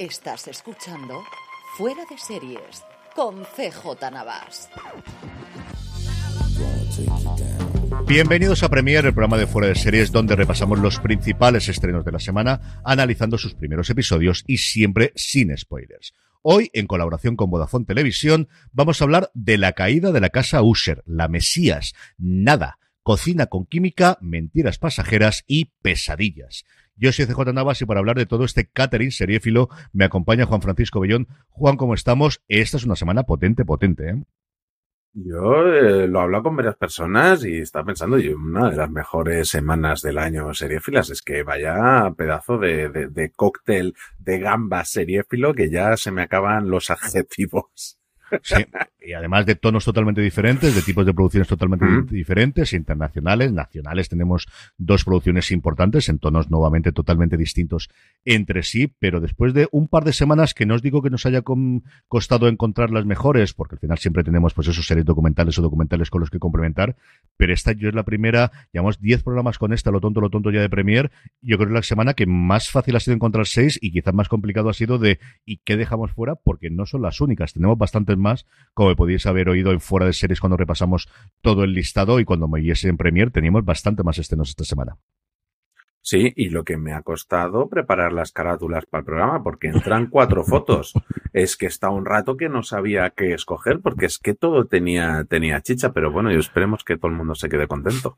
Estás 0.00 0.48
escuchando 0.48 1.22
Fuera 1.76 2.06
de 2.08 2.16
Series 2.16 2.82
con 3.14 3.44
CJ 3.44 4.10
Navas. 4.10 4.70
Bienvenidos 8.06 8.62
a 8.62 8.70
Premier, 8.70 9.04
el 9.04 9.12
programa 9.12 9.36
de 9.36 9.46
Fuera 9.46 9.68
de 9.68 9.74
Series 9.74 10.10
donde 10.10 10.36
repasamos 10.36 10.78
los 10.78 10.98
principales 11.00 11.68
estrenos 11.68 12.06
de 12.06 12.12
la 12.12 12.18
semana, 12.18 12.80
analizando 12.82 13.36
sus 13.36 13.52
primeros 13.52 13.90
episodios 13.90 14.42
y 14.46 14.56
siempre 14.56 15.12
sin 15.16 15.54
spoilers. 15.54 16.14
Hoy, 16.40 16.70
en 16.72 16.86
colaboración 16.86 17.36
con 17.36 17.50
Vodafone 17.50 17.84
Televisión, 17.84 18.48
vamos 18.72 19.02
a 19.02 19.04
hablar 19.04 19.30
de 19.34 19.58
la 19.58 19.72
caída 19.72 20.12
de 20.12 20.20
la 20.20 20.30
casa 20.30 20.62
Usher, 20.62 21.02
la 21.04 21.28
Mesías, 21.28 21.92
nada, 22.16 22.78
cocina 23.02 23.48
con 23.48 23.66
química, 23.66 24.16
mentiras 24.22 24.78
pasajeras 24.78 25.44
y 25.46 25.66
pesadillas. 25.82 26.64
Yo 27.00 27.12
soy 27.12 27.24
CJ 27.24 27.54
Navas 27.54 27.80
y 27.80 27.86
para 27.86 28.00
hablar 28.00 28.18
de 28.18 28.26
todo 28.26 28.44
este 28.44 28.66
catering 28.66 29.10
seriéfilo 29.10 29.70
me 29.94 30.04
acompaña 30.04 30.44
Juan 30.44 30.60
Francisco 30.60 31.00
Bellón. 31.00 31.28
Juan, 31.48 31.78
¿cómo 31.78 31.94
estamos? 31.94 32.42
Esta 32.46 32.76
es 32.76 32.84
una 32.84 32.94
semana 32.94 33.22
potente, 33.22 33.64
potente, 33.64 34.10
¿eh? 34.10 34.22
Yo 35.14 35.66
eh, 35.66 36.06
lo 36.06 36.20
hablo 36.20 36.42
con 36.42 36.56
varias 36.56 36.76
personas 36.76 37.42
y 37.44 37.58
está 37.58 37.82
pensando, 37.82 38.18
yo, 38.18 38.36
una 38.36 38.70
de 38.70 38.76
las 38.76 38.90
mejores 38.90 39.48
semanas 39.48 40.02
del 40.02 40.18
año 40.18 40.52
seriéfilas 40.52 41.08
es 41.08 41.22
que 41.22 41.42
vaya 41.42 42.12
pedazo 42.16 42.58
de, 42.58 42.90
de, 42.90 43.08
de 43.08 43.30
cóctel 43.32 43.94
de 44.18 44.38
gamba 44.38 44.84
seriéfilo 44.84 45.54
que 45.54 45.70
ya 45.70 45.96
se 45.96 46.12
me 46.12 46.22
acaban 46.22 46.68
los 46.68 46.90
adjetivos. 46.90 47.99
Sí, 48.42 48.64
y 49.04 49.12
además 49.12 49.46
de 49.46 49.54
tonos 49.54 49.84
totalmente 49.84 50.20
diferentes, 50.20 50.74
de 50.74 50.82
tipos 50.82 51.04
de 51.06 51.14
producciones 51.14 51.48
totalmente 51.48 51.84
Mm. 51.84 52.06
diferentes, 52.06 52.72
internacionales, 52.72 53.52
nacionales, 53.52 54.08
tenemos 54.08 54.46
dos 54.78 55.04
producciones 55.04 55.50
importantes 55.50 56.08
en 56.08 56.18
tonos 56.18 56.50
nuevamente 56.50 56.92
totalmente 56.92 57.36
distintos 57.36 57.90
entre 58.24 58.62
sí, 58.62 58.92
pero 58.98 59.20
después 59.20 59.54
de 59.54 59.68
un 59.72 59.88
par 59.88 60.04
de 60.04 60.12
semanas 60.12 60.54
que 60.54 60.66
no 60.66 60.74
os 60.74 60.82
digo 60.82 61.02
que 61.02 61.10
nos 61.10 61.26
haya 61.26 61.42
costado 62.08 62.48
encontrar 62.48 62.90
las 62.90 63.06
mejores, 63.06 63.54
porque 63.54 63.76
al 63.76 63.80
final 63.80 63.98
siempre 63.98 64.24
tenemos 64.24 64.54
pues 64.54 64.68
esos 64.68 64.86
series 64.86 65.06
documentales 65.06 65.58
o 65.58 65.62
documentales 65.62 66.10
con 66.10 66.20
los 66.20 66.30
que 66.30 66.38
complementar, 66.38 66.96
pero 67.36 67.52
esta 67.52 67.72
yo 67.72 67.88
es 67.88 67.94
la 67.94 68.04
primera, 68.04 68.52
llevamos 68.72 69.00
10 69.00 69.22
programas 69.22 69.58
con 69.58 69.72
esta, 69.72 69.90
lo 69.90 70.00
tonto, 70.00 70.20
lo 70.20 70.30
tonto 70.30 70.50
ya 70.50 70.60
de 70.60 70.68
Premier, 70.70 71.10
yo 71.40 71.56
creo 71.56 71.68
que 71.68 71.72
es 71.72 71.76
la 71.76 71.82
semana 71.82 72.14
que 72.14 72.26
más 72.26 72.70
fácil 72.70 72.96
ha 72.96 73.00
sido 73.00 73.14
encontrar 73.14 73.46
seis 73.46 73.78
y 73.80 73.92
quizás 73.92 74.14
más 74.14 74.28
complicado 74.28 74.68
ha 74.68 74.74
sido 74.74 74.98
de 74.98 75.18
¿y 75.44 75.58
qué 75.64 75.76
dejamos 75.76 76.12
fuera? 76.12 76.34
Porque 76.34 76.70
no 76.70 76.86
son 76.86 77.02
las 77.02 77.20
únicas, 77.20 77.52
tenemos 77.52 77.78
bastantes 77.78 78.16
más, 78.20 78.46
como 78.74 78.94
podéis 78.94 79.26
haber 79.26 79.48
oído 79.48 79.72
en 79.72 79.80
fuera 79.80 80.06
de 80.06 80.12
series 80.12 80.40
cuando 80.40 80.56
repasamos 80.56 81.08
todo 81.40 81.64
el 81.64 81.72
listado 81.72 82.20
y 82.20 82.24
cuando 82.24 82.48
me 82.48 82.60
viese 82.60 82.88
en 82.88 82.96
Premier 82.96 83.30
teníamos 83.30 83.64
bastante 83.64 84.02
más 84.02 84.18
estrenos 84.18 84.50
esta 84.50 84.64
semana. 84.64 84.98
Sí, 86.02 86.32
y 86.34 86.48
lo 86.48 86.64
que 86.64 86.78
me 86.78 86.94
ha 86.94 87.02
costado 87.02 87.68
preparar 87.68 88.12
las 88.12 88.32
carátulas 88.32 88.86
para 88.86 89.00
el 89.00 89.04
programa, 89.04 89.42
porque 89.42 89.68
entran 89.68 90.06
cuatro 90.06 90.44
fotos. 90.44 90.94
Es 91.34 91.56
que 91.56 91.66
está 91.66 91.90
un 91.90 92.06
rato 92.06 92.36
que 92.36 92.48
no 92.48 92.62
sabía 92.62 93.10
qué 93.10 93.34
escoger, 93.34 93.80
porque 93.80 94.06
es 94.06 94.18
que 94.18 94.34
todo 94.34 94.64
tenía, 94.64 95.24
tenía 95.28 95.60
chicha, 95.60 95.92
pero 95.92 96.10
bueno, 96.10 96.32
y 96.32 96.38
esperemos 96.38 96.84
que 96.84 96.96
todo 96.96 97.10
el 97.10 97.18
mundo 97.18 97.34
se 97.34 97.50
quede 97.50 97.68
contento. 97.68 98.16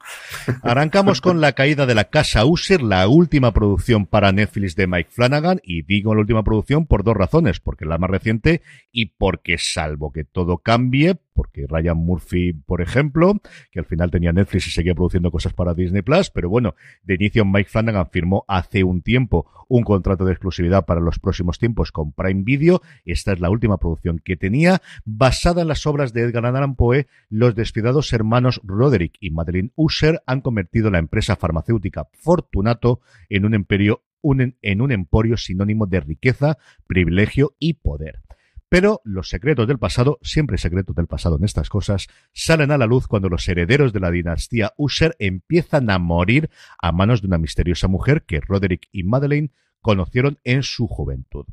Arrancamos 0.62 1.21
con 1.21 1.41
la 1.41 1.53
caída 1.53 1.84
de 1.84 1.97
la 1.97 2.04
casa 2.04 2.44
User, 2.44 2.82
la 2.82 3.09
última 3.09 3.53
producción 3.53 4.06
para 4.06 4.31
Netflix 4.31 4.76
de 4.76 4.87
Mike 4.87 5.10
Flanagan, 5.10 5.60
y 5.65 5.82
digo 5.82 6.15
la 6.15 6.21
última 6.21 6.44
producción 6.44 6.87
por 6.87 7.03
dos 7.03 7.16
razones, 7.16 7.59
porque 7.59 7.84
es 7.84 7.88
la 7.88 7.98
más 7.98 8.10
reciente 8.10 8.62
y 8.92 9.06
porque 9.06 9.59
salvo 9.59 10.12
que 10.12 10.25
todo 10.25 10.59
cambie, 10.59 11.16
porque 11.34 11.66
Ryan 11.69 11.97
Murphy, 11.97 12.53
por 12.53 12.81
ejemplo, 12.81 13.41
que 13.70 13.78
al 13.81 13.84
final 13.87 14.10
tenía 14.10 14.32
Netflix 14.32 14.66
y 14.66 14.70
seguía 14.70 14.94
produciendo 14.94 15.31
cosas 15.31 15.53
para 15.53 15.75
Disney 15.75 16.03
Plus, 16.03 16.31
pero 16.31 16.48
bueno, 16.48 16.75
de 17.03 17.15
inicio 17.15 17.44
Mike 17.44 17.69
Flanagan 17.70 18.09
firmó 18.10 18.44
hace 18.48 18.84
un 18.84 19.03
tiempo 19.03 19.50
un 19.69 19.84
contrato 19.84 20.25
de 20.25 20.32
exclusividad 20.32 20.84
para 20.84 21.00
los 21.00 21.19
próximos 21.19 21.59
tiempos 21.59 21.92
con 21.92 22.12
Prime 22.12 22.42
Video. 22.44 22.82
Esta 23.04 23.32
es 23.32 23.41
la 23.41 23.48
última 23.50 23.78
producción 23.78 24.19
que 24.19 24.37
tenía, 24.37 24.82
basada 25.04 25.62
en 25.62 25.69
las 25.69 25.87
obras 25.87 26.12
de 26.12 26.22
Edgar 26.22 26.44
Allan 26.44 26.76
Poe. 26.76 27.06
Los 27.31 27.54
desfidados 27.54 28.12
hermanos 28.12 28.60
Roderick 28.65 29.15
y 29.21 29.31
Madeline 29.31 29.72
Usher 29.75 30.22
han 30.26 30.42
convertido 30.42 30.91
la 30.91 30.98
empresa 30.98 31.37
farmacéutica 31.37 32.09
Fortunato 32.12 33.00
en 33.28 33.44
un 33.47 33.54
imperio 33.54 34.03
un- 34.25 34.56
en 34.62 34.81
un 34.81 34.92
emporio 34.92 35.37
sinónimo 35.37 35.87
de 35.87 35.98
riqueza, 36.00 36.56
privilegio 36.87 37.56
y 37.59 37.75
poder. 37.75 38.21
Pero 38.72 39.03
los 39.05 39.28
secretos 39.28 39.69
del 39.69 39.78
pasado, 39.78 40.19
siempre 40.22 40.56
secretos 40.56 40.97
del 40.97 41.06
pasado 41.06 41.37
en 41.37 41.44
estas 41.44 41.69
cosas, 41.69 42.06
salen 42.33 42.71
a 42.71 42.78
la 42.78 42.87
luz 42.87 43.06
cuando 43.06 43.28
los 43.28 43.47
herederos 43.47 43.93
de 43.93 44.00
la 44.00 44.10
dinastía 44.10 44.72
Usher 44.78 45.15
empiezan 45.19 45.91
a 45.91 45.99
morir 45.99 46.49
a 46.81 46.91
manos 46.91 47.21
de 47.21 47.27
una 47.27 47.37
misteriosa 47.37 47.87
mujer 47.87 48.22
que 48.22 48.41
Roderick 48.41 48.88
y 48.91 49.03
Madeleine 49.03 49.50
conocieron 49.83 50.38
en 50.43 50.62
su 50.62 50.87
juventud. 50.87 51.44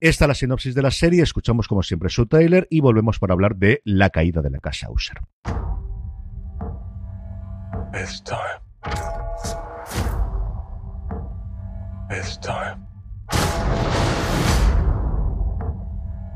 Esta 0.00 0.24
es 0.24 0.28
la 0.28 0.34
sinopsis 0.34 0.74
de 0.74 0.82
la 0.82 0.90
serie, 0.90 1.22
escuchamos 1.22 1.68
como 1.68 1.84
siempre 1.84 2.08
su 2.08 2.26
trailer 2.26 2.66
y 2.68 2.80
volvemos 2.80 3.20
para 3.20 3.34
hablar 3.34 3.54
de 3.54 3.80
la 3.84 4.10
caída 4.10 4.42
de 4.42 4.50
la 4.50 4.58
casa 4.58 4.90
Usher. 4.90 5.20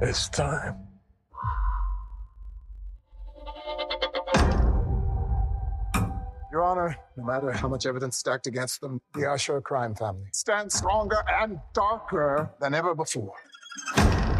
It's 0.00 0.28
time. 0.28 0.76
Your 6.52 6.62
Honor, 6.62 6.96
no 7.16 7.24
matter 7.24 7.52
how 7.52 7.68
much 7.68 7.84
evidence 7.84 8.16
stacked 8.16 8.46
against 8.46 8.80
them, 8.80 9.00
the 9.14 9.28
Usher 9.28 9.60
crime 9.60 9.94
family 9.94 10.28
stands 10.32 10.74
stronger 10.76 11.22
and 11.28 11.60
darker 11.74 12.50
than 12.60 12.74
ever 12.74 12.94
before. 12.94 13.34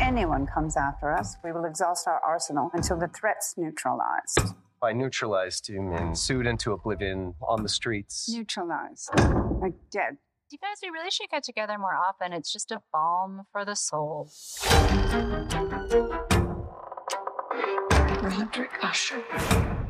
anyone 0.01 0.47
comes 0.47 0.77
after 0.77 1.13
us, 1.13 1.37
we 1.45 1.53
will 1.53 1.65
exhaust 1.65 2.07
our 2.07 2.21
arsenal 2.21 2.71
until 2.73 2.97
the 2.97 3.09
threat's 3.09 3.55
neutralized. 3.57 4.55
By 4.81 4.93
neutralized, 4.93 5.67
do 5.67 5.73
you 5.73 5.83
mean 5.83 6.15
sued 6.15 6.47
into 6.47 6.73
oblivion 6.73 7.35
on 7.43 7.65
the 7.65 7.69
streets? 7.69 8.29
Neutralized. 8.33 9.11
Like 9.61 9.75
dead. 9.91 10.17
You 10.51 10.57
guys, 10.57 10.79
we 10.83 10.89
really 10.89 11.11
should 11.11 11.29
get 11.29 11.43
together 11.43 11.77
more 11.79 11.95
often. 11.95 12.33
It's 12.33 12.51
just 12.51 12.71
a 12.71 12.81
balm 12.91 13.43
for 13.53 13.67
the 13.67 13.77
soul. 13.77 14.31
Roderick 18.23 18.83
Usher, 18.83 19.23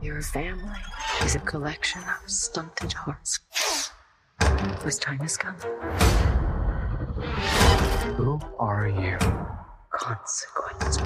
your 0.03 0.21
family 0.21 0.81
is 1.23 1.37
a 1.37 1.39
collection 1.39 2.03
of 2.03 2.29
stunted 2.29 2.93
hearts 2.93 3.39
whose 4.83 4.99
time 4.99 5.21
has 5.21 5.37
come. 5.37 5.55
Who 8.17 8.41
are 8.59 8.89
you? 8.89 9.17
Consequence. 9.93 10.97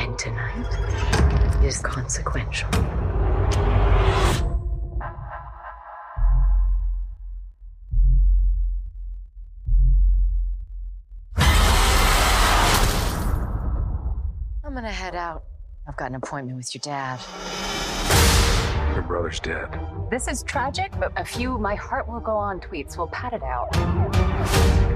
And 0.00 0.18
tonight 0.18 1.64
is 1.64 1.78
consequential. 1.78 2.68
Gonna 14.80 14.92
head 14.92 15.14
out. 15.14 15.44
I've 15.86 15.96
got 15.98 16.08
an 16.08 16.14
appointment 16.14 16.56
with 16.56 16.74
your 16.74 16.80
dad. 16.80 17.20
Your 18.94 19.02
brother's 19.02 19.38
dead. 19.38 19.68
This 20.10 20.26
is 20.26 20.42
tragic, 20.42 20.90
but 20.98 21.12
a 21.16 21.24
few 21.24 21.58
my 21.58 21.74
heart 21.74 22.08
will 22.08 22.20
go 22.20 22.32
on 22.32 22.60
tweets 22.60 22.96
will 22.96 23.08
pat 23.08 23.34
it 23.34 23.42
out. 23.42 23.70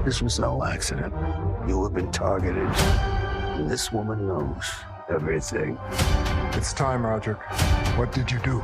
This 0.03 0.23
was 0.23 0.39
no 0.39 0.63
accident. 0.63 1.13
You 1.67 1.83
have 1.83 1.93
been 1.93 2.11
targeted. 2.11 2.67
And 3.57 3.69
this 3.69 3.91
woman 3.91 4.27
knows 4.27 4.71
everything. 5.07 5.77
It's 6.53 6.73
time, 6.73 7.05
Roger. 7.05 7.35
What 7.95 8.11
did 8.11 8.31
you 8.31 8.39
do? 8.39 8.61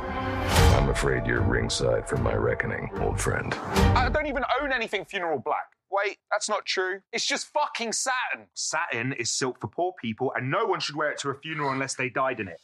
I'm 0.74 0.88
afraid 0.88 1.24
you're 1.24 1.40
ringside 1.40 2.08
for 2.08 2.16
my 2.16 2.34
reckoning, 2.34 2.90
old 3.00 3.20
friend. 3.20 3.54
I 3.94 4.08
don't 4.08 4.26
even 4.26 4.42
own 4.60 4.72
anything 4.72 5.04
Funeral 5.04 5.38
Black. 5.38 5.68
Wait, 5.92 6.16
that's 6.30 6.48
not 6.48 6.64
true. 6.64 7.00
It's 7.12 7.26
just 7.26 7.48
fucking 7.48 7.92
satin. 7.92 8.46
Satin 8.54 9.12
is 9.12 9.30
silk 9.30 9.60
for 9.60 9.68
poor 9.68 9.92
people, 10.00 10.32
and 10.34 10.50
no 10.50 10.64
one 10.64 10.80
should 10.80 10.96
wear 10.96 11.10
it 11.10 11.18
to 11.18 11.28
a 11.28 11.34
funeral 11.34 11.70
unless 11.70 11.96
they 11.96 12.08
died 12.08 12.40
in 12.40 12.48
it. 12.48 12.58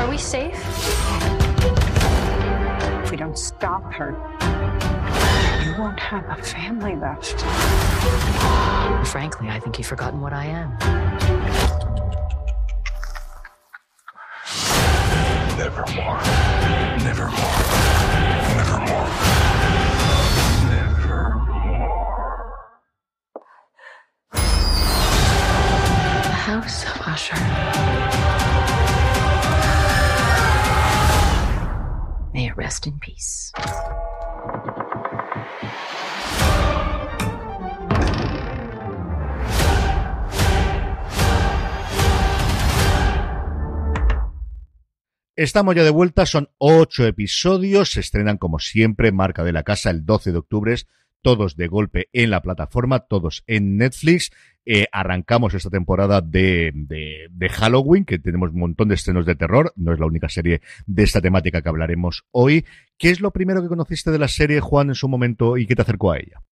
Are 0.00 0.10
we 0.10 0.18
safe? 0.18 0.60
If 3.04 3.12
we 3.12 3.16
don't 3.16 3.38
stop 3.38 3.92
her, 3.92 4.10
you 5.64 5.80
won't 5.80 6.00
have 6.00 6.24
a 6.36 6.42
family 6.42 6.96
left. 6.96 7.40
Frankly, 9.08 9.48
I 9.48 9.60
think 9.60 9.78
you've 9.78 9.86
forgotten 9.86 10.20
what 10.20 10.32
I 10.32 10.46
am. 10.46 10.70
Nevermore. 15.56 16.20
Nevermore. 17.04 17.36
Nevermore. 18.56 19.35
House 26.46 26.84
of 26.86 27.00
Usher. 27.04 27.34
May 32.32 32.46
it 32.46 32.56
rest 32.56 32.86
in 32.86 33.00
peace. 33.00 33.50
Estamos 45.34 45.74
ya 45.74 45.82
de 45.82 45.90
vuelta, 45.90 46.26
son 46.26 46.48
ocho 46.58 47.04
episodios, 47.06 47.90
se 47.90 47.98
estrenan 47.98 48.38
como 48.38 48.60
siempre, 48.60 49.10
marca 49.10 49.42
de 49.42 49.52
la 49.52 49.64
casa 49.64 49.90
el 49.90 50.06
12 50.06 50.30
de 50.30 50.38
octubre, 50.38 50.76
todos 51.26 51.56
de 51.56 51.66
golpe 51.66 52.08
en 52.12 52.30
la 52.30 52.40
plataforma, 52.40 53.00
todos 53.00 53.42
en 53.48 53.78
Netflix. 53.78 54.30
Eh, 54.64 54.86
arrancamos 54.92 55.54
esta 55.54 55.70
temporada 55.70 56.20
de, 56.20 56.70
de, 56.72 57.26
de, 57.28 57.48
Halloween, 57.48 58.04
que 58.04 58.20
tenemos 58.20 58.52
un 58.52 58.60
montón 58.60 58.86
de 58.86 58.94
estrenos 58.94 59.26
de 59.26 59.34
terror, 59.34 59.72
no 59.74 59.92
es 59.92 59.98
la 59.98 60.06
única 60.06 60.28
serie 60.28 60.60
de 60.86 61.02
esta 61.02 61.20
temática 61.20 61.62
que 61.62 61.68
hablaremos 61.68 62.24
hoy. 62.30 62.64
¿Qué 62.96 63.10
es 63.10 63.20
lo 63.20 63.32
primero 63.32 63.60
que 63.60 63.66
conociste 63.66 64.12
de 64.12 64.20
la 64.20 64.28
serie, 64.28 64.60
Juan, 64.60 64.90
en 64.90 64.94
su 64.94 65.08
momento 65.08 65.56
y 65.56 65.66
qué 65.66 65.74
te 65.74 65.82
acercó 65.82 66.12
a 66.12 66.18
ella? 66.18 66.44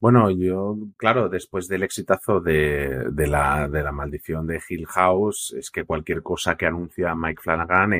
Bueno, 0.00 0.30
yo, 0.30 0.78
claro, 0.96 1.28
después 1.28 1.68
del 1.68 1.82
exitazo 1.82 2.40
de, 2.40 3.04
la, 3.14 3.68
maldición 3.92 4.46
de 4.46 4.62
Hill 4.66 4.86
House, 4.86 5.54
es 5.58 5.70
que 5.70 5.84
cualquier 5.84 6.22
cosa 6.22 6.56
que 6.56 6.64
anuncia 6.64 7.14
Mike 7.14 7.42
Flanagan 7.42 7.92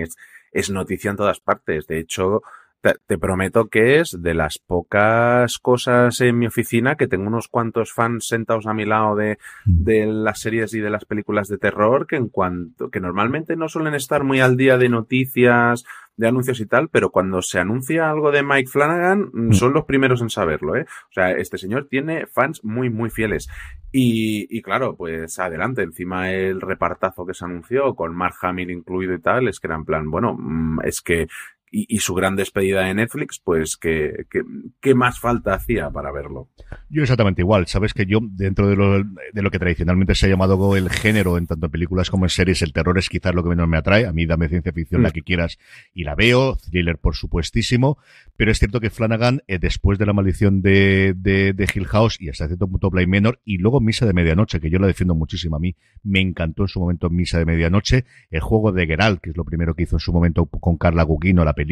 es 0.50 0.70
noticia 0.70 1.10
en 1.10 1.18
todas 1.18 1.40
partes. 1.40 1.86
De 1.86 1.98
hecho, 1.98 2.40
te, 2.84 2.94
te, 3.06 3.16
prometo 3.16 3.68
que 3.68 4.00
es 4.00 4.18
de 4.20 4.34
las 4.34 4.58
pocas 4.58 5.58
cosas 5.58 6.20
en 6.20 6.38
mi 6.38 6.46
oficina 6.46 6.96
que 6.96 7.08
tengo 7.08 7.26
unos 7.26 7.48
cuantos 7.48 7.94
fans 7.94 8.26
sentados 8.28 8.66
a 8.66 8.74
mi 8.74 8.84
lado 8.84 9.16
de, 9.16 9.38
de 9.64 10.04
las 10.06 10.40
series 10.40 10.74
y 10.74 10.80
de 10.80 10.90
las 10.90 11.06
películas 11.06 11.48
de 11.48 11.56
terror 11.56 12.06
que 12.06 12.16
en 12.16 12.28
cuanto, 12.28 12.90
que 12.90 13.00
normalmente 13.00 13.56
no 13.56 13.68
suelen 13.68 13.94
estar 13.94 14.22
muy 14.22 14.40
al 14.40 14.58
día 14.58 14.76
de 14.76 14.90
noticias, 14.90 15.84
de 16.16 16.28
anuncios 16.28 16.60
y 16.60 16.66
tal, 16.66 16.88
pero 16.88 17.10
cuando 17.10 17.42
se 17.42 17.58
anuncia 17.58 18.08
algo 18.08 18.30
de 18.30 18.42
Mike 18.42 18.70
Flanagan, 18.70 19.30
mm. 19.32 19.52
son 19.52 19.72
los 19.72 19.84
primeros 19.84 20.22
en 20.22 20.30
saberlo, 20.30 20.76
¿eh? 20.76 20.86
O 21.10 21.12
sea, 21.12 21.32
este 21.32 21.58
señor 21.58 21.88
tiene 21.88 22.26
fans 22.26 22.62
muy, 22.62 22.90
muy 22.90 23.10
fieles. 23.10 23.48
Y, 23.90 24.46
y 24.56 24.62
claro, 24.62 24.96
pues 24.96 25.38
adelante, 25.38 25.82
encima 25.82 26.30
el 26.30 26.60
repartazo 26.60 27.26
que 27.26 27.34
se 27.34 27.44
anunció, 27.44 27.94
con 27.94 28.14
Mark 28.14 28.36
Hamill 28.42 28.70
incluido 28.70 29.14
y 29.14 29.20
tal, 29.20 29.48
es 29.48 29.58
que 29.58 29.66
era 29.66 29.76
en 29.76 29.84
plan, 29.84 30.10
bueno, 30.10 30.36
es 30.84 31.00
que 31.00 31.26
y, 31.74 31.86
y, 31.88 31.98
su 31.98 32.14
gran 32.14 32.36
despedida 32.36 32.84
de 32.84 32.94
Netflix, 32.94 33.40
pues 33.42 33.76
¿qué, 33.76 34.26
qué, 34.30 34.42
qué 34.80 34.94
más 34.94 35.18
falta 35.18 35.54
hacía 35.54 35.90
para 35.90 36.12
verlo? 36.12 36.48
Yo 36.88 37.02
exactamente 37.02 37.42
igual. 37.42 37.66
Sabes 37.66 37.92
que 37.92 38.06
yo, 38.06 38.20
dentro 38.22 38.68
de 38.68 38.76
lo, 38.76 39.02
de 39.02 39.42
lo 39.42 39.50
que 39.50 39.58
tradicionalmente 39.58 40.14
se 40.14 40.26
ha 40.26 40.28
llamado 40.28 40.76
el 40.76 40.88
género, 40.88 41.36
en 41.36 41.48
tanto 41.48 41.66
en 41.66 41.72
películas 41.72 42.10
como 42.10 42.26
en 42.26 42.28
series, 42.28 42.62
el 42.62 42.72
terror 42.72 42.96
es 42.96 43.08
quizás 43.08 43.34
lo 43.34 43.42
que 43.42 43.48
menos 43.48 43.66
me 43.66 43.76
atrae. 43.76 44.06
A 44.06 44.12
mí 44.12 44.24
dame 44.24 44.48
ciencia 44.48 44.72
ficción 44.72 45.00
mm. 45.00 45.04
la 45.04 45.10
que 45.10 45.22
quieras 45.22 45.58
y 45.92 46.04
la 46.04 46.14
veo. 46.14 46.56
Thriller, 46.56 46.98
por 46.98 47.16
supuestísimo. 47.16 47.98
Pero 48.36 48.52
es 48.52 48.60
cierto 48.60 48.78
que 48.78 48.90
Flanagan, 48.90 49.42
eh, 49.48 49.58
después 49.58 49.98
de 49.98 50.06
la 50.06 50.12
maldición 50.12 50.62
de, 50.62 51.14
de, 51.16 51.54
de, 51.54 51.68
Hill 51.74 51.86
House 51.86 52.20
y 52.20 52.28
hasta 52.28 52.46
cierto 52.46 52.68
punto 52.68 52.90
Play 52.90 53.08
Menor, 53.08 53.40
y 53.44 53.58
luego 53.58 53.80
Misa 53.80 54.06
de 54.06 54.12
Medianoche, 54.12 54.60
que 54.60 54.70
yo 54.70 54.78
la 54.78 54.86
defiendo 54.86 55.16
muchísimo 55.16 55.56
a 55.56 55.60
mí, 55.60 55.74
me 56.04 56.20
encantó 56.20 56.62
en 56.62 56.68
su 56.68 56.78
momento 56.78 57.10
Misa 57.10 57.38
de 57.38 57.46
Medianoche, 57.46 58.04
el 58.30 58.40
juego 58.40 58.70
de 58.70 58.86
Geralt, 58.86 59.20
que 59.20 59.30
es 59.30 59.36
lo 59.36 59.44
primero 59.44 59.74
que 59.74 59.84
hizo 59.84 59.96
en 59.96 60.00
su 60.00 60.12
momento 60.12 60.46
con 60.46 60.76
Carla 60.76 61.02
Gugino, 61.02 61.44
la 61.44 61.52
película 61.52 61.63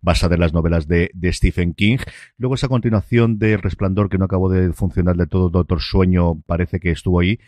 basada 0.00 0.34
en 0.34 0.40
las 0.40 0.52
novelas 0.52 0.86
de, 0.86 1.10
de 1.14 1.32
Stephen 1.32 1.74
King. 1.74 1.98
Luego 2.36 2.54
esa 2.54 2.68
continuación 2.68 3.38
de 3.38 3.56
Resplandor 3.56 4.08
que 4.08 4.18
no 4.18 4.26
acabó 4.26 4.48
de 4.48 4.72
funcionar 4.72 5.16
de 5.16 5.26
todo, 5.26 5.50
Doctor 5.50 5.80
Sueño, 5.80 6.40
parece 6.46 6.80
que 6.80 6.90
estuvo 6.90 7.20
ahí 7.20 7.38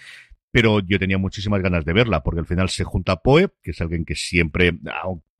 pero 0.52 0.80
yo 0.80 0.98
tenía 0.98 1.18
muchísimas 1.18 1.62
ganas 1.62 1.84
de 1.84 1.92
verla, 1.92 2.22
porque 2.22 2.40
al 2.40 2.46
final 2.46 2.68
se 2.68 2.84
junta 2.84 3.16
Poe, 3.16 3.50
que 3.62 3.70
es 3.70 3.80
alguien 3.80 4.04
que 4.04 4.16
siempre, 4.16 4.72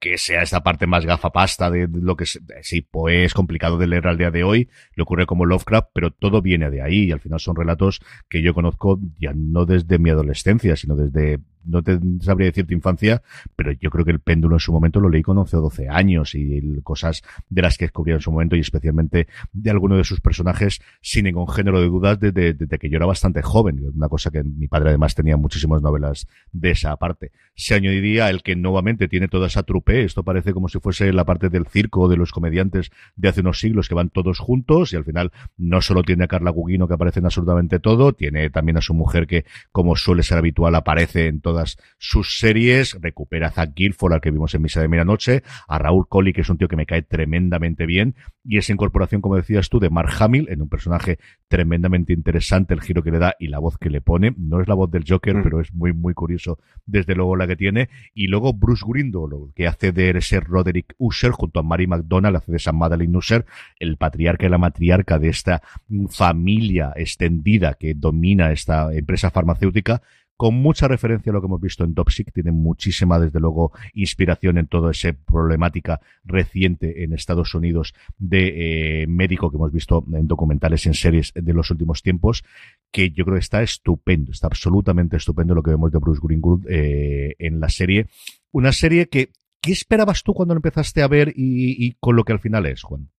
aunque 0.02 0.19
sea 0.19 0.43
esta 0.43 0.62
parte 0.62 0.87
más 0.87 1.05
gafapasta 1.05 1.70
de 1.70 1.87
lo 1.93 2.17
que 2.17 2.25
es, 2.25 2.41
sí, 2.62 2.81
Poe 2.81 3.25
es 3.25 3.35
complicado 3.35 3.76
de 3.76 3.87
leer 3.87 4.06
al 4.06 4.17
día 4.17 4.31
de 4.31 4.44
hoy, 4.44 4.70
le 4.94 5.02
ocurre 5.02 5.26
como 5.26 5.44
Lovecraft, 5.44 5.91
pero 5.93 6.11
todo 6.11 6.41
viene 6.41 6.70
de 6.70 6.81
ahí, 6.81 7.05
y 7.05 7.12
al 7.12 7.20
final 7.20 7.38
son 7.38 7.56
relatos 7.56 8.00
que 8.29 8.41
yo 8.43 8.55
conozco 8.55 8.99
ya 9.19 9.32
no 9.35 9.67
desde 9.67 9.99
mi 9.99 10.11
adolescencia, 10.11 10.75
sino 10.76 10.97
desde 10.97 11.41
no 11.64 11.82
te 11.82 11.99
sabría 12.20 12.47
decir 12.47 12.67
tu 12.67 12.75
infancia, 12.75 13.23
pero 13.56 13.73
yo 13.73 13.91
creo 13.91 14.05
que 14.05 14.11
el 14.11 14.20
péndulo 14.20 14.56
en 14.56 14.61
su 14.61 14.73
momento 14.73 15.00
lo 15.00 15.08
leí 15.08 15.23
con 15.23 15.38
11 15.38 15.56
o 15.56 15.61
12 15.61 15.88
años 15.88 16.35
y 16.35 16.81
cosas 16.82 17.23
de 17.49 17.62
las 17.62 17.76
que 17.76 17.85
descubrí 17.85 18.12
en 18.12 18.20
su 18.20 18.32
momento 18.32 18.56
y 18.56 18.61
especialmente 18.61 19.29
de 19.52 19.70
alguno 19.70 19.97
de 19.97 20.05
sus 20.05 20.20
personajes 20.20 20.81
sin 21.00 21.25
ningún 21.25 21.49
género 21.49 21.81
de 21.81 21.87
dudas 21.87 22.19
desde, 22.19 22.55
desde 22.55 22.79
que 22.79 22.88
yo 22.88 22.97
era 22.97 23.06
bastante 23.06 23.43
joven. 23.43 23.81
Una 23.94 24.08
cosa 24.08 24.31
que 24.31 24.43
mi 24.43 24.69
padre 24.69 24.91
además 24.91 25.14
tenía 25.14 25.37
muchísimas 25.37 25.82
novelas 25.82 26.26
de 26.52 26.70
esa 26.70 26.97
parte. 26.97 27.32
Se 27.55 27.75
añadiría 27.75 28.31
el 28.31 28.43
que 28.43 28.56
nuevamente 28.56 29.08
tiene 29.08 29.29
toda 29.29 29.47
esa 29.47 29.62
trupe. 29.62 29.90
Esto 29.91 30.23
parece 30.23 30.53
como 30.53 30.69
si 30.69 30.79
fuese 30.79 31.13
la 31.13 31.25
parte 31.25 31.49
del 31.49 31.67
circo 31.67 32.09
de 32.09 32.17
los 32.17 32.33
comediantes 32.33 32.91
de 33.17 33.29
hace 33.29 33.41
unos 33.41 33.61
siglos 33.61 33.89
que 33.89 33.95
van 33.95 34.11
todos 34.11 34.39
juntos 34.39 34.93
y 34.93 34.97
al 34.97 35.05
final 35.05 35.33
no 35.57 35.81
solo 35.81 36.03
tiene 36.03 36.25
a 36.25 36.29
Carla 36.29 36.51
Gugino 36.51 36.89
que 36.89 36.95
aparece 36.95 37.21
en 37.21 37.27
absolutamente 37.27 37.79
todo, 37.79 38.13
tiene 38.13 38.51
también 38.51 38.79
a 38.79 38.81
su 38.81 38.95
mujer 38.95 39.27
que 39.27 39.45
como 39.73 39.97
suele 39.97 40.23
ser 40.23 40.39
habitual 40.39 40.75
aparece 40.75 41.27
en 41.27 41.41
todas 41.41 41.79
sus 41.99 42.39
series, 42.39 42.97
recupera 43.01 43.49
a 43.49 43.51
Zach 43.51 43.73
Gilford, 43.75 44.13
al 44.13 44.21
que 44.21 44.31
vimos 44.31 44.55
en 44.55 44.63
Misa 44.63 44.81
de 44.81 44.89
Medianoche, 44.89 45.43
a 45.69 45.79
Raúl 45.79 46.09
Coley, 46.09 46.33
que 46.33 46.43
es 46.43 46.51
un 46.51 46.59
tío 46.59 46.69
que 46.69 46.77
me 46.77 46.87
cae 46.87 47.03
tremendamente 47.03 47.87
bien, 47.87 48.15
y 48.45 48.59
esa 48.59 48.73
incorporación, 48.73 49.21
como 49.21 49.37
decías 49.37 49.69
tú, 49.69 49.81
de 49.81 49.91
Mark 49.91 50.11
Hamill, 50.19 50.49
en 50.51 50.63
un 50.63 50.69
personaje 50.69 51.19
tremendamente 51.49 52.13
interesante, 52.13 52.75
el 52.75 52.81
giro 52.81 53.03
que 53.03 53.11
le 53.11 53.19
da 53.19 53.35
y 53.39 53.49
la 53.49 53.59
voz 53.59 53.77
que 53.77 53.91
le 53.91 54.01
pone. 54.01 54.35
No 54.39 54.61
es 54.61 54.69
la 54.69 54.75
voz 54.75 54.91
del 54.91 55.05
Joker, 55.07 55.37
mm. 55.37 55.43
pero 55.43 55.61
es 55.61 55.75
muy, 55.75 55.93
muy 55.93 56.15
curioso, 56.15 56.59
desde 56.87 57.14
luego, 57.14 57.37
la 57.37 57.47
que 57.47 57.57
tiene. 57.57 57.91
Y 58.14 58.29
luego 58.29 58.53
Bruce 58.55 58.85
Grindle, 58.87 59.53
que 59.55 59.67
hace 59.67 59.80
de 59.81 60.11
ese 60.11 60.41
Roderick 60.41 60.95
Usher, 60.99 61.33
junto 61.33 61.61
a 61.61 61.63
Mary 61.63 61.87
McDonald, 61.87 62.37
hace 62.37 62.53
de 62.53 62.59
esa 62.59 62.73
Madeline 62.73 63.17
Usher, 63.17 63.47
el 63.79 63.97
patriarca 63.97 64.47
y 64.47 64.51
la 64.51 64.59
matriarca 64.59 65.19
de 65.19 65.29
esta 65.29 65.63
familia 66.11 66.93
extendida 66.95 67.75
que 67.75 67.95
domina 67.95 68.53
esta 68.53 68.93
empresa 68.95 69.31
farmacéutica, 69.31 70.03
con 70.41 70.55
mucha 70.55 70.89
referencia 70.89 71.29
a 71.29 71.35
lo 71.35 71.43
que 71.43 71.49
hemos 71.49 71.61
visto 71.61 71.85
en 71.85 71.93
Toxic, 71.93 72.33
tiene 72.33 72.51
muchísima, 72.51 73.19
desde 73.19 73.41
luego, 73.41 73.73
inspiración 73.93 74.57
en 74.57 74.69
toda 74.69 74.93
esa 74.93 75.13
problemática 75.13 76.01
reciente 76.25 77.05
en 77.05 77.13
Estados 77.13 77.55
Unidos 77.55 77.93
de 78.17 79.03
eh, 79.03 79.07
médico 79.07 79.51
que 79.51 79.59
hemos 79.59 79.71
visto 79.71 80.03
en 80.15 80.27
documentales, 80.27 80.87
en 80.87 80.95
series 80.95 81.35
de 81.35 81.53
los 81.53 81.71
últimos 81.71 82.03
tiempos, 82.03 82.43
que 82.91 83.11
yo 83.11 83.27
creo 83.27 83.35
que 83.35 83.41
está 83.41 83.61
estupendo, 83.61 84.33
está 84.33 84.47
absolutamente 84.47 85.19
estupendo 85.19 85.55
lo 85.55 85.63
que 85.63 85.73
vemos 85.73 85.93
de 85.93 85.99
Bruce 85.99 86.23
Greenwood 86.25 86.65
eh, 86.71 87.37
en 87.39 87.61
la 87.61 87.69
serie. 87.69 88.07
Una 88.51 88.73
serie 88.73 89.11
que, 89.11 89.33
¿qué 89.61 89.73
esperabas 89.73 90.23
tú 90.23 90.35
cuando 90.35 90.55
lo 90.55 90.59
empezaste 90.59 91.02
a 91.02 91.09
ver 91.09 91.29
y, 91.29 91.87
y 91.87 91.97
con 92.00 92.17
lo 92.17 92.25
que 92.25 92.33
al 92.33 92.40
final 92.40 92.67
es, 92.67 92.83
Juan? 92.83 93.11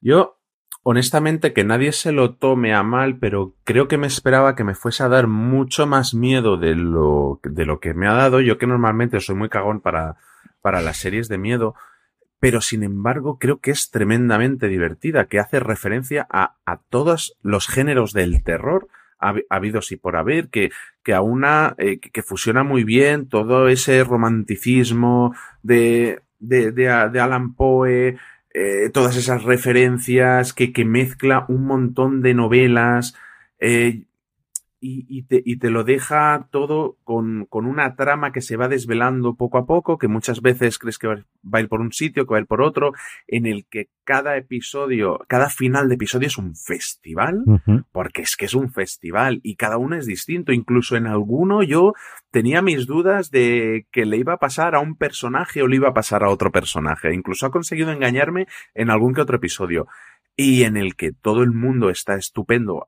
Yo 0.00 0.36
honestamente 0.88 1.52
que 1.52 1.64
nadie 1.64 1.90
se 1.90 2.12
lo 2.12 2.34
tome 2.36 2.72
a 2.72 2.84
mal, 2.84 3.18
pero 3.18 3.56
creo 3.64 3.88
que 3.88 3.98
me 3.98 4.06
esperaba 4.06 4.54
que 4.54 4.62
me 4.62 4.76
fuese 4.76 5.02
a 5.02 5.08
dar 5.08 5.26
mucho 5.26 5.84
más 5.86 6.14
miedo 6.14 6.58
de 6.58 6.76
lo, 6.76 7.40
de 7.42 7.66
lo 7.66 7.80
que 7.80 7.92
me 7.92 8.06
ha 8.06 8.12
dado. 8.12 8.40
Yo 8.40 8.56
que 8.56 8.68
normalmente 8.68 9.18
soy 9.18 9.34
muy 9.34 9.48
cagón 9.48 9.80
para, 9.80 10.16
para 10.62 10.80
las 10.82 10.98
series 10.98 11.28
de 11.28 11.38
miedo, 11.38 11.74
pero 12.38 12.60
sin 12.60 12.84
embargo 12.84 13.38
creo 13.40 13.58
que 13.58 13.72
es 13.72 13.90
tremendamente 13.90 14.68
divertida, 14.68 15.26
que 15.26 15.40
hace 15.40 15.58
referencia 15.58 16.24
a, 16.30 16.56
a 16.64 16.78
todos 16.88 17.36
los 17.42 17.66
géneros 17.66 18.12
del 18.12 18.44
terror 18.44 18.86
habidos 19.50 19.92
y 19.92 19.96
por 19.96 20.16
haber, 20.16 20.48
que, 20.48 20.70
que 21.02 21.14
a 21.14 21.20
una, 21.20 21.74
eh, 21.78 21.98
que, 21.98 22.22
fusiona 22.22 22.64
muy 22.64 22.84
bien 22.84 23.28
todo 23.28 23.68
ese 23.68 24.04
romanticismo 24.04 25.34
de, 25.62 26.20
de, 26.38 26.72
de, 26.72 27.08
de 27.10 27.20
Alan 27.20 27.54
Poe, 27.54 28.16
eh, 28.54 28.90
todas 28.92 29.16
esas 29.16 29.44
referencias, 29.44 30.52
que, 30.52 30.72
que, 30.72 30.84
mezcla 30.84 31.44
un 31.48 31.66
montón 31.66 32.22
de 32.22 32.34
novelas. 32.34 33.14
Eh, 33.60 34.02
y, 34.80 35.06
y, 35.08 35.22
te, 35.24 35.42
y, 35.44 35.58
te, 35.58 35.70
lo 35.70 35.84
deja 35.84 36.48
todo 36.50 36.96
con, 37.04 37.46
con, 37.46 37.66
una 37.66 37.96
trama 37.96 38.32
que 38.32 38.40
se 38.40 38.56
va 38.56 38.68
desvelando 38.68 39.34
poco 39.34 39.58
a 39.58 39.66
poco, 39.66 39.98
que 39.98 40.08
muchas 40.08 40.42
veces 40.42 40.78
crees 40.78 40.98
que 40.98 41.08
va 41.08 41.24
a 41.52 41.60
ir 41.60 41.68
por 41.68 41.80
un 41.80 41.92
sitio, 41.92 42.26
que 42.26 42.32
va 42.32 42.38
a 42.38 42.40
ir 42.40 42.46
por 42.46 42.62
otro, 42.62 42.92
en 43.26 43.46
el 43.46 43.66
que 43.70 43.88
cada 44.04 44.36
episodio, 44.36 45.20
cada 45.28 45.48
final 45.50 45.88
de 45.88 45.94
episodio 45.94 46.28
es 46.28 46.38
un 46.38 46.54
festival, 46.54 47.42
uh 47.46 47.58
-huh. 47.58 47.84
porque 47.90 48.22
es 48.22 48.36
que 48.36 48.44
es 48.44 48.54
un 48.54 48.70
festival 48.70 49.40
y 49.42 49.56
cada 49.56 49.78
uno 49.78 49.96
es 49.96 50.06
distinto. 50.06 50.52
Incluso 50.52 50.96
en 50.96 51.06
alguno 51.06 51.62
yo 51.62 51.94
tenía 52.30 52.62
mis 52.62 52.86
dudas 52.86 53.30
de 53.30 53.86
que 53.90 54.04
le 54.06 54.18
iba 54.18 54.34
a 54.34 54.38
pasar 54.38 54.74
a 54.74 54.80
un 54.80 54.96
personaje 54.96 55.62
o 55.62 55.68
le 55.68 55.76
iba 55.76 55.88
a 55.88 55.94
pasar 55.94 56.22
a 56.22 56.30
otro 56.30 56.52
personaje. 56.52 57.14
Incluso 57.14 57.46
ha 57.46 57.50
conseguido 57.50 57.90
engañarme 57.90 58.46
en 58.74 58.90
algún 58.90 59.14
que 59.14 59.22
otro 59.22 59.36
episodio. 59.36 59.86
Y 60.36 60.64
en 60.64 60.76
el 60.76 60.96
que 60.96 61.12
todo 61.12 61.42
el 61.42 61.52
mundo 61.52 61.88
está 61.88 62.14
estupendo. 62.16 62.86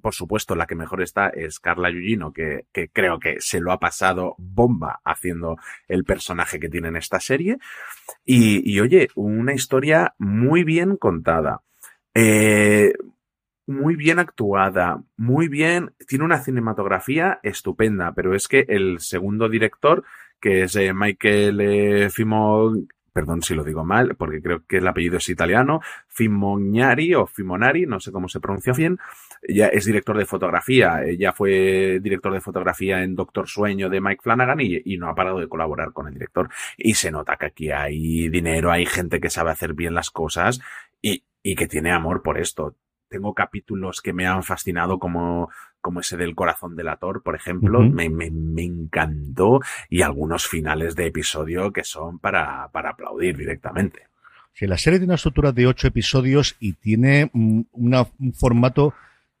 Por 0.00 0.14
supuesto, 0.14 0.54
la 0.54 0.66
que 0.66 0.74
mejor 0.74 1.02
está 1.02 1.28
es 1.28 1.60
Carla 1.60 1.90
Yugino, 1.90 2.32
que, 2.32 2.66
que, 2.72 2.88
creo 2.88 3.18
que 3.18 3.36
se 3.40 3.60
lo 3.60 3.72
ha 3.72 3.78
pasado 3.78 4.34
bomba 4.38 5.00
haciendo 5.04 5.56
el 5.88 6.04
personaje 6.04 6.58
que 6.58 6.68
tiene 6.68 6.88
en 6.88 6.96
esta 6.96 7.20
serie. 7.20 7.58
Y, 8.24 8.70
y 8.70 8.80
oye, 8.80 9.08
una 9.14 9.54
historia 9.54 10.14
muy 10.18 10.64
bien 10.64 10.96
contada. 10.96 11.62
Eh, 12.14 12.92
muy 13.66 13.96
bien 13.96 14.18
actuada, 14.18 15.02
muy 15.16 15.48
bien, 15.48 15.92
tiene 16.06 16.24
una 16.24 16.38
cinematografía 16.38 17.40
estupenda, 17.42 18.12
pero 18.14 18.34
es 18.34 18.46
que 18.46 18.64
el 18.68 19.00
segundo 19.00 19.48
director, 19.48 20.04
que 20.40 20.62
es 20.62 20.76
eh, 20.76 20.92
Michael 20.94 21.60
eh, 21.60 22.10
Fimon, 22.10 22.88
perdón 23.12 23.42
si 23.42 23.54
lo 23.54 23.64
digo 23.64 23.84
mal, 23.84 24.14
porque 24.16 24.40
creo 24.40 24.62
que 24.66 24.76
el 24.76 24.86
apellido 24.86 25.16
es 25.16 25.28
italiano, 25.28 25.80
Fimognari 26.06 27.14
o 27.14 27.26
Fimonari, 27.26 27.86
no 27.86 27.98
sé 27.98 28.12
cómo 28.12 28.28
se 28.28 28.40
pronuncia 28.40 28.72
bien, 28.72 28.98
ya 29.48 29.66
es 29.66 29.84
director 29.84 30.16
de 30.16 30.26
fotografía, 30.26 31.00
ya 31.18 31.32
fue 31.32 31.98
director 32.00 32.32
de 32.32 32.40
fotografía 32.40 33.02
en 33.02 33.14
Doctor 33.14 33.48
Sueño 33.48 33.88
de 33.88 34.00
Mike 34.00 34.22
Flanagan 34.22 34.60
y, 34.60 34.80
y, 34.84 34.96
no 34.96 35.08
ha 35.08 35.14
parado 35.14 35.38
de 35.38 35.48
colaborar 35.48 35.92
con 35.92 36.08
el 36.08 36.14
director. 36.14 36.48
Y 36.76 36.94
se 36.94 37.10
nota 37.10 37.36
que 37.36 37.46
aquí 37.46 37.70
hay 37.70 38.28
dinero, 38.28 38.70
hay 38.70 38.86
gente 38.86 39.20
que 39.20 39.30
sabe 39.30 39.50
hacer 39.50 39.74
bien 39.74 39.94
las 39.94 40.10
cosas 40.10 40.60
y, 41.00 41.24
y 41.42 41.54
que 41.54 41.68
tiene 41.68 41.92
amor 41.92 42.22
por 42.22 42.38
esto. 42.38 42.76
Tengo 43.08 43.34
capítulos 43.34 44.00
que 44.02 44.12
me 44.12 44.26
han 44.26 44.42
fascinado 44.42 44.98
como, 44.98 45.48
como 45.80 46.00
ese 46.00 46.16
del 46.16 46.34
corazón 46.34 46.74
del 46.74 46.88
ator, 46.88 47.22
por 47.22 47.36
ejemplo, 47.36 47.78
uh 47.78 47.82
-huh. 47.82 47.92
me, 47.92 48.10
me, 48.10 48.30
me, 48.30 48.64
encantó 48.64 49.60
y 49.88 50.02
algunos 50.02 50.48
finales 50.48 50.96
de 50.96 51.06
episodio 51.06 51.72
que 51.72 51.84
son 51.84 52.18
para, 52.18 52.68
para 52.72 52.90
aplaudir 52.90 53.36
directamente. 53.36 54.08
Sí, 54.52 54.66
la 54.66 54.78
serie 54.78 54.98
tiene 54.98 55.10
una 55.10 55.16
estructura 55.16 55.52
de 55.52 55.66
ocho 55.66 55.86
episodios 55.86 56.56
y 56.58 56.72
tiene 56.72 57.30
una, 57.32 58.06
un 58.18 58.32
formato 58.32 58.94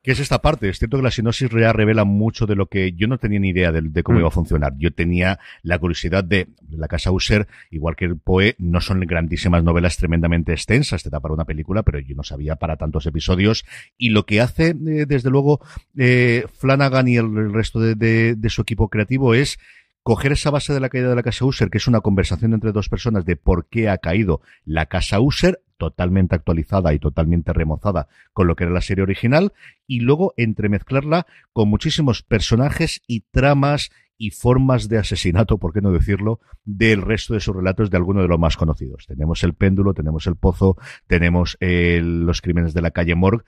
que 0.06 0.12
es 0.12 0.20
esta 0.20 0.40
parte. 0.40 0.68
Es 0.68 0.78
cierto 0.78 0.98
que 0.98 1.02
la 1.02 1.10
sinopsis 1.10 1.50
real 1.50 1.74
revela 1.74 2.04
mucho 2.04 2.46
de 2.46 2.54
lo 2.54 2.66
que 2.66 2.92
yo 2.92 3.08
no 3.08 3.18
tenía 3.18 3.40
ni 3.40 3.48
idea 3.48 3.72
de, 3.72 3.82
de 3.82 4.02
cómo 4.04 4.18
mm. 4.18 4.20
iba 4.20 4.28
a 4.28 4.30
funcionar. 4.30 4.72
Yo 4.78 4.92
tenía 4.92 5.40
la 5.64 5.80
curiosidad 5.80 6.22
de 6.22 6.46
la 6.70 6.86
casa 6.86 7.10
User, 7.10 7.48
igual 7.72 7.96
que 7.96 8.04
el 8.04 8.16
Poe, 8.16 8.54
no 8.60 8.80
son 8.80 9.00
grandísimas 9.00 9.64
novelas 9.64 9.96
tremendamente 9.96 10.52
extensas, 10.52 11.02
te 11.02 11.10
da 11.10 11.18
para 11.18 11.34
una 11.34 11.44
película, 11.44 11.82
pero 11.82 11.98
yo 11.98 12.14
no 12.14 12.22
sabía 12.22 12.54
para 12.54 12.76
tantos 12.76 13.04
episodios. 13.06 13.64
Y 13.98 14.10
lo 14.10 14.26
que 14.26 14.40
hace, 14.40 14.68
eh, 14.68 15.06
desde 15.08 15.28
luego, 15.28 15.60
eh, 15.98 16.46
Flanagan 16.56 17.08
y 17.08 17.16
el, 17.16 17.36
el 17.36 17.52
resto 17.52 17.80
de, 17.80 17.96
de, 17.96 18.36
de 18.36 18.48
su 18.48 18.62
equipo 18.62 18.88
creativo 18.88 19.34
es 19.34 19.58
coger 20.06 20.30
esa 20.30 20.52
base 20.52 20.72
de 20.72 20.78
la 20.78 20.88
caída 20.88 21.08
de 21.08 21.16
la 21.16 21.24
casa 21.24 21.44
User, 21.44 21.68
que 21.68 21.78
es 21.78 21.88
una 21.88 22.00
conversación 22.00 22.54
entre 22.54 22.70
dos 22.70 22.88
personas 22.88 23.24
de 23.24 23.34
por 23.34 23.66
qué 23.66 23.88
ha 23.88 23.98
caído 23.98 24.40
la 24.64 24.86
casa 24.86 25.18
User, 25.18 25.60
totalmente 25.78 26.36
actualizada 26.36 26.94
y 26.94 27.00
totalmente 27.00 27.52
remozada 27.52 28.06
con 28.32 28.46
lo 28.46 28.54
que 28.54 28.62
era 28.62 28.72
la 28.72 28.82
serie 28.82 29.02
original, 29.02 29.52
y 29.84 29.98
luego 29.98 30.32
entremezclarla 30.36 31.26
con 31.52 31.68
muchísimos 31.68 32.22
personajes 32.22 33.02
y 33.08 33.22
tramas 33.32 33.90
y 34.16 34.30
formas 34.30 34.88
de 34.88 34.98
asesinato, 34.98 35.58
por 35.58 35.72
qué 35.72 35.80
no 35.80 35.90
decirlo, 35.90 36.38
del 36.64 37.02
resto 37.02 37.34
de 37.34 37.40
sus 37.40 37.56
relatos 37.56 37.90
de 37.90 37.96
alguno 37.96 38.22
de 38.22 38.28
los 38.28 38.38
más 38.38 38.56
conocidos. 38.56 39.06
Tenemos 39.08 39.42
el 39.42 39.54
péndulo, 39.54 39.92
tenemos 39.92 40.28
el 40.28 40.36
pozo, 40.36 40.76
tenemos 41.08 41.56
eh, 41.58 42.00
los 42.00 42.42
crímenes 42.42 42.74
de 42.74 42.82
la 42.82 42.92
calle 42.92 43.16
Morgue, 43.16 43.44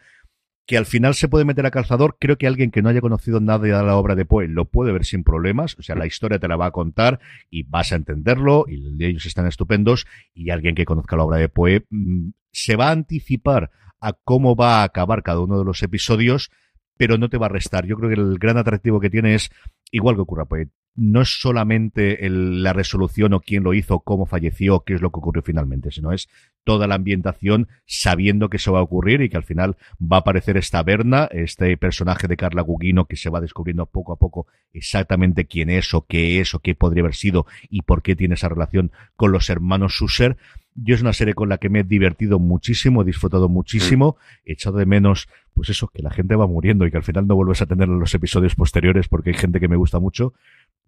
que 0.68 0.76
al 0.76 0.84
final 0.84 1.14
se 1.14 1.28
puede 1.28 1.46
meter 1.46 1.64
a 1.64 1.70
calzador. 1.70 2.18
Creo 2.20 2.36
que 2.36 2.46
alguien 2.46 2.70
que 2.70 2.82
no 2.82 2.90
haya 2.90 3.00
conocido 3.00 3.40
nada 3.40 3.60
de 3.60 3.70
la 3.70 3.96
obra 3.96 4.14
de 4.14 4.26
Poe 4.26 4.48
lo 4.48 4.66
puede 4.66 4.92
ver 4.92 5.06
sin 5.06 5.24
problemas. 5.24 5.74
O 5.78 5.82
sea, 5.82 5.96
la 5.96 6.06
historia 6.06 6.38
te 6.38 6.46
la 6.46 6.56
va 6.56 6.66
a 6.66 6.72
contar 6.72 7.20
y 7.48 7.62
vas 7.62 7.90
a 7.90 7.96
entenderlo 7.96 8.66
y 8.68 9.02
ellos 9.02 9.24
están 9.24 9.46
estupendos. 9.46 10.06
Y 10.34 10.50
alguien 10.50 10.74
que 10.74 10.84
conozca 10.84 11.16
la 11.16 11.24
obra 11.24 11.38
de 11.38 11.48
Poe 11.48 11.86
mmm, 11.88 12.32
se 12.52 12.76
va 12.76 12.88
a 12.88 12.92
anticipar 12.92 13.70
a 13.98 14.12
cómo 14.12 14.56
va 14.56 14.80
a 14.80 14.84
acabar 14.84 15.22
cada 15.22 15.40
uno 15.40 15.58
de 15.58 15.64
los 15.64 15.82
episodios, 15.82 16.50
pero 16.98 17.16
no 17.16 17.30
te 17.30 17.38
va 17.38 17.46
a 17.46 17.48
restar. 17.48 17.86
Yo 17.86 17.96
creo 17.96 18.10
que 18.10 18.20
el 18.20 18.38
gran 18.38 18.58
atractivo 18.58 19.00
que 19.00 19.08
tiene 19.08 19.34
es, 19.34 19.50
igual 19.90 20.16
que 20.16 20.20
ocurra 20.20 20.44
Poe, 20.44 20.68
no 20.96 21.22
es 21.22 21.40
solamente 21.40 22.18
la 22.28 22.74
resolución 22.74 23.32
o 23.32 23.40
quién 23.40 23.62
lo 23.62 23.72
hizo, 23.72 24.00
cómo 24.00 24.26
falleció, 24.26 24.80
qué 24.80 24.94
es 24.94 25.00
lo 25.00 25.10
que 25.10 25.20
ocurrió 25.20 25.42
finalmente, 25.42 25.92
sino 25.92 26.12
es 26.12 26.28
toda 26.68 26.86
la 26.86 26.96
ambientación 26.96 27.66
sabiendo 27.86 28.50
que 28.50 28.58
eso 28.58 28.74
va 28.74 28.80
a 28.80 28.82
ocurrir 28.82 29.22
y 29.22 29.30
que 29.30 29.38
al 29.38 29.42
final 29.42 29.78
va 29.98 30.18
a 30.18 30.20
aparecer 30.20 30.58
esta 30.58 30.82
Berna, 30.82 31.26
este 31.32 31.74
personaje 31.78 32.28
de 32.28 32.36
Carla 32.36 32.60
Gugino 32.60 33.06
que 33.06 33.16
se 33.16 33.30
va 33.30 33.40
descubriendo 33.40 33.86
poco 33.86 34.12
a 34.12 34.16
poco 34.16 34.48
exactamente 34.74 35.46
quién 35.46 35.70
es 35.70 35.94
o 35.94 36.04
qué 36.06 36.40
es 36.40 36.54
o 36.54 36.58
qué 36.58 36.74
podría 36.74 37.04
haber 37.04 37.14
sido 37.14 37.46
y 37.70 37.80
por 37.80 38.02
qué 38.02 38.16
tiene 38.16 38.34
esa 38.34 38.50
relación 38.50 38.92
con 39.16 39.32
los 39.32 39.48
hermanos 39.48 39.96
Susser. 39.96 40.36
Yo 40.74 40.94
es 40.94 41.00
una 41.00 41.14
serie 41.14 41.32
con 41.32 41.48
la 41.48 41.56
que 41.56 41.70
me 41.70 41.80
he 41.80 41.84
divertido 41.84 42.38
muchísimo, 42.38 43.00
he 43.00 43.06
disfrutado 43.06 43.48
muchísimo, 43.48 44.18
he 44.44 44.52
echado 44.52 44.76
de 44.76 44.84
menos, 44.84 45.30
pues 45.54 45.70
eso, 45.70 45.88
que 45.88 46.02
la 46.02 46.10
gente 46.10 46.36
va 46.36 46.46
muriendo 46.46 46.84
y 46.84 46.90
que 46.90 46.98
al 46.98 47.02
final 47.02 47.26
no 47.26 47.34
vuelves 47.34 47.62
a 47.62 47.66
tener 47.66 47.88
en 47.88 47.98
los 47.98 48.14
episodios 48.14 48.54
posteriores 48.54 49.08
porque 49.08 49.30
hay 49.30 49.36
gente 49.36 49.58
que 49.58 49.68
me 49.68 49.76
gusta 49.76 50.00
mucho, 50.00 50.34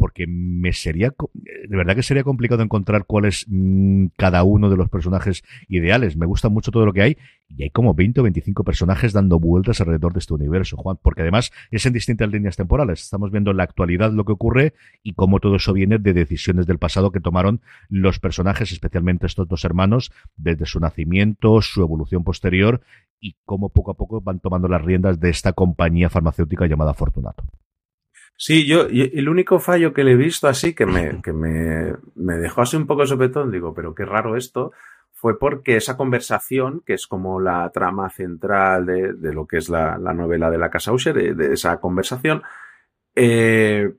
porque 0.00 0.26
me 0.26 0.73
sería, 0.73 1.12
de 1.35 1.76
verdad 1.76 1.95
que 1.95 2.02
sería 2.02 2.25
complicado 2.25 2.62
encontrar 2.62 3.04
cuál 3.04 3.26
es 3.26 3.45
mmm, 3.49 4.07
cada 4.16 4.45
uno 4.45 4.71
de 4.71 4.78
los 4.78 4.88
personajes 4.88 5.45
ideales. 5.69 6.16
Me 6.16 6.25
gusta 6.25 6.49
mucho 6.49 6.71
todo 6.71 6.87
lo 6.87 6.95
que 6.95 7.02
hay 7.02 7.19
y 7.49 7.64
hay 7.64 7.71
como 7.71 7.92
20 7.92 8.21
o 8.21 8.23
25 8.23 8.64
personajes 8.64 9.12
dando 9.12 9.38
vueltas 9.38 9.78
alrededor 9.83 10.14
de 10.14 10.21
este 10.21 10.33
universo, 10.33 10.78
Juan, 10.78 10.99
porque 11.02 11.21
además 11.21 11.52
es 11.71 11.85
en 11.85 11.92
distintas 11.92 12.30
líneas 12.30 12.57
temporales. 12.57 13.02
Estamos 13.02 13.30
viendo 13.30 13.50
en 13.50 13.59
la 13.59 13.64
actualidad 13.64 14.11
lo 14.11 14.25
que 14.25 14.33
ocurre 14.33 14.73
y 15.02 15.12
cómo 15.12 15.38
todo 15.38 15.57
eso 15.57 15.75
viene 15.75 15.99
de 15.99 16.14
decisiones 16.14 16.66
del 16.66 16.78
pasado 16.78 17.12
que 17.12 17.21
tomaron 17.21 17.61
los 17.90 18.19
personajes, 18.21 18.73
especialmente 18.73 19.26
estos 19.26 19.49
dos 19.49 19.66
hermanos, 19.66 20.12
desde 20.35 20.64
su 20.64 20.80
nacimiento, 20.80 21.61
su 21.61 21.83
evolución 21.83 22.25
posterior 22.25 22.80
y 23.21 23.37
cómo 23.45 23.69
poco 23.69 23.90
a 23.90 23.95
poco 23.99 24.23
van 24.23 24.40
tomando 24.40 24.66
las 24.66 24.80
riendas 24.80 25.21
de 25.21 25.28
esta 25.28 25.52
compañía 25.52 26.09
farmacéutica 26.09 26.66
llamada 26.66 26.95
Fortunato. 26.95 27.45
Sí, 28.42 28.66
yo, 28.66 28.87
el 28.88 29.28
único 29.28 29.59
fallo 29.59 29.92
que 29.92 30.02
le 30.02 30.12
he 30.12 30.16
visto 30.16 30.49
así, 30.49 30.73
que 30.75 30.87
me, 30.87 31.20
que 31.20 31.30
me, 31.30 31.94
me 32.14 32.38
dejó 32.38 32.62
así 32.62 32.75
un 32.75 32.87
poco 32.87 33.04
sopetón, 33.04 33.50
digo, 33.50 33.75
pero 33.75 33.94
qué 33.94 34.06
raro 34.06 34.35
esto, 34.35 34.73
fue 35.12 35.38
porque 35.38 35.76
esa 35.76 35.99
conversación, 35.99 36.80
que 36.87 36.94
es 36.94 37.06
como 37.06 37.38
la 37.38 37.70
trama 37.70 38.09
central 38.09 38.87
de, 38.87 39.12
de 39.12 39.35
lo 39.35 39.47
que 39.47 39.59
es 39.59 39.68
la, 39.68 39.99
la, 39.99 40.14
novela 40.14 40.50
de 40.50 40.56
la 40.56 40.70
Casa 40.70 40.90
Usher, 40.90 41.14
de, 41.14 41.35
de 41.35 41.52
esa 41.52 41.78
conversación, 41.80 42.42
eh, 43.14 43.92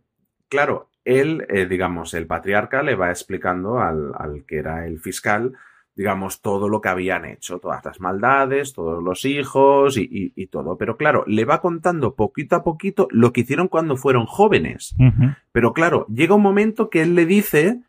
claro, 0.50 0.90
él, 1.06 1.46
eh, 1.48 1.68
digamos, 1.68 2.16
el 2.16 2.26
patriarca 2.26 2.82
le 2.82 2.96
va 2.96 3.12
explicando 3.12 3.78
al, 3.80 4.12
al 4.18 4.44
que 4.48 4.58
era 4.58 4.88
el 4.88 5.00
fiscal, 5.00 5.54
digamos, 5.96 6.42
todo 6.42 6.70
lo 6.70 6.82
que 6.82 6.90
habían 6.90 7.26
hecho, 7.26 7.60
todas 7.60 7.84
las 7.84 8.00
maldades, 8.00 8.74
todos 8.74 9.04
los 9.04 9.26
hijos 9.26 9.98
y, 9.98 10.02
y, 10.04 10.34
y, 10.36 10.48
todo. 10.48 10.78
Pero 10.78 10.98
claro, 10.98 11.24
le 11.28 11.46
va 11.46 11.62
contando 11.62 12.16
poquito 12.16 12.56
a 12.56 12.64
poquito 12.64 13.08
lo 13.12 13.34
que 13.34 13.42
hicieron 13.42 13.68
cuando 13.68 13.98
fueron 13.98 14.26
jóvenes. 14.26 14.96
Uh 14.98 15.04
-huh. 15.04 15.38
Pero 15.52 15.74
claro, 15.74 16.06
llega 16.08 16.36
un 16.36 16.42
momento 16.42 16.90
que 16.90 17.02
él 17.02 17.16
le 17.16 17.26
dice 17.26 17.82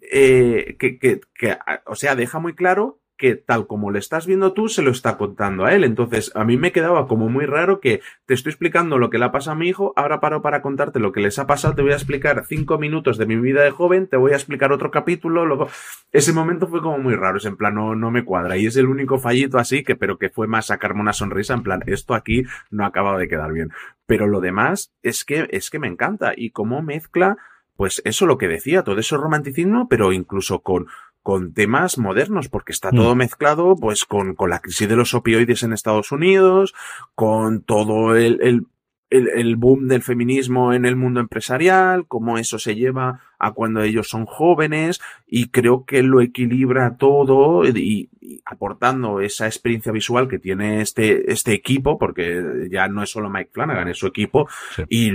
eh, 0.00 0.76
que, 0.78 0.98
que, 0.98 1.20
que, 1.34 1.56
o 1.86 1.94
sea, 1.94 2.16
deja 2.16 2.38
muy 2.40 2.54
claro 2.54 2.98
que 3.20 3.36
tal 3.36 3.66
como 3.66 3.90
le 3.90 3.98
estás 3.98 4.26
viendo 4.26 4.54
tú, 4.54 4.70
se 4.70 4.80
lo 4.80 4.90
está 4.90 5.18
contando 5.18 5.66
a 5.66 5.74
él. 5.74 5.84
Entonces, 5.84 6.32
a 6.34 6.42
mí 6.42 6.56
me 6.56 6.72
quedaba 6.72 7.06
como 7.06 7.28
muy 7.28 7.44
raro 7.44 7.78
que 7.78 8.00
te 8.24 8.32
estoy 8.32 8.50
explicando 8.50 8.96
lo 8.96 9.10
que 9.10 9.18
le 9.18 9.26
ha 9.26 9.30
pasado 9.30 9.56
a 9.56 9.58
mi 9.58 9.68
hijo, 9.68 9.92
ahora 9.94 10.20
paro 10.20 10.40
para 10.40 10.62
contarte 10.62 11.00
lo 11.00 11.12
que 11.12 11.20
les 11.20 11.38
ha 11.38 11.46
pasado, 11.46 11.74
te 11.74 11.82
voy 11.82 11.92
a 11.92 11.96
explicar 11.96 12.46
cinco 12.48 12.78
minutos 12.78 13.18
de 13.18 13.26
mi 13.26 13.36
vida 13.36 13.62
de 13.62 13.72
joven, 13.72 14.06
te 14.06 14.16
voy 14.16 14.32
a 14.32 14.36
explicar 14.36 14.72
otro 14.72 14.90
capítulo, 14.90 15.44
luego... 15.44 15.68
Ese 16.12 16.32
momento 16.32 16.66
fue 16.66 16.80
como 16.80 16.98
muy 16.98 17.14
raro, 17.14 17.36
es 17.36 17.44
en 17.44 17.56
plan, 17.56 17.74
no, 17.74 17.94
no 17.94 18.10
me 18.10 18.24
cuadra. 18.24 18.56
Y 18.56 18.66
es 18.66 18.76
el 18.76 18.86
único 18.86 19.18
fallito 19.18 19.58
así, 19.58 19.84
que 19.84 19.96
pero 19.96 20.16
que 20.16 20.30
fue 20.30 20.46
más 20.46 20.66
sacarme 20.66 21.02
una 21.02 21.12
sonrisa, 21.12 21.52
en 21.52 21.62
plan, 21.62 21.82
esto 21.86 22.14
aquí 22.14 22.44
no 22.70 22.86
acaba 22.86 23.18
de 23.18 23.28
quedar 23.28 23.52
bien. 23.52 23.70
Pero 24.06 24.26
lo 24.26 24.40
demás 24.40 24.92
es 25.02 25.24
que, 25.26 25.46
es 25.50 25.68
que 25.68 25.78
me 25.78 25.88
encanta. 25.88 26.32
Y 26.34 26.50
cómo 26.50 26.82
mezcla, 26.82 27.36
pues 27.76 28.02
eso 28.04 28.26
lo 28.26 28.38
que 28.38 28.48
decía, 28.48 28.82
todo 28.82 28.98
eso 28.98 29.18
romanticismo, 29.18 29.88
pero 29.88 30.12
incluso 30.12 30.62
con 30.62 30.86
con 31.22 31.52
temas 31.52 31.98
modernos, 31.98 32.48
porque 32.48 32.72
está 32.72 32.90
todo 32.90 33.14
mezclado, 33.14 33.76
pues, 33.76 34.04
con, 34.04 34.34
con 34.34 34.50
la 34.50 34.60
crisis 34.60 34.88
de 34.88 34.96
los 34.96 35.14
opioides 35.14 35.62
en 35.62 35.72
Estados 35.72 36.12
Unidos, 36.12 36.74
con 37.14 37.62
todo 37.62 38.16
el, 38.16 38.40
el 38.42 38.66
el, 39.10 39.28
el, 39.28 39.56
boom 39.56 39.88
del 39.88 40.02
feminismo 40.02 40.72
en 40.72 40.86
el 40.86 40.96
mundo 40.96 41.20
empresarial, 41.20 42.06
cómo 42.06 42.38
eso 42.38 42.58
se 42.58 42.76
lleva 42.76 43.20
a 43.38 43.52
cuando 43.52 43.82
ellos 43.82 44.08
son 44.08 44.26
jóvenes 44.26 45.00
y 45.26 45.48
creo 45.48 45.84
que 45.84 46.02
lo 46.02 46.20
equilibra 46.20 46.96
todo 46.96 47.66
y, 47.66 48.08
y 48.20 48.40
aportando 48.44 49.20
esa 49.20 49.46
experiencia 49.46 49.92
visual 49.92 50.28
que 50.28 50.38
tiene 50.38 50.80
este, 50.80 51.32
este 51.32 51.52
equipo, 51.52 51.98
porque 51.98 52.68
ya 52.70 52.88
no 52.88 53.02
es 53.02 53.10
solo 53.10 53.30
Mike 53.30 53.50
Flanagan, 53.52 53.88
es 53.88 53.98
su 53.98 54.06
equipo 54.06 54.48
sí. 54.76 54.84
y, 54.88 55.10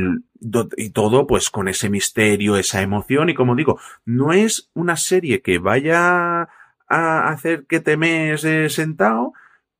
y 0.77 0.89
todo 0.89 1.27
pues 1.27 1.49
con 1.49 1.67
ese 1.67 1.89
misterio, 1.89 2.57
esa 2.57 2.81
emoción 2.81 3.29
y 3.29 3.33
como 3.33 3.55
digo, 3.55 3.79
no 4.05 4.33
es 4.33 4.69
una 4.73 4.97
serie 4.97 5.41
que 5.41 5.59
vaya 5.59 6.49
a 6.87 7.29
hacer 7.29 7.65
que 7.65 7.79
te 7.79 7.97
mees 7.97 8.43
eh, 8.43 8.69
sentado, 8.69 9.33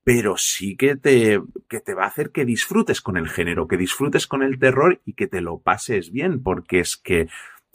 pero 0.06 0.38
sí 0.38 0.78
que 0.78 0.96
te, 0.96 1.42
que 1.68 1.80
te 1.82 1.96
va 1.96 2.04
a 2.04 2.08
hacer 2.08 2.30
que 2.30 2.46
disfrutes 2.46 3.02
con 3.02 3.18
el 3.18 3.28
género, 3.28 3.68
que 3.68 3.76
disfrutes 3.76 4.28
con 4.28 4.44
el 4.44 4.60
terror 4.60 5.02
y 5.04 5.14
que 5.14 5.26
te 5.26 5.42
lo 5.42 5.58
pases 5.58 6.12
bien, 6.12 6.44
porque 6.44 6.80
es 6.80 6.96
que 6.96 7.28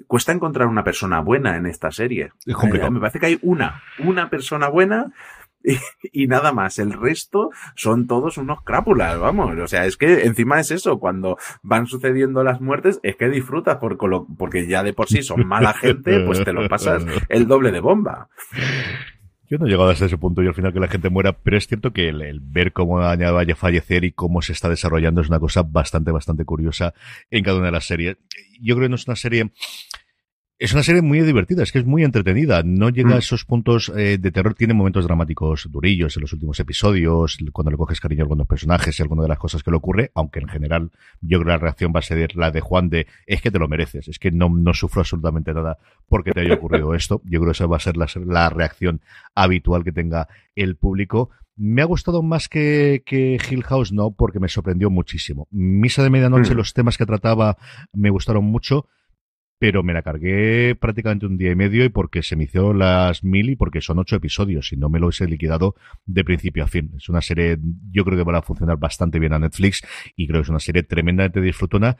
cuesta 0.06 0.30
encontrar 0.30 0.68
una 0.68 0.84
persona 0.84 1.20
buena 1.20 1.56
en 1.56 1.66
esta 1.66 1.90
serie. 1.90 2.30
Es 2.46 2.54
complicado. 2.54 2.92
Me 2.92 3.00
parece 3.00 3.18
que 3.18 3.26
hay 3.26 3.38
una, 3.42 3.82
una 3.98 4.30
persona 4.30 4.68
buena 4.68 5.12
y, 5.64 5.76
y, 6.12 6.26
nada 6.28 6.52
más. 6.52 6.78
El 6.78 6.92
resto 6.92 7.50
son 7.74 8.06
todos 8.06 8.38
unos 8.38 8.62
crápulas, 8.62 9.18
vamos. 9.18 9.58
O 9.58 9.66
sea, 9.66 9.84
es 9.84 9.96
que 9.96 10.22
encima 10.22 10.60
es 10.60 10.70
eso, 10.70 11.00
cuando 11.00 11.36
van 11.62 11.88
sucediendo 11.88 12.44
las 12.44 12.60
muertes, 12.60 13.00
es 13.02 13.16
que 13.16 13.28
disfrutas 13.28 13.78
por, 13.78 13.98
porque 14.38 14.68
ya 14.68 14.84
de 14.84 14.92
por 14.92 15.08
sí 15.08 15.24
son 15.24 15.48
mala 15.48 15.74
gente, 15.74 16.20
pues 16.24 16.44
te 16.44 16.52
lo 16.52 16.68
pasas 16.68 17.04
el 17.28 17.48
doble 17.48 17.72
de 17.72 17.80
bomba. 17.80 18.28
Yo 19.50 19.58
no 19.58 19.66
he 19.66 19.68
llegado 19.68 19.90
hasta 19.90 20.06
ese 20.06 20.16
punto 20.16 20.44
y 20.44 20.46
al 20.46 20.54
final 20.54 20.72
que 20.72 20.78
la 20.78 20.86
gente 20.86 21.10
muera, 21.10 21.32
pero 21.32 21.56
es 21.56 21.66
cierto 21.66 21.92
que 21.92 22.08
el, 22.08 22.38
ver 22.40 22.72
cómo 22.72 22.98
vaya 22.98 23.52
a 23.52 23.56
fallecer 23.56 24.04
y 24.04 24.12
cómo 24.12 24.42
se 24.42 24.52
está 24.52 24.68
desarrollando 24.68 25.22
es 25.22 25.28
una 25.28 25.40
cosa 25.40 25.64
bastante, 25.64 26.12
bastante 26.12 26.44
curiosa 26.44 26.94
en 27.32 27.42
cada 27.42 27.56
una 27.56 27.66
de 27.66 27.72
las 27.72 27.84
series. 27.84 28.16
Yo 28.60 28.76
creo 28.76 28.84
que 28.84 28.90
no 28.90 28.94
es 28.94 29.08
una 29.08 29.16
serie 29.16 29.50
es 30.60 30.74
una 30.74 30.82
serie 30.82 31.00
muy 31.00 31.22
divertida, 31.22 31.62
es 31.62 31.72
que 31.72 31.78
es 31.78 31.86
muy 31.86 32.04
entretenida. 32.04 32.62
No 32.62 32.90
llega 32.90 33.14
a 33.14 33.18
esos 33.18 33.46
puntos 33.46 33.90
eh, 33.96 34.18
de 34.18 34.30
terror, 34.30 34.52
tiene 34.52 34.74
momentos 34.74 35.04
dramáticos 35.04 35.66
durillos 35.70 36.14
en 36.18 36.20
los 36.20 36.34
últimos 36.34 36.60
episodios, 36.60 37.38
cuando 37.50 37.70
le 37.70 37.78
coges 37.78 37.98
cariño 37.98 38.20
a 38.20 38.24
algunos 38.24 38.46
personajes 38.46 38.98
y 38.98 39.02
alguna 39.02 39.22
de 39.22 39.28
las 39.28 39.38
cosas 39.38 39.62
que 39.62 39.70
le 39.70 39.78
ocurre, 39.78 40.10
aunque 40.14 40.40
en 40.40 40.48
general 40.48 40.90
yo 41.22 41.38
creo 41.38 41.46
que 41.46 41.52
la 41.52 41.58
reacción 41.58 41.92
va 41.96 42.00
a 42.00 42.02
ser 42.02 42.36
la 42.36 42.50
de 42.50 42.60
Juan 42.60 42.90
de 42.90 43.06
es 43.26 43.40
que 43.40 43.50
te 43.50 43.58
lo 43.58 43.68
mereces, 43.68 44.06
es 44.08 44.18
que 44.18 44.30
no, 44.30 44.50
no 44.50 44.74
sufro 44.74 45.00
absolutamente 45.00 45.54
nada 45.54 45.78
porque 46.06 46.32
te 46.32 46.42
haya 46.42 46.56
ocurrido 46.56 46.94
esto. 46.94 47.22
Yo 47.24 47.40
creo 47.40 47.52
que 47.52 47.56
esa 47.56 47.66
va 47.66 47.78
a 47.78 47.80
ser 47.80 47.96
la, 47.96 48.06
la 48.26 48.50
reacción 48.50 49.00
habitual 49.34 49.82
que 49.82 49.92
tenga 49.92 50.28
el 50.56 50.76
público. 50.76 51.30
Me 51.56 51.80
ha 51.80 51.86
gustado 51.86 52.22
más 52.22 52.50
que, 52.50 53.02
que 53.06 53.38
Hill 53.50 53.64
House, 53.64 53.92
no, 53.92 54.10
porque 54.10 54.40
me 54.40 54.48
sorprendió 54.50 54.90
muchísimo. 54.90 55.48
Misa 55.50 56.02
de 56.02 56.10
Medianoche, 56.10 56.52
mm. 56.52 56.58
los 56.58 56.74
temas 56.74 56.98
que 56.98 57.06
trataba 57.06 57.56
me 57.94 58.10
gustaron 58.10 58.44
mucho 58.44 58.88
pero 59.60 59.82
me 59.82 59.92
la 59.92 60.00
cargué 60.00 60.74
prácticamente 60.74 61.26
un 61.26 61.36
día 61.36 61.50
y 61.50 61.54
medio 61.54 61.84
y 61.84 61.90
porque 61.90 62.22
se 62.22 62.34
me 62.34 62.44
hizo 62.44 62.72
las 62.72 63.22
mil 63.22 63.50
y 63.50 63.56
porque 63.56 63.82
son 63.82 63.98
ocho 63.98 64.16
episodios 64.16 64.72
y 64.72 64.78
no 64.78 64.88
me 64.88 64.98
lo 64.98 65.10
he 65.10 65.26
liquidado 65.26 65.76
de 66.06 66.24
principio 66.24 66.64
a 66.64 66.66
fin. 66.66 66.92
Es 66.96 67.10
una 67.10 67.20
serie, 67.20 67.58
yo 67.92 68.02
creo 68.06 68.16
que 68.16 68.24
va 68.24 68.38
a 68.38 68.42
funcionar 68.42 68.78
bastante 68.78 69.18
bien 69.18 69.34
a 69.34 69.38
Netflix 69.38 69.82
y 70.16 70.26
creo 70.26 70.40
que 70.40 70.44
es 70.44 70.48
una 70.48 70.60
serie 70.60 70.82
tremendamente 70.82 71.42
disfrutona 71.42 71.98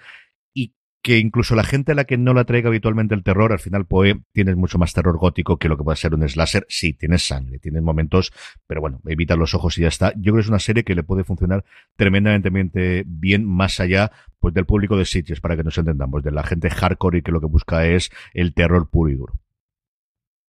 que 1.02 1.18
incluso 1.18 1.54
la 1.54 1.64
gente 1.64 1.92
a 1.92 1.94
la 1.94 2.04
que 2.04 2.18
no 2.18 2.34
la 2.34 2.44
traiga 2.44 2.68
habitualmente 2.68 3.14
el 3.14 3.22
terror, 3.22 3.52
al 3.52 3.58
final 3.58 3.86
Poe 3.86 4.20
tienes 4.32 4.56
mucho 4.56 4.78
más 4.78 4.92
terror 4.92 5.16
gótico 5.16 5.58
que 5.58 5.68
lo 5.68 5.76
que 5.76 5.84
puede 5.84 5.96
ser 5.96 6.14
un 6.14 6.28
slasher. 6.28 6.66
Sí, 6.68 6.92
tienes 6.92 7.26
sangre, 7.26 7.58
tienes 7.58 7.82
momentos, 7.82 8.32
pero 8.66 8.80
bueno, 8.80 9.00
evita 9.06 9.36
los 9.36 9.54
ojos 9.54 9.78
y 9.78 9.82
ya 9.82 9.88
está. 9.88 10.12
Yo 10.16 10.32
creo 10.32 10.36
que 10.36 10.40
es 10.40 10.48
una 10.48 10.58
serie 10.58 10.84
que 10.84 10.94
le 10.94 11.02
puede 11.02 11.24
funcionar 11.24 11.64
tremendamente 11.96 13.04
bien 13.06 13.44
más 13.46 13.80
allá 13.80 14.10
pues 14.40 14.54
del 14.54 14.66
público 14.66 14.96
de 14.96 15.04
sitios, 15.04 15.40
para 15.40 15.56
que 15.56 15.64
nos 15.64 15.76
entendamos, 15.76 16.22
de 16.22 16.30
la 16.30 16.42
gente 16.42 16.70
hardcore 16.70 17.18
y 17.18 17.22
que 17.22 17.32
lo 17.32 17.40
que 17.40 17.46
busca 17.46 17.86
es 17.86 18.10
el 18.32 18.54
terror 18.54 18.88
puro 18.88 19.10
y 19.10 19.14
duro. 19.14 19.34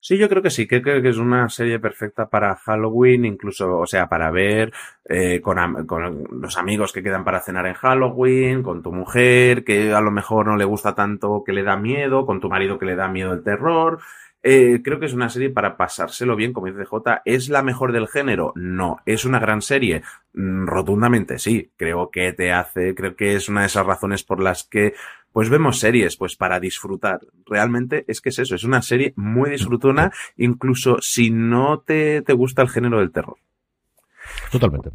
Sí, 0.04 0.18
yo 0.18 0.28
creo 0.28 0.42
que 0.42 0.50
sí, 0.50 0.68
que 0.68 0.82
creo 0.82 1.00
que 1.00 1.10
es 1.10 1.18
una 1.18 1.48
serie 1.48 1.78
perfecta 1.80 2.28
para 2.28 2.56
Halloween, 2.56 3.24
incluso, 3.24 3.78
o 3.78 3.86
sea, 3.86 4.10
para 4.10 4.32
ver 4.32 4.74
eh, 5.06 5.40
con, 5.42 5.86
con, 5.86 6.24
los 6.42 6.58
amigos 6.58 6.92
que 6.92 7.04
quedan 7.04 7.24
para 7.24 7.40
cenar 7.40 7.68
en 7.68 7.76
Halloween, 7.76 8.64
con 8.64 8.82
tu 8.82 8.92
mujer 8.92 9.64
que 9.64 9.94
a 9.94 10.02
lo 10.02 10.10
mejor 10.10 10.48
no 10.48 10.58
le 10.58 10.66
gusta 10.66 10.96
tanto, 10.96 11.44
que 11.46 11.54
le 11.54 11.62
da 11.62 11.78
miedo, 11.78 12.26
con 12.26 12.40
tu 12.40 12.50
marido 12.50 12.80
que 12.80 12.88
le 12.88 12.96
da 12.96 13.08
miedo 13.10 13.32
el 13.32 13.44
terror. 13.44 14.00
Eh, 14.44 14.82
creo 14.84 15.00
que 15.00 15.06
es 15.06 15.14
una 15.14 15.30
serie 15.30 15.52
para 15.52 15.78
pasárselo 15.78 16.36
bien, 16.36 16.52
como 16.52 16.68
dice 16.68 16.86
J. 16.86 17.22
¿Es 17.26 17.50
la 17.50 17.62
mejor 17.62 17.92
del 17.92 18.08
género? 18.08 18.54
No. 18.56 18.98
¿Es 19.06 19.24
una 19.24 19.40
gran 19.40 19.62
serie? 19.62 20.02
Mm, 20.34 20.66
rotundamente 20.66 21.38
sí. 21.38 21.72
Creo 21.78 22.10
que 22.10 22.34
te 22.34 22.52
hace, 22.52 22.96
creo 22.96 23.16
que 23.16 23.36
es 23.36 23.50
una 23.50 23.62
de 23.62 23.68
esas 23.68 23.86
razones 23.86 24.24
por 24.24 24.42
las 24.42 24.64
que 24.64 24.96
pues 25.32 25.50
vemos 25.50 25.80
series, 25.80 26.18
pues 26.18 26.36
para 26.36 26.60
disfrutar. 26.60 27.20
Realmente 27.46 28.06
es 28.08 28.22
que 28.22 28.30
es 28.30 28.40
eso, 28.40 28.56
es 28.56 28.64
una 28.64 28.82
serie 28.82 29.14
muy 29.16 29.50
disfrutona, 29.50 30.12
incluso 30.38 30.98
si 31.02 31.30
no 31.30 31.80
te, 31.80 32.22
te 32.22 32.34
gusta 32.34 32.62
el 32.62 32.70
género 32.70 33.00
del 33.00 33.12
terror. 33.12 33.38
Totalmente. 34.52 34.92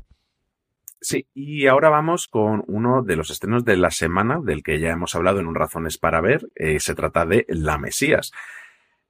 Sí, 1.01 1.27
y 1.35 1.67
ahora 1.67 1.89
vamos 1.89 2.27
con 2.27 2.65
uno 2.67 3.03
de 3.03 3.17
los 3.17 3.31
estrenos 3.31 3.65
de 3.65 3.77
la 3.77 3.91
semana, 3.91 4.41
del 4.43 4.63
que 4.63 4.81
ya 4.81 4.91
hemos 4.91 5.15
hablado 5.15 5.41
en 5.41 5.47
un 5.47 5.55
Razones 5.55 5.99
para 5.99 6.21
Ver. 6.21 6.49
Eh, 6.55 6.81
se 6.81 6.95
trata 6.95 7.25
de 7.25 7.45
La 7.49 7.79
Mesías. 7.79 8.33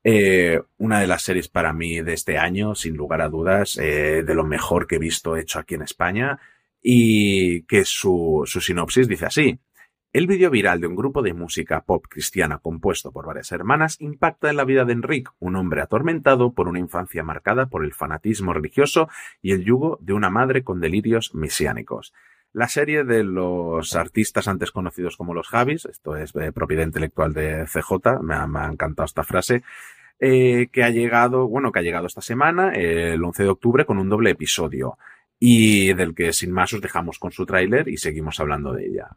Eh, 0.04 0.60
una 0.78 1.00
de 1.00 1.06
las 1.06 1.22
series 1.22 1.48
para 1.48 1.72
mí 1.72 2.00
de 2.02 2.12
este 2.12 2.38
año, 2.38 2.74
sin 2.74 2.96
lugar 2.96 3.22
a 3.22 3.28
dudas, 3.28 3.78
eh, 3.78 4.22
de 4.24 4.34
lo 4.34 4.44
mejor 4.44 4.86
que 4.86 4.96
he 4.96 4.98
visto 5.00 5.36
hecho 5.36 5.58
aquí 5.58 5.74
en 5.74 5.82
España, 5.82 6.38
y 6.82 7.62
que 7.62 7.84
su, 7.84 8.42
su 8.46 8.60
sinopsis 8.60 9.08
dice 9.08 9.26
así. 9.26 9.58
El 10.16 10.26
vídeo 10.26 10.48
viral 10.48 10.81
de 10.81 10.87
un 10.87 10.96
grupo 10.96 11.20
de 11.20 11.35
música 11.35 11.83
pop 11.83 12.07
cristiana 12.09 12.57
compuesto 12.57 13.12
por 13.12 13.26
varias 13.26 13.52
hermanas 13.52 14.00
impacta 14.00 14.48
en 14.48 14.57
la 14.57 14.64
vida 14.64 14.87
de 14.87 14.94
Enric, 14.94 15.31
un 15.40 15.57
hombre 15.57 15.83
atormentado 15.83 16.55
por 16.55 16.68
una 16.68 16.79
infancia 16.79 17.22
marcada 17.22 17.66
por 17.66 17.85
el 17.85 17.92
fanatismo 17.92 18.55
religioso 18.55 19.11
y 19.42 19.52
el 19.52 19.62
yugo 19.62 19.98
de 20.00 20.14
una 20.14 20.31
madre 20.31 20.64
con 20.64 20.81
delirios 20.81 21.35
mesiánicos. 21.35 22.14
La 22.55 22.66
serie 22.66 23.05
de 23.05 23.24
los 23.24 23.94
artistas 23.94 24.48
antes 24.48 24.70
conocidos 24.70 25.18
como 25.18 25.35
los 25.35 25.48
Javis, 25.48 25.85
esto 25.85 26.16
es 26.16 26.35
eh, 26.37 26.50
propiedad 26.50 26.85
intelectual 26.85 27.35
de 27.35 27.66
CJ, 27.66 28.22
me 28.22 28.37
ha, 28.37 28.70
encantado 28.72 29.05
esta 29.05 29.22
frase, 29.22 29.64
eh, 30.18 30.68
que 30.72 30.83
ha 30.83 30.88
llegado, 30.88 31.46
bueno, 31.46 31.72
que 31.72 31.81
ha 31.81 31.83
llegado 31.83 32.07
esta 32.07 32.22
semana, 32.22 32.72
el 32.72 33.22
11 33.22 33.42
de 33.42 33.48
octubre, 33.50 33.85
con 33.85 33.98
un 33.98 34.09
doble 34.09 34.31
episodio. 34.31 34.96
Y 35.38 35.92
del 35.92 36.14
que 36.14 36.33
sin 36.33 36.52
más 36.52 36.72
os 36.72 36.81
dejamos 36.81 37.18
con 37.18 37.33
su 37.33 37.44
tráiler 37.44 37.87
y 37.88 37.98
seguimos 37.98 38.40
hablando 38.40 38.72
de 38.72 38.87
ella. 38.87 39.11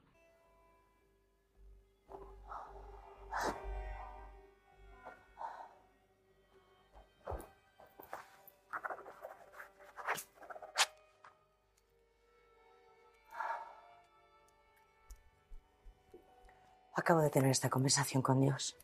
Acabo 17.09 17.23
de 17.23 17.31
tener 17.31 17.49
esta 17.49 17.71
conversación 17.71 18.21
con 18.21 18.39
Dios. 18.39 18.77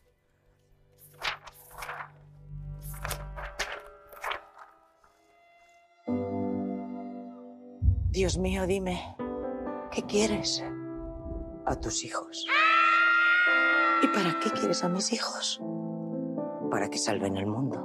Dios 8.09 8.39
mío, 8.39 8.65
dime, 8.65 9.15
¿qué 9.91 10.01
quieres 10.07 10.63
a 11.67 11.79
tus 11.79 12.03
hijos? 12.03 12.47
¿Y 14.01 14.07
para 14.07 14.39
qué 14.39 14.49
quieres 14.49 14.83
a 14.83 14.89
mis 14.89 15.13
hijos? 15.13 15.61
Para 16.71 16.89
que 16.89 16.97
salven 16.97 17.38
el 17.38 17.45
mundo. 17.45 17.77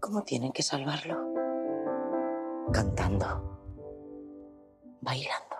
¿Cómo 0.00 0.22
tienen 0.22 0.52
que 0.52 0.62
salvarlo? 0.62 1.30
Cantando, 2.72 3.60
bailando. 5.02 5.52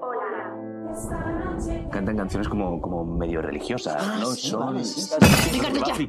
Hola. 0.00 0.54
Cantan 1.90 2.16
canciones 2.16 2.48
como, 2.48 2.80
como 2.80 3.04
medio 3.04 3.42
religiosas, 3.42 3.96
Ah, 3.98 4.16
¿no? 4.20 4.26
sí, 4.32 4.48
Son... 4.50 4.60
vale, 4.66 4.84
sí, 4.84 5.00
sí. 5.00 6.08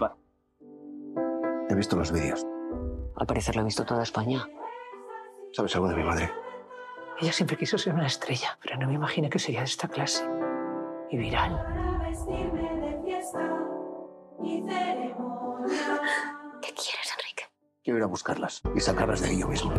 He 1.69 1.75
visto 1.75 1.95
los 1.95 2.11
vídeos. 2.11 2.45
Al 3.15 3.27
parecer 3.27 3.55
lo 3.55 3.61
ha 3.61 3.65
visto 3.65 3.85
toda 3.85 4.03
España. 4.03 4.47
¿Sabes 5.53 5.75
algo 5.75 5.87
de 5.89 5.95
mi 5.95 6.03
madre? 6.03 6.31
Ella 7.21 7.31
siempre 7.33 7.57
quiso 7.57 7.77
ser 7.77 7.93
una 7.93 8.07
estrella, 8.07 8.57
pero 8.61 8.77
no 8.77 8.87
me 8.87 8.93
imaginé 8.93 9.29
que 9.29 9.39
sería 9.39 9.59
de 9.59 9.65
esta 9.65 9.87
clase. 9.87 10.23
Y 11.09 11.17
viral. 11.17 11.59
¿Qué 16.61 16.73
quieres, 16.73 17.13
Enrique? 17.17 17.43
Quiero 17.83 17.97
ir 17.97 18.03
a 18.03 18.07
buscarlas 18.07 18.61
y 18.75 18.79
sacarlas 18.79 19.21
de 19.21 19.29
ahí 19.29 19.39
yo 19.39 19.47
mismo. 19.47 19.71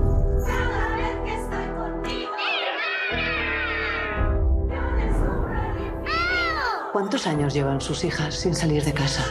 ¿Cuántos 6.92 7.26
años 7.28 7.54
llevan 7.54 7.80
sus 7.80 8.02
hijas 8.02 8.34
sin 8.34 8.54
salir 8.54 8.84
de 8.84 8.92
casa? 8.92 9.24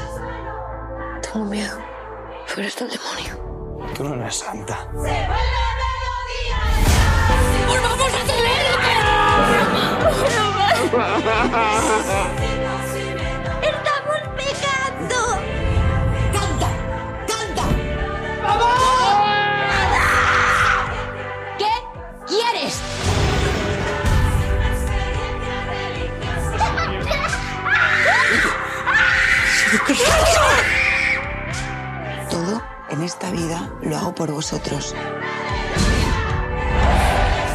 Tengo 1.22 1.46
miedo. 1.46 1.78
Fuera 2.46 2.70
está 2.70 2.86
el 2.86 2.92
demonio. 2.92 3.94
Tú 3.96 4.04
no 4.06 4.16
eres 4.16 4.36
santa. 4.36 4.88
¡Volvamos 4.94 5.59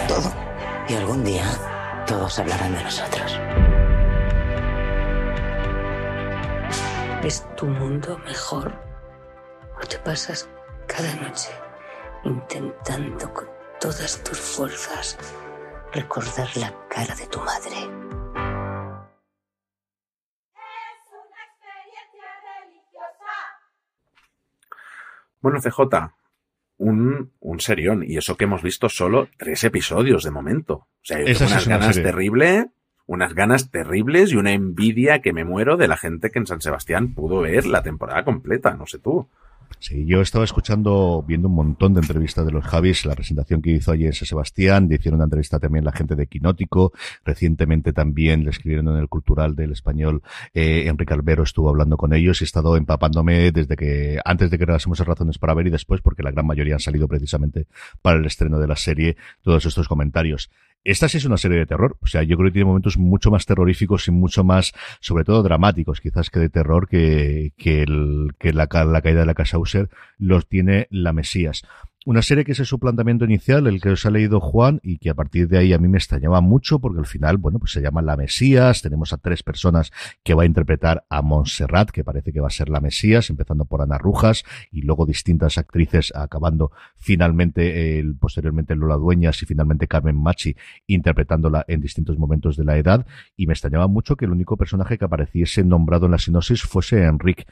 Todo. 0.08 0.32
Y 0.88 0.94
algún 0.94 1.22
día 1.22 1.44
todos 2.08 2.40
hablarán 2.40 2.74
de 2.74 2.82
nosotros. 2.82 3.38
¿Es 7.22 7.46
tu 7.54 7.66
mundo 7.66 8.18
mejor? 8.26 8.74
¿O 9.80 9.86
te 9.86 9.96
pasas 9.98 10.48
cada 10.88 11.14
noche 11.14 11.50
intentando 12.24 13.32
con 13.32 13.48
todas 13.80 14.20
tus 14.24 14.40
fuerzas 14.40 15.16
recordar 15.92 16.48
la 16.56 16.74
cara 16.88 17.14
de 17.14 17.28
tu 17.28 17.38
madre? 17.38 17.76
Bueno, 25.40 25.60
CJ, 25.60 26.12
un, 26.76 27.32
un 27.40 27.60
serión. 27.60 28.04
Y 28.06 28.16
eso 28.16 28.36
que 28.36 28.44
hemos 28.44 28.62
visto 28.62 28.88
solo 28.88 29.28
tres 29.36 29.64
episodios 29.64 30.24
de 30.24 30.30
momento. 30.30 30.74
O 30.74 30.88
sea, 31.02 31.18
yo 31.20 31.26
tengo 31.26 31.50
unas 31.50 31.68
ganas 31.68 31.94
serie. 31.94 32.10
terribles, 32.10 32.66
unas 33.06 33.34
ganas 33.34 33.70
terribles 33.70 34.32
y 34.32 34.36
una 34.36 34.52
envidia 34.52 35.20
que 35.20 35.32
me 35.32 35.44
muero 35.44 35.76
de 35.76 35.88
la 35.88 35.96
gente 35.96 36.30
que 36.30 36.38
en 36.38 36.46
San 36.46 36.60
Sebastián 36.60 37.14
pudo 37.14 37.40
ver 37.40 37.66
la 37.66 37.82
temporada 37.82 38.24
completa. 38.24 38.74
No 38.74 38.86
sé 38.86 38.98
tú. 38.98 39.28
Sí, 39.78 40.06
yo 40.06 40.22
estaba 40.22 40.44
escuchando, 40.44 41.22
viendo 41.26 41.48
un 41.48 41.54
montón 41.54 41.92
de 41.92 42.00
entrevistas 42.00 42.46
de 42.46 42.52
los 42.52 42.64
Javis, 42.64 43.04
la 43.04 43.14
presentación 43.14 43.60
que 43.60 43.70
hizo 43.70 43.92
ayer 43.92 44.14
San 44.14 44.26
Sebastián, 44.26 44.88
le 44.88 44.94
hicieron 44.94 45.16
una 45.16 45.24
entrevista 45.24 45.58
también 45.58 45.84
la 45.84 45.92
gente 45.92 46.16
de 46.16 46.26
Quinótico, 46.26 46.92
recientemente 47.22 47.92
también 47.92 48.44
le 48.44 48.50
escribieron 48.50 48.88
en 48.88 48.96
el 48.96 49.08
Cultural 49.08 49.54
del 49.54 49.72
Español, 49.72 50.22
eh, 50.54 50.84
Enrique 50.86 51.12
Albero 51.12 51.42
estuvo 51.42 51.68
hablando 51.68 51.98
con 51.98 52.14
ellos 52.14 52.40
y 52.40 52.44
he 52.44 52.46
estado 52.46 52.78
empapándome 52.78 53.52
desde 53.52 53.76
que, 53.76 54.18
antes 54.24 54.50
de 54.50 54.56
que 54.56 54.64
grabásemos 54.64 54.98
razones 55.00 55.36
para 55.36 55.52
ver 55.52 55.66
y 55.66 55.70
después, 55.70 56.00
porque 56.00 56.22
la 56.22 56.30
gran 56.30 56.46
mayoría 56.46 56.74
han 56.74 56.80
salido 56.80 57.06
precisamente 57.06 57.66
para 58.00 58.18
el 58.18 58.24
estreno 58.24 58.58
de 58.58 58.68
la 58.68 58.76
serie, 58.76 59.18
todos 59.42 59.66
estos 59.66 59.86
comentarios. 59.86 60.50
Esta 60.84 61.08
sí 61.08 61.16
es 61.16 61.24
una 61.24 61.38
serie 61.38 61.58
de 61.58 61.66
terror. 61.66 61.96
O 62.02 62.06
sea, 62.06 62.22
yo 62.22 62.36
creo 62.36 62.50
que 62.50 62.54
tiene 62.54 62.66
momentos 62.66 62.98
mucho 62.98 63.30
más 63.30 63.46
terroríficos 63.46 64.06
y 64.06 64.10
mucho 64.10 64.44
más, 64.44 64.72
sobre 65.00 65.24
todo 65.24 65.42
dramáticos, 65.42 66.00
quizás 66.00 66.30
que 66.30 66.40
de 66.40 66.50
terror, 66.50 66.88
que, 66.88 67.52
que, 67.56 67.82
el, 67.82 68.32
que 68.38 68.52
la, 68.52 68.68
la 68.70 69.02
caída 69.02 69.20
de 69.20 69.26
la 69.26 69.34
casa 69.34 69.58
User 69.58 69.88
los 70.18 70.46
tiene 70.46 70.86
la 70.90 71.12
Mesías. 71.14 71.62
Una 72.06 72.20
serie 72.20 72.44
que 72.44 72.52
es 72.52 72.58
su 72.58 72.78
planteamiento 72.78 73.24
inicial, 73.24 73.66
el 73.66 73.80
que 73.80 73.88
os 73.88 74.04
ha 74.04 74.10
leído 74.10 74.38
Juan, 74.38 74.78
y 74.82 74.98
que 74.98 75.08
a 75.08 75.14
partir 75.14 75.48
de 75.48 75.56
ahí 75.56 75.72
a 75.72 75.78
mí 75.78 75.88
me 75.88 75.96
extrañaba 75.96 76.42
mucho, 76.42 76.78
porque 76.78 76.98
al 76.98 77.06
final, 77.06 77.38
bueno, 77.38 77.58
pues 77.58 77.72
se 77.72 77.80
llama 77.80 78.02
La 78.02 78.14
Mesías, 78.14 78.82
tenemos 78.82 79.14
a 79.14 79.16
tres 79.16 79.42
personas 79.42 79.90
que 80.22 80.34
va 80.34 80.42
a 80.42 80.46
interpretar 80.46 81.06
a 81.08 81.22
Montserrat, 81.22 81.88
que 81.88 82.04
parece 82.04 82.30
que 82.30 82.40
va 82.40 82.48
a 82.48 82.50
ser 82.50 82.68
la 82.68 82.82
Mesías, 82.82 83.30
empezando 83.30 83.64
por 83.64 83.80
Ana 83.80 83.96
Rujas, 83.96 84.44
y 84.70 84.82
luego 84.82 85.06
distintas 85.06 85.56
actrices, 85.56 86.12
acabando 86.14 86.72
finalmente, 86.98 88.04
posteriormente 88.20 88.76
Lola 88.76 88.96
Dueñas 88.96 89.42
y 89.42 89.46
finalmente 89.46 89.88
Carmen 89.88 90.22
Machi, 90.22 90.54
interpretándola 90.86 91.64
en 91.68 91.80
distintos 91.80 92.18
momentos 92.18 92.58
de 92.58 92.64
la 92.64 92.76
edad, 92.76 93.06
y 93.34 93.46
me 93.46 93.54
extrañaba 93.54 93.88
mucho 93.88 94.16
que 94.16 94.26
el 94.26 94.32
único 94.32 94.58
personaje 94.58 94.98
que 94.98 95.06
apareciese 95.06 95.64
nombrado 95.64 96.04
en 96.04 96.12
la 96.12 96.18
sinopsis 96.18 96.64
fuese 96.64 97.04
Enrique. 97.04 97.46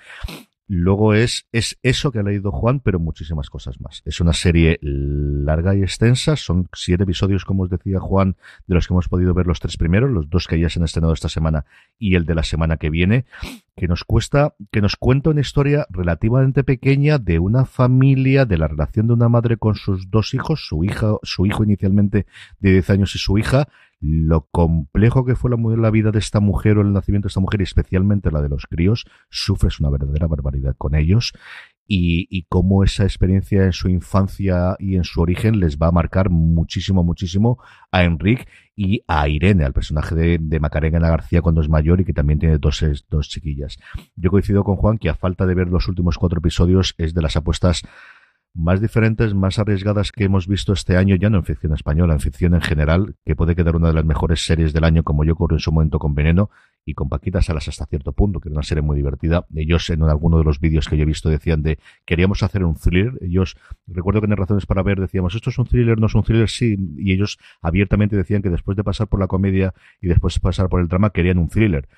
Luego 0.74 1.12
es, 1.12 1.46
es 1.52 1.78
eso 1.82 2.12
que 2.12 2.20
ha 2.20 2.22
leído 2.22 2.50
Juan, 2.50 2.80
pero 2.80 2.98
muchísimas 2.98 3.50
cosas 3.50 3.78
más. 3.78 4.00
Es 4.06 4.22
una 4.22 4.32
serie 4.32 4.78
larga 4.80 5.74
y 5.74 5.82
extensa. 5.82 6.34
Son 6.34 6.66
siete 6.72 7.02
episodios, 7.02 7.44
como 7.44 7.64
os 7.64 7.68
decía 7.68 8.00
Juan, 8.00 8.36
de 8.66 8.76
los 8.76 8.88
que 8.88 8.94
hemos 8.94 9.06
podido 9.06 9.34
ver 9.34 9.46
los 9.46 9.60
tres 9.60 9.76
primeros, 9.76 10.10
los 10.10 10.30
dos 10.30 10.46
que 10.46 10.58
ya 10.58 10.70
se 10.70 10.78
han 10.78 10.86
estrenado 10.86 11.12
esta 11.12 11.28
semana 11.28 11.66
y 11.98 12.14
el 12.14 12.24
de 12.24 12.34
la 12.34 12.42
semana 12.42 12.78
que 12.78 12.88
viene, 12.88 13.26
que 13.76 13.86
nos 13.86 14.04
cuesta, 14.04 14.54
que 14.70 14.80
nos 14.80 14.96
cuenta 14.96 15.28
una 15.28 15.42
historia 15.42 15.86
relativamente 15.90 16.64
pequeña 16.64 17.18
de 17.18 17.38
una 17.38 17.66
familia, 17.66 18.46
de 18.46 18.56
la 18.56 18.68
relación 18.68 19.08
de 19.08 19.12
una 19.12 19.28
madre 19.28 19.58
con 19.58 19.74
sus 19.74 20.10
dos 20.10 20.32
hijos, 20.32 20.64
su 20.66 20.84
hija, 20.84 21.16
su 21.22 21.44
hijo 21.44 21.64
inicialmente 21.64 22.24
de 22.60 22.72
10 22.72 22.88
años 22.88 23.14
y 23.14 23.18
su 23.18 23.36
hija, 23.36 23.68
lo 24.02 24.48
complejo 24.50 25.24
que 25.24 25.36
fue 25.36 25.48
la, 25.50 25.90
vida 25.90 26.10
de 26.10 26.18
esta 26.18 26.40
mujer 26.40 26.76
o 26.76 26.80
el 26.80 26.92
nacimiento 26.92 27.26
de 27.26 27.30
esta 27.30 27.40
mujer 27.40 27.60
y 27.60 27.64
especialmente 27.64 28.32
la 28.32 28.42
de 28.42 28.48
los 28.48 28.66
críos, 28.66 29.06
sufres 29.30 29.78
una 29.78 29.90
verdadera 29.90 30.26
barbaridad 30.26 30.74
con 30.76 30.96
ellos 30.96 31.32
y, 31.86 32.46
cómo 32.48 32.82
esa 32.82 33.04
experiencia 33.04 33.64
en 33.64 33.72
su 33.72 33.88
infancia 33.88 34.76
y 34.80 34.96
en 34.96 35.04
su 35.04 35.20
origen 35.20 35.60
les 35.60 35.78
va 35.78 35.88
a 35.88 35.92
marcar 35.92 36.30
muchísimo, 36.30 37.04
muchísimo 37.04 37.62
a 37.92 38.02
Enrique 38.02 38.46
y 38.74 39.02
a 39.06 39.28
Irene, 39.28 39.64
al 39.64 39.72
personaje 39.72 40.14
de, 40.14 40.60
Macarena 40.60 41.08
García 41.08 41.42
cuando 41.42 41.60
es 41.60 41.68
mayor 41.68 42.00
y 42.00 42.04
que 42.04 42.12
también 42.12 42.40
tiene 42.40 42.58
dos, 42.58 42.84
dos 43.08 43.28
chiquillas. 43.28 43.78
Yo 44.16 44.30
coincido 44.30 44.64
con 44.64 44.76
Juan 44.76 44.98
que 44.98 45.10
a 45.10 45.14
falta 45.14 45.46
de 45.46 45.54
ver 45.54 45.68
los 45.68 45.86
últimos 45.86 46.18
cuatro 46.18 46.38
episodios 46.38 46.94
es 46.98 47.14
de 47.14 47.22
las 47.22 47.36
apuestas 47.36 47.82
más 48.54 48.80
diferentes, 48.80 49.34
más 49.34 49.58
arriesgadas 49.58 50.12
que 50.12 50.24
hemos 50.24 50.46
visto 50.46 50.72
este 50.72 50.96
año, 50.96 51.16
ya 51.16 51.30
no 51.30 51.38
en 51.38 51.44
ficción 51.44 51.72
española, 51.72 52.12
en 52.12 52.20
ficción 52.20 52.54
en 52.54 52.60
general, 52.60 53.16
que 53.24 53.34
puede 53.34 53.56
quedar 53.56 53.76
una 53.76 53.88
de 53.88 53.94
las 53.94 54.04
mejores 54.04 54.44
series 54.44 54.72
del 54.72 54.84
año, 54.84 55.02
como 55.04 55.24
yo 55.24 55.32
ocurrió 55.32 55.56
en 55.56 55.60
su 55.60 55.72
momento 55.72 55.98
con 55.98 56.14
Veneno 56.14 56.50
y 56.84 56.94
con 56.94 57.08
Paquita 57.08 57.40
Salas 57.40 57.68
hasta 57.68 57.86
cierto 57.86 58.12
punto, 58.12 58.40
que 58.40 58.48
era 58.48 58.54
una 58.54 58.62
serie 58.62 58.82
muy 58.82 58.96
divertida. 58.96 59.46
Ellos 59.54 59.88
en 59.90 60.02
alguno 60.02 60.38
de 60.38 60.44
los 60.44 60.60
vídeos 60.60 60.88
que 60.88 60.96
yo 60.96 61.04
he 61.04 61.06
visto 61.06 61.30
decían 61.30 61.62
de 61.62 61.78
queríamos 62.04 62.42
hacer 62.42 62.64
un 62.64 62.74
thriller. 62.74 63.12
Ellos, 63.22 63.56
recuerdo 63.86 64.20
que 64.20 64.26
en 64.26 64.36
Razones 64.36 64.66
para 64.66 64.82
Ver 64.82 65.00
decíamos, 65.00 65.34
esto 65.34 65.50
es 65.50 65.58
un 65.58 65.66
thriller, 65.66 65.98
no 65.98 66.06
es 66.06 66.14
un 66.14 66.22
thriller, 66.22 66.48
sí. 66.48 66.76
Y 66.98 67.12
ellos 67.12 67.38
abiertamente 67.62 68.16
decían 68.16 68.42
que 68.42 68.50
después 68.50 68.76
de 68.76 68.84
pasar 68.84 69.08
por 69.08 69.20
la 69.20 69.28
comedia 69.28 69.72
y 70.00 70.08
después 70.08 70.34
de 70.34 70.40
pasar 70.40 70.68
por 70.68 70.80
el 70.80 70.88
drama, 70.88 71.10
querían 71.10 71.38
un 71.38 71.48
thriller. 71.48 71.88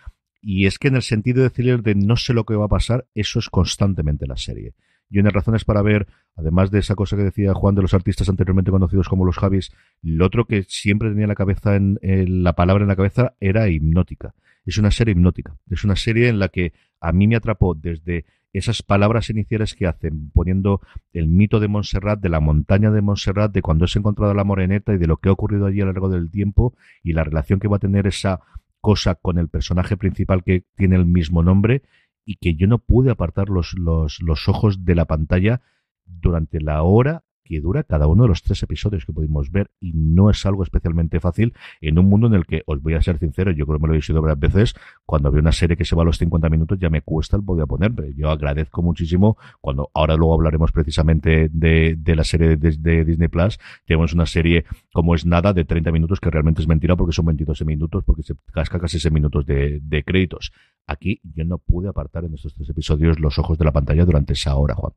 Y 0.40 0.67
es 0.67 0.79
que 0.79 0.88
en 0.88 0.97
el 0.97 1.03
sentido 1.03 1.43
de 1.43 1.51
thriller 1.51 1.83
de 1.83 1.95
no 1.95 2.17
sé 2.17 2.35
lo 2.35 2.45
que 2.45 2.55
va 2.55 2.67
a 2.67 2.69
pasar, 2.69 3.07
eso 3.14 3.38
es 3.38 3.49
constantemente 3.49 4.27
la 4.27 4.37
serie. 4.37 4.75
Yo 5.14 5.20
en 5.20 5.31
Razones 5.31 5.64
para 5.64 5.81
Ver, 5.81 6.09
además 6.35 6.72
de 6.72 6.81
esa 6.81 6.96
cosa 6.96 7.16
que 7.16 7.22
decía 7.22 7.55
Juan 7.55 7.77
de 7.77 7.83
los 7.83 7.94
artistas 7.94 8.29
anteriormente 8.29 8.72
conocidos 8.72 9.09
como 9.09 9.24
los 9.24 9.38
Javis, 9.38 9.72
lo 10.03 10.27
otro 10.27 10.44
que 10.44 10.64
siempre 10.64 11.11
tenía 11.11 11.29
la 11.29 11.37
cabeza 11.37 11.77
en, 11.77 12.00
en 12.03 12.42
la 12.42 12.55
palabra 12.55 12.83
en 12.83 12.88
la 12.88 12.96
cabeza 12.96 13.35
era 13.38 13.68
hipnótica. 13.68 14.35
Es 14.66 14.77
una 14.77 14.90
serie 14.90 15.12
hipnótica. 15.12 15.57
Es 15.70 15.85
una 15.85 15.94
serie 15.94 16.29
en 16.29 16.40
la 16.40 16.48
que 16.48 16.72
a 17.00 17.12
mí 17.12 17.29
me 17.29 17.37
atrapó 17.37 17.74
desde 17.74 18.24
esas 18.53 18.83
palabras 18.83 19.31
iniciales 19.31 19.74
que 19.74 19.87
hacen, 19.87 20.31
poniendo 20.31 20.81
el 21.12 21.29
mito 21.29 21.61
de 21.61 21.68
Montserrat, 21.68 22.18
de 22.20 22.29
la 22.29 22.40
montaña 22.40 22.90
de 22.90 23.00
Montserrat, 23.00 23.53
de 23.53 23.62
cuando 23.62 23.85
es 23.85 23.94
encontrado 23.94 24.35
la 24.35 24.42
moreneta 24.42 24.94
y 24.94 24.98
de 24.98 25.07
lo 25.07 25.18
que 25.18 25.29
ha 25.29 25.33
ocurrido 25.33 25.66
allí 25.66 25.81
a 25.81 25.85
lo 25.85 25.92
largo 25.92 26.09
del 26.09 26.31
tiempo 26.31 26.74
y 27.05 27.12
la 27.12 27.22
relación 27.22 27.61
que 27.61 27.68
va 27.68 27.77
a 27.77 27.81
tener 27.81 28.09
esa 28.09 28.40
cosa 28.81 29.14
con 29.14 29.38
el 29.38 29.48
personaje 29.48 29.96
principal 29.96 30.44
que 30.44 30.64
tiene 30.77 30.96
el 30.96 31.07
mismo 31.07 31.42
nombre 31.42 31.83
y 32.25 32.37
que 32.37 32.55
yo 32.55 32.67
no 32.67 32.79
pude 32.79 33.11
apartar 33.11 33.49
los, 33.49 33.75
los, 33.75 34.21
los 34.21 34.49
ojos 34.49 34.85
de 34.85 34.95
la 34.95 35.05
pantalla 35.05 35.61
durante 36.05 36.61
la 36.61 36.83
hora 36.83 37.25
que 37.45 37.61
dura 37.61 37.85
cada 37.85 38.07
uno 38.07 38.23
de 38.23 38.31
los 38.31 38.43
tres 38.43 38.63
episodios 38.63 39.05
que 39.05 39.13
pudimos 39.13 39.51
ver 39.51 39.71
y 39.79 39.93
no 39.93 40.31
es 40.31 40.45
algo 40.47 40.63
especialmente 40.63 41.21
fácil 41.21 41.53
en 41.81 41.99
un 41.99 42.07
mundo 42.09 42.27
en 42.27 42.35
el 42.35 42.47
que, 42.47 42.63
os 42.67 42.83
voy 42.83 42.95
a 42.95 43.03
ser 43.03 43.19
sincero, 43.19 43.53
yo 43.53 43.67
creo 43.67 43.79
que 43.79 43.83
me 43.83 43.89
lo 43.89 43.95
he 43.95 43.99
dicho 43.99 44.21
varias 44.21 44.41
veces, 44.41 44.75
cuando 45.05 45.31
veo 45.31 45.41
una 45.41 45.53
serie 45.53 45.77
que 45.77 45.85
se 45.85 45.95
va 45.95 46.03
a 46.03 46.05
los 46.07 46.19
50 46.19 46.49
minutos 46.49 46.79
ya 46.79 46.89
me 46.89 47.03
cuesta 47.03 47.37
el 47.37 47.45
poder 47.45 47.67
ponerme. 47.67 48.15
Yo 48.17 48.31
agradezco 48.31 48.83
muchísimo 48.83 49.37
cuando, 49.61 49.91
ahora 49.95 50.17
luego 50.17 50.35
hablaremos 50.35 50.73
precisamente 50.73 51.51
de, 51.53 51.97
de 51.99 52.17
la 52.17 52.25
serie 52.25 52.57
de, 52.57 53.05
Disney 53.05 53.29
Plus, 53.29 53.59
tenemos 53.85 54.15
una 54.15 54.27
serie 54.27 54.65
como 54.93 55.15
es 55.15 55.27
nada 55.27 55.53
de 55.53 55.65
30 55.65 55.93
minutos 55.93 56.21
que 56.21 56.31
realmente 56.31 56.63
es 56.63 56.69
mentira 56.69 56.97
porque 56.97 57.13
son 57.13 57.27
22 57.27 57.65
minutos 57.67 58.05
porque 58.05 58.23
se 58.23 58.35
casca 58.53 58.79
casi 58.79 58.99
6 58.99 59.13
minutos 59.13 59.45
de, 59.45 59.81
de 59.83 60.03
créditos. 60.03 60.53
Aquí 60.87 61.20
yo 61.23 61.44
no 61.44 61.59
pude 61.59 61.88
apartar 61.88 62.25
en 62.25 62.35
estos 62.35 62.55
tres 62.55 62.68
episodios 62.68 63.18
los 63.18 63.38
ojos 63.38 63.59
de 63.59 63.64
la 63.64 63.73
pantalla 63.73 64.05
durante 64.05 64.35
esa 64.35 64.55
hora, 64.57 64.75
Juan. 64.75 64.92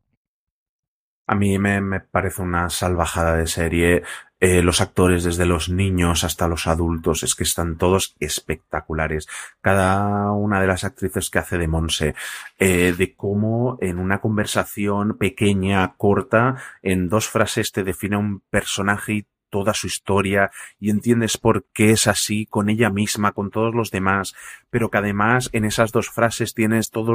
A 1.29 1.35
mí 1.35 1.59
me, 1.59 1.99
parece 1.99 2.41
una 2.41 2.69
salvajada 2.69 3.35
de 3.35 3.47
serie. 3.47 4.03
Eh, 4.39 4.61
los 4.61 4.79
actores, 4.79 5.25
desde 5.25 5.45
los 5.45 5.67
niños 5.67 6.23
hasta 6.23 6.47
los 6.47 6.67
adultos, 6.67 7.23
es 7.23 7.35
que 7.35 7.43
están 7.43 7.77
todos 7.77 8.15
espectaculares. 8.19 9.27
Cada 9.59 10.31
una 10.31 10.61
de 10.61 10.67
las 10.67 10.85
actrices 10.85 11.29
que 11.29 11.39
hace 11.39 11.57
de 11.57 11.67
Monse, 11.67 12.15
eh, 12.59 12.93
de 12.97 13.13
cómo 13.15 13.77
en 13.81 13.99
una 13.99 14.21
conversación 14.21 15.17
pequeña, 15.17 15.95
corta, 15.97 16.55
en 16.81 17.09
dos 17.09 17.27
frases 17.27 17.73
te 17.73 17.83
define 17.83 18.15
un 18.15 18.39
personaje 18.49 19.13
y 19.13 19.27
toda 19.49 19.73
su 19.73 19.87
historia 19.87 20.51
y 20.79 20.89
entiendes 20.89 21.37
por 21.37 21.65
qué 21.73 21.91
es 21.91 22.07
así 22.07 22.45
con 22.45 22.69
ella 22.69 22.89
misma, 22.89 23.31
con 23.31 23.49
todos 23.51 23.73
los 23.73 23.91
demás, 23.91 24.35
pero 24.69 24.89
que 24.89 24.97
además 24.97 25.49
en 25.53 25.65
esas 25.65 25.91
dos 25.91 26.09
frases 26.09 26.53
tienes 26.53 26.91
todo 26.91 27.13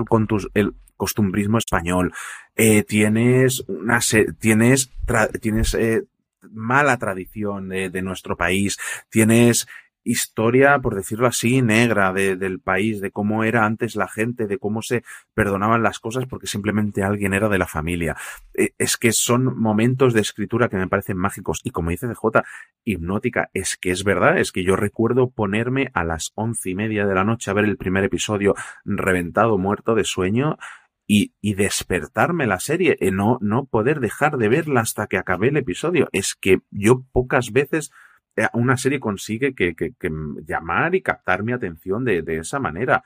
el, 0.54 0.74
costumbrismo 0.96 1.58
español, 1.58 2.12
eh, 2.54 2.84
tienes 2.84 3.64
una 3.66 4.00
tienes 4.38 4.90
tienes 5.40 5.74
eh, 5.74 6.04
mala 6.50 6.96
tradición 6.98 7.68
de, 7.68 7.90
de 7.90 8.02
nuestro 8.02 8.36
país, 8.36 8.78
tienes 9.10 9.66
historia, 10.04 10.78
por 10.80 10.94
decirlo 10.94 11.26
así, 11.26 11.62
negra 11.62 12.12
de- 12.12 12.36
del 12.36 12.60
país, 12.60 13.00
de 13.00 13.10
cómo 13.10 13.44
era 13.44 13.64
antes 13.64 13.96
la 13.96 14.08
gente, 14.08 14.46
de 14.46 14.58
cómo 14.58 14.82
se 14.82 15.04
perdonaban 15.34 15.82
las 15.82 15.98
cosas 16.00 16.26
porque 16.26 16.46
simplemente 16.46 17.02
alguien 17.02 17.34
era 17.34 17.48
de 17.48 17.58
la 17.58 17.66
familia. 17.66 18.16
Eh, 18.54 18.70
Es 18.78 18.96
que 18.96 19.12
son 19.12 19.58
momentos 19.58 20.12
de 20.14 20.20
escritura 20.20 20.68
que 20.68 20.76
me 20.76 20.88
parecen 20.88 21.16
mágicos 21.16 21.60
y 21.64 21.70
como 21.70 21.90
dice 21.90 22.06
DJ, 22.08 22.42
hipnótica. 22.84 23.50
Es 23.54 23.76
que 23.76 23.90
es 23.90 24.04
verdad, 24.04 24.38
es 24.38 24.52
que 24.52 24.64
yo 24.64 24.76
recuerdo 24.76 25.30
ponerme 25.30 25.90
a 25.94 26.04
las 26.04 26.32
once 26.34 26.70
y 26.70 26.74
media 26.74 27.06
de 27.06 27.14
la 27.14 27.24
noche 27.24 27.50
a 27.50 27.54
ver 27.54 27.64
el 27.64 27.76
primer 27.76 28.04
episodio 28.04 28.54
reventado, 28.84 29.58
muerto 29.58 29.94
de 29.94 30.04
sueño 30.04 30.58
y, 31.06 31.34
y 31.40 31.54
despertarme 31.54 32.46
la 32.46 32.60
serie, 32.60 32.96
y 33.00 33.10
no, 33.10 33.38
no 33.40 33.66
poder 33.66 34.00
dejar 34.00 34.36
de 34.38 34.48
verla 34.48 34.80
hasta 34.80 35.06
que 35.06 35.18
acabé 35.18 35.48
el 35.48 35.56
episodio. 35.56 36.08
Es 36.12 36.34
que 36.34 36.60
yo 36.70 37.04
pocas 37.12 37.52
veces 37.52 37.90
eh, 37.90 37.96
una 38.54 38.76
serie 38.76 39.00
consigue 39.00 39.54
que, 39.54 39.74
que- 39.74 39.92
que 39.98 40.10
llamar 40.46 40.94
y 40.94 41.02
captar 41.02 41.42
mi 41.42 41.52
atención 41.52 42.04
de, 42.04 42.22
de 42.22 42.38
esa 42.38 42.58
manera. 42.58 43.02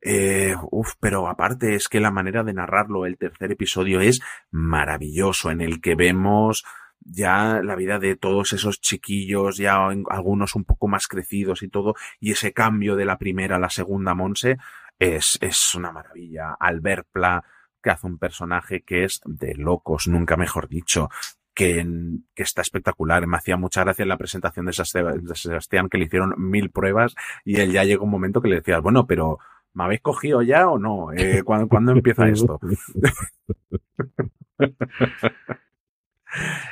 Eh, 0.00 0.54
pero 1.00 1.26
aparte 1.28 1.74
es 1.74 1.88
que 1.88 2.00
la 2.00 2.10
manera 2.10 2.44
de 2.44 2.52
narrarlo, 2.52 3.06
el 3.06 3.16
tercer 3.16 3.52
episodio 3.52 4.00
es 4.00 4.20
maravilloso, 4.50 5.50
en 5.50 5.60
el 5.60 5.80
que 5.80 5.94
vemos 5.94 6.64
ya 7.00 7.60
la 7.62 7.76
vida 7.76 7.98
de 7.98 8.16
todos 8.16 8.52
esos 8.52 8.80
chiquillos, 8.80 9.56
ya 9.56 9.86
algunos 10.10 10.54
un 10.54 10.64
poco 10.64 10.88
más 10.88 11.06
crecidos 11.08 11.62
y 11.62 11.68
todo, 11.68 11.94
y 12.20 12.32
ese 12.32 12.52
cambio 12.52 12.96
de 12.96 13.04
la 13.04 13.18
primera 13.18 13.56
a 13.56 13.60
la 13.60 13.70
segunda 13.70 14.14
Monse 14.14 14.58
es, 14.98 15.38
es 15.40 15.74
una 15.74 15.92
maravilla. 15.92 16.56
Albert 16.58 17.06
Pla, 17.12 17.44
que 17.82 17.90
hace 17.90 18.06
un 18.06 18.18
personaje 18.18 18.82
que 18.82 19.04
es 19.04 19.20
de 19.24 19.54
locos, 19.54 20.08
nunca 20.08 20.36
mejor 20.36 20.68
dicho, 20.68 21.08
que, 21.56 21.80
en- 21.80 22.26
que 22.36 22.44
está 22.44 22.62
espectacular. 22.62 23.26
Me 23.26 23.38
hacía 23.38 23.56
mucha 23.56 23.82
gracia 23.82 24.04
en 24.04 24.10
la 24.10 24.18
presentación 24.18 24.66
de 24.66 24.72
Sebast- 24.72 25.20
de 25.22 25.34
Sebastián 25.34 25.88
que 25.88 25.98
le 25.98 26.04
hicieron 26.04 26.34
mil 26.36 26.70
pruebas 26.70 27.16
y 27.44 27.58
él 27.60 27.72
ya 27.72 27.82
llegó 27.82 28.04
un 28.04 28.10
momento 28.12 28.40
que 28.40 28.48
le 28.48 28.56
decías, 28.56 28.80
bueno, 28.82 29.06
pero 29.08 29.38
¿me 29.74 29.84
habéis 29.84 30.02
cogido 30.02 30.42
ya 30.42 30.68
o 30.68 30.78
no? 30.78 31.12
Eh, 31.12 31.42
¿cuándo, 31.44 31.66
cuándo 31.68 31.90
empieza 31.92 32.28
esto? 32.28 32.60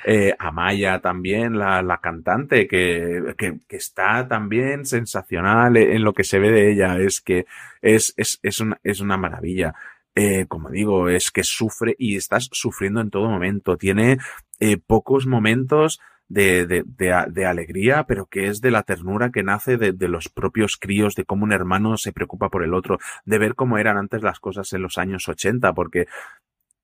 Eh, 0.05 0.35
Amaya 0.39 1.01
también, 1.01 1.59
la, 1.59 1.81
la 1.83 1.99
cantante, 1.99 2.67
que, 2.69 3.35
que, 3.39 3.61
que 3.67 3.77
está 3.77 4.29
también 4.29 4.85
sensacional 4.85 5.77
en 5.79 6.05
lo 6.05 6.13
que 6.13 6.25
se 6.25 6.39
ve 6.39 6.51
de 6.51 6.71
ella. 6.73 6.99
Es 6.99 7.23
que 7.23 7.47
es, 7.81 8.13
es, 8.19 8.39
es, 8.43 8.61
una, 8.61 8.79
es 8.83 9.01
una 9.01 9.17
maravilla. 9.17 9.75
Eh, 10.17 10.47
como 10.47 10.71
digo, 10.71 11.09
es 11.09 11.31
que 11.33 11.43
sufre 11.43 11.97
y 11.99 12.17
estás 12.17 12.49
sufriendo 12.53 13.01
en 13.01 13.11
todo 13.11 13.29
momento. 13.29 13.77
Tiene 13.77 14.19
eh, 14.61 14.77
pocos 14.79 15.27
momentos 15.27 16.01
de, 16.29 16.67
de, 16.67 16.85
de, 16.87 17.25
de 17.31 17.47
alegría, 17.47 18.05
pero 18.07 18.27
que 18.27 18.47
es 18.47 18.61
de 18.61 18.71
la 18.71 18.85
ternura 18.85 19.31
que 19.31 19.43
nace 19.43 19.77
de, 19.77 19.93
de 19.93 20.09
los 20.09 20.29
propios 20.29 20.77
críos, 20.77 21.17
de 21.17 21.25
cómo 21.25 21.45
un 21.45 21.53
hermano 21.53 21.97
se 21.97 22.13
preocupa 22.13 22.49
por 22.49 22.63
el 22.63 22.75
otro, 22.75 22.99
de 23.25 23.39
ver 23.39 23.55
cómo 23.57 23.77
eran 23.79 23.99
antes 23.99 24.23
las 24.23 24.39
cosas 24.41 24.73
en 24.73 24.83
los 24.83 24.99
años 24.99 25.29
80, 25.29 25.75
porque 25.75 26.07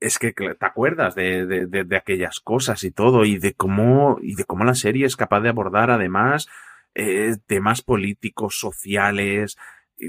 es 0.00 0.18
que 0.18 0.32
te 0.32 0.56
acuerdas 0.60 1.14
de, 1.14 1.96
aquellas 1.96 2.40
cosas 2.40 2.84
y 2.84 2.90
todo, 2.90 3.24
y 3.24 3.38
de 3.38 3.54
cómo, 3.54 4.18
y 4.22 4.34
de 4.34 4.44
cómo 4.44 4.64
la 4.64 4.74
serie 4.74 5.06
es 5.06 5.16
capaz 5.16 5.40
de 5.40 5.50
abordar 5.50 5.90
además 5.90 6.48
eh, 6.94 7.36
temas 7.46 7.82
políticos, 7.82 8.58
sociales, 8.58 9.56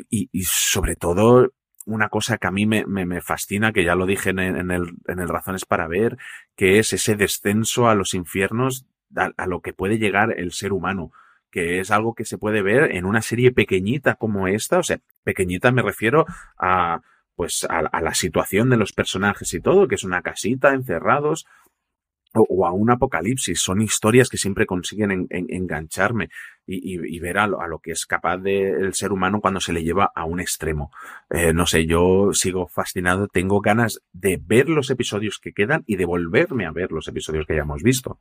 y- 0.10 0.29
y 0.31 0.43
sobre 0.45 0.95
todo 0.95 1.51
una 1.85 2.09
cosa 2.09 2.37
que 2.37 2.47
a 2.47 2.51
mí 2.51 2.65
me, 2.65 2.85
me, 2.85 3.05
me 3.05 3.21
fascina, 3.21 3.71
que 3.73 3.83
ya 3.83 3.95
lo 3.95 4.05
dije 4.05 4.29
en, 4.31 4.39
el- 4.39 4.93
en 5.07 5.19
el, 5.19 5.29
Razones 5.29 5.65
para 5.65 5.87
Ver, 5.87 6.17
que 6.55 6.79
es 6.79 6.93
ese 6.93 7.15
descenso 7.15 7.87
a 7.89 7.95
los 7.95 8.13
infiernos 8.13 8.85
a, 9.15 9.31
a 9.37 9.47
lo 9.47 9.61
que 9.61 9.73
puede 9.73 9.97
llegar 9.99 10.33
el 10.37 10.51
ser 10.51 10.73
humano 10.73 11.11
que 11.49 11.81
es 11.81 11.91
algo 11.91 12.13
que 12.13 12.23
se 12.23 12.37
puede 12.37 12.61
ver 12.61 12.95
en 12.95 13.03
una 13.05 13.21
serie 13.21 13.51
pequeñita 13.51 14.15
como 14.15 14.47
esta, 14.47 14.79
o 14.79 14.83
sea, 14.83 14.99
pequeñita 15.25 15.73
me 15.73 15.81
refiero 15.81 16.25
a, 16.57 17.01
pues, 17.35 17.65
a, 17.69 17.79
a 17.79 18.01
la 18.01 18.13
situación 18.13 18.69
de 18.69 18.77
los 18.77 18.93
personajes 18.93 19.53
y 19.53 19.59
todo, 19.59 19.89
que 19.89 19.95
es 19.95 20.05
una 20.05 20.21
casita, 20.21 20.73
encerrados, 20.73 21.45
o, 22.33 22.45
o 22.49 22.65
a 22.65 22.71
un 22.71 22.89
apocalipsis. 22.91 23.59
Son 23.59 23.81
historias 23.81 24.29
que 24.29 24.37
siempre 24.37 24.65
consiguen 24.65 25.11
en- 25.11 25.27
en- 25.29 25.47
engancharme 25.49 26.29
y, 26.65 26.95
y- 26.95 27.15
y 27.15 27.19
ver 27.19 27.37
a 27.37 27.47
lo, 27.47 27.79
que 27.79 27.91
es 27.91 28.05
capaz 28.05 28.37
del 28.37 28.83
el 28.85 28.93
ser 28.93 29.11
humano 29.11 29.41
cuando 29.41 29.59
se 29.59 29.73
le 29.73 29.83
lleva 29.83 30.11
a 30.15 30.25
un 30.25 30.39
extremo. 30.39 30.91
Eh, 31.29 31.53
no 31.53 31.65
sé, 31.65 31.85
yo 31.85 32.29
sigo 32.33 32.67
fascinado, 32.67 33.27
tengo 33.27 33.61
ganas 33.61 34.01
de 34.13 34.39
ver 34.43 34.69
los 34.69 34.89
episodios 34.89 35.39
que 35.39 35.53
quedan 35.53 35.83
y 35.87 35.95
de 35.95 36.05
volverme 36.05 36.65
a 36.65 36.71
ver 36.71 36.91
los 36.91 37.07
episodios 37.07 37.45
que 37.45 37.53
hayamos 37.53 37.83
visto. 37.83 38.19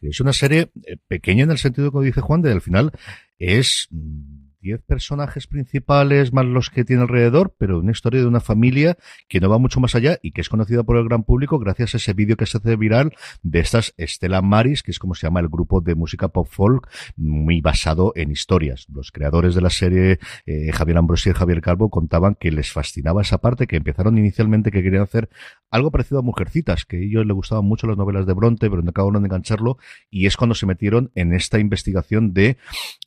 Es 0.00 0.20
una 0.20 0.32
serie 0.32 0.70
eh, 0.86 0.96
pequeña 1.08 1.44
en 1.44 1.50
el 1.50 1.58
sentido 1.58 1.90
que 1.90 2.00
dice 2.06 2.20
Juan, 2.20 2.40
de 2.42 2.52
al 2.52 2.60
final 2.60 2.92
es 3.38 3.88
mm, 3.90 4.37
10 4.68 4.82
personajes 4.82 5.46
principales 5.46 6.34
más 6.34 6.44
los 6.44 6.68
que 6.68 6.84
tiene 6.84 7.00
alrededor, 7.00 7.54
pero 7.56 7.78
una 7.78 7.92
historia 7.92 8.20
de 8.20 8.26
una 8.26 8.40
familia 8.40 8.98
que 9.26 9.40
no 9.40 9.48
va 9.48 9.56
mucho 9.56 9.80
más 9.80 9.94
allá 9.94 10.18
y 10.22 10.32
que 10.32 10.42
es 10.42 10.50
conocida 10.50 10.82
por 10.82 10.98
el 10.98 11.08
gran 11.08 11.24
público 11.24 11.58
gracias 11.58 11.94
a 11.94 11.96
ese 11.96 12.12
vídeo 12.12 12.36
que 12.36 12.44
se 12.44 12.58
hace 12.58 12.76
viral 12.76 13.14
de 13.42 13.60
estas 13.60 13.94
Estela 13.96 14.42
Maris, 14.42 14.82
que 14.82 14.90
es 14.90 14.98
como 14.98 15.14
se 15.14 15.26
llama 15.26 15.40
el 15.40 15.48
grupo 15.48 15.80
de 15.80 15.94
música 15.94 16.28
pop 16.28 16.46
folk, 16.50 16.86
muy 17.16 17.62
basado 17.62 18.12
en 18.14 18.30
historias. 18.30 18.86
Los 18.92 19.10
creadores 19.10 19.54
de 19.54 19.62
la 19.62 19.70
serie, 19.70 20.18
eh, 20.44 20.70
Javier 20.70 20.98
Ambrosi 20.98 21.30
y 21.30 21.32
Javier 21.32 21.62
Calvo, 21.62 21.88
contaban 21.88 22.34
que 22.34 22.50
les 22.50 22.70
fascinaba 22.70 23.22
esa 23.22 23.38
parte, 23.38 23.66
que 23.66 23.76
empezaron 23.76 24.18
inicialmente 24.18 24.70
que 24.70 24.82
querían 24.82 25.04
hacer 25.04 25.30
algo 25.70 25.90
parecido 25.90 26.20
a 26.20 26.22
Mujercitas, 26.22 26.84
que 26.84 26.98
a 26.98 27.00
ellos 27.00 27.24
les 27.24 27.34
gustaban 27.34 27.64
mucho 27.64 27.86
las 27.86 27.96
novelas 27.96 28.26
de 28.26 28.34
Bronte, 28.34 28.68
pero 28.68 28.82
no 28.82 28.90
acabaron 28.90 29.22
de 29.22 29.28
engancharlo, 29.28 29.78
y 30.10 30.26
es 30.26 30.36
cuando 30.36 30.54
se 30.54 30.66
metieron 30.66 31.10
en 31.14 31.32
esta 31.32 31.58
investigación 31.58 32.34
de 32.34 32.58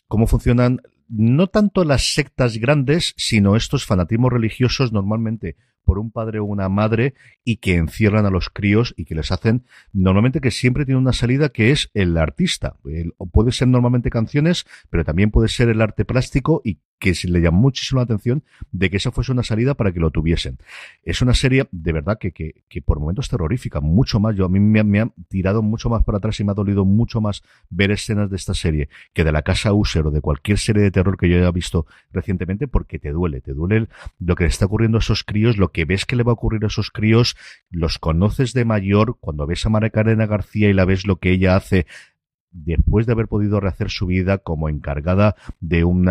cómo 0.07 0.25
funcionan 0.25 0.81
no 1.11 1.47
tanto 1.47 1.83
las 1.83 2.13
sectas 2.13 2.57
grandes, 2.57 3.13
sino 3.17 3.55
estos 3.55 3.85
fanatismos 3.85 4.31
religiosos 4.31 4.93
normalmente 4.93 5.57
por 5.83 5.99
un 5.99 6.11
padre 6.11 6.39
o 6.39 6.45
una 6.45 6.69
madre 6.69 7.15
y 7.43 7.57
que 7.57 7.75
encierran 7.75 8.25
a 8.25 8.29
los 8.29 8.49
críos 8.49 8.93
y 8.97 9.05
que 9.05 9.15
les 9.15 9.31
hacen 9.31 9.65
normalmente 9.91 10.39
que 10.39 10.51
siempre 10.51 10.85
tiene 10.85 11.01
una 11.01 11.11
salida 11.11 11.49
que 11.49 11.71
es 11.71 11.89
el 11.93 12.17
artista. 12.17 12.77
Puede 13.31 13.51
ser 13.51 13.67
normalmente 13.67 14.09
canciones, 14.09 14.65
pero 14.89 15.03
también 15.03 15.31
puede 15.31 15.49
ser 15.49 15.69
el 15.69 15.81
arte 15.81 16.05
plástico 16.05 16.61
y 16.63 16.79
que 17.01 17.13
le 17.27 17.41
llamó 17.41 17.59
muchísimo 17.61 17.99
la 17.99 18.03
atención 18.03 18.43
de 18.71 18.89
que 18.91 18.97
esa 18.97 19.11
fuese 19.11 19.31
una 19.31 19.41
salida 19.43 19.73
para 19.73 19.91
que 19.91 19.99
lo 19.99 20.11
tuviesen. 20.11 20.59
Es 21.03 21.21
una 21.21 21.33
serie 21.33 21.67
de 21.71 21.91
verdad 21.91 22.17
que, 22.19 22.31
que, 22.31 22.63
que 22.69 22.81
por 22.81 22.99
momentos 22.99 23.27
terrorífica, 23.27 23.81
mucho 23.81 24.19
más. 24.19 24.35
Yo 24.35 24.45
a 24.45 24.49
mí 24.49 24.59
me, 24.59 24.99
ha- 25.01 25.09
tirado 25.27 25.63
mucho 25.63 25.89
más 25.89 26.03
para 26.03 26.19
atrás 26.19 26.39
y 26.39 26.43
me 26.43 26.51
ha 26.51 26.55
dolido 26.55 26.85
mucho 26.85 27.19
más 27.19 27.41
ver 27.71 27.89
escenas 27.91 28.29
de 28.29 28.35
esta 28.35 28.53
serie 28.53 28.87
que 29.13 29.23
de 29.23 29.31
la 29.31 29.41
casa 29.41 29.73
User 29.73 30.05
o 30.05 30.11
de 30.11 30.21
cualquier 30.21 30.59
serie 30.59 30.83
de 30.83 30.91
terror 30.91 31.17
que 31.17 31.27
yo 31.27 31.37
haya 31.37 31.51
visto 31.51 31.87
recientemente 32.13 32.67
porque 32.67 32.99
te 32.99 33.11
duele, 33.11 33.41
te 33.41 33.53
duele 33.53 33.77
el- 33.77 33.89
lo 34.19 34.35
que 34.35 34.43
le 34.43 34.49
está 34.49 34.65
ocurriendo 34.67 34.99
a 34.99 34.99
esos 34.99 35.23
críos, 35.23 35.57
lo 35.57 35.71
que 35.71 35.85
ves 35.85 36.05
que 36.05 36.15
le 36.15 36.23
va 36.23 36.31
a 36.31 36.33
ocurrir 36.33 36.63
a 36.63 36.67
esos 36.67 36.91
críos, 36.91 37.35
los 37.71 37.97
conoces 37.97 38.53
de 38.53 38.63
mayor, 38.63 39.17
cuando 39.19 39.47
ves 39.47 39.65
a 39.65 39.69
María 39.69 39.89
García 39.89 40.69
y 40.69 40.73
la 40.73 40.85
ves 40.85 41.07
lo 41.07 41.15
que 41.17 41.31
ella 41.31 41.55
hace 41.55 41.87
después 42.51 43.05
de 43.05 43.13
haber 43.13 43.27
podido 43.27 43.59
rehacer 43.59 43.89
su 43.89 44.05
vida 44.05 44.37
como 44.37 44.69
encargada 44.69 45.35
de 45.59 45.83
un 45.83 46.05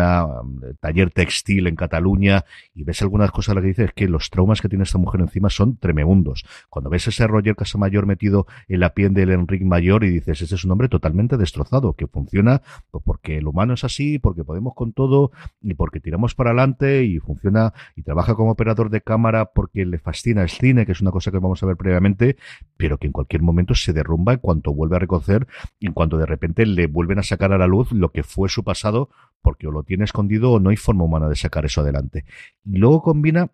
taller 0.79 1.11
textil 1.11 1.67
en 1.67 1.75
Cataluña 1.75 2.45
y 2.73 2.83
ves 2.83 3.01
algunas 3.01 3.31
cosas 3.31 3.55
lo 3.55 3.61
que 3.61 3.67
dices 3.67 3.93
que 3.93 4.07
los 4.07 4.29
traumas 4.29 4.61
que 4.61 4.69
tiene 4.69 4.83
esta 4.83 4.97
mujer 4.97 5.21
encima 5.21 5.49
son 5.49 5.77
tremendos. 5.77 6.45
Cuando 6.69 6.89
ves 6.89 7.07
ese 7.07 7.27
Roger 7.27 7.55
Casamayor 7.55 8.05
metido 8.05 8.47
en 8.67 8.79
la 8.79 8.93
piel 8.93 9.13
del 9.13 9.31
Enrique 9.31 9.65
Mayor 9.65 10.03
y 10.03 10.09
dices, 10.09 10.41
ese 10.41 10.55
es 10.55 10.65
un 10.65 10.71
hombre 10.71 10.89
totalmente 10.89 11.37
destrozado, 11.37 11.93
que 11.93 12.07
funciona 12.07 12.61
pues, 12.89 13.03
porque 13.03 13.37
el 13.37 13.47
humano 13.47 13.73
es 13.73 13.83
así, 13.83 14.19
porque 14.19 14.43
podemos 14.43 14.73
con 14.73 14.93
todo 14.93 15.31
y 15.61 15.73
porque 15.75 15.99
tiramos 15.99 16.35
para 16.35 16.49
adelante 16.49 17.03
y 17.03 17.19
funciona 17.19 17.73
y 17.95 18.01
trabaja 18.01 18.35
como 18.35 18.51
operador 18.51 18.89
de 18.89 19.01
cámara 19.01 19.45
porque 19.45 19.85
le 19.85 19.99
fascina 19.99 20.41
el 20.41 20.49
cine, 20.49 20.85
que 20.85 20.93
es 20.93 21.01
una 21.01 21.11
cosa 21.11 21.31
que 21.31 21.39
vamos 21.39 21.61
a 21.61 21.65
ver 21.65 21.77
previamente, 21.77 22.37
pero 22.77 22.97
que 22.97 23.07
en 23.07 23.13
cualquier 23.13 23.41
momento 23.41 23.75
se 23.75 23.93
derrumba 23.93 24.33
en 24.33 24.39
cuanto 24.39 24.73
vuelve 24.73 24.95
a 24.95 24.99
reconocer, 24.99 25.47
en 25.79 25.93
cuanto 25.93 26.17
de 26.17 26.25
repente 26.31 26.65
le 26.65 26.87
vuelven 26.87 27.19
a 27.19 27.23
sacar 27.23 27.53
a 27.53 27.57
la 27.57 27.67
luz 27.67 27.91
lo 27.91 28.11
que 28.11 28.23
fue 28.23 28.49
su 28.49 28.63
pasado, 28.63 29.09
porque 29.41 29.67
o 29.67 29.71
lo 29.71 29.83
tiene 29.83 30.05
escondido 30.05 30.51
o 30.51 30.59
no 30.59 30.71
hay 30.71 30.77
forma 30.77 31.03
humana 31.03 31.29
de 31.29 31.35
sacar 31.35 31.65
eso 31.65 31.81
adelante. 31.81 32.25
Y 32.65 32.77
luego 32.77 33.01
combina 33.01 33.51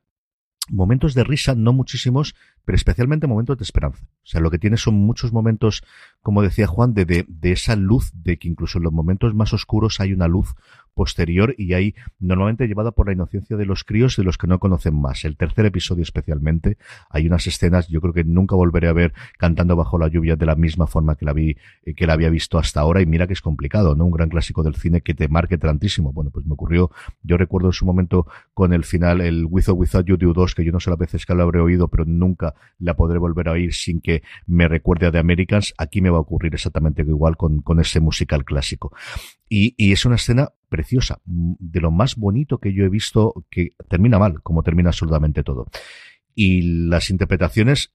momentos 0.70 1.14
de 1.14 1.24
risa, 1.24 1.56
no 1.56 1.74
muchísimos, 1.74 2.36
pero 2.68 2.76
especialmente 2.76 3.28
momentos 3.28 3.58
de 3.58 3.64
esperanza. 3.64 4.04
O 4.04 4.26
sea, 4.26 4.42
lo 4.42 4.52
que 4.52 4.60
tiene 4.60 4.76
son 4.76 4.96
muchos 4.96 5.32
momentos, 5.32 5.86
como 6.22 6.42
decía 6.42 6.68
Juan, 6.68 6.94
de, 6.94 7.06
de, 7.06 7.52
esa 7.54 7.78
luz, 7.78 8.12
de 8.14 8.38
que 8.38 8.50
incluso 8.50 8.78
en 8.78 8.84
los 8.84 8.92
momentos 8.92 9.34
más 9.34 9.54
oscuros 9.54 10.02
hay 10.02 10.12
una 10.12 10.28
luz 10.28 10.54
posterior 10.94 11.56
y 11.58 11.74
hay 11.74 11.96
normalmente 12.20 12.68
llevada 12.68 12.92
por 12.92 13.06
la 13.06 13.14
inocencia 13.14 13.56
de 13.56 13.66
los 13.66 13.86
críos 13.86 14.18
de 14.18 14.24
los 14.24 14.38
que 14.38 14.48
no 14.48 14.60
conocen 14.60 15.00
más. 15.00 15.24
El 15.24 15.38
tercer 15.38 15.66
episodio 15.66 16.04
especialmente, 16.04 16.78
hay 17.10 17.28
unas 17.28 17.48
escenas, 17.48 17.88
yo 17.88 18.02
creo 18.02 18.14
que 18.14 18.26
nunca 18.26 18.56
volveré 18.56 18.90
a 18.90 18.94
ver 18.94 19.14
cantando 19.38 19.78
bajo 19.78 19.98
la 19.98 20.10
lluvia 20.10 20.36
de 20.36 20.46
la 20.46 20.56
misma 20.56 20.88
forma 20.88 21.16
que 21.16 21.24
la 21.24 21.32
vi, 21.32 21.56
eh, 21.86 21.94
que 21.94 22.06
la 22.06 22.14
había 22.14 22.30
visto 22.30 22.58
hasta 22.58 22.82
ahora 22.82 23.00
y 23.00 23.06
mira 23.06 23.28
que 23.28 23.34
es 23.34 23.42
complicado, 23.42 23.96
¿no? 23.96 24.06
Un 24.06 24.12
gran 24.12 24.28
clásico 24.28 24.64
del 24.64 24.76
cine 24.76 25.00
que 25.00 25.14
te 25.14 25.30
marque 25.30 25.58
tantísimo. 25.58 26.12
Bueno, 26.12 26.32
pues 26.32 26.46
me 26.46 26.54
ocurrió, 26.54 26.92
yo 27.24 27.38
recuerdo 27.38 27.70
en 27.70 27.74
su 27.74 27.86
momento 27.86 28.28
con 28.54 28.74
el 28.74 28.84
final, 28.84 29.22
el 29.22 29.46
With 29.46 29.70
or 29.70 29.76
Without 29.76 30.06
You 30.06 30.18
2, 30.18 30.56
que 30.56 30.66
yo 30.66 30.74
no 30.74 30.82
sé 30.82 30.90
las 30.90 31.00
veces 31.00 31.26
que 31.26 31.34
lo 31.34 31.44
habré 31.44 31.62
oído, 31.62 31.88
pero 31.88 32.04
nunca 32.04 32.56
la 32.80 32.96
podré 32.96 33.20
volver 33.20 33.50
a 33.50 33.54
oír 33.54 33.74
sin 33.74 34.02
que 34.02 34.24
me 34.46 34.68
recuerde 34.68 35.08
a 35.08 35.12
The 35.12 35.20
Americans. 35.20 35.74
Aquí 35.78 36.02
me 36.02 36.10
va 36.10 36.18
a 36.18 36.22
ocurrir 36.22 36.54
exactamente 36.54 37.02
igual 37.02 37.38
con, 37.38 37.62
con 37.62 37.80
ese 37.80 38.00
musical 38.00 38.46
clásico. 38.46 38.92
Y, 39.50 39.76
y 39.78 39.92
es 39.92 40.06
una 40.06 40.16
escena 40.16 40.50
preciosa, 40.70 41.20
de 41.26 41.80
lo 41.80 41.92
más 41.92 42.16
bonito 42.16 42.60
que 42.60 42.74
yo 42.74 42.84
he 42.84 42.90
visto, 42.90 43.46
que 43.50 43.74
termina 43.90 44.20
mal, 44.20 44.42
como 44.42 44.64
termina 44.64 44.90
absolutamente 44.90 45.44
todo. 45.44 45.68
Y 46.36 46.88
las 46.88 47.10
interpretaciones, 47.10 47.94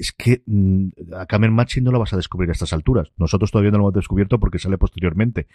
es 0.00 0.12
que 0.12 0.42
mm, 0.46 0.88
a 1.14 1.26
Cameron 1.26 1.54
Machi 1.54 1.82
no 1.82 1.92
lo 1.92 1.98
vas 1.98 2.14
a 2.14 2.16
descubrir 2.16 2.48
a 2.48 2.52
estas 2.52 2.72
alturas. 2.72 3.12
Nosotros 3.18 3.50
todavía 3.50 3.70
no 3.70 3.76
lo 3.76 3.84
hemos 3.84 3.94
descubierto 3.94 4.40
porque 4.40 4.58
sale 4.58 4.78
posteriormente. 4.78 5.46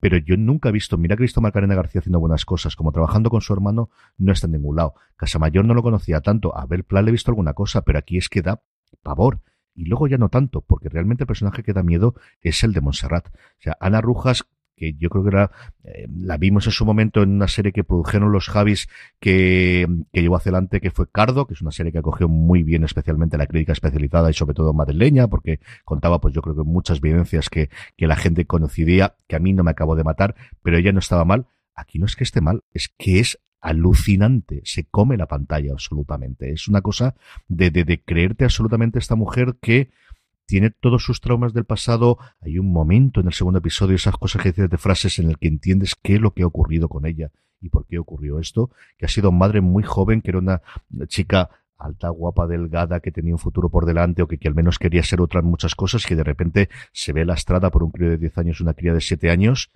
Pero 0.00 0.18
yo 0.18 0.36
nunca 0.36 0.68
he 0.68 0.72
visto, 0.72 0.98
mira 0.98 1.16
que 1.16 1.22
he 1.22 1.24
visto 1.24 1.40
a 1.44 1.50
García 1.50 2.00
haciendo 2.00 2.20
buenas 2.20 2.44
cosas, 2.44 2.76
como 2.76 2.92
trabajando 2.92 3.30
con 3.30 3.40
su 3.40 3.52
hermano, 3.52 3.90
no 4.18 4.32
está 4.32 4.46
en 4.46 4.52
ningún 4.52 4.76
lado. 4.76 4.94
Casamayor 5.16 5.64
no 5.64 5.74
lo 5.74 5.82
conocía 5.82 6.20
tanto, 6.20 6.56
a 6.56 6.66
ver, 6.66 6.84
Plan 6.84 7.04
le 7.04 7.10
he 7.10 7.12
visto 7.12 7.30
alguna 7.30 7.54
cosa, 7.54 7.82
pero 7.82 7.98
aquí 7.98 8.18
es 8.18 8.28
que 8.28 8.42
da 8.42 8.62
pavor 9.02 9.40
y 9.74 9.84
luego 9.84 10.08
ya 10.08 10.16
no 10.16 10.30
tanto, 10.30 10.62
porque 10.62 10.88
realmente 10.88 11.24
el 11.24 11.26
personaje 11.28 11.62
que 11.62 11.72
da 11.72 11.82
miedo 11.82 12.14
es 12.40 12.64
el 12.64 12.72
de 12.72 12.80
Montserrat. 12.80 13.28
O 13.28 13.62
sea, 13.62 13.76
Ana 13.80 14.00
Rujas 14.00 14.46
que 14.76 14.94
yo 14.94 15.08
creo 15.08 15.24
que 15.24 15.30
era, 15.30 15.50
eh, 15.84 16.06
la 16.14 16.36
vimos 16.36 16.66
en 16.66 16.72
su 16.72 16.84
momento 16.84 17.22
en 17.22 17.30
una 17.30 17.48
serie 17.48 17.72
que 17.72 17.82
produjeron 17.82 18.30
los 18.30 18.48
Javis 18.48 18.88
que, 19.18 19.86
que 20.12 20.22
llevó 20.22 20.36
hacia 20.36 20.50
adelante, 20.50 20.80
que 20.80 20.90
fue 20.90 21.10
Cardo, 21.10 21.46
que 21.46 21.54
es 21.54 21.62
una 21.62 21.72
serie 21.72 21.92
que 21.92 21.98
acogió 21.98 22.28
muy 22.28 22.62
bien 22.62 22.84
especialmente 22.84 23.38
la 23.38 23.46
crítica 23.46 23.72
especializada 23.72 24.30
y 24.30 24.34
sobre 24.34 24.54
todo 24.54 24.72
madrileña, 24.74 25.28
porque 25.28 25.60
contaba 25.84 26.20
pues 26.20 26.34
yo 26.34 26.42
creo 26.42 26.54
que 26.54 26.62
muchas 26.62 27.00
vivencias 27.00 27.48
que, 27.48 27.70
que 27.96 28.06
la 28.06 28.16
gente 28.16 28.44
conocía, 28.46 29.16
que 29.26 29.36
a 29.36 29.40
mí 29.40 29.52
no 29.52 29.64
me 29.64 29.70
acabó 29.70 29.96
de 29.96 30.04
matar, 30.04 30.34
pero 30.62 30.76
ella 30.76 30.92
no 30.92 30.98
estaba 30.98 31.24
mal. 31.24 31.46
Aquí 31.74 31.98
no 31.98 32.06
es 32.06 32.16
que 32.16 32.24
esté 32.24 32.40
mal, 32.40 32.62
es 32.72 32.88
que 32.96 33.20
es 33.20 33.38
alucinante, 33.60 34.62
se 34.64 34.84
come 34.84 35.16
la 35.16 35.26
pantalla 35.26 35.72
absolutamente. 35.72 36.52
Es 36.52 36.68
una 36.68 36.82
cosa 36.82 37.16
de, 37.48 37.70
de, 37.70 37.84
de 37.84 38.02
creerte 38.02 38.44
absolutamente 38.44 38.98
esta 38.98 39.16
mujer 39.16 39.56
que 39.60 39.90
tiene 40.46 40.70
todos 40.70 41.04
sus 41.04 41.20
traumas 41.20 41.52
del 41.52 41.64
pasado. 41.64 42.18
Hay 42.40 42.58
un 42.58 42.72
momento 42.72 43.20
en 43.20 43.26
el 43.26 43.32
segundo 43.32 43.58
episodio, 43.58 43.96
esas 43.96 44.16
cosas 44.16 44.42
que 44.42 44.50
dices 44.50 44.70
de 44.70 44.78
frases 44.78 45.18
en 45.18 45.28
el 45.28 45.38
que 45.38 45.48
entiendes 45.48 45.94
qué 46.00 46.14
es 46.14 46.20
lo 46.20 46.32
que 46.32 46.44
ha 46.44 46.46
ocurrido 46.46 46.88
con 46.88 47.06
ella 47.06 47.30
y 47.60 47.68
por 47.68 47.86
qué 47.86 47.98
ocurrió 47.98 48.38
esto, 48.38 48.70
que 48.96 49.06
ha 49.06 49.08
sido 49.08 49.32
madre 49.32 49.60
muy 49.60 49.82
joven, 49.82 50.22
que 50.22 50.30
era 50.30 50.38
una 50.38 50.62
chica 51.08 51.50
alta, 51.78 52.08
guapa, 52.08 52.46
delgada, 52.46 53.00
que 53.00 53.12
tenía 53.12 53.34
un 53.34 53.38
futuro 53.38 53.68
por 53.68 53.86
delante 53.86 54.22
o 54.22 54.28
que, 54.28 54.38
al 54.46 54.54
menos 54.54 54.78
quería 54.78 55.02
ser 55.02 55.20
otras 55.20 55.44
muchas 55.44 55.74
cosas, 55.74 56.06
que 56.06 56.16
de 56.16 56.24
repente 56.24 56.68
se 56.92 57.12
ve 57.12 57.24
lastrada 57.24 57.70
por 57.70 57.82
un 57.82 57.90
crío 57.90 58.10
de 58.10 58.18
10 58.18 58.38
años, 58.38 58.60
una 58.60 58.74
cría 58.74 58.94
de 58.94 59.00
7 59.00 59.30
años, 59.30 59.70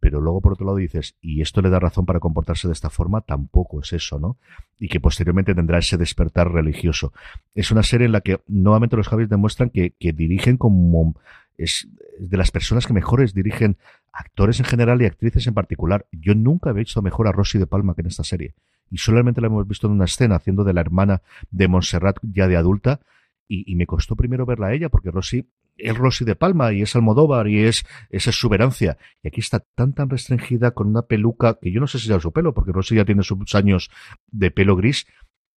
pero 0.00 0.20
luego 0.20 0.40
por 0.40 0.52
otro 0.52 0.66
lado 0.66 0.76
dices, 0.76 1.16
¿y 1.20 1.40
esto 1.40 1.62
le 1.62 1.70
da 1.70 1.80
razón 1.80 2.06
para 2.06 2.20
comportarse 2.20 2.68
de 2.68 2.74
esta 2.74 2.90
forma? 2.90 3.22
Tampoco 3.22 3.80
es 3.80 3.92
eso, 3.92 4.18
¿no? 4.18 4.36
Y 4.78 4.88
que 4.88 5.00
posteriormente 5.00 5.54
tendrá 5.54 5.78
ese 5.78 5.96
despertar 5.96 6.52
religioso. 6.52 7.12
Es 7.54 7.70
una 7.70 7.82
serie 7.82 8.06
en 8.06 8.12
la 8.12 8.20
que 8.20 8.40
nuevamente 8.46 8.96
los 8.96 9.08
Javis 9.08 9.28
demuestran 9.28 9.70
que, 9.70 9.94
que 9.98 10.12
dirigen 10.12 10.58
como 10.58 11.14
es 11.58 11.88
de 12.18 12.36
las 12.36 12.50
personas 12.50 12.86
que 12.86 12.92
mejores 12.92 13.34
dirigen 13.34 13.78
actores 14.12 14.60
en 14.60 14.66
general 14.66 15.00
y 15.02 15.06
actrices 15.06 15.46
en 15.46 15.54
particular. 15.54 16.06
Yo 16.12 16.34
nunca 16.34 16.70
había 16.70 16.84
visto 16.84 17.02
mejor 17.02 17.28
a 17.28 17.32
Rosy 17.32 17.58
de 17.58 17.66
Palma 17.66 17.94
que 17.94 18.02
en 18.02 18.08
esta 18.08 18.24
serie. 18.24 18.54
Y 18.90 18.98
solamente 18.98 19.40
la 19.40 19.48
hemos 19.48 19.66
visto 19.66 19.86
en 19.86 19.94
una 19.94 20.04
escena 20.04 20.36
haciendo 20.36 20.64
de 20.64 20.72
la 20.72 20.80
hermana 20.80 21.22
de 21.50 21.68
Montserrat 21.68 22.18
ya 22.22 22.48
de 22.48 22.56
adulta. 22.56 23.00
Y, 23.48 23.70
y 23.70 23.76
me 23.76 23.86
costó 23.86 24.16
primero 24.16 24.44
verla 24.46 24.68
a 24.68 24.74
ella 24.74 24.88
porque 24.88 25.10
Rosy 25.10 25.48
es 25.76 25.96
Rosy 25.96 26.24
de 26.24 26.36
Palma 26.36 26.72
y 26.72 26.82
es 26.82 26.96
Almodóvar 26.96 27.48
y 27.48 27.64
es 27.64 27.84
esa 28.10 28.30
exuberancia. 28.30 28.98
Y 29.22 29.28
aquí 29.28 29.40
está 29.40 29.60
tan 29.74 29.92
tan 29.92 30.08
restringida 30.08 30.72
con 30.72 30.88
una 30.88 31.02
peluca 31.02 31.58
que 31.60 31.70
yo 31.70 31.80
no 31.80 31.86
sé 31.86 31.98
si 31.98 32.12
es 32.12 32.22
su 32.22 32.32
pelo, 32.32 32.54
porque 32.54 32.72
Rosy 32.72 32.96
ya 32.96 33.04
tiene 33.04 33.22
sus 33.22 33.54
años 33.54 33.90
de 34.26 34.50
pelo 34.50 34.76
gris, 34.76 35.06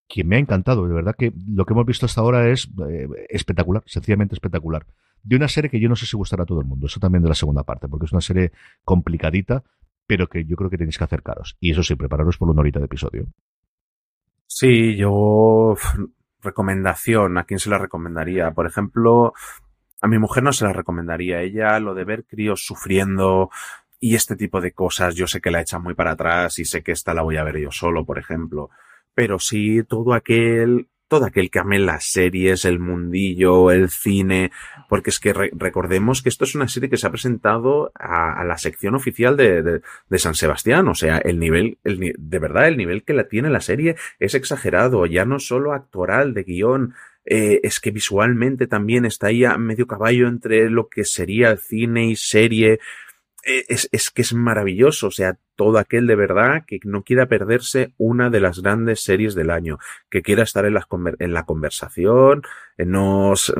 que 0.08 0.24
me 0.24 0.36
ha 0.36 0.40
encantado. 0.40 0.88
De 0.88 0.94
verdad 0.94 1.16
que 1.18 1.32
lo 1.48 1.66
que 1.66 1.74
hemos 1.74 1.86
visto 1.86 2.06
hasta 2.06 2.22
ahora 2.22 2.50
es 2.50 2.70
eh, 2.90 3.08
espectacular, 3.30 3.84
sencillamente 3.86 4.36
espectacular. 4.36 4.86
De 5.22 5.36
una 5.36 5.48
serie 5.48 5.70
que 5.70 5.80
yo 5.80 5.90
no 5.90 5.96
sé 5.96 6.06
si 6.06 6.18
gustará 6.18 6.44
a 6.44 6.46
todo 6.46 6.60
el 6.60 6.66
mundo. 6.66 6.88
Eso 6.88 7.00
también 7.00 7.22
de 7.22 7.30
la 7.30 7.36
segunda 7.36 7.64
parte, 7.64 7.88
porque 7.88 8.06
es 8.06 8.12
una 8.12 8.22
serie 8.22 8.52
complicadita, 8.84 9.64
pero 10.08 10.28
que 10.28 10.46
yo 10.46 10.56
creo 10.56 10.70
que 10.70 10.78
tenéis 10.78 10.98
que 10.98 11.04
acercaros. 11.04 11.56
Y 11.60 11.72
eso 11.72 11.84
sí, 11.84 11.96
prepararos 11.96 12.38
por 12.38 12.50
una 12.50 12.62
horita 12.62 12.80
de 12.80 12.86
episodio. 12.86 13.28
Sí, 14.48 14.96
yo 14.98 15.76
recomendación, 16.42 17.38
¿a 17.38 17.44
quién 17.44 17.60
se 17.60 17.70
la 17.70 17.78
recomendaría? 17.78 18.52
Por 18.52 18.66
ejemplo, 18.66 19.34
a 20.02 20.08
mi 20.08 20.18
mujer 20.18 20.44
no 20.44 20.54
se 20.54 20.66
la 20.66 20.74
recomendaría. 20.74 21.42
Ella, 21.42 21.80
lo 21.80 21.94
de 21.94 22.04
ver 22.04 22.26
críos 22.26 22.66
sufriendo 22.66 23.50
y 24.00 24.16
este 24.16 24.36
tipo 24.36 24.62
de 24.62 24.72
cosas, 24.72 25.16
yo 25.16 25.28
sé 25.28 25.42
que 25.42 25.52
la 25.52 25.62
echa 25.62 25.80
muy 25.80 25.94
para 25.94 26.12
atrás 26.12 26.60
y 26.60 26.66
sé 26.66 26.84
que 26.84 26.94
esta 26.94 27.14
la 27.14 27.22
voy 27.22 27.38
a 27.38 27.44
ver 27.44 27.58
yo 27.58 27.72
solo, 27.72 28.06
por 28.06 28.18
ejemplo. 28.18 28.70
Pero 29.14 29.40
sí, 29.40 29.84
todo 29.84 30.14
aquel, 30.14 30.88
todo 31.10 31.26
aquel 31.26 31.50
que 31.50 31.60
ame 31.60 31.80
las 31.80 32.06
series, 32.06 32.64
el 32.64 32.80
mundillo, 32.80 33.72
el 33.72 33.90
cine, 33.90 34.52
porque 34.88 35.10
es 35.10 35.20
que 35.20 35.34
re 35.34 35.52
recordemos 35.54 36.22
que 36.22 36.30
esto 36.30 36.46
es 36.46 36.56
una 36.56 36.70
serie 36.70 36.90
que 36.90 36.96
se 36.96 37.08
ha 37.08 37.12
presentado 37.12 37.92
a, 37.96 38.40
a 38.40 38.46
la 38.46 38.58
sección 38.58 38.96
oficial 38.96 39.36
de, 39.36 39.62
de, 39.62 39.82
de, 40.08 40.20
San 40.20 40.36
Sebastián, 40.36 40.88
o 40.88 40.96
sea, 40.96 41.18
el 41.18 41.40
nivel, 41.40 41.80
el, 41.84 42.16
de 42.18 42.40
verdad, 42.40 42.68
el 42.68 42.78
nivel 42.78 43.04
que 43.04 43.14
la 43.14 43.28
tiene 43.28 43.50
la 43.50 43.60
serie 43.60 43.98
es 44.20 44.36
exagerado, 44.36 45.06
ya 45.08 45.26
no 45.26 45.40
solo 45.40 45.74
actoral, 45.74 46.34
de 46.34 46.44
guion, 46.44 46.94
eh, 47.32 47.62
es 47.62 47.80
que 47.80 47.92
visualmente 47.92 48.66
también 48.66 49.06
está 49.06 49.28
ahí 49.28 49.46
a 49.46 49.56
medio 49.60 49.86
caballo 49.86 50.28
entre 50.28 50.68
lo 50.72 50.90
que 50.90 51.06
sería 51.06 51.56
cine 51.58 52.08
y 52.08 52.16
serie. 52.16 52.80
Eh, 53.46 53.66
es, 53.70 53.88
es, 53.92 54.10
que 54.10 54.24
es 54.24 54.34
maravilloso, 54.34 55.08
o 55.08 55.12
sea, 55.12 55.38
todo 55.56 55.78
aquel 55.78 56.08
de 56.08 56.16
verdad 56.16 56.66
que 56.66 56.80
no 56.84 57.04
quiera 57.04 57.28
perderse 57.28 57.94
una 57.98 58.32
de 58.32 58.40
las 58.40 58.62
grandes 58.62 59.02
series 59.02 59.36
del 59.36 59.52
año, 59.52 59.78
que 60.10 60.24
quiera 60.24 60.42
estar 60.42 60.66
en, 60.66 60.76
en 61.20 61.34
la 61.34 61.46
conversación, 61.46 62.42
en 62.78 62.92
nos, 62.92 63.54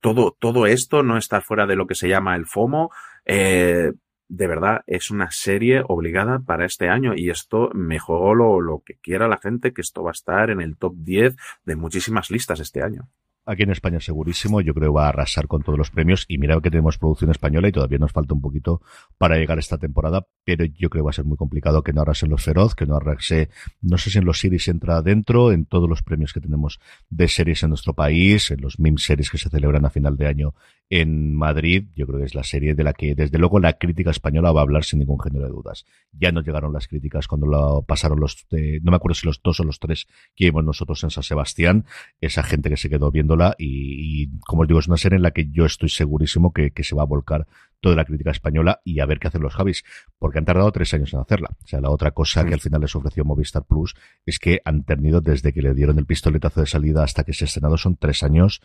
todo, 0.00 0.36
todo 0.38 0.66
esto 0.66 1.02
no 1.02 1.18
está 1.18 1.40
fuera 1.40 1.66
de 1.66 1.76
lo 1.76 1.86
que 1.86 1.96
se 1.96 2.08
llama 2.08 2.36
el 2.36 2.46
FOMO, 2.46 2.92
eh, 3.24 3.92
de 4.28 4.46
verdad 4.46 4.82
es 4.86 5.10
una 5.10 5.30
serie 5.30 5.82
obligada 5.86 6.40
para 6.40 6.66
este 6.66 6.88
año 6.88 7.12
y 7.14 7.30
esto 7.30 7.70
me 7.74 7.98
juego 7.98 8.34
lo, 8.34 8.60
lo 8.60 8.82
que 8.84 8.96
quiera 8.96 9.28
la 9.28 9.38
gente, 9.38 9.72
que 9.72 9.80
esto 9.80 10.02
va 10.02 10.10
a 10.10 10.12
estar 10.12 10.50
en 10.50 10.60
el 10.60 10.76
top 10.76 10.94
10 10.96 11.36
de 11.64 11.76
muchísimas 11.76 12.30
listas 12.30 12.60
este 12.60 12.82
año. 12.82 13.08
Aquí 13.46 13.62
en 13.62 13.70
España 13.70 14.00
segurísimo, 14.00 14.62
yo 14.62 14.72
creo 14.72 14.90
que 14.90 14.96
va 14.96 15.04
a 15.04 15.08
arrasar 15.10 15.48
con 15.48 15.62
todos 15.62 15.76
los 15.76 15.90
premios 15.90 16.24
y 16.28 16.38
mira 16.38 16.58
que 16.62 16.70
tenemos 16.70 16.96
producción 16.96 17.30
española 17.30 17.68
y 17.68 17.72
todavía 17.72 17.98
nos 17.98 18.10
falta 18.10 18.32
un 18.32 18.40
poquito 18.40 18.80
para 19.18 19.36
llegar 19.36 19.58
a 19.58 19.60
esta 19.60 19.76
temporada, 19.76 20.26
pero 20.44 20.64
yo 20.64 20.88
creo 20.88 21.02
que 21.02 21.04
va 21.04 21.10
a 21.10 21.12
ser 21.14 21.26
muy 21.26 21.36
complicado 21.36 21.82
que 21.82 21.92
no 21.92 22.00
arrasen 22.00 22.30
los 22.30 22.42
feroz, 22.42 22.74
que 22.74 22.86
no 22.86 22.96
arrase, 22.96 23.50
no 23.82 23.98
sé 23.98 24.08
si 24.08 24.18
en 24.18 24.24
los 24.24 24.40
series 24.40 24.66
entra 24.68 24.96
adentro, 24.96 25.52
en 25.52 25.66
todos 25.66 25.90
los 25.90 26.02
premios 26.02 26.32
que 26.32 26.40
tenemos 26.40 26.80
de 27.10 27.28
series 27.28 27.62
en 27.62 27.68
nuestro 27.68 27.92
país, 27.92 28.50
en 28.50 28.62
los 28.62 28.80
MIM 28.80 28.96
series 28.96 29.28
que 29.28 29.36
se 29.36 29.50
celebran 29.50 29.84
a 29.84 29.90
final 29.90 30.16
de 30.16 30.26
año 30.26 30.54
en 30.90 31.34
Madrid, 31.34 31.86
yo 31.94 32.06
creo 32.06 32.18
que 32.20 32.26
es 32.26 32.34
la 32.34 32.44
serie 32.44 32.74
de 32.74 32.84
la 32.84 32.92
que 32.92 33.14
desde 33.14 33.38
luego 33.38 33.58
la 33.58 33.74
crítica 33.74 34.10
española 34.10 34.52
va 34.52 34.60
a 34.60 34.62
hablar 34.62 34.84
sin 34.84 34.98
ningún 34.98 35.18
género 35.18 35.46
de 35.46 35.50
dudas. 35.50 35.86
Ya 36.12 36.30
nos 36.30 36.44
llegaron 36.44 36.72
las 36.72 36.88
críticas 36.88 37.26
cuando 37.26 37.46
lo 37.46 37.82
pasaron 37.82 38.20
los, 38.20 38.46
eh, 38.50 38.80
no 38.82 38.90
me 38.90 38.96
acuerdo 38.96 39.14
si 39.14 39.26
los 39.26 39.42
dos 39.42 39.60
o 39.60 39.64
los 39.64 39.78
tres 39.78 40.06
que 40.36 40.46
vimos 40.46 40.64
nosotros 40.64 41.02
en 41.02 41.10
San 41.10 41.22
Sebastián, 41.22 41.86
esa 42.20 42.42
gente 42.42 42.68
que 42.68 42.76
se 42.76 42.90
quedó 42.90 43.10
viéndola 43.10 43.54
y, 43.58 44.22
y 44.24 44.38
como 44.40 44.62
os 44.62 44.68
digo, 44.68 44.78
es 44.78 44.88
una 44.88 44.98
serie 44.98 45.16
en 45.16 45.22
la 45.22 45.30
que 45.30 45.50
yo 45.50 45.64
estoy 45.64 45.88
segurísimo 45.88 46.52
que, 46.52 46.70
que, 46.70 46.84
se 46.84 46.94
va 46.94 47.02
a 47.02 47.06
volcar 47.06 47.46
toda 47.80 47.96
la 47.96 48.04
crítica 48.04 48.30
española 48.30 48.80
y 48.84 49.00
a 49.00 49.06
ver 49.06 49.18
qué 49.18 49.28
hacen 49.28 49.42
los 49.42 49.54
Javis, 49.54 49.84
porque 50.18 50.38
han 50.38 50.44
tardado 50.44 50.70
tres 50.72 50.92
años 50.94 51.12
en 51.12 51.20
hacerla. 51.20 51.50
O 51.64 51.66
sea, 51.66 51.80
la 51.80 51.90
otra 51.90 52.12
cosa 52.12 52.42
sí. 52.42 52.48
que 52.48 52.54
al 52.54 52.60
final 52.60 52.80
les 52.80 52.94
ofreció 52.94 53.24
Movistar 53.24 53.64
Plus 53.64 53.94
es 54.24 54.38
que 54.38 54.60
han 54.64 54.84
tenido 54.84 55.20
desde 55.20 55.52
que 55.52 55.62
le 55.62 55.74
dieron 55.74 55.98
el 55.98 56.06
pistoletazo 56.06 56.60
de 56.60 56.66
salida 56.66 57.02
hasta 57.02 57.24
que 57.24 57.32
se 57.32 57.44
ha 57.44 57.46
estrenado 57.46 57.76
son 57.76 57.96
tres 57.96 58.22
años 58.22 58.62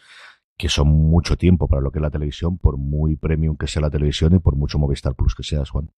que 0.60 0.68
son 0.68 0.90
mucho 0.90 1.38
tiempo 1.38 1.70
para 1.70 1.82
lo 1.82 1.90
que 1.90 2.00
es 2.00 2.04
la 2.04 2.12
televisión, 2.12 2.58
por 2.58 2.78
muy 2.78 3.16
premium 3.16 3.56
que 3.56 3.66
sea 3.66 3.82
la 3.82 3.90
televisión 3.90 4.36
y 4.36 4.40
por 4.40 4.58
mucho 4.58 4.78
Movistar 4.78 5.16
Plus 5.16 5.34
que 5.34 5.42
seas, 5.42 5.70
Juan. 5.70 5.90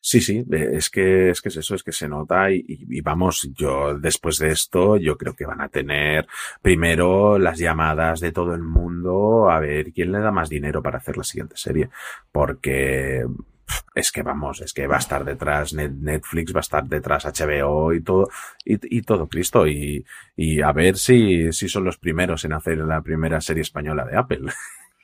Sí, 0.00 0.20
sí, 0.20 0.44
es 0.50 0.88
que, 0.88 1.30
es 1.30 1.40
que 1.40 1.48
es 1.48 1.56
eso, 1.56 1.74
es 1.74 1.82
que 1.82 1.90
se 1.90 2.08
nota 2.08 2.52
y, 2.52 2.62
y, 2.68 3.00
vamos, 3.00 3.50
yo 3.54 3.98
después 3.98 4.38
de 4.38 4.50
esto, 4.50 4.98
yo 4.98 5.16
creo 5.16 5.34
que 5.34 5.46
van 5.46 5.62
a 5.62 5.68
tener 5.68 6.28
primero 6.62 7.38
las 7.38 7.58
llamadas 7.58 8.20
de 8.20 8.30
todo 8.30 8.54
el 8.54 8.62
mundo 8.62 9.50
a 9.50 9.58
ver 9.58 9.92
quién 9.92 10.12
le 10.12 10.20
da 10.20 10.30
más 10.30 10.48
dinero 10.48 10.80
para 10.82 10.98
hacer 10.98 11.16
la 11.16 11.24
siguiente 11.24 11.56
serie, 11.56 11.88
porque 12.30 13.24
es 13.94 14.12
que 14.12 14.22
vamos, 14.22 14.60
es 14.60 14.72
que 14.72 14.86
va 14.86 14.96
a 14.96 15.00
estar 15.00 15.24
detrás 15.24 15.72
Netflix, 15.72 16.54
va 16.54 16.60
a 16.60 16.62
estar 16.62 16.84
detrás 16.84 17.24
HBO 17.24 17.92
y 17.92 18.02
todo, 18.02 18.28
y, 18.64 18.98
y 18.98 19.02
todo 19.02 19.28
Cristo, 19.28 19.66
y, 19.66 20.04
y 20.36 20.60
a 20.60 20.72
ver 20.72 20.96
si, 20.96 21.52
si 21.52 21.68
son 21.68 21.84
los 21.84 21.98
primeros 21.98 22.44
en 22.44 22.52
hacer 22.52 22.78
la 22.78 23.00
primera 23.00 23.40
serie 23.40 23.62
española 23.62 24.04
de 24.04 24.16
Apple. 24.16 24.52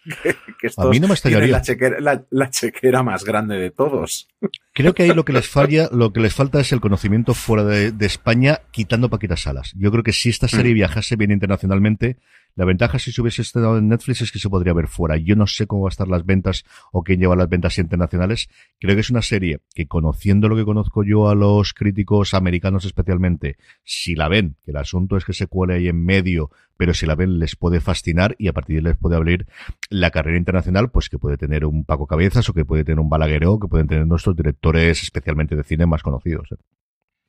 que, 0.61 0.71
a 0.77 0.87
mí 0.87 0.99
no 0.99 1.09
me 1.09 1.15
estallaría. 1.15 1.53
La 1.53 1.63
chequera, 1.63 2.01
la, 2.01 2.25
la 2.31 2.51
chequera, 2.51 3.03
más 3.03 3.25
grande 3.25 3.57
de 3.57 3.71
todos. 3.71 4.29
Creo 4.73 4.95
que 4.95 5.05
ahí 5.05 5.15
lo 5.15 5.25
que 5.25 5.33
les 5.33 5.49
falla, 5.49 5.89
lo 5.93 6.13
que 6.13 6.21
les 6.21 6.35
falta 6.35 6.61
es 6.61 6.73
el 6.73 6.81
conocimiento 6.81 7.35
fuera 7.35 7.65
de, 7.65 7.93
de 7.93 8.07
España, 8.07 8.61
quitando 8.71 9.11
Paquitas 9.11 9.43
Salas. 9.43 9.73
Yo 9.77 9.91
creo 9.91 10.03
que 10.03 10.13
si 10.13 10.31
esta 10.31 10.49
serie 10.49 10.73
mm. 10.73 10.77
viajase 10.77 11.17
bien 11.17 11.31
internacionalmente, 11.31 12.17
la 12.57 12.65
ventaja 12.65 12.99
si 12.99 13.13
se 13.13 13.21
hubiese 13.21 13.43
estado 13.43 13.79
en 13.79 13.89
Netflix 13.89 14.23
es 14.23 14.33
que 14.33 14.39
se 14.39 14.49
podría 14.49 14.73
ver 14.73 14.89
fuera. 14.89 15.17
Yo 15.17 15.37
no 15.37 15.47
sé 15.47 15.67
cómo 15.67 15.83
van 15.83 15.89
a 15.89 15.91
estar 15.91 16.09
las 16.09 16.25
ventas 16.25 16.65
o 16.93 17.03
quién 17.03 17.21
lleva 17.21 17.37
las 17.37 17.49
ventas 17.49 17.79
internacionales. 17.79 18.49
Creo 18.79 18.95
que 18.95 19.01
es 19.01 19.11
una 19.11 19.23
serie 19.23 19.61
que 19.75 19.87
conociendo 19.87 20.49
lo 20.49 20.57
que 20.57 20.65
conozco 20.65 21.05
yo 21.05 21.29
a 21.29 21.35
los 21.35 21.73
críticos 21.73 22.35
americanos 22.35 22.85
especialmente, 22.85 23.57
si 23.85 24.15
la 24.15 24.29
ven, 24.29 24.57
que 24.65 24.73
el 24.73 24.77
asunto 24.77 25.17
es 25.17 25.25
que 25.25 25.33
se 25.33 25.47
cuele 25.47 25.75
ahí 25.75 25.89
en 25.89 26.05
medio, 26.05 26.51
pero 26.77 26.95
si 26.95 27.07
la 27.07 27.15
ven 27.15 27.39
les 27.39 27.57
puede 27.57 27.81
fascinar 27.81 28.37
y 28.39 28.49
a 28.49 28.53
partir 28.53 28.77
de 28.77 28.81
ahí 28.81 28.85
les 28.93 28.97
puede 28.97 29.17
abrir 29.17 29.47
la 29.89 30.11
carrera 30.11 30.39
internacional, 30.39 30.91
pues 30.91 31.09
que 31.09 31.19
puede 31.19 31.37
tener 31.37 31.65
un 31.65 31.85
Paco 31.85 32.07
Cabezas 32.07 32.49
o 32.49 32.55
que 32.55 32.65
puede 32.65 32.85
tener 32.85 33.01
un 33.01 33.09
Balagueró, 33.09 33.59
que 33.59 33.69
pueden 33.69 33.87
tener 33.87 34.07
nuestros 34.07 34.37
directores 34.37 35.03
especialmente 35.03 35.57
de 35.57 35.65
cine 35.65 35.87
más 35.87 36.03
conocidos. 36.03 36.49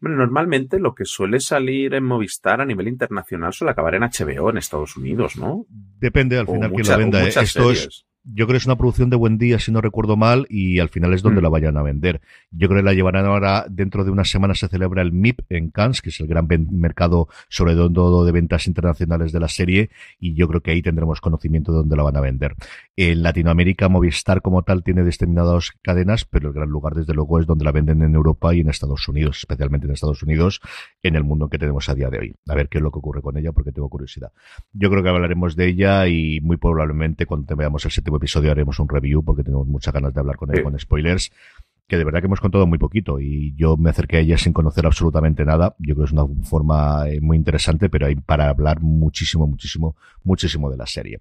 Bueno, 0.02 0.18
normalmente 0.18 0.80
lo 0.80 0.96
que 0.96 1.06
suele 1.06 1.40
salir 1.40 1.94
en 1.94 2.04
Movistar 2.04 2.60
a 2.60 2.66
nivel 2.66 2.88
internacional 2.88 3.54
suele 3.54 3.72
acabar 3.72 3.96
en 3.96 4.02
HBO 4.02 4.50
en 4.50 4.58
Estados 4.58 4.98
Unidos, 4.98 5.38
¿no? 5.38 5.66
Depende 6.00 6.40
al 6.40 6.48
final 6.48 6.72
quién 6.72 6.88
la 6.88 6.98
venda. 6.98 7.24
¿eh? 7.24 7.30
Esto 7.30 7.72
es 7.72 8.06
yo 8.24 8.46
creo 8.46 8.54
que 8.54 8.58
es 8.58 8.66
una 8.66 8.78
producción 8.78 9.10
de 9.10 9.16
buen 9.16 9.38
día, 9.38 9.60
si 9.60 9.72
no 9.72 9.82
recuerdo 9.82 10.16
mal, 10.16 10.46
y 10.50 10.80
al 10.80 10.90
final 10.90 11.14
es 11.14 11.22
donde 11.22 11.42
mm. 11.42 11.44
la 11.44 11.50
vayan 11.50 11.78
a 11.78 11.82
vender. 11.82 12.22
Yo 12.52 12.68
creo 12.68 12.80
que 12.80 12.86
la 12.86 12.94
llevarán 12.94 13.26
ahora, 13.26 13.66
dentro 13.70 14.04
de 14.04 14.12
unas 14.12 14.30
semanas 14.30 14.60
se 14.60 14.68
celebra 14.68 15.02
el 15.02 15.12
MIP 15.12 15.40
en 15.50 15.72
Cannes, 15.72 16.02
que 16.02 16.10
es 16.10 16.20
el 16.20 16.28
gran 16.28 16.48
mercado 16.72 17.28
sobre 17.50 17.74
todo 17.74 18.26
de 18.26 18.32
ventas 18.32 18.68
internacionales 18.68 19.32
de 19.32 19.40
la 19.40 19.48
serie, 19.48 19.90
y 20.20 20.34
yo 20.34 20.48
creo 20.48 20.62
que 20.62 20.72
ahí 20.72 20.82
tendremos 20.82 21.20
conocimiento 21.20 21.72
de 21.72 21.80
dónde 21.80 21.96
la 21.96 22.04
van 22.04 22.18
a 22.18 22.22
vender. 22.22 22.56
En 22.96 23.24
Latinoamérica, 23.24 23.90
Movistar 23.90 24.42
como 24.42 24.64
tal 24.64 24.84
tiene 24.84 25.04
determinadas 25.04 25.72
cadenas, 25.82 26.26
pero 26.26 26.50
el 26.50 26.54
gran 26.54 26.70
lugar 26.70 26.94
desde 26.94 27.14
luego 27.14 27.40
es 27.40 27.48
donde 27.48 27.66
la 27.66 27.72
venden 27.72 28.04
en 28.04 28.14
Europa 28.14 28.54
y 28.54 28.60
en 28.60 28.70
Estados 28.70 29.08
Unidos, 29.08 29.38
especialmente 29.40 29.88
en 29.88 29.94
Estados 29.94 30.22
Unidos, 30.22 30.62
en 31.02 31.16
el 31.16 31.24
mundo 31.24 31.50
que 31.50 31.58
tenemos 31.58 31.90
a 31.90 31.96
día 31.96 32.10
de 32.10 32.20
hoy. 32.20 32.36
A 32.48 32.56
ver 32.56 32.70
qué 32.70 32.78
es 32.78 32.84
lo 32.84 32.92
que 32.92 33.00
ocurre 33.00 33.22
con 33.22 33.38
ella, 33.38 33.52
porque 33.52 33.72
tengo 33.72 33.90
curiosidad. 33.90 34.32
Yo 34.74 34.90
creo 34.90 35.02
que 35.02 35.10
hablaremos 35.10 35.56
de 35.56 35.68
ella 35.68 36.08
y 36.08 36.40
muy 36.42 36.58
probablemente 36.58 37.26
cuando 37.26 37.56
veamos 37.56 37.84
el 37.86 37.92
séptimo 37.92 38.11
episodio 38.18 38.52
haremos 38.52 38.80
un 38.80 38.90
review 38.90 39.24
porque 39.24 39.44
tenemos 39.44 39.68
muchas 39.68 39.94
ganas 39.94 40.14
de 40.14 40.20
hablar 40.20 40.38
con 40.38 40.56
él, 40.56 40.64
con 40.64 40.78
spoilers 40.78 41.32
que 41.92 41.98
de 41.98 42.06
verdad 42.06 42.22
que 42.22 42.28
hemos 42.28 42.40
contado 42.40 42.66
muy 42.66 42.78
poquito 42.78 43.20
y 43.20 43.54
yo 43.58 43.76
me 43.76 43.90
acerqué 43.90 44.16
a 44.16 44.20
ella 44.22 44.38
sin 44.38 44.54
conocer 44.54 44.86
absolutamente 44.86 45.44
nada. 45.44 45.76
Yo 45.78 45.94
creo 45.94 46.06
que 46.06 46.14
es 46.14 46.14
una 46.14 46.26
forma 46.46 47.10
eh, 47.10 47.20
muy 47.20 47.36
interesante, 47.36 47.90
pero 47.90 48.06
hay 48.06 48.16
para 48.16 48.48
hablar 48.48 48.80
muchísimo, 48.80 49.46
muchísimo, 49.46 49.98
muchísimo 50.24 50.72
de 50.72 50.78
la 50.78 50.86
serie. 50.86 51.20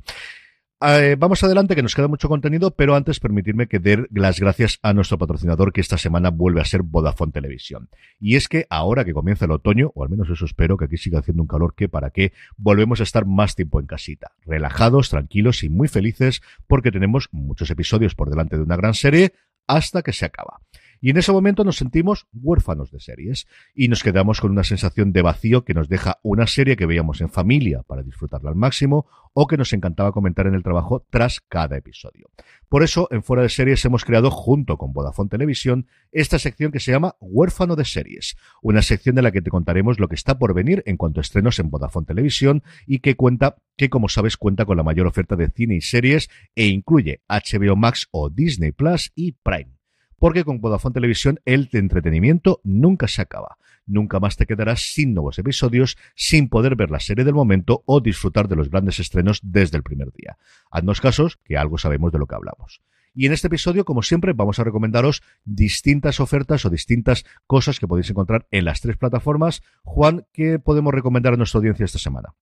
Eh, 0.82 1.16
vamos 1.18 1.44
adelante, 1.44 1.76
que 1.76 1.82
nos 1.82 1.94
queda 1.94 2.08
mucho 2.08 2.30
contenido, 2.30 2.70
pero 2.70 2.94
antes 2.94 3.20
permitirme 3.20 3.68
que 3.68 3.78
dé 3.78 4.06
las 4.12 4.40
gracias 4.40 4.78
a 4.82 4.94
nuestro 4.94 5.18
patrocinador 5.18 5.74
que 5.74 5.82
esta 5.82 5.98
semana 5.98 6.30
vuelve 6.30 6.62
a 6.62 6.64
ser 6.64 6.82
Vodafone 6.82 7.32
Televisión. 7.32 7.90
Y 8.18 8.36
es 8.36 8.48
que 8.48 8.66
ahora 8.70 9.04
que 9.04 9.12
comienza 9.12 9.44
el 9.44 9.50
otoño, 9.50 9.92
o 9.94 10.04
al 10.04 10.08
menos 10.08 10.30
eso 10.30 10.46
espero, 10.46 10.78
que 10.78 10.86
aquí 10.86 10.96
siga 10.96 11.18
haciendo 11.18 11.42
un 11.42 11.48
calor 11.48 11.74
que 11.74 11.90
para 11.90 12.08
qué, 12.10 12.32
volvemos 12.56 13.00
a 13.00 13.02
estar 13.02 13.26
más 13.26 13.56
tiempo 13.56 13.78
en 13.78 13.86
casita, 13.86 14.32
relajados, 14.46 15.10
tranquilos 15.10 15.62
y 15.64 15.68
muy 15.68 15.86
felices 15.86 16.40
porque 16.66 16.90
tenemos 16.90 17.28
muchos 17.30 17.70
episodios 17.70 18.14
por 18.14 18.30
delante 18.30 18.56
de 18.56 18.62
una 18.62 18.76
gran 18.76 18.94
serie 18.94 19.34
hasta 19.66 20.00
que 20.00 20.14
se 20.14 20.24
acaba. 20.24 20.60
Y 21.00 21.10
en 21.10 21.16
ese 21.16 21.32
momento 21.32 21.64
nos 21.64 21.76
sentimos 21.76 22.26
huérfanos 22.32 22.90
de 22.90 23.00
series 23.00 23.46
y 23.74 23.88
nos 23.88 24.02
quedamos 24.02 24.40
con 24.40 24.50
una 24.50 24.64
sensación 24.64 25.12
de 25.12 25.22
vacío 25.22 25.64
que 25.64 25.72
nos 25.72 25.88
deja 25.88 26.18
una 26.22 26.46
serie 26.46 26.76
que 26.76 26.86
veíamos 26.86 27.20
en 27.22 27.30
familia 27.30 27.82
para 27.82 28.02
disfrutarla 28.02 28.50
al 28.50 28.56
máximo 28.56 29.06
o 29.32 29.46
que 29.46 29.56
nos 29.56 29.72
encantaba 29.72 30.12
comentar 30.12 30.46
en 30.46 30.54
el 30.54 30.62
trabajo 30.62 31.06
tras 31.08 31.40
cada 31.40 31.76
episodio. 31.76 32.28
Por 32.68 32.82
eso, 32.82 33.08
en 33.10 33.22
Fuera 33.22 33.42
de 33.42 33.48
Series 33.48 33.84
hemos 33.84 34.04
creado 34.04 34.30
junto 34.30 34.76
con 34.76 34.92
Vodafone 34.92 35.30
Televisión 35.30 35.86
esta 36.12 36.38
sección 36.38 36.70
que 36.70 36.80
se 36.80 36.92
llama 36.92 37.16
Huérfano 37.20 37.76
de 37.76 37.84
Series, 37.84 38.36
una 38.60 38.82
sección 38.82 39.14
de 39.14 39.22
la 39.22 39.32
que 39.32 39.42
te 39.42 39.50
contaremos 39.50 40.00
lo 40.00 40.08
que 40.08 40.16
está 40.16 40.38
por 40.38 40.54
venir 40.54 40.82
en 40.86 40.96
cuanto 40.96 41.20
a 41.20 41.22
estrenos 41.22 41.58
en 41.58 41.70
Vodafone 41.70 42.06
Televisión 42.06 42.62
y 42.86 42.98
que 42.98 43.16
cuenta 43.16 43.56
que 43.76 43.88
como 43.88 44.08
sabes 44.08 44.36
cuenta 44.36 44.66
con 44.66 44.76
la 44.76 44.82
mayor 44.82 45.06
oferta 45.06 45.36
de 45.36 45.48
cine 45.48 45.76
y 45.76 45.80
series 45.80 46.28
e 46.54 46.66
incluye 46.66 47.22
HBO 47.28 47.76
Max 47.76 48.08
o 48.10 48.28
Disney 48.28 48.72
Plus 48.72 49.12
y 49.14 49.32
Prime 49.32 49.79
porque 50.20 50.44
con 50.44 50.60
Vodafone 50.60 50.92
Televisión 50.92 51.40
el 51.46 51.68
entretenimiento 51.72 52.60
nunca 52.62 53.08
se 53.08 53.22
acaba. 53.22 53.56
Nunca 53.86 54.20
más 54.20 54.36
te 54.36 54.46
quedarás 54.46 54.92
sin 54.92 55.14
nuevos 55.14 55.38
episodios, 55.38 55.96
sin 56.14 56.48
poder 56.48 56.76
ver 56.76 56.90
la 56.90 57.00
serie 57.00 57.24
del 57.24 57.34
momento 57.34 57.82
o 57.86 58.00
disfrutar 58.00 58.46
de 58.46 58.54
los 58.54 58.70
grandes 58.70 59.00
estrenos 59.00 59.40
desde 59.42 59.78
el 59.78 59.82
primer 59.82 60.12
día. 60.12 60.36
Haznos 60.70 61.00
casos, 61.00 61.38
que 61.42 61.56
algo 61.56 61.78
sabemos 61.78 62.12
de 62.12 62.18
lo 62.18 62.26
que 62.26 62.34
hablamos. 62.34 62.82
Y 63.14 63.26
en 63.26 63.32
este 63.32 63.48
episodio, 63.48 63.84
como 63.84 64.02
siempre, 64.02 64.34
vamos 64.34 64.60
a 64.60 64.64
recomendaros 64.64 65.22
distintas 65.44 66.20
ofertas 66.20 66.64
o 66.64 66.70
distintas 66.70 67.24
cosas 67.46 67.80
que 67.80 67.88
podéis 67.88 68.10
encontrar 68.10 68.46
en 68.50 68.66
las 68.66 68.82
tres 68.82 68.98
plataformas. 68.98 69.62
Juan, 69.82 70.26
¿qué 70.32 70.58
podemos 70.58 70.92
recomendar 70.92 71.32
a 71.32 71.36
nuestra 71.36 71.58
audiencia 71.58 71.86
esta 71.86 71.98
semana? 71.98 72.34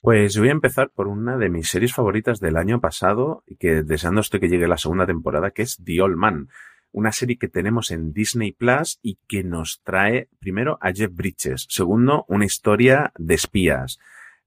Pues 0.00 0.38
voy 0.38 0.48
a 0.48 0.52
empezar 0.52 0.90
por 0.94 1.08
una 1.08 1.36
de 1.36 1.48
mis 1.48 1.68
series 1.68 1.92
favoritas 1.92 2.38
del 2.38 2.56
año 2.56 2.80
pasado 2.80 3.42
y 3.48 3.56
que 3.56 3.82
deseando 3.82 4.20
estoy 4.20 4.38
que 4.38 4.48
llegue 4.48 4.68
la 4.68 4.78
segunda 4.78 5.06
temporada, 5.06 5.50
que 5.50 5.62
es 5.62 5.82
The 5.84 6.00
Old 6.00 6.16
Man. 6.16 6.48
Una 6.92 7.10
serie 7.10 7.36
que 7.36 7.48
tenemos 7.48 7.90
en 7.90 8.12
Disney 8.12 8.52
Plus 8.52 9.00
y 9.02 9.18
que 9.26 9.42
nos 9.42 9.82
trae 9.82 10.28
primero 10.38 10.78
a 10.80 10.92
Jeff 10.92 11.12
Bridges, 11.12 11.66
segundo 11.68 12.24
una 12.28 12.44
historia 12.44 13.12
de 13.18 13.34
espías. 13.34 13.98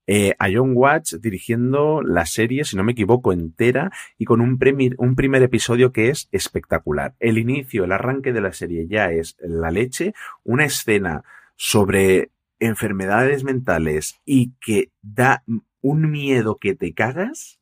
Eh, 0.08 0.36
a 0.40 0.48
John 0.52 0.72
Watch 0.74 1.16
dirigiendo 1.16 2.02
la 2.02 2.26
serie, 2.26 2.64
si 2.64 2.78
no 2.78 2.86
me 2.86 2.94
equivoco, 2.94 3.34
entera 3.34 3.92
y 4.18 4.24
con 4.24 4.40
un, 4.40 4.58
un 4.98 5.16
primer 5.16 5.44
episodio 5.44 5.92
que 5.92 6.10
es 6.10 6.30
espectacular. 6.32 7.14
El 7.20 7.38
inicio, 7.38 7.84
el 7.84 7.92
arranque 7.92 8.32
de 8.32 8.42
la 8.42 8.54
serie 8.54 8.88
ya 8.88 9.12
es 9.12 9.36
la 9.42 9.70
leche, 9.70 10.14
una 10.44 10.64
escena 10.64 11.24
sobre 11.58 12.32
enfermedades 12.62 13.44
mentales 13.44 14.22
y 14.24 14.54
que 14.62 14.92
da 15.02 15.44
un 15.82 16.10
miedo 16.10 16.58
que 16.58 16.76
te 16.76 16.94
cagas. 16.94 17.60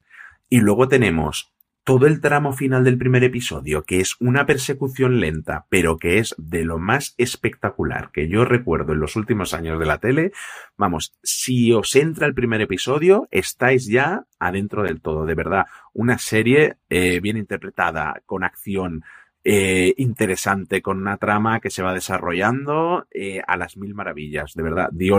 Y 0.50 0.60
luego 0.60 0.88
tenemos 0.88 1.52
todo 1.90 2.06
el 2.06 2.22
tramo 2.22 2.54
final 2.54 2.84
del 2.84 3.00
primer 3.00 3.24
episodio, 3.24 3.82
que 3.84 4.00
es 4.00 4.16
una 4.20 4.46
persecución 4.46 5.20
lenta, 5.20 5.66
pero 5.70 5.98
que 5.98 6.20
es 6.20 6.36
de 6.38 6.64
lo 6.64 6.78
más 6.78 7.16
espectacular 7.18 8.12
que 8.12 8.28
yo 8.28 8.46
recuerdo 8.46 8.94
en 8.94 9.00
los 9.00 9.16
últimos 9.16 9.56
años 9.56 9.80
de 9.80 9.88
la 9.88 9.98
tele. 9.98 10.32
Vamos, 10.78 11.18
si 11.24 11.74
os 11.74 11.96
entra 11.96 12.28
el 12.28 12.36
primer 12.36 12.62
episodio, 12.62 13.28
estáis 13.32 13.88
ya 13.88 14.28
adentro 14.38 14.84
del 14.84 15.02
todo. 15.02 15.26
De 15.26 15.34
verdad, 15.34 15.66
una 15.92 16.20
serie 16.20 16.78
eh, 16.90 17.22
bien 17.22 17.38
interpretada, 17.38 18.22
con 18.28 18.44
acción, 18.44 19.04
eh, 19.44 19.94
interesante, 19.98 20.82
con 20.82 20.98
una 20.98 21.18
trama 21.18 21.60
que 21.60 21.70
se 21.70 21.84
va 21.84 21.94
desarrollando 21.94 23.08
eh, 23.12 23.42
a 23.48 23.58
las 23.58 23.78
mil 23.78 23.96
maravillas, 23.96 24.54
de 24.54 24.64
verdad, 24.64 24.90
The. 24.98 25.10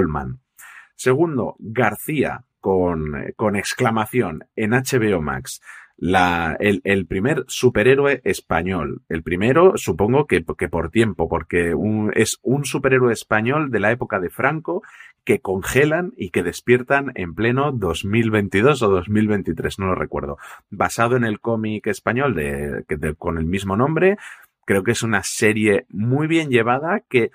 Segundo, 0.94 1.56
García, 1.58 2.44
con, 2.60 3.16
eh, 3.16 3.32
con 3.34 3.56
exclamación, 3.56 4.44
en 4.56 4.72
HBO 4.72 5.22
Max. 5.22 5.62
La, 5.96 6.56
el, 6.60 6.80
el, 6.84 7.06
primer 7.06 7.44
superhéroe 7.46 8.22
español. 8.24 9.02
El 9.10 9.22
primero, 9.22 9.74
supongo 9.76 10.26
que, 10.26 10.42
que 10.58 10.68
por 10.68 10.90
tiempo, 10.90 11.28
porque 11.28 11.74
un, 11.74 12.10
es 12.14 12.38
un 12.42 12.64
superhéroe 12.64 13.12
español 13.12 13.70
de 13.70 13.80
la 13.80 13.92
época 13.92 14.18
de 14.18 14.30
Franco 14.30 14.82
que 15.24 15.40
congelan 15.40 16.12
y 16.16 16.30
que 16.30 16.42
despiertan 16.42 17.12
en 17.14 17.34
pleno 17.34 17.72
2022 17.72 18.82
o 18.82 18.88
2023, 18.88 19.78
no 19.78 19.86
lo 19.86 19.94
recuerdo. 19.94 20.38
Basado 20.70 21.16
en 21.16 21.24
el 21.24 21.40
cómic 21.40 21.86
español 21.86 22.34
de, 22.34 22.84
con 23.18 23.38
el 23.38 23.44
mismo 23.44 23.76
nombre, 23.76 24.16
creo 24.64 24.82
que 24.82 24.92
es 24.92 25.02
una 25.02 25.22
serie 25.22 25.86
muy 25.88 26.26
bien 26.26 26.50
llevada 26.50 27.00
que 27.08 27.30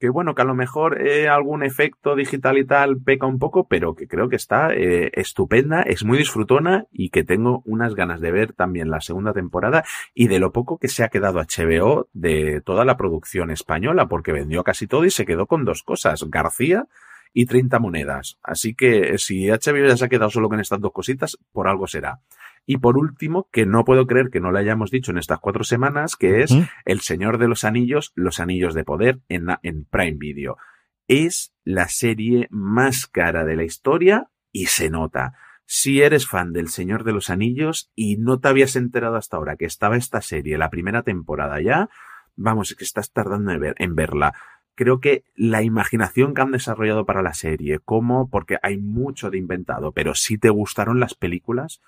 que 0.00 0.10
bueno, 0.10 0.34
que 0.34 0.42
a 0.42 0.44
lo 0.44 0.54
mejor 0.54 1.04
eh, 1.04 1.28
algún 1.28 1.64
efecto 1.64 2.14
digital 2.14 2.56
y 2.56 2.64
tal 2.64 2.98
peca 2.98 3.26
un 3.26 3.38
poco, 3.38 3.66
pero 3.66 3.94
que 3.94 4.06
creo 4.06 4.28
que 4.28 4.36
está 4.36 4.72
eh, 4.72 5.10
estupenda, 5.14 5.82
es 5.82 6.04
muy 6.04 6.18
disfrutona 6.18 6.86
y 6.92 7.10
que 7.10 7.24
tengo 7.24 7.62
unas 7.64 7.94
ganas 7.96 8.20
de 8.20 8.30
ver 8.30 8.52
también 8.52 8.90
la 8.90 9.00
segunda 9.00 9.32
temporada 9.32 9.84
y 10.14 10.28
de 10.28 10.38
lo 10.38 10.52
poco 10.52 10.78
que 10.78 10.86
se 10.86 11.02
ha 11.02 11.08
quedado 11.08 11.40
HBO 11.40 12.08
de 12.12 12.60
toda 12.64 12.84
la 12.84 12.96
producción 12.96 13.50
española, 13.50 14.06
porque 14.06 14.32
vendió 14.32 14.62
casi 14.62 14.86
todo 14.86 15.04
y 15.04 15.10
se 15.10 15.26
quedó 15.26 15.46
con 15.46 15.64
dos 15.64 15.82
cosas, 15.82 16.24
García 16.30 16.86
y 17.32 17.46
30 17.46 17.78
monedas. 17.78 18.38
Así 18.42 18.74
que 18.74 19.14
eh, 19.14 19.18
si 19.18 19.48
HBO 19.48 19.86
ya 19.86 19.96
se 19.96 20.04
ha 20.04 20.08
quedado 20.08 20.30
solo 20.30 20.48
con 20.48 20.60
estas 20.60 20.80
dos 20.80 20.92
cositas, 20.92 21.38
por 21.52 21.68
algo 21.68 21.86
será. 21.86 22.20
Y 22.66 22.78
por 22.78 22.98
último, 22.98 23.48
que 23.50 23.64
no 23.64 23.84
puedo 23.84 24.06
creer 24.06 24.28
que 24.30 24.40
no 24.40 24.50
lo 24.50 24.58
hayamos 24.58 24.90
dicho 24.90 25.10
en 25.10 25.18
estas 25.18 25.40
cuatro 25.40 25.64
semanas, 25.64 26.16
que 26.16 26.42
es 26.42 26.54
El 26.84 27.00
Señor 27.00 27.38
de 27.38 27.48
los 27.48 27.64
Anillos, 27.64 28.12
Los 28.14 28.40
Anillos 28.40 28.74
de 28.74 28.84
Poder 28.84 29.20
en, 29.28 29.46
en 29.62 29.84
Prime 29.86 30.18
Video. 30.18 30.58
Es 31.06 31.54
la 31.64 31.88
serie 31.88 32.46
más 32.50 33.06
cara 33.06 33.46
de 33.46 33.56
la 33.56 33.64
historia 33.64 34.28
y 34.52 34.66
se 34.66 34.90
nota 34.90 35.32
si 35.70 36.00
eres 36.00 36.26
fan 36.26 36.54
del 36.54 36.68
Señor 36.68 37.04
de 37.04 37.12
los 37.12 37.28
Anillos 37.28 37.90
y 37.94 38.16
no 38.16 38.40
te 38.40 38.48
habías 38.48 38.74
enterado 38.74 39.16
hasta 39.16 39.36
ahora 39.36 39.56
que 39.56 39.66
estaba 39.66 39.98
esta 39.98 40.22
serie, 40.22 40.56
la 40.56 40.70
primera 40.70 41.02
temporada 41.02 41.60
ya, 41.60 41.90
vamos, 42.36 42.70
es 42.70 42.76
que 42.78 42.84
estás 42.84 43.12
tardando 43.12 43.52
en, 43.52 43.60
ver, 43.60 43.74
en 43.78 43.94
verla 43.94 44.34
creo 44.78 45.00
que 45.00 45.24
la 45.34 45.64
imaginación 45.64 46.34
que 46.34 46.40
han 46.40 46.52
desarrollado 46.52 47.04
para 47.04 47.20
la 47.20 47.34
serie, 47.34 47.80
cómo, 47.84 48.30
porque 48.30 48.58
hay 48.62 48.78
mucho 48.78 49.28
de 49.28 49.36
inventado, 49.36 49.90
pero 49.90 50.14
si 50.14 50.38
te 50.38 50.50
gustaron 50.50 51.00
las 51.00 51.16
películas, 51.16 51.80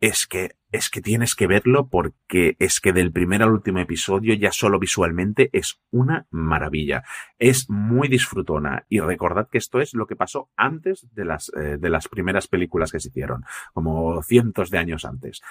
es 0.00 0.26
que, 0.26 0.56
es 0.72 0.88
que 0.88 1.02
tienes 1.02 1.34
que 1.34 1.46
verlo 1.46 1.88
porque 1.88 2.56
es 2.58 2.80
que 2.80 2.94
del 2.94 3.12
primer 3.12 3.42
al 3.42 3.52
último 3.52 3.80
episodio, 3.80 4.32
ya 4.32 4.50
solo 4.50 4.78
visualmente, 4.78 5.50
es 5.52 5.78
una 5.90 6.26
maravilla. 6.30 7.04
Es 7.38 7.68
muy 7.68 8.08
disfrutona. 8.08 8.86
Y 8.88 9.00
recordad 9.00 9.50
que 9.50 9.58
esto 9.58 9.82
es 9.82 9.92
lo 9.92 10.06
que 10.06 10.16
pasó 10.16 10.48
antes 10.56 11.06
de 11.12 11.26
las, 11.26 11.52
eh, 11.54 11.76
de 11.78 11.90
las 11.90 12.08
primeras 12.08 12.48
películas 12.48 12.92
que 12.92 13.00
se 13.00 13.08
hicieron, 13.08 13.44
como 13.74 14.22
cientos 14.22 14.70
de 14.70 14.78
años 14.78 15.04
antes. 15.04 15.42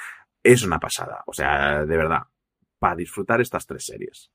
Es 0.42 0.64
una 0.64 0.80
pasada. 0.80 1.22
O 1.28 1.34
sea, 1.34 1.86
de 1.86 1.98
verdad, 1.98 2.24
para 2.80 2.96
disfrutar 2.96 3.40
estas 3.40 3.68
tres 3.68 3.86
series. 3.86 4.32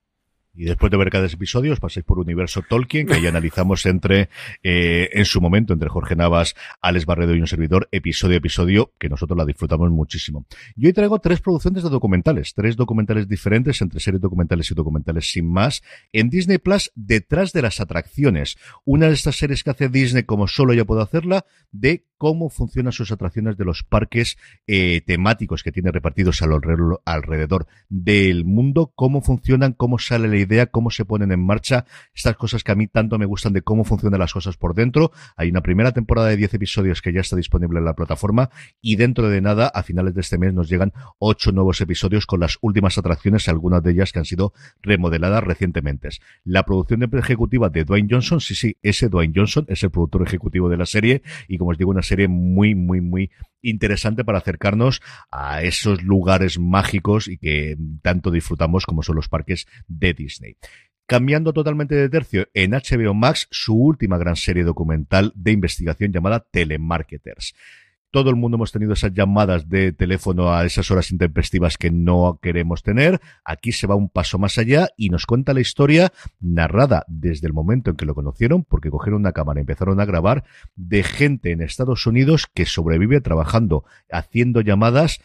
Y 0.55 0.65
después 0.65 0.91
de 0.91 0.97
ver 0.97 1.09
cada 1.09 1.25
episodio, 1.25 1.73
os 1.73 1.79
pasáis 1.79 2.05
por 2.05 2.19
Universo 2.19 2.61
Tolkien, 2.61 3.07
que 3.07 3.15
ahí 3.15 3.25
analizamos 3.25 3.87
entre, 3.87 4.29
eh, 4.61 5.09
en 5.11 5.25
su 5.25 5.41
momento, 5.41 5.73
entre 5.73 5.89
Jorge 5.89 6.15
Navas, 6.15 6.53
Alex 6.79 7.07
Barredo 7.07 7.33
y 7.33 7.39
un 7.39 7.47
servidor, 7.47 7.89
episodio 7.91 8.35
a 8.35 8.37
episodio, 8.37 8.91
que 8.99 9.09
nosotros 9.09 9.35
la 9.35 9.45
disfrutamos 9.45 9.89
muchísimo. 9.89 10.45
Y 10.75 10.85
hoy 10.85 10.93
traigo 10.93 11.17
tres 11.17 11.41
producciones 11.41 11.81
de 11.81 11.89
documentales, 11.89 12.53
tres 12.53 12.75
documentales 12.75 13.27
diferentes, 13.27 13.81
entre 13.81 13.99
series 13.99 14.21
documentales 14.21 14.69
y 14.69 14.75
documentales 14.75 15.31
sin 15.31 15.51
más, 15.51 15.81
en 16.11 16.29
Disney 16.29 16.59
Plus, 16.59 16.91
detrás 16.93 17.51
de 17.51 17.63
las 17.63 17.79
atracciones. 17.79 18.57
Una 18.85 19.07
de 19.07 19.13
estas 19.13 19.37
series 19.37 19.63
que 19.63 19.71
hace 19.71 19.89
Disney, 19.89 20.21
como 20.21 20.47
solo 20.47 20.75
ya 20.75 20.85
puedo 20.85 21.01
hacerla, 21.01 21.45
de 21.71 22.05
cómo 22.23 22.49
funcionan 22.49 22.93
sus 22.93 23.11
atracciones 23.11 23.57
de 23.57 23.65
los 23.65 23.83
parques 23.83 24.37
eh, 24.65 25.01
temáticos 25.05 25.61
que 25.61 25.73
tiene 25.73 25.91
repartidos 25.91 26.41
alrededor, 26.41 27.01
alrededor 27.03 27.67
del 27.89 28.45
mundo, 28.45 28.93
cómo 28.95 29.21
funcionan, 29.21 29.73
cómo 29.73 29.99
sale 29.99 30.29
la 30.29 30.37
idea, 30.43 30.67
cómo 30.67 30.91
se 30.91 31.05
ponen 31.05 31.31
en 31.31 31.45
marcha, 31.45 31.85
estas 32.13 32.35
cosas 32.35 32.63
que 32.63 32.71
a 32.71 32.75
mí 32.75 32.87
tanto 32.87 33.17
me 33.17 33.25
gustan 33.25 33.53
de 33.53 33.61
cómo 33.61 33.83
funcionan 33.83 34.19
las 34.19 34.33
cosas 34.33 34.57
por 34.57 34.75
dentro. 34.75 35.11
Hay 35.35 35.49
una 35.49 35.61
primera 35.61 35.91
temporada 35.91 36.29
de 36.29 36.37
10 36.37 36.53
episodios 36.53 37.01
que 37.01 37.11
ya 37.11 37.21
está 37.21 37.35
disponible 37.35 37.79
en 37.79 37.85
la 37.85 37.95
plataforma 37.95 38.49
y 38.81 38.95
dentro 38.95 39.29
de 39.29 39.41
nada, 39.41 39.67
a 39.67 39.83
finales 39.83 40.13
de 40.13 40.21
este 40.21 40.37
mes, 40.37 40.53
nos 40.53 40.69
llegan 40.69 40.93
8 41.19 41.51
nuevos 41.51 41.81
episodios 41.81 42.25
con 42.25 42.39
las 42.39 42.57
últimas 42.61 42.97
atracciones, 42.97 43.49
algunas 43.49 43.81
de 43.83 43.91
ellas 43.91 44.11
que 44.11 44.19
han 44.19 44.25
sido 44.25 44.53
remodeladas 44.81 45.43
recientemente. 45.43 46.09
La 46.43 46.63
producción 46.63 47.03
ejecutiva 47.03 47.69
de 47.69 47.85
Dwayne 47.85 48.07
Johnson, 48.09 48.41
sí, 48.41 48.55
sí, 48.55 48.77
ese 48.81 49.09
Dwayne 49.09 49.33
Johnson 49.35 49.65
es 49.67 49.83
el 49.83 49.91
productor 49.91 50.23
ejecutivo 50.23 50.69
de 50.69 50.77
la 50.77 50.85
serie 50.85 51.23
y 51.47 51.57
como 51.57 51.71
os 51.71 51.77
digo, 51.77 51.91
una 51.91 52.01
serie 52.01 52.27
muy, 52.27 52.75
muy, 52.75 53.01
muy 53.01 53.31
interesante 53.63 54.23
para 54.23 54.39
acercarnos 54.39 55.01
a 55.31 55.63
esos 55.63 56.03
lugares 56.03 56.59
mágicos 56.59 57.27
y 57.27 57.37
que 57.37 57.77
tanto 58.01 58.29
disfrutamos 58.29 58.85
como 58.85 59.01
son 59.03 59.15
los 59.15 59.29
parques 59.29 59.67
de 59.87 60.13
Disney. 60.13 60.32
Cambiando 61.05 61.51
totalmente 61.53 61.95
de 61.95 62.09
tercio, 62.09 62.47
en 62.53 62.71
HBO 62.71 63.13
Max, 63.13 63.47
su 63.51 63.75
última 63.75 64.17
gran 64.17 64.35
serie 64.35 64.63
documental 64.63 65.33
de 65.35 65.51
investigación 65.51 66.11
llamada 66.11 66.45
Telemarketers 66.49 67.53
todo 68.13 68.29
el 68.29 68.35
mundo 68.35 68.57
hemos 68.57 68.71
tenido 68.71 68.93
esas 68.93 69.11
llamadas 69.11 69.67
de 69.69 69.91
teléfono 69.91 70.53
a 70.53 70.65
esas 70.65 70.91
horas 70.91 71.09
intempestivas 71.09 71.77
que 71.77 71.89
no 71.89 72.37
queremos 72.43 72.83
tener. 72.83 73.19
Aquí 73.43 73.71
se 73.71 73.87
va 73.87 73.95
un 73.95 74.07
paso 74.07 74.37
más 74.37 74.59
allá 74.59 74.89
y 74.95 75.09
nos 75.09 75.25
cuenta 75.25 75.55
la 75.55 75.61
historia 75.61 76.13
narrada 76.39 77.05
desde 77.07 77.47
el 77.47 77.53
momento 77.53 77.89
en 77.89 77.95
que 77.95 78.05
lo 78.05 78.13
conocieron, 78.13 78.65
porque 78.65 78.91
cogieron 78.91 79.21
una 79.21 79.31
cámara 79.31 79.59
y 79.59 79.61
empezaron 79.61 79.99
a 79.99 80.05
grabar, 80.05 80.43
de 80.75 81.01
gente 81.01 81.49
en 81.49 81.61
Estados 81.61 82.05
Unidos 82.05 82.45
que 82.53 82.67
sobrevive 82.67 83.19
trabajando, 83.19 83.83
haciendo 84.11 84.61
llamadas 84.61 85.19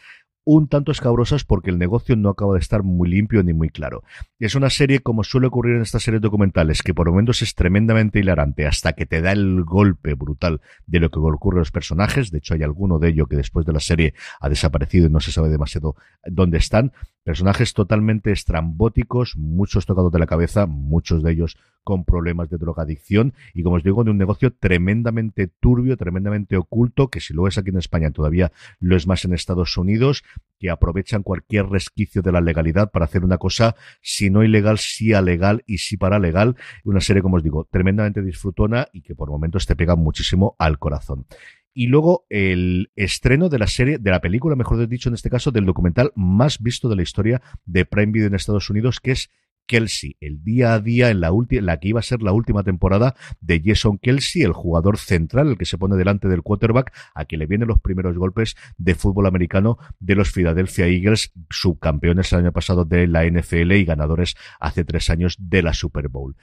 un 0.51 0.67
tanto 0.67 0.91
escabrosas 0.91 1.43
porque 1.43 1.69
el 1.69 1.77
negocio 1.77 2.15
no 2.15 2.29
acaba 2.29 2.53
de 2.53 2.59
estar 2.59 2.81
muy 2.81 3.07
limpio 3.07 3.43
ni 3.43 3.53
muy 3.53 3.69
claro. 3.69 4.03
Es 4.39 4.55
una 4.55 4.71
serie, 4.71 4.99
como 4.99 5.23
suele 5.23 5.45
ocurrir 5.45 5.75
en 5.75 5.83
estas 5.83 6.01
series 6.01 6.23
documentales, 6.23 6.81
que 6.81 6.95
por 6.95 7.07
momentos 7.07 7.43
es 7.43 7.53
tremendamente 7.53 8.17
hilarante 8.17 8.65
hasta 8.65 8.93
que 8.93 9.05
te 9.05 9.21
da 9.21 9.31
el 9.31 9.63
golpe 9.63 10.15
brutal 10.15 10.61
de 10.87 10.99
lo 10.99 11.11
que 11.11 11.19
ocurre 11.19 11.57
a 11.57 11.59
los 11.59 11.71
personajes. 11.71 12.31
De 12.31 12.39
hecho, 12.39 12.55
hay 12.55 12.63
alguno 12.63 12.97
de 12.97 13.09
ellos 13.09 13.27
que 13.29 13.35
después 13.35 13.63
de 13.67 13.73
la 13.73 13.79
serie 13.79 14.15
ha 14.39 14.49
desaparecido 14.49 15.05
y 15.05 15.11
no 15.11 15.19
se 15.19 15.31
sabe 15.31 15.49
demasiado 15.49 15.95
dónde 16.25 16.57
están. 16.57 16.93
Personajes 17.29 17.75
totalmente 17.75 18.31
estrambóticos, 18.31 19.35
muchos 19.37 19.85
tocados 19.85 20.11
de 20.11 20.17
la 20.17 20.25
cabeza, 20.25 20.65
muchos 20.65 21.21
de 21.21 21.31
ellos 21.31 21.59
con 21.83 22.03
problemas 22.03 22.49
de 22.49 22.57
drogadicción 22.57 23.35
y, 23.53 23.61
como 23.61 23.75
os 23.75 23.83
digo, 23.83 24.03
de 24.03 24.09
un 24.09 24.17
negocio 24.17 24.51
tremendamente 24.51 25.45
turbio, 25.45 25.95
tremendamente 25.95 26.57
oculto, 26.57 27.09
que 27.09 27.19
si 27.19 27.35
lo 27.35 27.47
es 27.47 27.59
aquí 27.59 27.69
en 27.69 27.77
España 27.77 28.09
todavía 28.09 28.51
lo 28.79 28.95
es 28.95 29.05
más 29.05 29.25
en 29.25 29.35
Estados 29.35 29.77
Unidos, 29.77 30.23
que 30.57 30.71
aprovechan 30.71 31.21
cualquier 31.21 31.67
resquicio 31.67 32.23
de 32.23 32.31
la 32.31 32.41
legalidad 32.41 32.89
para 32.89 33.05
hacer 33.05 33.23
una 33.23 33.37
cosa, 33.37 33.75
si 34.01 34.31
no 34.31 34.43
ilegal, 34.43 34.79
sí 34.79 35.09
legal 35.09 35.63
y 35.67 35.77
sí 35.77 35.99
legal. 36.19 36.55
Una 36.83 36.99
serie, 36.99 37.21
como 37.21 37.37
os 37.37 37.43
digo, 37.43 37.67
tremendamente 37.69 38.23
disfrutona 38.23 38.87
y 38.91 39.03
que 39.03 39.13
por 39.13 39.29
momentos 39.29 39.67
te 39.67 39.75
pega 39.75 39.95
muchísimo 39.95 40.55
al 40.57 40.79
corazón 40.79 41.27
y 41.73 41.87
luego 41.87 42.25
el 42.29 42.91
estreno 42.95 43.49
de 43.49 43.59
la 43.59 43.67
serie, 43.67 43.97
de 43.97 44.11
la 44.11 44.21
película, 44.21 44.55
mejor 44.55 44.87
dicho, 44.87 45.09
en 45.09 45.15
este 45.15 45.29
caso, 45.29 45.51
del 45.51 45.65
documental 45.65 46.11
más 46.15 46.59
visto 46.59 46.89
de 46.89 46.95
la 46.95 47.03
historia 47.03 47.41
de 47.65 47.85
Prime 47.85 48.11
Video 48.11 48.27
en 48.27 48.35
Estados 48.35 48.69
Unidos, 48.69 48.99
que 48.99 49.11
es 49.11 49.29
Kelsey, 49.69 50.17
el 50.19 50.43
día 50.43 50.73
a 50.73 50.79
día 50.79 51.11
en 51.11 51.21
la, 51.21 51.31
la 51.61 51.79
que 51.79 51.89
iba 51.89 51.99
a 51.99 52.03
ser 52.03 52.23
la 52.23 52.31
última 52.31 52.63
temporada 52.63 53.15
de 53.39 53.61
Jason 53.63 53.99
Kelsey, 53.99 54.41
el 54.41 54.51
jugador 54.51 54.97
central, 54.97 55.47
el 55.47 55.57
que 55.59 55.65
se 55.65 55.77
pone 55.77 55.95
delante 55.95 56.27
del 56.27 56.41
quarterback, 56.41 56.91
a 57.13 57.25
que 57.25 57.37
le 57.37 57.45
vienen 57.45 57.67
los 57.67 57.79
primeros 57.79 58.17
golpes 58.17 58.55
de 58.77 58.95
fútbol 58.95 59.27
americano 59.27 59.77
de 59.99 60.15
los 60.15 60.31
Philadelphia 60.31 60.87
Eagles, 60.87 61.31
subcampeones 61.51 62.33
el 62.33 62.39
año 62.39 62.51
pasado 62.51 62.83
de 62.83 63.05
la 63.05 63.25
NFL 63.25 63.73
y 63.73 63.85
ganadores 63.85 64.35
hace 64.59 64.83
tres 64.83 65.11
años 65.11 65.35
de 65.39 65.61
la 65.61 65.75
Super 65.75 66.07
Bowl. 66.07 66.35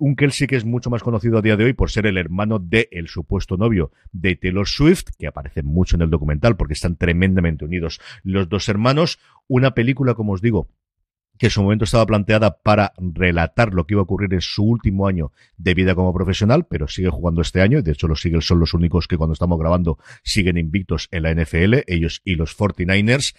Un 0.00 0.14
Kelsey 0.14 0.46
que 0.46 0.54
es 0.54 0.64
mucho 0.64 0.90
más 0.90 1.02
conocido 1.02 1.38
a 1.38 1.42
día 1.42 1.56
de 1.56 1.64
hoy 1.64 1.72
por 1.72 1.90
ser 1.90 2.06
el 2.06 2.18
hermano 2.18 2.60
de 2.60 2.88
el 2.92 3.08
supuesto 3.08 3.56
novio 3.56 3.90
de 4.12 4.36
Taylor 4.36 4.68
Swift, 4.68 5.06
que 5.18 5.26
aparece 5.26 5.64
mucho 5.64 5.96
en 5.96 6.02
el 6.02 6.10
documental 6.10 6.56
porque 6.56 6.74
están 6.74 6.96
tremendamente 6.96 7.64
unidos 7.64 8.00
los 8.22 8.48
dos 8.48 8.68
hermanos. 8.68 9.18
Una 9.48 9.74
película, 9.74 10.14
como 10.14 10.34
os 10.34 10.40
digo, 10.40 10.68
que 11.36 11.46
en 11.46 11.50
su 11.50 11.62
momento 11.62 11.84
estaba 11.84 12.06
planteada 12.06 12.62
para 12.62 12.92
relatar 12.96 13.74
lo 13.74 13.86
que 13.86 13.94
iba 13.94 14.00
a 14.00 14.04
ocurrir 14.04 14.34
en 14.34 14.40
su 14.40 14.64
último 14.64 15.08
año 15.08 15.32
de 15.56 15.74
vida 15.74 15.96
como 15.96 16.14
profesional, 16.14 16.66
pero 16.68 16.86
sigue 16.86 17.10
jugando 17.10 17.40
este 17.40 17.60
año. 17.60 17.82
De 17.82 17.92
hecho, 17.92 18.06
los 18.06 18.24
Eagles 18.24 18.46
son 18.46 18.60
los 18.60 18.74
únicos 18.74 19.08
que 19.08 19.16
cuando 19.16 19.32
estamos 19.32 19.58
grabando 19.58 19.98
siguen 20.22 20.58
invictos 20.58 21.08
en 21.10 21.24
la 21.24 21.34
NFL, 21.34 21.84
ellos 21.88 22.22
y 22.24 22.36
los 22.36 22.56
49ers, 22.56 23.34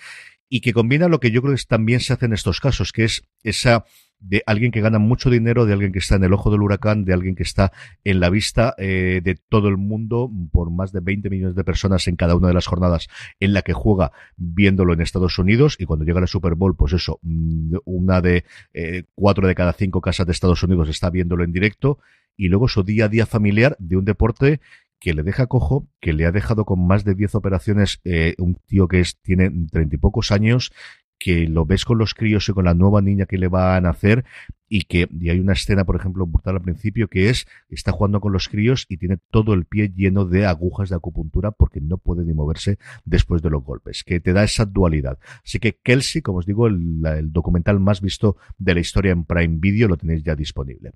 y 0.49 0.61
que 0.61 0.73
combina 0.73 1.07
lo 1.07 1.19
que 1.19 1.31
yo 1.31 1.41
creo 1.41 1.55
que 1.55 1.61
también 1.67 1.99
se 1.99 2.13
hace 2.13 2.25
en 2.25 2.33
estos 2.33 2.59
casos, 2.59 2.91
que 2.91 3.03
es 3.05 3.23
esa 3.43 3.85
de 4.19 4.43
alguien 4.45 4.71
que 4.71 4.81
gana 4.81 4.99
mucho 4.99 5.29
dinero, 5.29 5.65
de 5.65 5.73
alguien 5.73 5.93
que 5.93 5.99
está 5.99 6.15
en 6.15 6.23
el 6.23 6.33
ojo 6.33 6.51
del 6.51 6.61
huracán, 6.61 7.05
de 7.05 7.13
alguien 7.13 7.35
que 7.35 7.43
está 7.43 7.71
en 8.03 8.19
la 8.19 8.29
vista 8.29 8.75
eh, 8.77 9.21
de 9.23 9.35
todo 9.35 9.69
el 9.69 9.77
mundo 9.77 10.29
por 10.51 10.71
más 10.71 10.91
de 10.91 10.99
20 10.99 11.29
millones 11.29 11.55
de 11.55 11.63
personas 11.63 12.07
en 12.07 12.15
cada 12.15 12.35
una 12.35 12.49
de 12.49 12.53
las 12.53 12.67
jornadas 12.67 13.07
en 13.39 13.53
la 13.53 13.61
que 13.61 13.73
juega 13.73 14.11
viéndolo 14.35 14.93
en 14.93 15.01
Estados 15.01 15.39
Unidos 15.39 15.77
y 15.79 15.85
cuando 15.85 16.03
llega 16.03 16.19
el 16.19 16.27
Super 16.27 16.55
Bowl, 16.55 16.75
pues 16.75 16.93
eso, 16.93 17.19
mm, 17.21 17.77
una 17.85 18.21
de 18.21 18.43
eh, 18.73 19.03
cuatro 19.15 19.47
de 19.47 19.55
cada 19.55 19.73
cinco 19.73 20.01
casas 20.01 20.25
de 20.25 20.33
Estados 20.33 20.63
Unidos 20.63 20.89
está 20.89 21.09
viéndolo 21.09 21.43
en 21.43 21.53
directo 21.53 21.99
y 22.35 22.49
luego 22.49 22.67
su 22.67 22.83
día 22.83 23.05
a 23.05 23.09
día 23.09 23.25
familiar 23.25 23.75
de 23.79 23.97
un 23.97 24.05
deporte 24.05 24.59
que 24.99 25.13
le 25.13 25.23
deja 25.23 25.47
cojo, 25.47 25.87
que 25.99 26.13
le 26.13 26.25
ha 26.25 26.31
dejado 26.31 26.65
con 26.65 26.85
más 26.85 27.03
de 27.03 27.15
10 27.15 27.35
operaciones, 27.35 27.99
eh, 28.03 28.35
un 28.37 28.55
tío 28.65 28.87
que 28.87 28.99
es, 28.99 29.17
tiene 29.21 29.49
treinta 29.71 29.95
y 29.95 29.99
pocos 29.99 30.31
años, 30.31 30.71
que 31.19 31.47
lo 31.47 31.65
ves 31.65 31.83
con 31.85 31.97
los 31.97 32.13
críos 32.13 32.47
y 32.47 32.53
con 32.53 32.65
la 32.65 32.73
nueva 32.73 33.01
niña 33.01 33.25
que 33.25 33.37
le 33.37 33.49
van 33.49 33.85
a 33.85 33.89
hacer 33.89 34.23
y 34.69 34.83
que 34.83 35.07
y 35.19 35.29
hay 35.29 35.39
una 35.39 35.53
escena, 35.53 35.83
por 35.83 35.97
ejemplo, 35.97 36.25
brutal 36.25 36.55
al 36.55 36.61
principio 36.61 37.09
que 37.09 37.29
es 37.29 37.45
está 37.69 37.91
jugando 37.91 38.21
con 38.21 38.31
los 38.31 38.47
críos 38.47 38.85
y 38.87 38.97
tiene 38.97 39.17
todo 39.29 39.53
el 39.53 39.65
pie 39.65 39.91
lleno 39.93 40.25
de 40.25 40.45
agujas 40.45 40.89
de 40.89 40.95
acupuntura 40.95 41.51
porque 41.51 41.81
no 41.81 41.97
puede 41.97 42.23
ni 42.23 42.33
moverse 42.33 42.77
después 43.03 43.41
de 43.41 43.49
los 43.49 43.63
golpes, 43.63 44.03
que 44.05 44.21
te 44.21 44.31
da 44.31 44.43
esa 44.43 44.65
dualidad. 44.65 45.19
Así 45.43 45.59
que 45.59 45.77
Kelsey, 45.83 46.21
como 46.21 46.39
os 46.39 46.45
digo, 46.45 46.67
el, 46.67 47.05
el 47.05 47.31
documental 47.33 47.79
más 47.79 47.99
visto 47.99 48.37
de 48.57 48.75
la 48.75 48.79
historia 48.79 49.11
en 49.11 49.25
Prime 49.25 49.57
Video 49.59 49.89
lo 49.89 49.97
tenéis 49.97 50.23
ya 50.23 50.35
disponible. 50.35 50.93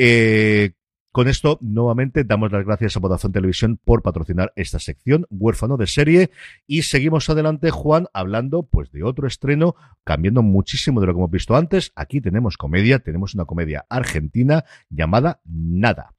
Eh, 0.00 0.70
con 1.18 1.26
esto, 1.26 1.58
nuevamente, 1.60 2.22
damos 2.22 2.52
las 2.52 2.64
gracias 2.64 2.96
a 2.96 3.00
Vodafone 3.00 3.32
Televisión 3.32 3.80
por 3.84 4.02
patrocinar 4.02 4.52
esta 4.54 4.78
sección, 4.78 5.26
huérfano 5.30 5.76
de 5.76 5.88
serie, 5.88 6.30
y 6.64 6.82
seguimos 6.82 7.28
adelante, 7.28 7.72
Juan, 7.72 8.06
hablando 8.12 8.62
pues 8.62 8.92
de 8.92 9.02
otro 9.02 9.26
estreno, 9.26 9.74
cambiando 10.04 10.44
muchísimo 10.44 11.00
de 11.00 11.08
lo 11.08 11.14
que 11.14 11.18
hemos 11.18 11.30
visto 11.32 11.56
antes. 11.56 11.90
Aquí 11.96 12.20
tenemos 12.20 12.56
comedia, 12.56 13.00
tenemos 13.00 13.34
una 13.34 13.46
comedia 13.46 13.84
argentina 13.88 14.64
llamada 14.90 15.40
Nada 15.44 16.14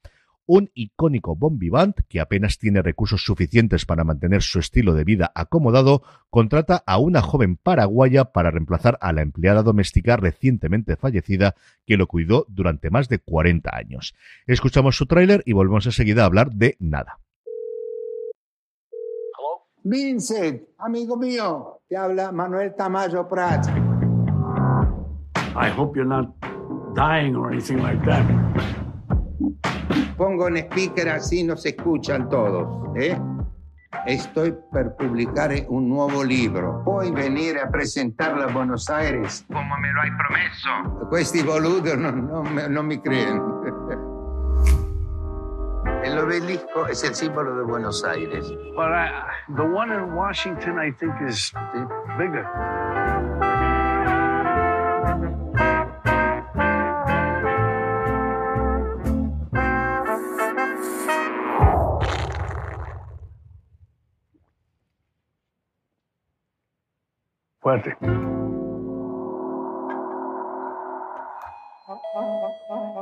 un 0.49 0.71
icónico 0.73 1.35
bon 1.35 1.59
vivant 1.59 1.95
que 2.09 2.19
apenas 2.19 2.57
tiene 2.57 2.81
recursos 2.81 3.23
suficientes 3.23 3.85
para 3.85 4.03
mantener 4.03 4.41
su 4.41 4.57
estilo 4.57 4.95
de 4.95 5.03
vida 5.03 5.31
acomodado, 5.35 6.01
contrata 6.31 6.83
a 6.87 6.97
una 6.97 7.21
joven 7.21 7.55
paraguaya 7.55 8.25
para 8.25 8.49
reemplazar 8.49 8.97
a 8.99 9.13
la 9.13 9.21
empleada 9.21 9.61
doméstica 9.61 10.17
recientemente 10.17 10.95
fallecida 10.95 11.53
que 11.85 11.97
lo 11.97 12.07
cuidó 12.07 12.47
durante 12.49 12.89
más 12.89 13.09
de 13.09 13.19
40 13.19 13.69
años. 13.71 14.15
Escuchamos 14.47 14.97
su 14.97 15.05
tráiler 15.05 15.43
y 15.45 15.53
volvemos 15.53 15.85
enseguida 15.85 16.23
a 16.23 16.25
hablar 16.25 16.49
de 16.49 16.75
nada. 16.79 17.19
Vincent, 19.83 20.63
amigo 20.79 21.15
mío, 21.15 21.81
te 21.87 21.95
habla 21.95 22.31
Manuel 22.31 22.73
Tamayo 22.75 23.27
Prats. 23.27 23.67
I 25.55 25.69
hope 25.77 25.95
you're 25.95 26.09
not 26.09 26.33
dying 26.95 27.35
or 27.35 27.51
anything 27.51 27.83
like 27.83 28.03
that. 28.05 28.88
Pongo 30.19 30.49
en 30.49 30.57
speaker 30.57 31.07
así 31.09 31.45
nos 31.45 31.65
escuchan 31.65 32.27
todos, 32.27 32.67
¿eh? 32.97 33.17
Estoy 34.05 34.53
per 34.69 34.93
publicar 34.97 35.49
un 35.69 35.87
nuovo 35.87 36.25
libro. 36.25 36.81
Puoi 36.83 37.09
venire 37.11 37.61
a 37.61 37.69
presentarlo 37.71 38.43
a 38.43 38.47
Buenos 38.47 38.89
Aires. 38.89 39.45
Come 39.47 39.79
me 39.81 39.93
lo 39.93 40.01
hai 40.01 40.11
promesso. 40.11 41.07
Questi 41.07 41.41
boludos 41.41 41.97
non, 41.97 42.27
non 42.27 42.53
me- 42.53 42.67
non 42.67 42.85
mi 42.85 42.99
creen. 42.99 43.39
El 46.03 46.17
obelisco 46.19 46.87
es 46.87 47.01
el 47.03 47.15
símbolo 47.15 47.55
de 47.55 47.63
Buenos 47.63 48.03
Aires. 48.03 48.49
But 48.75 48.91
I, 48.91 49.09
the 49.55 49.63
one 49.63 49.91
in 49.93 50.13
Washington, 50.15 50.79
I 50.79 50.91
think, 50.91 51.13
is 51.27 51.51
bigger. 52.17 52.45
Fuerte. 67.61 67.97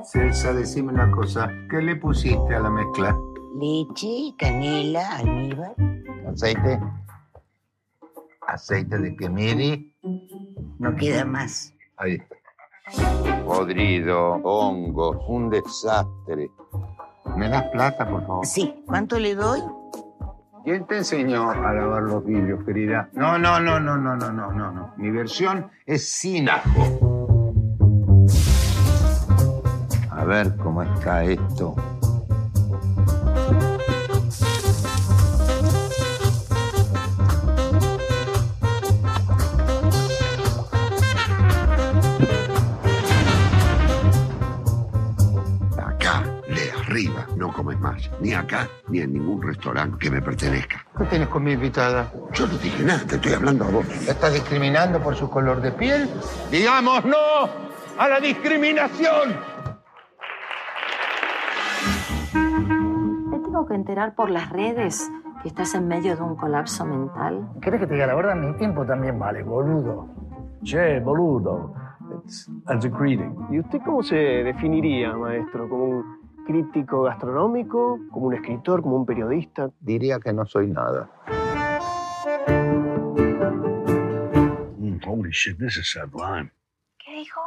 Celsa, 0.03 0.53
decime 0.53 0.93
una 0.93 1.11
cosa. 1.11 1.51
¿Qué 1.69 1.81
le 1.81 1.95
pusiste 1.95 2.55
a 2.55 2.59
la 2.59 2.69
mezcla? 2.69 3.15
Leche, 3.59 4.33
canela, 4.37 5.17
almíbar. 5.17 5.75
¿Aceite? 6.27 6.79
¿Aceite 8.47 8.97
de 8.97 9.15
quemiri? 9.15 9.93
No 10.79 10.95
queda 10.95 11.23
más. 11.25 11.73
Ahí. 11.97 12.17
Podrido, 13.45 14.35
hongos, 14.43 15.17
un 15.27 15.49
desastre. 15.51 16.49
¿Me 17.35 17.49
das 17.49 17.63
plata, 17.71 18.09
por 18.09 18.25
favor? 18.25 18.45
Sí. 18.45 18.83
¿Cuánto 18.87 19.19
le 19.19 19.35
doy? 19.35 19.61
¿Quién 20.67 20.85
te 20.85 20.97
enseñó 20.97 21.49
a 21.49 21.73
lavar 21.73 22.03
los 22.03 22.25
vidrios, 22.25 22.61
querida? 22.65 23.07
No, 23.13 23.37
no, 23.37 23.57
no, 23.57 23.79
no, 23.79 23.95
no, 23.95 24.17
no, 24.17 24.33
no, 24.33 24.51
no, 24.51 24.69
no. 24.69 24.93
Mi 24.97 25.09
versión 25.11 25.71
es 25.85 26.09
sin 26.09 26.49
ajo. 26.49 27.53
A 30.11 30.25
ver 30.25 30.57
cómo 30.57 30.83
está 30.83 31.23
esto. 31.23 31.73
Comes 47.67 47.79
más. 47.79 48.11
Ni 48.21 48.33
acá, 48.33 48.67
ni 48.87 48.99
en 48.99 49.13
ningún 49.13 49.41
restaurante 49.41 49.97
que 49.99 50.09
me 50.09 50.21
pertenezca. 50.21 50.85
¿Qué 50.97 51.03
tienes 51.05 51.27
con 51.27 51.43
mi 51.43 51.51
invitada? 51.51 52.11
Yo 52.33 52.47
no 52.47 52.57
dije 52.57 52.83
nada, 52.83 53.03
te 53.05 53.15
estoy 53.15 53.33
hablando 53.33 53.65
a 53.65 53.69
vos. 53.69 53.85
¿La 54.05 54.13
estás 54.13 54.33
discriminando 54.33 54.99
por 54.99 55.15
su 55.15 55.29
color 55.29 55.61
de 55.61 55.71
piel? 55.71 56.09
¡Digamos 56.49 57.03
no 57.05 57.17
a 57.97 58.07
la 58.07 58.19
discriminación! 58.19 59.35
Tengo 63.31 63.65
que 63.67 63.73
enterar 63.73 64.15
por 64.15 64.29
las 64.29 64.49
redes 64.49 65.09
que 65.41 65.49
estás 65.49 65.73
en 65.75 65.87
medio 65.87 66.15
de 66.15 66.21
un 66.21 66.35
colapso 66.35 66.85
mental. 66.85 67.49
¿Querés 67.61 67.81
que 67.81 67.87
te 67.87 67.95
diga 67.95 68.07
la 68.07 68.15
verdad? 68.15 68.35
Mi 68.35 68.53
tiempo 68.53 68.85
también 68.85 69.19
vale, 69.19 69.43
boludo. 69.43 70.07
Che, 70.63 70.99
boludo. 70.99 71.73
It's 72.25 72.85
a 72.85 72.89
greeting. 72.89 73.35
¿Y 73.51 73.59
usted 73.59 73.79
cómo 73.85 74.01
se 74.03 74.15
definiría, 74.15 75.13
maestro? 75.13 75.67
¿Como 75.67 75.83
un 75.83 76.16
crítico 76.47 77.03
gastronómico? 77.03 77.99
¿Como 78.09 78.27
un 78.27 78.35
escritor? 78.35 78.81
¿Como 78.81 78.95
un 78.95 79.05
periodista? 79.05 79.69
Diría 79.81 80.19
que 80.19 80.31
no 80.33 80.45
soy 80.45 80.67
nada. 80.67 81.09
Mm, 84.77 84.99
holy 85.05 85.31
shit, 85.31 85.59
this 85.59 85.77
is 85.77 85.91
sublime. 85.91 86.49
¿Qué 86.97 87.11
dijo? 87.11 87.41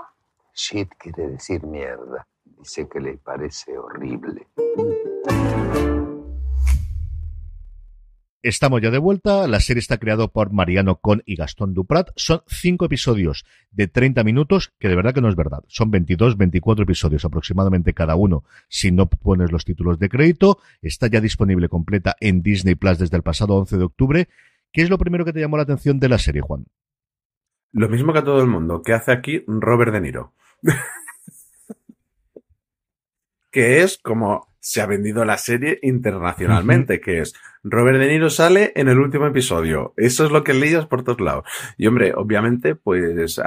Shit 0.55 0.91
quiere 0.99 1.29
decir 1.29 1.65
mierda. 1.65 2.27
Dice 2.45 2.87
que 2.89 3.01
le 3.01 3.17
parece 3.17 3.77
horrible. 3.79 4.47
Estamos 8.43 8.81
ya 8.81 8.91
de 8.91 8.97
vuelta. 8.97 9.47
La 9.47 9.61
serie 9.61 9.81
está 9.81 9.99
creada 9.99 10.27
por 10.27 10.51
Mariano 10.51 10.97
Con 10.97 11.23
y 11.27 11.37
Gastón 11.37 11.75
Duprat. 11.75 12.09
Son 12.17 12.41
cinco 12.47 12.87
episodios 12.87 13.45
de 13.71 13.87
30 13.87 14.25
minutos, 14.25 14.73
que 14.79 14.89
de 14.89 14.97
verdad 14.97 15.13
que 15.13 15.21
no 15.21 15.29
es 15.29 15.37
verdad. 15.37 15.63
Son 15.69 15.91
22, 15.91 16.39
24 16.39 16.85
episodios 16.85 17.27
aproximadamente 17.27 17.93
cada 17.93 18.17
uno, 18.17 18.45
si 18.69 18.93
no 18.93 19.11
pones 19.11 19.53
los 19.53 19.67
títulos 19.67 19.99
de 19.99 20.09
crédito. 20.09 20.59
Está 20.81 21.09
ya 21.09 21.21
disponible 21.21 21.69
completa 21.69 22.17
en 22.19 22.41
Disney 22.41 22.77
Plus 22.77 22.99
desde 22.99 23.19
el 23.19 23.23
pasado 23.23 23.57
11 23.57 23.77
de 23.77 23.85
octubre. 23.85 24.29
¿Qué 24.73 24.81
es 24.81 24.89
lo 24.89 24.97
primero 24.97 25.27
que 25.27 25.35
te 25.35 25.41
llamó 25.41 25.59
la 25.59 25.65
atención 25.65 26.01
de 26.01 26.09
la 26.09 26.19
serie, 26.19 26.41
Juan? 26.41 26.65
Lo 27.73 27.91
mismo 27.91 28.15
que 28.15 28.21
a 28.21 28.25
todo 28.25 28.41
el 28.41 28.49
mundo. 28.49 28.81
¿Qué 28.83 28.95
hace 28.95 29.13
aquí 29.13 29.45
Robert 29.47 29.93
De 29.93 30.01
Niro? 30.01 30.33
que 33.51 33.83
es 33.83 33.99
como 33.99 34.49
se 34.61 34.81
ha 34.81 34.87
vendido 34.87 35.27
la 35.27 35.37
serie 35.37 35.79
internacionalmente, 35.83 37.01
que 37.01 37.21
es 37.21 37.35
Robert 37.63 37.99
De 37.99 38.09
Niro 38.09 38.31
sale 38.31 38.73
en 38.75 38.89
el 38.89 38.99
último 38.99 39.27
episodio. 39.27 39.93
Eso 39.99 40.25
es 40.25 40.33
lo 40.33 40.43
que 40.43 40.55
leías 40.55 40.87
por 40.87 41.05
todos 41.05 41.21
lados. 41.21 41.45
Y 41.77 41.87
hombre, 41.87 42.15
obviamente, 42.15 42.75
pues 42.75 43.39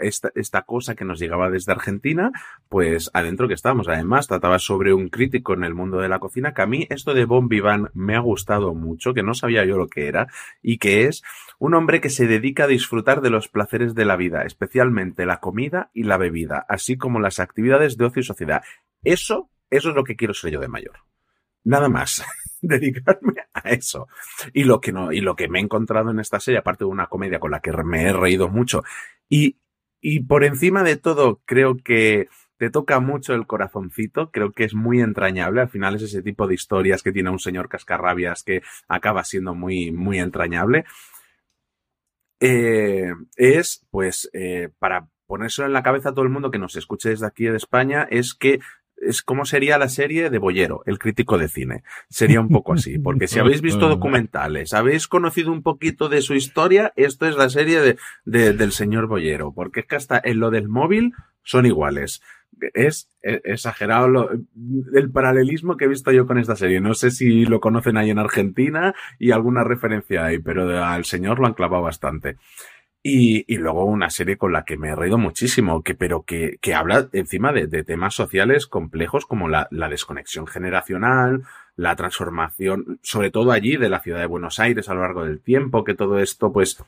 esta, 0.00 0.32
esta 0.34 0.62
cosa 0.62 0.96
que 0.96 1.04
nos 1.04 1.20
llegaba 1.20 1.48
desde 1.48 1.70
Argentina, 1.70 2.32
pues 2.68 3.08
adentro 3.14 3.46
que 3.46 3.54
estamos. 3.54 3.86
Además, 3.86 4.26
trataba 4.26 4.58
sobre 4.58 4.92
un 4.92 5.08
crítico 5.08 5.54
en 5.54 5.62
el 5.62 5.74
mundo 5.74 5.98
de 5.98 6.08
la 6.08 6.18
cocina, 6.18 6.54
que 6.54 6.62
a 6.62 6.66
mí 6.66 6.88
esto 6.90 7.14
de 7.14 7.24
Bon 7.24 7.48
Vivant 7.48 7.88
me 7.94 8.16
ha 8.16 8.20
gustado 8.20 8.74
mucho, 8.74 9.14
que 9.14 9.22
no 9.22 9.32
sabía 9.32 9.64
yo 9.64 9.76
lo 9.76 9.86
que 9.86 10.08
era, 10.08 10.26
y 10.60 10.78
que 10.78 11.06
es 11.06 11.22
un 11.60 11.74
hombre 11.74 12.00
que 12.00 12.10
se 12.10 12.26
dedica 12.26 12.64
a 12.64 12.68
disfrutar 12.68 13.20
de 13.20 13.30
los 13.30 13.46
placeres 13.46 13.94
de 13.94 14.04
la 14.04 14.16
vida, 14.16 14.42
especialmente 14.42 15.24
la 15.24 15.38
comida 15.38 15.90
y 15.94 16.02
la 16.02 16.16
bebida, 16.16 16.66
así 16.68 16.96
como 16.96 17.20
las 17.20 17.38
actividades 17.38 17.96
de 17.96 18.06
ocio 18.06 18.20
y 18.20 18.24
sociedad. 18.24 18.62
Eso, 19.04 19.50
eso 19.70 19.90
es 19.90 19.94
lo 19.94 20.02
que 20.02 20.16
quiero 20.16 20.34
ser 20.34 20.50
yo 20.50 20.58
de 20.58 20.66
mayor. 20.66 20.96
Nada 21.62 21.88
más. 21.88 22.24
dedicarme 22.68 23.34
a 23.52 23.70
eso. 23.70 24.08
Y 24.52 24.64
lo 24.64 24.80
que 24.80 24.92
no, 24.92 25.12
y 25.12 25.20
lo 25.20 25.36
que 25.36 25.48
me 25.48 25.58
he 25.58 25.62
encontrado 25.62 26.10
en 26.10 26.20
esta 26.20 26.40
serie, 26.40 26.60
aparte 26.60 26.84
de 26.84 26.90
una 26.90 27.08
comedia 27.08 27.40
con 27.40 27.50
la 27.50 27.60
que 27.60 27.72
me 27.84 28.04
he 28.04 28.12
reído 28.12 28.48
mucho, 28.48 28.82
y, 29.28 29.58
y 30.00 30.20
por 30.20 30.44
encima 30.44 30.82
de 30.82 30.96
todo, 30.96 31.40
creo 31.44 31.76
que 31.76 32.28
te 32.56 32.70
toca 32.70 33.00
mucho 33.00 33.34
el 33.34 33.46
corazoncito, 33.46 34.30
creo 34.30 34.52
que 34.52 34.62
es 34.62 34.72
muy 34.74 35.00
entrañable. 35.00 35.62
Al 35.62 35.68
final 35.68 35.96
es 35.96 36.02
ese 36.02 36.22
tipo 36.22 36.46
de 36.46 36.54
historias 36.54 37.02
que 37.02 37.10
tiene 37.10 37.30
un 37.30 37.40
señor 37.40 37.68
cascarrabias 37.68 38.44
que 38.44 38.62
acaba 38.86 39.24
siendo 39.24 39.52
muy, 39.52 39.90
muy 39.90 40.20
entrañable. 40.20 40.84
Eh, 42.38 43.12
es, 43.36 43.84
pues, 43.90 44.30
eh, 44.32 44.68
para 44.78 45.08
ponérselo 45.26 45.66
en 45.66 45.72
la 45.72 45.82
cabeza 45.82 46.10
a 46.10 46.12
todo 46.12 46.24
el 46.24 46.30
mundo 46.30 46.52
que 46.52 46.58
nos 46.58 46.76
escuche 46.76 47.08
desde 47.08 47.26
aquí 47.26 47.46
de 47.46 47.56
España, 47.56 48.06
es 48.10 48.34
que 48.34 48.60
es 49.06 49.22
como 49.22 49.44
sería 49.44 49.78
la 49.78 49.88
serie 49.88 50.30
de 50.30 50.38
Bollero, 50.38 50.82
el 50.86 50.98
crítico 50.98 51.38
de 51.38 51.48
cine. 51.48 51.82
Sería 52.08 52.40
un 52.40 52.48
poco 52.48 52.72
así, 52.74 52.98
porque 52.98 53.26
si 53.28 53.38
habéis 53.40 53.60
visto 53.62 53.86
documentales, 53.96 54.74
habéis 54.74 55.08
conocido 55.08 55.52
un 55.52 55.62
poquito 55.62 56.08
de 56.08 56.22
su 56.22 56.34
historia, 56.34 56.92
esto 56.96 57.26
es 57.26 57.36
la 57.36 57.48
serie 57.50 57.80
de, 57.80 57.96
de- 58.24 58.52
del 58.52 58.72
señor 58.72 59.06
Bollero, 59.08 59.52
porque 59.52 59.80
es 59.80 59.86
que 59.86 59.96
hasta 59.96 60.20
en 60.22 60.38
lo 60.40 60.50
del 60.50 60.68
móvil 60.68 61.12
son 61.42 61.66
iguales. 61.66 62.22
Es, 62.74 63.08
es 63.22 63.40
exagerado 63.44 64.08
lo- 64.08 64.30
el 64.94 65.10
paralelismo 65.10 65.76
que 65.76 65.86
he 65.86 65.88
visto 65.88 66.12
yo 66.12 66.26
con 66.26 66.38
esta 66.38 66.54
serie. 66.54 66.80
No 66.80 66.94
sé 66.94 67.10
si 67.10 67.44
lo 67.44 67.60
conocen 67.60 67.96
ahí 67.96 68.10
en 68.10 68.18
Argentina 68.20 68.94
y 69.18 69.32
alguna 69.32 69.64
referencia 69.64 70.26
hay, 70.26 70.38
pero 70.38 70.68
al 70.84 71.04
señor 71.04 71.40
lo 71.40 71.46
han 71.46 71.54
clavado 71.54 71.82
bastante. 71.82 72.36
Y, 73.04 73.44
y 73.52 73.58
luego 73.58 73.84
una 73.84 74.10
serie 74.10 74.36
con 74.36 74.52
la 74.52 74.64
que 74.64 74.76
me 74.76 74.90
he 74.90 74.94
reído 74.94 75.18
muchísimo, 75.18 75.82
que, 75.82 75.94
pero 75.94 76.22
que, 76.22 76.58
que 76.60 76.74
habla 76.74 77.08
encima 77.12 77.52
de, 77.52 77.66
de 77.66 77.82
temas 77.82 78.14
sociales 78.14 78.68
complejos 78.68 79.26
como 79.26 79.48
la, 79.48 79.66
la 79.72 79.88
desconexión 79.88 80.46
generacional, 80.46 81.42
la 81.74 81.96
transformación, 81.96 83.00
sobre 83.02 83.32
todo 83.32 83.50
allí 83.50 83.76
de 83.76 83.88
la 83.88 84.00
ciudad 84.00 84.20
de 84.20 84.26
Buenos 84.26 84.60
Aires 84.60 84.88
a 84.88 84.94
lo 84.94 85.00
largo 85.00 85.24
del 85.24 85.40
tiempo, 85.40 85.82
que 85.82 85.94
todo 85.94 86.20
esto 86.20 86.52
pues 86.52 86.78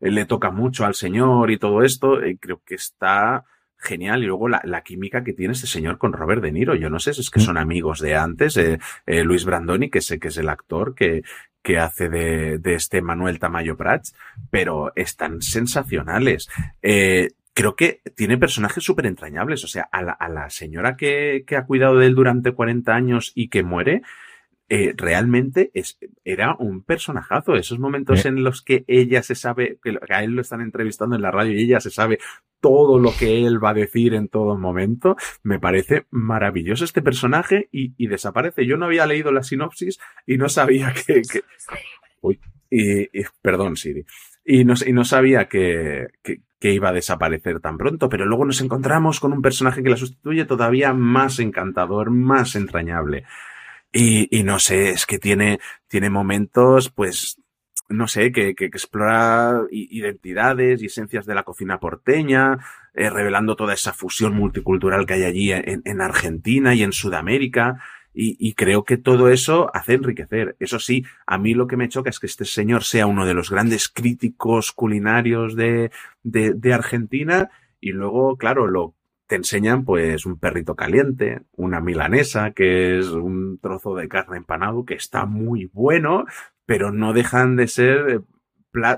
eh, 0.00 0.10
le 0.12 0.24
toca 0.24 0.50
mucho 0.50 0.84
al 0.84 0.94
señor 0.94 1.50
y 1.50 1.58
todo 1.58 1.82
esto, 1.82 2.22
eh, 2.22 2.38
creo 2.40 2.60
que 2.64 2.76
está 2.76 3.44
genial. 3.76 4.22
Y 4.22 4.26
luego 4.26 4.48
la, 4.48 4.60
la 4.64 4.82
química 4.82 5.24
que 5.24 5.32
tiene 5.32 5.52
este 5.54 5.66
señor 5.66 5.98
con 5.98 6.12
Robert 6.12 6.42
De 6.42 6.52
Niro. 6.52 6.74
Yo 6.74 6.90
no 6.90 6.98
sé 6.98 7.14
si 7.14 7.20
es 7.20 7.30
que 7.30 7.40
son 7.40 7.56
amigos 7.56 8.00
de 8.00 8.16
antes, 8.16 8.56
eh, 8.56 8.78
eh, 9.06 9.24
Luis 9.24 9.44
Brandoni, 9.44 9.90
que 9.90 10.00
sé 10.00 10.18
que 10.18 10.28
es 10.28 10.36
el 10.36 10.48
actor 10.48 10.94
que, 10.94 11.22
que 11.66 11.80
hace 11.80 12.08
de, 12.08 12.58
de 12.58 12.74
este 12.74 13.02
Manuel 13.02 13.40
Tamayo 13.40 13.76
Prats, 13.76 14.14
pero 14.50 14.92
están 14.94 15.42
sensacionales. 15.42 16.48
Eh, 16.80 17.30
creo 17.54 17.74
que 17.74 18.02
tiene 18.14 18.38
personajes 18.38 18.84
súper 18.84 19.06
entrañables. 19.06 19.64
O 19.64 19.66
sea, 19.66 19.88
a 19.90 20.00
la, 20.00 20.12
a 20.12 20.28
la 20.28 20.48
señora 20.48 20.96
que, 20.96 21.42
que 21.44 21.56
ha 21.56 21.66
cuidado 21.66 21.96
de 21.98 22.06
él 22.06 22.14
durante 22.14 22.52
40 22.52 22.94
años 22.94 23.32
y 23.34 23.48
que 23.48 23.64
muere, 23.64 24.02
eh, 24.68 24.94
realmente 24.96 25.70
es, 25.74 25.98
era 26.24 26.56
un 26.58 26.82
personajazo. 26.82 27.54
Esos 27.54 27.78
momentos 27.78 28.24
Eh. 28.24 28.28
en 28.28 28.42
los 28.44 28.62
que 28.62 28.84
ella 28.88 29.22
se 29.22 29.34
sabe, 29.34 29.78
que 29.82 29.96
a 30.10 30.24
él 30.24 30.32
lo 30.32 30.40
están 30.40 30.60
entrevistando 30.60 31.14
en 31.16 31.22
la 31.22 31.30
radio 31.30 31.52
y 31.52 31.62
ella 31.64 31.80
se 31.80 31.90
sabe 31.90 32.18
todo 32.60 32.98
lo 32.98 33.12
que 33.16 33.46
él 33.46 33.62
va 33.62 33.70
a 33.70 33.74
decir 33.74 34.14
en 34.14 34.28
todo 34.28 34.56
momento, 34.58 35.16
me 35.42 35.60
parece 35.60 36.06
maravilloso 36.10 36.84
este 36.84 37.02
personaje 37.02 37.68
y, 37.70 37.92
y 37.96 38.08
desaparece. 38.08 38.66
Yo 38.66 38.76
no 38.76 38.86
había 38.86 39.06
leído 39.06 39.30
la 39.30 39.42
sinopsis 39.42 39.98
y 40.26 40.36
no 40.36 40.48
sabía 40.48 40.92
que... 40.92 41.22
que- 41.22 41.42
Uy, 42.22 42.40
y, 42.70 43.02
y- 43.20 43.24
perdón, 43.42 43.76
Siri. 43.76 44.04
Y 44.44 44.64
no, 44.64 44.74
y 44.84 44.92
no 44.92 45.04
sabía 45.04 45.48
que, 45.48 46.06
que, 46.22 46.40
que 46.58 46.72
iba 46.72 46.88
a 46.88 46.92
desaparecer 46.92 47.60
tan 47.60 47.76
pronto, 47.78 48.08
pero 48.08 48.24
luego 48.26 48.44
nos 48.44 48.60
encontramos 48.60 49.20
con 49.20 49.32
un 49.32 49.42
personaje 49.42 49.82
que 49.82 49.90
la 49.90 49.96
sustituye 49.96 50.44
todavía 50.44 50.92
más 50.92 51.38
encantador, 51.38 52.10
más 52.10 52.56
entrañable. 52.56 53.24
Y, 53.98 54.28
y 54.30 54.42
no 54.42 54.58
sé, 54.58 54.90
es 54.90 55.06
que 55.06 55.18
tiene, 55.18 55.58
tiene 55.88 56.10
momentos, 56.10 56.90
pues, 56.90 57.40
no 57.88 58.08
sé, 58.08 58.30
que, 58.30 58.54
que, 58.54 58.66
explora 58.66 59.62
identidades 59.70 60.82
y 60.82 60.86
esencias 60.86 61.24
de 61.24 61.34
la 61.34 61.44
cocina 61.44 61.80
porteña, 61.80 62.58
eh, 62.92 63.08
revelando 63.08 63.56
toda 63.56 63.72
esa 63.72 63.94
fusión 63.94 64.34
multicultural 64.34 65.06
que 65.06 65.14
hay 65.14 65.22
allí 65.24 65.50
en, 65.50 65.80
en 65.82 66.00
Argentina 66.02 66.74
y 66.74 66.82
en 66.82 66.92
Sudamérica. 66.92 67.82
Y, 68.12 68.36
y 68.38 68.52
creo 68.52 68.84
que 68.84 68.98
todo 68.98 69.30
eso 69.30 69.70
hace 69.74 69.94
enriquecer. 69.94 70.56
Eso 70.60 70.78
sí, 70.78 71.06
a 71.26 71.38
mí 71.38 71.54
lo 71.54 71.66
que 71.66 71.78
me 71.78 71.88
choca 71.88 72.10
es 72.10 72.20
que 72.20 72.26
este 72.26 72.44
señor 72.44 72.84
sea 72.84 73.06
uno 73.06 73.24
de 73.24 73.32
los 73.32 73.50
grandes 73.50 73.88
críticos 73.88 74.72
culinarios 74.72 75.56
de, 75.56 75.90
de, 76.22 76.52
de 76.52 76.74
Argentina 76.74 77.48
y 77.80 77.92
luego, 77.92 78.36
claro, 78.36 78.66
lo 78.66 78.95
te 79.26 79.36
enseñan 79.36 79.84
pues 79.84 80.26
un 80.26 80.38
perrito 80.38 80.74
caliente, 80.74 81.42
una 81.56 81.80
milanesa, 81.80 82.52
que 82.52 82.98
es 82.98 83.08
un 83.08 83.58
trozo 83.58 83.94
de 83.94 84.08
carne 84.08 84.36
empanado 84.36 84.84
que 84.84 84.94
está 84.94 85.26
muy 85.26 85.70
bueno, 85.72 86.24
pero 86.64 86.92
no 86.92 87.12
dejan 87.12 87.56
de 87.56 87.68
ser 87.68 88.10
eh, 88.10 88.20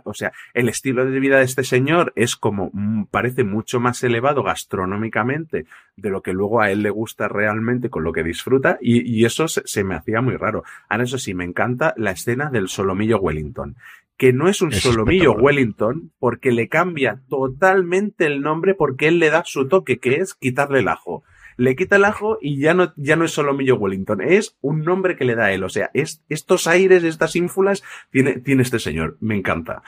o 0.05 0.15
sea, 0.15 0.33
el 0.55 0.69
estilo 0.69 1.05
de 1.07 1.21
vida 1.21 1.39
de 1.39 1.45
este 1.45 1.65
señor 1.65 2.13
es 2.17 2.37
como, 2.37 2.71
mm, 2.73 3.05
parece 3.13 3.45
mucho 3.45 3.81
más 3.81 4.03
elevado 4.03 4.43
gastronómicamente 4.43 5.67
de 5.97 6.11
lo 6.11 6.23
que 6.23 6.33
luego 6.33 6.61
a 6.61 6.71
él 6.71 6.83
le 6.83 6.91
gusta 6.91 7.29
realmente 7.29 7.91
con 7.91 8.03
lo 8.05 8.13
que 8.13 8.25
disfruta 8.25 8.79
y, 8.81 9.09
y 9.09 9.25
eso 9.25 9.49
se, 9.49 9.63
se 9.65 9.85
me 9.85 9.95
hacía 9.95 10.21
muy 10.21 10.37
raro. 10.37 10.65
Ahora 10.89 11.05
eso 11.05 11.19
sí, 11.19 11.35
me 11.35 11.45
encanta 11.45 11.95
la 11.97 12.11
escena 12.11 12.51
del 12.51 12.69
solomillo 12.69 13.19
Wellington 13.19 13.77
que 14.19 14.33
no 14.33 14.49
es 14.49 14.61
un 14.61 14.73
Es 14.73 14.81
solomillo. 14.81 15.33
Wellington 15.33 16.13
porque 16.19 16.51
le 16.53 16.69
cambia 16.69 17.23
totalmente 17.29 18.27
el 18.27 18.43
nombre 18.43 18.75
porque 18.75 19.09
él 19.09 19.21
le 19.21 19.31
da 19.31 19.45
su 19.47 19.69
toque 19.69 19.99
que 19.99 20.17
es 20.17 20.35
quitarle 20.35 20.81
el 20.81 20.89
ajo. 20.89 21.23
Le 21.57 21.75
quita 21.75 21.97
el 21.97 22.05
ajo 22.05 22.39
y 22.41 22.61
ya 22.61 22.75
no, 22.75 22.93
ya 22.97 23.17
no 23.17 23.25
es 23.25 23.33
solomillo 23.33 23.77
Wellington, 23.77 24.21
es 24.21 24.57
un 24.61 24.83
nombre 24.83 25.17
que 25.17 25.25
le 25.25 25.35
da 25.35 25.51
él. 25.53 25.65
O 25.65 25.69
sea, 25.69 25.91
es, 25.95 26.23
estos 26.29 26.67
aires, 26.67 27.03
estas 27.03 27.35
ínfulas 27.35 27.83
tiene, 28.11 28.39
tiene 28.41 28.63
este 28.63 28.79
señor. 28.79 29.17
Me 29.21 29.37
encanta. 29.37 29.83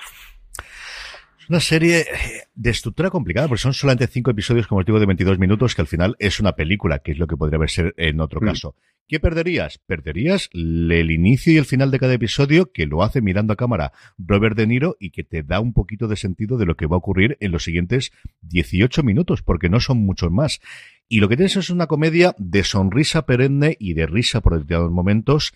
Una 1.51 1.59
serie 1.59 2.03
eh, 2.03 2.07
de 2.55 2.71
estructura 2.71 3.11
complicada, 3.11 3.49
porque 3.49 3.61
son 3.63 3.75
solamente 3.75 4.07
cinco 4.07 4.31
episodios, 4.31 4.69
como 4.69 4.79
os 4.79 4.87
digo, 4.87 5.01
de 5.01 5.07
22 5.07 5.41
minutos, 5.41 5.75
que 5.75 5.83
al 5.83 5.89
final 5.89 6.15
es 6.21 6.39
una 6.39 6.53
película, 6.53 7.01
que 7.01 7.11
es 7.11 7.19
lo 7.19 7.27
que 7.27 7.37
podría 7.37 7.57
haber 7.57 7.71
ser 7.71 7.93
en 7.97 8.21
otro 8.21 8.41
Mm. 8.41 8.45
caso. 8.45 8.77
¿Qué 9.09 9.19
perderías? 9.19 9.79
Perderías 9.79 10.49
el 10.53 11.11
inicio 11.11 11.53
y 11.53 11.57
el 11.57 11.65
final 11.65 11.91
de 11.91 11.99
cada 11.99 12.15
episodio, 12.15 12.71
que 12.71 12.87
lo 12.87 13.03
hace 13.03 13.21
mirando 13.21 13.53
a 13.53 13.57
cámara 13.57 13.91
Robert 14.17 14.57
De 14.57 14.69
Niro 14.69 14.97
y 15.01 15.11
que 15.11 15.25
te 15.25 15.43
da 15.43 15.59
un 15.59 15.73
poquito 15.73 16.07
de 16.07 16.15
sentido 16.15 16.57
de 16.57 16.67
lo 16.67 16.77
que 16.77 16.87
va 16.87 16.95
a 16.95 16.99
ocurrir 16.99 17.37
en 17.41 17.51
los 17.51 17.65
siguientes 17.65 18.13
18 18.43 19.03
minutos, 19.03 19.43
porque 19.43 19.69
no 19.69 19.81
son 19.81 19.99
muchos 19.99 20.31
más. 20.31 20.61
Y 21.09 21.19
lo 21.19 21.29
que 21.29 21.37
tienes 21.37 21.57
es 21.57 21.71
una 21.71 21.89
comedia 21.89 22.37
de 22.39 22.63
sonrisa 22.63 23.27
perenne 23.27 23.77
y 23.81 23.95
de 23.95 24.07
risa 24.07 24.41
por 24.41 24.53
determinados 24.53 24.93
momentos, 24.93 25.53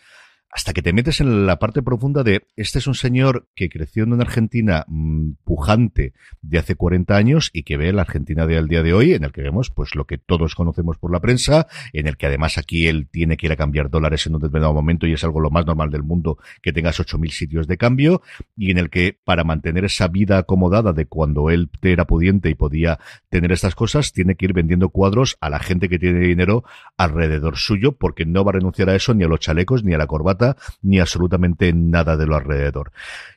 hasta 0.54 0.72
que 0.72 0.82
te 0.82 0.92
metes 0.92 1.20
en 1.20 1.46
la 1.46 1.58
parte 1.58 1.82
profunda 1.82 2.22
de 2.22 2.46
este 2.54 2.78
es 2.78 2.86
un 2.86 2.94
señor 2.94 3.48
que 3.56 3.68
creció 3.68 4.04
en 4.04 4.12
una 4.12 4.22
Argentina 4.22 4.84
mm, 4.86 5.32
pujante 5.42 6.12
de 6.42 6.58
hace 6.58 6.76
40 6.76 7.16
años 7.16 7.50
y 7.52 7.64
que 7.64 7.76
ve 7.76 7.92
la 7.92 8.02
Argentina 8.02 8.46
del 8.46 8.68
día 8.68 8.84
de 8.84 8.94
hoy, 8.94 9.14
en 9.14 9.24
el 9.24 9.32
que 9.32 9.42
vemos 9.42 9.70
pues 9.70 9.96
lo 9.96 10.04
que 10.04 10.16
todos 10.16 10.54
conocemos 10.54 10.96
por 10.96 11.10
la 11.10 11.18
prensa, 11.18 11.66
en 11.92 12.06
el 12.06 12.16
que 12.16 12.26
además 12.26 12.56
aquí 12.56 12.86
él 12.86 13.08
tiene 13.10 13.36
que 13.36 13.46
ir 13.46 13.52
a 13.52 13.56
cambiar 13.56 13.90
dólares 13.90 14.28
en 14.28 14.36
un 14.36 14.42
determinado 14.42 14.72
momento 14.72 15.08
y 15.08 15.12
es 15.14 15.24
algo 15.24 15.40
lo 15.40 15.50
más 15.50 15.66
normal 15.66 15.90
del 15.90 16.04
mundo 16.04 16.38
que 16.62 16.72
tengas 16.72 17.00
8.000 17.00 17.30
sitios 17.30 17.66
de 17.66 17.76
cambio 17.76 18.22
y 18.56 18.70
en 18.70 18.78
el 18.78 18.90
que 18.90 19.18
para 19.24 19.42
mantener 19.42 19.84
esa 19.84 20.06
vida 20.06 20.38
acomodada 20.38 20.92
de 20.92 21.06
cuando 21.06 21.50
él 21.50 21.68
era 21.82 22.06
pudiente 22.06 22.48
y 22.48 22.54
podía 22.54 23.00
tener 23.28 23.50
estas 23.50 23.74
cosas, 23.74 24.12
tiene 24.12 24.36
que 24.36 24.44
ir 24.44 24.52
vendiendo 24.52 24.90
cuadros 24.90 25.36
a 25.40 25.50
la 25.50 25.58
gente 25.58 25.88
que 25.88 25.98
tiene 25.98 26.20
dinero 26.20 26.62
alrededor 26.96 27.56
suyo 27.56 27.90
porque 27.98 28.24
no 28.24 28.44
va 28.44 28.50
a 28.50 28.54
renunciar 28.54 28.88
a 28.88 28.94
eso 28.94 29.14
ni 29.14 29.24
a 29.24 29.28
los 29.28 29.40
chalecos, 29.40 29.82
ni 29.82 29.94
a 29.94 29.98
la 29.98 30.06
corbata, 30.06 30.43
ni 30.82 31.00
absolutamente 31.00 31.72
nada 31.72 32.16
de 32.16 32.26
lo 32.26 32.36
alrededor. 32.36 32.92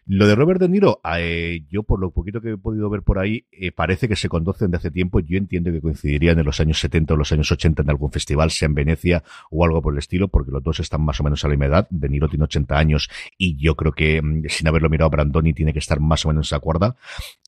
Lo 0.09 0.25
de 0.25 0.35
Robert 0.35 0.61
De 0.61 0.69
Niro, 0.69 1.01
eh, 1.17 1.65
yo 1.69 1.83
por 1.83 1.99
lo 1.99 2.11
poquito 2.11 2.39
que 2.39 2.51
he 2.51 2.57
podido 2.57 2.89
ver 2.89 3.01
por 3.01 3.19
ahí, 3.19 3.45
eh, 3.51 3.73
parece 3.73 4.07
que 4.07 4.15
se 4.15 4.29
conducen 4.29 4.71
de 4.71 4.77
hace 4.77 4.89
tiempo. 4.89 5.19
Yo 5.19 5.37
entiendo 5.37 5.69
que 5.69 5.81
coincidirían 5.81 6.39
en 6.39 6.45
los 6.45 6.61
años 6.61 6.79
70 6.79 7.13
o 7.13 7.17
los 7.17 7.33
años 7.33 7.51
80 7.51 7.81
en 7.81 7.89
algún 7.89 8.09
festival, 8.09 8.49
sea 8.51 8.67
en 8.67 8.73
Venecia 8.73 9.21
o 9.51 9.65
algo 9.65 9.81
por 9.81 9.93
el 9.93 9.99
estilo, 9.99 10.29
porque 10.29 10.49
los 10.49 10.63
dos 10.63 10.79
están 10.79 11.01
más 11.01 11.19
o 11.19 11.25
menos 11.25 11.43
a 11.43 11.49
la 11.49 11.51
misma 11.51 11.65
edad. 11.65 11.87
De 11.89 12.07
Niro 12.07 12.29
tiene 12.29 12.45
80 12.45 12.77
años 12.77 13.09
y 13.37 13.57
yo 13.57 13.75
creo 13.75 13.91
que, 13.91 14.21
mm, 14.21 14.43
sin 14.47 14.69
haberlo 14.69 14.89
mirado, 14.89 15.09
Brandoni 15.09 15.53
tiene 15.53 15.73
que 15.73 15.79
estar 15.79 15.99
más 15.99 16.25
o 16.25 16.29
menos 16.29 16.45
en 16.51 16.55
esa 16.55 16.61
cuerda. 16.61 16.95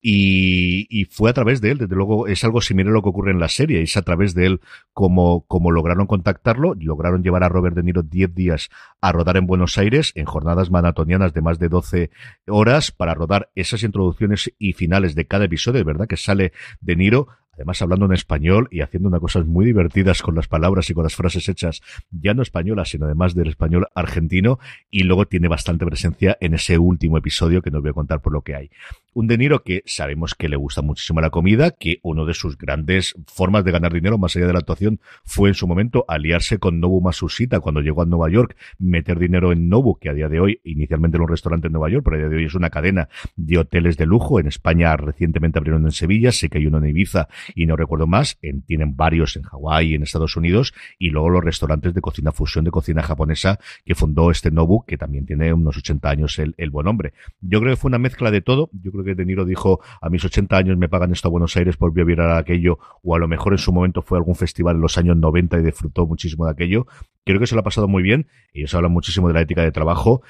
Y, 0.02 0.86
y 0.90 1.06
fue 1.06 1.30
a 1.30 1.34
través 1.34 1.62
de 1.62 1.72
él, 1.72 1.78
desde 1.78 1.96
luego 1.96 2.28
es 2.28 2.44
algo 2.44 2.60
similar 2.60 2.92
a 2.92 2.94
lo 2.96 3.04
que 3.04 3.10
ocurre 3.10 3.32
en 3.32 3.40
la 3.40 3.48
serie, 3.48 3.82
es 3.82 3.96
a 3.96 4.02
través 4.02 4.34
de 4.34 4.46
él 4.46 4.62
como, 4.92 5.46
como 5.46 5.72
lograron 5.72 6.08
contactarlo, 6.08 6.76
lograron 6.78 7.24
llevar 7.24 7.44
a 7.44 7.50
Robert 7.50 7.76
De 7.76 7.84
Niro 7.84 8.04
10 8.04 8.36
días 8.36 8.70
a 9.00 9.14
rodar 9.14 9.38
en 9.38 9.48
Buenos 9.48 9.78
Aires 9.78 10.12
en 10.16 10.26
jornadas 10.26 10.72
maratonianas 10.72 11.34
de 11.34 11.42
más 11.42 11.58
de 11.58 11.70
12 11.70 12.12
horas 12.50 12.92
para 12.92 13.14
rodar 13.14 13.50
esas 13.56 13.84
introducciones 13.84 14.52
y 14.58 14.74
finales 14.74 15.16
de 15.16 15.26
cada 15.26 15.46
episodio, 15.46 15.80
es 15.80 15.86
verdad 15.86 16.08
que 16.08 16.18
sale 16.18 16.52
De 16.82 16.96
Niro 16.96 17.28
además 17.60 17.82
hablando 17.82 18.06
en 18.06 18.14
español 18.14 18.70
y 18.72 18.80
haciendo 18.80 19.10
unas 19.10 19.20
cosas 19.20 19.46
muy 19.46 19.66
divertidas 19.66 20.22
con 20.22 20.34
las 20.34 20.48
palabras 20.48 20.90
y 20.90 20.94
con 20.94 21.04
las 21.04 21.16
frases 21.16 21.50
hechas 21.50 21.82
ya 22.10 22.34
no 22.34 22.42
españolas, 22.42 22.90
sino 22.90 23.06
además 23.06 23.36
del 23.36 23.50
español 23.50 23.88
argentino, 23.96 24.60
y 24.90 25.04
luego 25.04 25.26
tiene 25.26 25.50
bastante 25.50 25.86
presencia 25.86 26.38
en 26.40 26.54
ese 26.54 26.78
último 26.78 27.18
episodio 27.18 27.62
que 27.62 27.70
no 27.70 27.82
voy 27.82 27.90
a 27.90 27.94
contar 27.94 28.22
por 28.22 28.32
lo 28.32 28.44
que 28.44 28.56
hay. 28.56 28.70
Un 29.14 29.26
De 29.26 29.40
Niro 29.40 29.64
que 29.64 29.82
sabemos 29.88 30.36
que 30.36 30.50
le 30.50 30.56
gusta 30.56 30.84
muchísimo 30.84 31.20
la 31.20 31.32
comida, 31.32 31.72
que 31.72 32.00
uno 32.04 32.26
de 32.26 32.36
sus 32.36 32.58
grandes 32.58 33.16
formas 33.26 33.64
de 33.64 33.72
ganar 33.72 33.92
dinero, 33.92 34.20
más 34.20 34.36
allá 34.36 34.46
de 34.46 34.54
la 34.54 34.60
actuación, 34.60 35.00
fue 35.24 35.50
en 35.50 35.56
su 35.56 35.68
momento 35.68 36.06
aliarse 36.08 36.60
con 36.60 36.80
Nobu 36.80 37.02
Masushita 37.02 37.60
cuando 37.60 37.82
llegó 37.82 38.04
a 38.04 38.06
Nueva 38.06 38.30
York, 38.30 38.56
meter 38.78 39.18
dinero 39.18 39.52
en 39.52 39.68
Nobu, 39.68 39.98
que 39.98 40.10
a 40.10 40.14
día 40.14 40.30
de 40.30 40.40
hoy, 40.40 40.62
inicialmente 40.64 41.18
era 41.18 41.24
un 41.24 41.30
restaurante 41.30 41.68
en 41.68 41.74
Nueva 41.74 41.90
York, 41.90 42.04
pero 42.06 42.18
a 42.18 42.20
día 42.20 42.30
de 42.30 42.36
hoy 42.36 42.46
es 42.46 42.54
una 42.54 42.70
cadena 42.70 43.10
de 43.36 43.58
hoteles 43.58 43.98
de 43.98 44.06
lujo. 44.06 44.40
En 44.40 44.48
España 44.48 44.96
recientemente 44.96 45.58
abrieron 45.58 45.86
en 45.86 45.92
Sevilla, 45.92 46.32
sé 46.32 46.50
que 46.50 46.60
hay 46.60 46.68
uno 46.68 46.78
en 46.78 46.90
Ibiza 46.90 47.30
y 47.56 47.66
no 47.66 47.76
recuerdo 47.76 48.06
más, 48.06 48.38
en, 48.44 48.62
tienen 48.62 48.96
varios 48.96 49.36
en 49.36 49.44
Hawái 49.44 49.96
en 49.96 50.04
Estados 50.04 50.38
Unidos, 50.38 50.74
y 51.00 51.10
luego 51.10 51.30
los 51.30 51.44
restaurantes 51.44 51.94
de 51.94 52.02
cocina 52.02 52.32
fusión 52.32 52.64
de 52.64 52.72
cocina 52.72 53.02
japonesa 53.02 53.60
que 53.86 53.96
fundó 53.96 54.30
este 54.30 54.52
Nobu, 54.52 54.86
que 54.86 54.98
también 54.98 55.26
tiene 55.26 55.52
unos 55.52 55.78
80 55.78 56.10
años 56.10 56.38
el, 56.40 56.54
el 56.58 56.70
buen 56.70 56.88
hombre. 56.88 57.14
Yo 57.42 57.60
creo 57.60 57.74
que 57.74 57.78
fue 57.78 57.90
una 57.90 57.98
mezcla 57.98 58.32
de 58.32 58.42
todo, 58.42 58.70
yo 58.74 58.92
creo 58.92 59.04
que 59.04 59.09
De 59.16 59.26
Niro 59.26 59.46
dijo, 59.46 59.80
a 60.02 60.10
mis 60.10 60.24
80 60.24 60.58
años 60.58 60.78
me 60.78 60.90
pagan 60.90 61.12
esto 61.12 61.28
a 61.28 61.32
Buenos 61.32 61.56
Aires 61.58 61.78
por 61.78 61.94
vivir 61.94 62.22
a 62.22 62.38
aquello, 62.38 62.80
o 63.04 63.16
a 63.16 63.20
lo 63.20 63.28
mejor 63.28 63.54
en 63.54 63.60
su 63.60 63.72
momento 63.72 64.02
fue 64.02 64.18
algún 64.18 64.36
festival 64.36 64.76
en 64.76 64.82
los 64.82 64.98
años 64.98 65.18
90 65.18 65.60
y 65.60 65.64
disfrutó 65.64 66.06
muchísimo 66.06 66.46
de 66.46 66.52
aquello. 66.52 66.88
Creo 67.26 67.40
que 67.40 67.48
se 67.48 67.56
lo 67.56 67.62
ha 67.62 67.64
pasado 67.64 67.88
muy 67.88 68.04
bien, 68.04 68.28
ellos 68.54 68.74
hablan 68.74 68.92
muchísimo 68.92 69.28
de 69.28 69.34
la 69.34 69.42
ética 69.42 69.64
de 69.64 69.72
trabajo, 69.72 70.22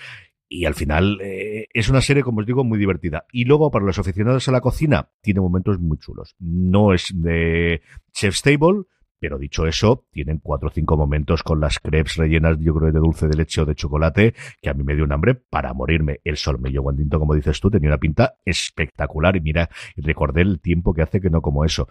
y 0.51 0.65
al 0.65 0.73
final 0.73 1.19
eh, 1.21 1.67
es 1.73 1.89
una 1.89 2.01
serie, 2.01 2.23
como 2.23 2.39
os 2.39 2.47
digo, 2.47 2.63
muy 2.63 2.79
divertida. 2.79 3.25
Y 3.31 3.45
luego, 3.45 3.69
para 3.69 3.85
los 3.85 3.99
aficionados 3.99 4.47
a 4.47 4.51
la 4.51 4.61
cocina, 4.61 5.11
tiene 5.21 5.41
momentos 5.41 5.79
muy 5.79 5.99
chulos. 5.99 6.35
No 6.39 6.91
es 6.91 7.13
de 7.13 7.81
Chef's 8.13 8.41
Table, 8.41 8.85
pero 9.19 9.37
dicho 9.37 9.67
eso, 9.67 10.05
tienen 10.11 10.39
cuatro 10.39 10.69
o 10.69 10.71
cinco 10.71 10.97
momentos 10.97 11.43
con 11.43 11.59
las 11.59 11.79
crepes 11.79 12.15
rellenas, 12.15 12.57
yo 12.59 12.73
creo, 12.73 12.91
de 12.91 12.99
dulce 12.99 13.27
de 13.27 13.37
leche 13.37 13.61
o 13.61 13.65
de 13.65 13.75
chocolate, 13.75 14.33
que 14.61 14.69
a 14.69 14.73
mí 14.73 14.83
me 14.83 14.95
dio 14.95 15.03
un 15.03 15.11
hambre 15.11 15.35
para 15.35 15.73
morirme. 15.73 16.21
El 16.23 16.37
solmello 16.37 16.81
guandinto, 16.81 17.19
como 17.19 17.35
dices 17.35 17.59
tú, 17.59 17.69
tenía 17.69 17.89
una 17.89 17.97
pinta 17.97 18.35
espectacular. 18.45 19.35
Y 19.35 19.41
mira, 19.41 19.69
recordé 19.97 20.41
el 20.41 20.59
tiempo 20.59 20.93
que 20.93 21.01
hace 21.01 21.21
que 21.21 21.29
no 21.29 21.41
como 21.41 21.65
eso. 21.65 21.89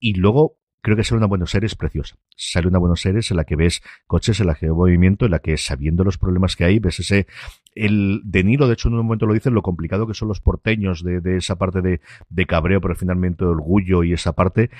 Y 0.00 0.14
luego, 0.14 0.56
creo 0.80 0.96
que 0.96 1.04
sale 1.04 1.18
una 1.18 1.26
Buenos 1.26 1.54
Aires 1.54 1.74
preciosa. 1.76 2.16
Sale 2.36 2.68
una 2.68 2.78
Buenos 2.78 3.04
Aires 3.06 3.30
en 3.30 3.36
la 3.36 3.44
que 3.44 3.56
ves 3.56 3.82
coches, 4.06 4.40
en 4.40 4.46
la 4.48 4.54
que 4.54 4.66
hay 4.66 4.72
movimiento, 4.72 5.26
en 5.26 5.30
la 5.30 5.38
que 5.38 5.56
sabiendo 5.56 6.04
los 6.04 6.18
problemas 6.18 6.56
que 6.56 6.64
hay, 6.64 6.78
ves 6.78 7.00
ese, 7.00 7.26
el 7.74 8.20
De 8.24 8.42
Niro, 8.42 8.66
de 8.66 8.74
hecho 8.74 8.88
en 8.88 8.94
un 8.94 9.04
momento 9.04 9.26
lo 9.26 9.34
dicen, 9.34 9.54
lo 9.54 9.62
complicado 9.62 10.06
que 10.06 10.14
son 10.14 10.28
los 10.28 10.40
porteños 10.40 11.04
de, 11.04 11.20
de 11.20 11.36
esa 11.36 11.56
parte 11.56 11.82
de, 11.82 12.00
de 12.28 12.46
cabreo, 12.46 12.80
pero 12.80 12.96
finalmente 12.96 13.44
orgullo 13.44 14.02
y 14.02 14.12
esa 14.12 14.32
parte. 14.32 14.70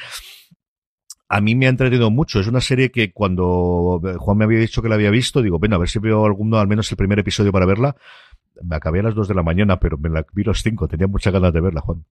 A 1.34 1.40
mí 1.40 1.54
me 1.54 1.64
ha 1.64 1.70
entretenido 1.70 2.10
mucho. 2.10 2.40
Es 2.40 2.46
una 2.46 2.60
serie 2.60 2.90
que 2.90 3.10
cuando 3.10 4.02
Juan 4.18 4.36
me 4.36 4.44
había 4.44 4.58
dicho 4.58 4.82
que 4.82 4.90
la 4.90 4.96
había 4.96 5.08
visto, 5.08 5.40
digo, 5.40 5.58
bueno, 5.58 5.76
a 5.76 5.78
ver 5.78 5.88
si 5.88 5.98
veo 5.98 6.26
alguno, 6.26 6.58
al 6.58 6.68
menos 6.68 6.90
el 6.90 6.98
primer 6.98 7.18
episodio 7.18 7.50
para 7.50 7.64
verla. 7.64 7.96
Me 8.62 8.76
acabé 8.76 9.00
a 9.00 9.04
las 9.04 9.14
dos 9.14 9.28
de 9.28 9.34
la 9.34 9.42
mañana, 9.42 9.80
pero 9.80 9.96
me 9.96 10.10
la 10.10 10.26
vi 10.34 10.44
los 10.44 10.62
cinco. 10.62 10.88
Tenía 10.88 11.06
muchas 11.06 11.32
ganas 11.32 11.54
de 11.54 11.62
verla, 11.62 11.80
Juan. 11.80 12.04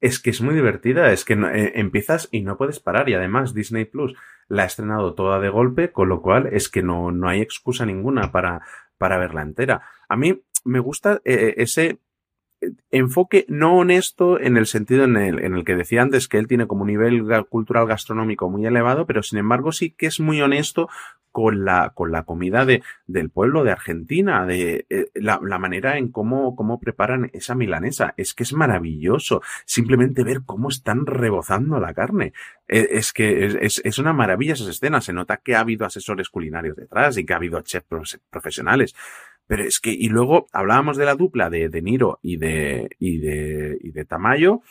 es 0.00 0.20
que 0.20 0.30
es 0.30 0.42
muy 0.42 0.54
divertida, 0.54 1.10
es 1.12 1.24
que 1.24 1.32
eh, 1.32 1.72
empiezas 1.74 2.28
y 2.30 2.42
no 2.42 2.56
puedes 2.56 2.78
parar 2.78 3.08
y 3.08 3.14
además 3.14 3.54
Disney 3.54 3.86
Plus 3.86 4.14
la 4.48 4.62
ha 4.62 4.66
estrenado 4.66 5.14
toda 5.14 5.40
de 5.40 5.48
golpe, 5.48 5.90
con 5.90 6.08
lo 6.08 6.20
cual 6.20 6.48
es 6.52 6.68
que 6.68 6.82
no, 6.82 7.10
no 7.10 7.28
hay 7.28 7.40
excusa 7.40 7.86
ninguna 7.86 8.30
para, 8.30 8.60
para 8.98 9.18
verla 9.18 9.42
entera. 9.42 9.82
A 10.08 10.16
mí 10.16 10.42
me 10.64 10.78
gusta 10.78 11.20
eh, 11.24 11.54
ese 11.56 11.98
enfoque 12.90 13.44
no 13.48 13.76
honesto 13.76 14.40
en 14.40 14.56
el 14.56 14.66
sentido 14.66 15.04
en 15.04 15.16
el, 15.16 15.64
que 15.64 15.76
decía 15.76 16.02
antes 16.02 16.28
que 16.28 16.38
él 16.38 16.46
tiene 16.46 16.66
como 16.66 16.82
un 16.82 16.88
nivel 16.88 17.24
cultural 17.48 17.86
gastronómico 17.86 18.48
muy 18.50 18.66
elevado, 18.66 19.06
pero 19.06 19.22
sin 19.22 19.38
embargo 19.38 19.72
sí 19.72 19.90
que 19.90 20.06
es 20.06 20.20
muy 20.20 20.40
honesto 20.40 20.88
con 21.34 21.64
la, 21.64 21.90
con 21.90 22.12
la 22.12 22.22
comida 22.22 22.64
de, 22.64 22.84
del 23.08 23.28
pueblo 23.28 23.64
de 23.64 23.72
Argentina, 23.72 24.46
de 24.46 24.86
eh, 24.88 25.06
la, 25.14 25.40
manera 25.58 25.98
en 25.98 26.12
cómo, 26.12 26.54
cómo 26.54 26.78
preparan 26.78 27.28
esa 27.32 27.56
milanesa. 27.56 28.14
Es 28.16 28.34
que 28.34 28.44
es 28.44 28.52
maravilloso 28.52 29.42
simplemente 29.64 30.22
ver 30.22 30.42
cómo 30.46 30.68
están 30.68 31.06
rebozando 31.06 31.80
la 31.80 31.92
carne. 31.92 32.34
Eh, 32.68 32.86
es 32.92 33.12
que 33.12 33.46
es, 33.46 33.82
es, 33.82 33.98
una 33.98 34.12
maravilla 34.12 34.52
esas 34.52 34.68
escenas. 34.68 35.06
Se 35.06 35.12
nota 35.12 35.38
que 35.38 35.56
ha 35.56 35.60
habido 35.60 35.84
asesores 35.84 36.28
culinarios 36.28 36.76
detrás 36.76 37.18
y 37.18 37.26
que 37.26 37.32
ha 37.32 37.36
habido 37.36 37.60
chefs 37.62 38.20
profesionales. 38.30 38.94
Pero 39.46 39.64
es 39.64 39.80
que, 39.80 39.90
y 39.90 40.08
luego 40.08 40.46
hablábamos 40.52 40.96
de 40.96 41.04
la 41.04 41.14
dupla 41.14 41.50
de 41.50 41.68
De 41.68 41.82
Niro 41.82 42.18
y 42.22 42.36
de, 42.38 42.88
y 42.98 43.18
de, 43.18 43.78
y 43.80 43.90
de 43.92 44.04
Tamayo, 44.04 44.62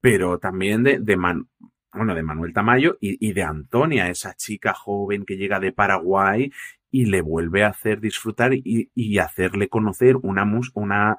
pero 0.00 0.38
también 0.38 0.82
de, 0.82 0.98
de 0.98 1.16
Man, 1.16 1.48
bueno, 1.92 2.14
de 2.14 2.22
Manuel 2.22 2.52
Tamayo 2.52 2.96
y, 3.00 3.26
y, 3.26 3.32
de 3.32 3.42
Antonia, 3.42 4.08
esa 4.08 4.34
chica 4.34 4.72
joven 4.72 5.24
que 5.24 5.36
llega 5.36 5.58
de 5.58 5.72
Paraguay 5.72 6.52
y 6.90 7.06
le 7.06 7.22
vuelve 7.22 7.64
a 7.64 7.68
hacer 7.68 8.00
disfrutar 8.00 8.54
y, 8.54 8.90
y 8.94 9.18
hacerle 9.18 9.68
conocer 9.68 10.16
una, 10.16 10.44
una, 10.74 11.16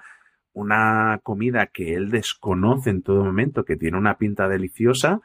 una 0.54 1.20
comida 1.24 1.68
que 1.68 1.94
él 1.94 2.10
desconoce 2.10 2.90
en 2.90 3.04
todo 3.04 3.24
momento, 3.24 3.66
que 3.66 3.78
tiene 3.78 3.98
una 3.98 4.18
pinta 4.18 4.48
deliciosa 4.48 5.22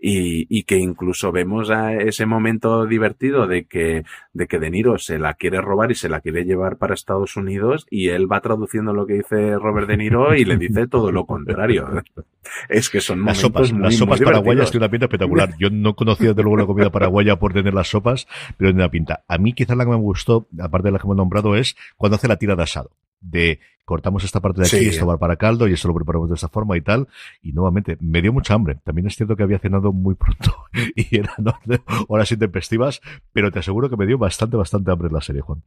y, 0.00 0.46
y, 0.48 0.62
que 0.62 0.78
incluso 0.78 1.30
vemos 1.30 1.70
a 1.70 1.94
ese 1.94 2.24
momento 2.24 2.86
divertido 2.86 3.46
de 3.46 3.66
que, 3.66 4.04
de 4.32 4.46
que 4.46 4.58
De 4.58 4.70
Niro 4.70 4.98
se 4.98 5.18
la 5.18 5.34
quiere 5.34 5.60
robar 5.60 5.90
y 5.90 5.94
se 5.94 6.08
la 6.08 6.20
quiere 6.20 6.44
llevar 6.44 6.78
para 6.78 6.94
Estados 6.94 7.36
Unidos 7.36 7.86
y 7.90 8.08
él 8.08 8.30
va 8.30 8.40
traduciendo 8.40 8.94
lo 8.94 9.06
que 9.06 9.14
dice 9.14 9.56
Robert 9.56 9.88
De 9.88 9.98
Niro 9.98 10.34
y 10.34 10.44
le 10.44 10.56
dice 10.56 10.86
todo 10.86 11.12
lo 11.12 11.26
contrario. 11.26 11.86
Es 12.70 12.88
que 12.88 13.02
son 13.02 13.22
las 13.24 13.36
sopas, 13.36 13.70
muy, 13.70 13.82
las 13.82 13.96
sopas 13.96 14.18
muy 14.18 14.24
paraguayas 14.24 14.70
tienen 14.70 14.84
una 14.84 14.90
pinta 14.90 15.04
espectacular. 15.04 15.50
Yo 15.58 15.68
no 15.70 15.94
conocía 15.94 16.32
de 16.32 16.42
luego 16.42 16.56
la 16.56 16.66
comida 16.66 16.90
paraguaya 16.90 17.36
por 17.36 17.52
tener 17.52 17.74
las 17.74 17.88
sopas, 17.88 18.26
pero 18.56 18.70
tiene 18.70 18.82
una 18.82 18.90
pinta. 18.90 19.24
A 19.28 19.36
mí 19.36 19.52
quizás 19.52 19.76
la 19.76 19.84
que 19.84 19.90
me 19.90 19.96
gustó, 19.96 20.48
aparte 20.58 20.88
de 20.88 20.92
la 20.92 20.98
que 20.98 21.06
hemos 21.06 21.18
nombrado, 21.18 21.54
es 21.54 21.76
cuando 21.98 22.16
hace 22.16 22.28
la 22.28 22.36
tira 22.36 22.56
de 22.56 22.62
asado 22.62 22.92
de 23.20 23.60
cortamos 23.84 24.22
esta 24.22 24.40
parte 24.40 24.60
de 24.60 24.68
aquí, 24.68 24.76
Sí. 24.78 24.86
esto 24.86 25.04
va 25.04 25.18
para 25.18 25.34
caldo 25.34 25.66
y 25.66 25.72
esto 25.72 25.88
lo 25.88 25.94
preparamos 25.94 26.28
de 26.28 26.36
esta 26.36 26.48
forma 26.48 26.76
y 26.76 26.80
tal. 26.80 27.08
Y 27.42 27.52
nuevamente, 27.52 27.96
me 28.00 28.22
dio 28.22 28.32
mucha 28.32 28.54
hambre. 28.54 28.78
También 28.84 29.08
es 29.08 29.16
cierto 29.16 29.34
que 29.34 29.42
había 29.42 29.58
cenado 29.58 29.92
muy 29.92 30.14
pronto 30.14 30.54
y 30.94 31.16
eran 31.16 31.34
horas 32.06 32.30
intempestivas, 32.30 33.00
pero 33.32 33.50
te 33.50 33.58
aseguro 33.58 33.90
que 33.90 33.96
me 33.96 34.06
dio 34.06 34.16
bastante, 34.16 34.56
bastante 34.56 34.92
hambre 34.92 35.10
la 35.10 35.20
serie, 35.20 35.42
Juan. 35.42 35.62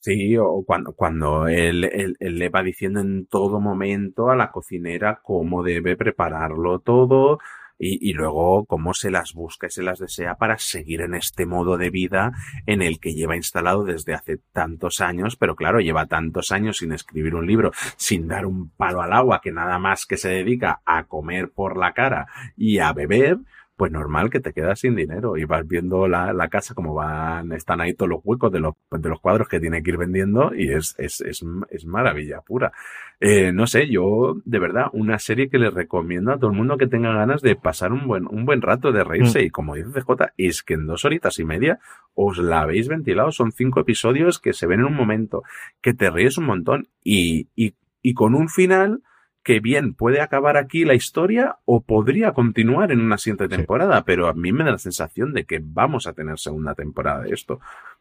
Sí, 0.00 0.36
o 0.36 0.64
cuando, 0.66 0.94
cuando 0.94 1.46
él, 1.46 1.84
él, 1.84 2.16
él 2.18 2.36
le 2.36 2.48
va 2.48 2.64
diciendo 2.64 2.98
en 2.98 3.26
todo 3.26 3.60
momento 3.60 4.30
a 4.30 4.34
la 4.36 4.50
cocinera 4.50 5.20
cómo 5.22 5.62
debe 5.62 5.94
prepararlo 5.94 6.80
todo 6.80 7.38
y, 7.82 7.98
y 8.08 8.12
luego 8.12 8.64
cómo 8.66 8.94
se 8.94 9.10
las 9.10 9.34
busca 9.34 9.66
y 9.66 9.70
se 9.70 9.82
las 9.82 9.98
desea 9.98 10.36
para 10.36 10.56
seguir 10.58 11.00
en 11.00 11.14
este 11.14 11.46
modo 11.46 11.76
de 11.76 11.90
vida 11.90 12.32
en 12.66 12.80
el 12.80 13.00
que 13.00 13.12
lleva 13.12 13.34
instalado 13.34 13.82
desde 13.82 14.14
hace 14.14 14.38
tantos 14.52 15.00
años, 15.00 15.34
pero 15.34 15.56
claro, 15.56 15.80
lleva 15.80 16.06
tantos 16.06 16.52
años 16.52 16.78
sin 16.78 16.92
escribir 16.92 17.34
un 17.34 17.44
libro, 17.44 17.72
sin 17.96 18.28
dar 18.28 18.46
un 18.46 18.70
palo 18.70 19.02
al 19.02 19.12
agua, 19.12 19.40
que 19.42 19.50
nada 19.50 19.80
más 19.80 20.06
que 20.06 20.16
se 20.16 20.28
dedica 20.28 20.80
a 20.84 21.04
comer 21.04 21.50
por 21.50 21.76
la 21.76 21.92
cara 21.92 22.28
y 22.56 22.78
a 22.78 22.92
beber, 22.92 23.38
pues 23.76 23.90
normal 23.90 24.30
que 24.30 24.40
te 24.40 24.52
quedas 24.52 24.80
sin 24.80 24.94
dinero 24.94 25.36
y 25.36 25.44
vas 25.44 25.66
viendo 25.66 26.06
la, 26.06 26.32
la 26.32 26.48
casa 26.48 26.74
como 26.74 26.94
van, 26.94 27.52
están 27.52 27.80
ahí 27.80 27.94
todos 27.94 28.10
los 28.10 28.20
huecos 28.22 28.52
de 28.52 28.60
los, 28.60 28.74
de 28.90 29.08
los 29.08 29.20
cuadros 29.20 29.48
que 29.48 29.60
tiene 29.60 29.82
que 29.82 29.90
ir 29.90 29.96
vendiendo 29.96 30.54
y 30.54 30.72
es, 30.72 30.94
es, 30.98 31.20
es, 31.22 31.44
es 31.70 31.86
maravilla 31.86 32.40
pura. 32.42 32.72
Eh, 33.18 33.52
no 33.52 33.66
sé, 33.66 33.88
yo 33.88 34.36
de 34.44 34.58
verdad, 34.58 34.86
una 34.92 35.18
serie 35.18 35.48
que 35.48 35.58
le 35.58 35.70
recomiendo 35.70 36.32
a 36.32 36.38
todo 36.38 36.50
el 36.50 36.56
mundo 36.56 36.76
que 36.76 36.86
tenga 36.86 37.14
ganas 37.14 37.40
de 37.40 37.56
pasar 37.56 37.92
un 37.92 38.06
buen, 38.06 38.26
un 38.26 38.44
buen 38.44 38.62
rato 38.62 38.92
de 38.92 39.04
reírse 39.04 39.40
Mm. 39.40 39.44
y 39.44 39.50
como 39.50 39.74
dice 39.74 39.90
CJ, 39.92 40.32
es 40.36 40.62
que 40.62 40.74
en 40.74 40.86
dos 40.86 41.04
horitas 41.04 41.38
y 41.38 41.44
media 41.44 41.78
os 42.14 42.38
la 42.38 42.60
habéis 42.62 42.88
ventilado, 42.88 43.32
son 43.32 43.52
cinco 43.52 43.80
episodios 43.80 44.38
que 44.38 44.52
se 44.52 44.66
ven 44.66 44.80
en 44.80 44.86
un 44.86 44.94
momento, 44.94 45.42
que 45.80 45.94
te 45.94 46.10
ríes 46.10 46.36
un 46.38 46.46
montón 46.46 46.88
y, 47.02 47.48
y, 47.54 47.74
y 48.02 48.14
con 48.14 48.34
un 48.34 48.48
final 48.48 49.02
que 49.42 49.60
bien 49.60 49.94
puede 49.94 50.20
acabar 50.20 50.56
aquí 50.56 50.84
la 50.84 50.94
historia 50.94 51.56
o 51.64 51.80
podría 51.82 52.32
continuar 52.32 52.92
en 52.92 53.00
una 53.00 53.18
siguiente 53.18 53.48
temporada, 53.48 54.04
pero 54.04 54.28
a 54.28 54.34
mí 54.34 54.52
me 54.52 54.64
da 54.64 54.72
la 54.72 54.78
sensación 54.78 55.32
de 55.32 55.44
que 55.44 55.60
vamos 55.62 56.06
a 56.06 56.12
tener 56.12 56.38
segunda 56.38 56.74
temporada 56.74 57.22
de 57.22 57.30
esto. 57.34 57.60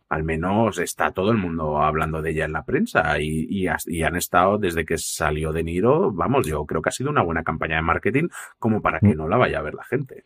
Al 0.09 0.23
menos 0.23 0.77
está 0.77 1.11
todo 1.11 1.31
el 1.31 1.37
mundo 1.37 1.81
hablando 1.81 2.21
de 2.21 2.31
ella 2.31 2.45
en 2.45 2.51
la 2.51 2.65
prensa 2.65 3.17
y, 3.19 3.47
y, 3.49 3.67
has- 3.67 3.87
y 3.87 4.03
han 4.03 4.17
estado 4.17 4.57
desde 4.57 4.85
que 4.85 4.97
salió 4.97 5.53
de 5.53 5.63
Niro, 5.63 6.11
vamos, 6.11 6.45
yo 6.45 6.65
creo 6.65 6.81
que 6.81 6.89
ha 6.89 6.91
sido 6.91 7.09
una 7.09 7.21
buena 7.23 7.43
campaña 7.43 7.77
de 7.77 7.81
marketing 7.81 8.27
como 8.59 8.81
para 8.81 8.99
que 8.99 9.15
no 9.15 9.27
la 9.29 9.37
vaya 9.37 9.59
a 9.59 9.61
ver 9.63 9.73
la 9.73 9.83
gente. 9.85 10.25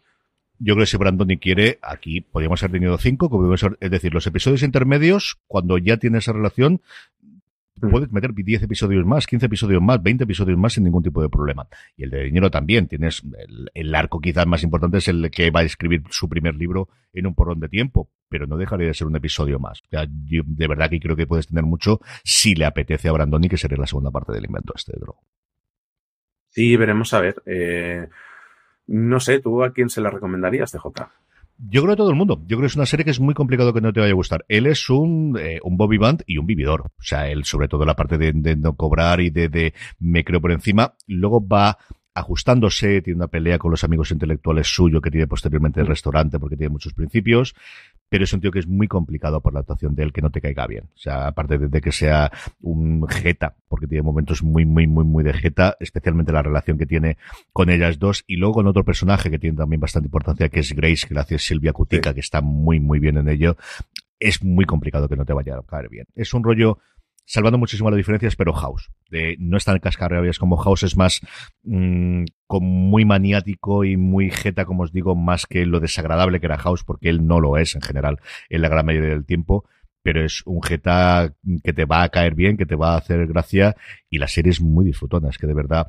Yo 0.58 0.74
creo 0.74 0.84
que 0.84 0.90
si 0.90 0.98
Brandoni 0.98 1.38
quiere, 1.38 1.80
aquí 1.82 2.22
podríamos 2.22 2.64
haber 2.64 2.72
tenido 2.80 2.98
cinco, 2.98 3.30
como 3.30 3.44
debe 3.44 3.58
ser- 3.58 3.78
es 3.80 3.92
decir, 3.92 4.14
los 4.14 4.26
episodios 4.26 4.64
intermedios, 4.64 5.38
cuando 5.48 5.78
ya 5.78 5.98
tiene 5.98 6.18
esa 6.18 6.34
relación, 6.34 6.82
puedes 7.80 8.12
meter 8.12 8.34
10 8.34 8.64
episodios 8.64 9.06
más, 9.06 9.28
15 9.28 9.46
episodios 9.46 9.82
más, 9.82 10.02
20 10.02 10.24
episodios 10.24 10.58
más 10.58 10.74
sin 10.74 10.84
ningún 10.84 11.04
tipo 11.04 11.22
de 11.22 11.30
problema. 11.30 11.68
Y 11.98 12.04
el 12.04 12.10
de 12.10 12.24
dinero 12.24 12.50
también, 12.50 12.88
tienes 12.88 13.24
el, 13.38 13.70
el 13.74 13.96
arco 13.96 14.20
quizás 14.20 14.46
más 14.48 14.64
importante 14.64 14.98
es 14.98 15.08
el 15.08 15.30
que 15.32 15.52
va 15.52 15.62
a 15.62 15.64
escribir 15.64 16.04
su 16.10 16.30
primer 16.30 16.56
libro 16.56 16.90
en 17.14 17.28
un 17.28 17.36
porrón 17.36 17.60
de 17.60 17.70
tiempo, 17.70 18.10
pero 18.30 18.48
no 18.48 18.58
dejaría 18.58 18.88
de 18.88 18.94
ser 18.94 19.08
un 19.08 19.16
episodio 19.16 19.60
más. 19.60 19.82
O 19.84 19.88
sea, 19.90 20.06
yo 20.26 20.44
de 20.46 20.68
verdad 20.68 20.90
que 20.90 21.00
creo 21.00 21.16
que 21.16 21.28
puedes 21.28 21.48
tener 21.48 21.64
mucho 21.64 22.00
si 22.24 22.56
le 22.56 22.66
apetece 22.66 23.10
a 23.10 23.12
Brandoni, 23.12 23.50
que 23.50 23.58
sería 23.58 23.78
la 23.78 23.88
segunda 23.88 24.12
parte 24.12 24.34
del 24.34 24.46
invento 24.46 24.74
este 24.76 24.94
de 24.94 25.00
droga. 25.00 25.20
Sí, 26.50 26.78
veremos 26.78 27.14
a 27.14 27.20
ver. 27.20 27.36
Eh, 27.46 28.08
no 28.88 29.20
sé, 29.20 29.40
¿tú 29.40 29.64
a 29.64 29.74
quién 29.74 29.90
se 29.90 30.02
la 30.02 30.10
recomendarías, 30.10 30.72
TJ? 30.72 30.88
Yo 31.58 31.82
creo 31.82 31.94
que 31.94 31.98
todo 31.98 32.10
el 32.10 32.16
mundo. 32.16 32.42
Yo 32.48 32.58
creo 32.58 32.62
que 32.62 32.68
es 32.68 32.76
una 32.76 32.86
serie 32.86 33.06
que 33.06 33.12
es 33.12 33.20
muy 33.20 33.34
complicado 33.34 33.74
que 33.74 33.82
no 33.82 33.94
te 33.94 34.02
vaya 34.02 34.12
a 34.12 34.16
gustar. 34.16 34.46
Él 34.50 34.68
es 34.68 34.90
un, 34.90 35.38
eh, 35.40 35.60
un 35.64 35.78
Bobby 35.78 35.98
Band 35.98 36.24
y 36.26 36.38
un 36.38 36.46
vividor. 36.46 36.92
O 36.98 37.04
sea, 37.04 37.30
él 37.30 37.46
sobre 37.46 37.68
todo 37.68 37.86
la 37.86 37.96
parte 37.96 38.18
de, 38.18 38.34
de 38.34 38.56
no 38.56 38.76
cobrar 38.76 39.22
y 39.22 39.30
de, 39.30 39.48
de 39.48 39.74
me 40.00 40.24
creo 40.24 40.42
por 40.42 40.52
encima. 40.52 40.96
Luego 41.08 41.46
va 41.46 41.78
ajustándose, 42.16 43.02
tiene 43.02 43.18
una 43.18 43.28
pelea 43.28 43.60
con 43.60 43.72
los 43.72 43.84
amigos 43.84 44.10
intelectuales 44.10 44.68
suyo 44.68 45.02
que 45.02 45.12
tiene 45.12 45.28
posteriormente 45.28 45.82
el 45.82 45.88
restaurante 45.88 46.40
porque 46.40 46.56
tiene 46.56 46.70
muchos 46.70 46.94
principios, 46.94 47.54
pero 48.08 48.24
es 48.24 48.32
un 48.32 48.40
tío 48.40 48.52
que 48.52 48.60
es 48.60 48.68
muy 48.68 48.88
complicado 48.88 49.42
por 49.42 49.54
la 49.54 49.60
actuación 49.60 49.96
de 49.96 50.04
él 50.04 50.14
que 50.14 50.22
no 50.22 50.32
te 50.32 50.40
caiga 50.40 50.66
bien. 50.66 50.86
O 50.96 50.98
sea, 50.98 51.28
aparte 51.28 51.58
de, 51.58 51.68
de 51.68 51.82
que 51.82 51.92
sea 51.92 52.32
un 52.62 53.06
jeta, 53.10 53.56
porque 53.68 53.86
tiene 53.86 54.02
momentos 54.02 54.42
muy, 54.44 54.66
muy, 54.66 54.88
muy, 54.88 55.04
muy 55.04 55.26
de 55.26 55.34
jeta, 55.34 55.76
especialmente 55.82 56.32
la 56.32 56.42
relación 56.42 56.78
que 56.78 56.86
tiene 56.86 57.18
con 57.52 57.70
ellas 57.70 58.00
dos, 58.00 58.24
y 58.28 58.38
luego 58.38 58.56
con 58.56 58.68
otro 58.68 58.86
personaje 58.86 59.30
que 59.30 59.38
tiene 59.38 59.58
también 59.58 59.82
bastante 59.82 60.08
importancia, 60.08 60.48
que 60.48 60.62
es 60.62 60.74
Grace, 60.74 61.08
que 61.08 61.14
la 61.14 61.22
hace 61.22 61.38
Silvia 61.38 61.74
Cutica, 61.74 62.14
que 62.14 62.22
está 62.22 62.40
muy, 62.40 62.80
muy 62.80 63.00
bien 63.00 63.18
en 63.18 63.28
ello. 63.28 63.58
Es 64.18 64.42
muy 64.42 64.64
complicado 64.64 65.10
que 65.10 65.18
no 65.18 65.26
te 65.26 65.34
vaya 65.34 65.58
a 65.58 65.64
caer 65.64 65.90
bien. 65.90 66.08
Es 66.16 66.34
un 66.34 66.46
rollo 66.46 66.80
salvando 67.26 67.58
muchísimo 67.58 67.90
las 67.90 67.98
diferencias, 67.98 68.36
pero 68.36 68.54
House. 68.54 68.92
No 69.40 69.58
es 69.58 69.66
tan 69.66 69.80
cascarrabias 69.80 70.40
como 70.40 70.58
House, 70.58 70.84
es 70.84 70.96
más 70.96 71.22
mm, 71.64 72.26
como 72.48 72.68
muy 72.68 73.06
maniático 73.06 73.84
y 73.84 73.98
muy 73.98 74.32
jeta, 74.32 74.66
como 74.66 74.84
os 74.84 74.92
digo, 74.92 75.16
más 75.16 75.46
que 75.46 75.66
lo 75.66 75.80
desagradable 75.80 76.40
que 76.40 76.46
era 76.46 76.58
House, 76.58 76.84
porque 76.84 77.10
él 77.10 77.26
no 77.26 77.40
lo 77.40 77.58
es 77.58 77.76
en 77.76 77.82
general 77.82 78.20
en 78.50 78.62
la 78.62 78.70
gran 78.70 78.86
mayoría 78.86 79.10
del 79.10 79.26
tiempo. 79.26 79.66
Pero 80.04 80.24
es 80.24 80.44
un 80.46 80.62
jeta 80.62 81.34
que 81.64 81.74
te 81.74 81.86
va 81.86 82.04
a 82.04 82.10
caer 82.10 82.36
bien, 82.36 82.58
que 82.58 82.68
te 82.68 82.76
va 82.76 82.94
a 82.94 82.98
hacer 82.98 83.26
gracia, 83.26 83.76
y 84.10 84.20
la 84.20 84.28
serie 84.28 84.52
es 84.52 84.62
muy 84.62 84.86
disfrutona, 84.86 85.30
es 85.30 85.40
que 85.40 85.48
de 85.48 85.56
verdad, 85.56 85.88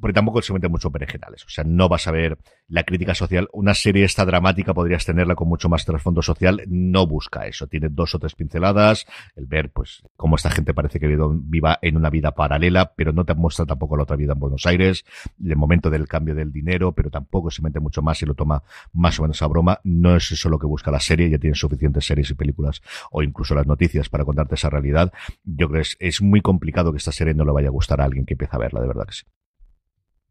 porque 0.00 0.14
tampoco 0.14 0.42
se 0.42 0.52
mete 0.52 0.68
mucho 0.68 0.90
perengenales. 0.90 1.44
O 1.44 1.48
sea, 1.48 1.64
no 1.64 1.88
vas 1.88 2.06
a 2.06 2.12
ver 2.12 2.38
la 2.68 2.84
crítica 2.84 3.14
social. 3.14 3.48
Una 3.52 3.74
serie 3.74 4.04
esta 4.04 4.24
dramática 4.24 4.74
podrías 4.74 5.04
tenerla 5.04 5.34
con 5.34 5.48
mucho 5.48 5.68
más 5.68 5.84
trasfondo 5.84 6.22
social. 6.22 6.62
No 6.68 7.06
busca 7.06 7.46
eso. 7.46 7.66
Tiene 7.66 7.88
dos 7.88 8.14
o 8.14 8.18
tres 8.18 8.34
pinceladas. 8.34 9.06
El 9.34 9.46
ver, 9.46 9.70
pues, 9.70 10.02
cómo 10.16 10.36
esta 10.36 10.50
gente 10.50 10.74
parece 10.74 11.00
que 11.00 11.08
viva 11.08 11.78
en 11.82 11.96
una 11.96 12.10
vida 12.10 12.32
paralela, 12.32 12.92
pero 12.94 13.12
no 13.12 13.24
te 13.24 13.34
muestra 13.34 13.66
tampoco 13.66 13.96
la 13.96 14.04
otra 14.04 14.16
vida 14.16 14.34
en 14.34 14.38
Buenos 14.38 14.66
Aires. 14.66 15.04
El 15.44 15.56
momento 15.56 15.90
del 15.90 16.06
cambio 16.06 16.34
del 16.34 16.52
dinero, 16.52 16.92
pero 16.92 17.10
tampoco 17.10 17.50
se 17.50 17.62
mete 17.62 17.80
mucho 17.80 18.02
más 18.02 18.22
y 18.22 18.26
lo 18.26 18.34
toma 18.34 18.62
más 18.92 19.18
o 19.18 19.22
menos 19.22 19.42
a 19.42 19.46
broma. 19.46 19.80
No 19.84 20.16
es 20.16 20.30
eso 20.30 20.48
lo 20.48 20.58
que 20.58 20.66
busca 20.66 20.90
la 20.90 21.00
serie. 21.00 21.30
Ya 21.30 21.38
tiene 21.38 21.56
suficientes 21.56 22.06
series 22.06 22.30
y 22.30 22.34
películas 22.34 22.82
o 23.10 23.22
incluso 23.22 23.54
las 23.54 23.66
noticias 23.66 24.08
para 24.08 24.24
contarte 24.24 24.54
esa 24.54 24.70
realidad. 24.70 25.12
Yo 25.44 25.68
creo 25.68 25.82
que 25.82 25.88
es, 25.88 25.96
es 25.98 26.22
muy 26.22 26.40
complicado 26.40 26.92
que 26.92 26.98
esta 26.98 27.12
serie 27.12 27.34
no 27.34 27.44
le 27.44 27.52
vaya 27.52 27.68
a 27.68 27.72
gustar 27.72 28.00
a 28.00 28.04
alguien 28.04 28.24
que 28.24 28.34
empieza 28.34 28.56
a 28.56 28.60
verla, 28.60 28.80
de 28.80 28.86
verdad 28.86 29.06
que 29.06 29.14
sí. 29.14 29.24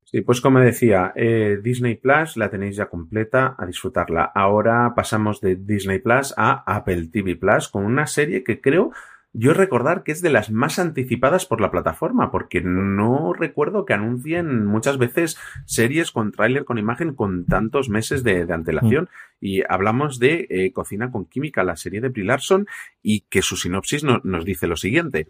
Sí, 0.10 0.22
pues 0.22 0.40
como 0.40 0.60
decía, 0.62 1.12
eh, 1.18 1.60
Disney 1.62 1.96
Plus 1.96 2.38
la 2.38 2.50
tenéis 2.50 2.78
ya 2.78 2.86
completa 2.88 3.56
a 3.58 3.66
disfrutarla. 3.66 4.24
Ahora 4.24 4.94
pasamos 4.96 5.42
de 5.42 5.58
Disney 5.58 6.00
Plus 6.00 6.34
a 6.38 6.64
Apple 6.66 7.10
TV 7.12 7.36
Plus 7.36 7.68
con 7.68 7.84
una 7.84 8.08
serie 8.08 8.42
que 8.46 8.62
creo 8.62 8.92
yo 9.34 9.54
recordar 9.54 10.04
que 10.04 10.14
es 10.14 10.22
de 10.22 10.30
las 10.30 10.50
más 10.50 10.80
anticipadas 10.80 11.46
por 11.46 11.60
la 11.60 11.72
plataforma, 11.72 12.32
porque 12.32 12.62
no 12.62 13.34
recuerdo 13.34 13.84
que 13.84 13.94
anuncien 13.94 14.66
muchas 14.66 14.98
veces 14.98 15.38
series 15.66 16.12
con 16.12 16.32
tráiler, 16.32 16.64
con 16.64 16.78
imagen, 16.78 17.14
con 17.14 17.46
tantos 17.46 17.90
meses 17.90 18.24
de, 18.24 18.46
de 18.46 18.54
antelación. 18.54 19.10
Y 19.42 19.62
hablamos 19.68 20.20
de 20.20 20.48
eh, 20.50 20.72
Cocina 20.72 21.12
con 21.12 21.26
Química, 21.26 21.66
la 21.66 21.76
serie 21.76 22.00
de 22.00 22.08
Brie 22.10 22.24
Larson, 22.26 22.66
y 23.04 23.26
que 23.30 23.42
su 23.42 23.58
sinopsis 23.58 24.06
no- 24.06 24.22
nos 24.24 24.46
dice 24.46 24.68
lo 24.68 24.78
siguiente. 24.78 25.28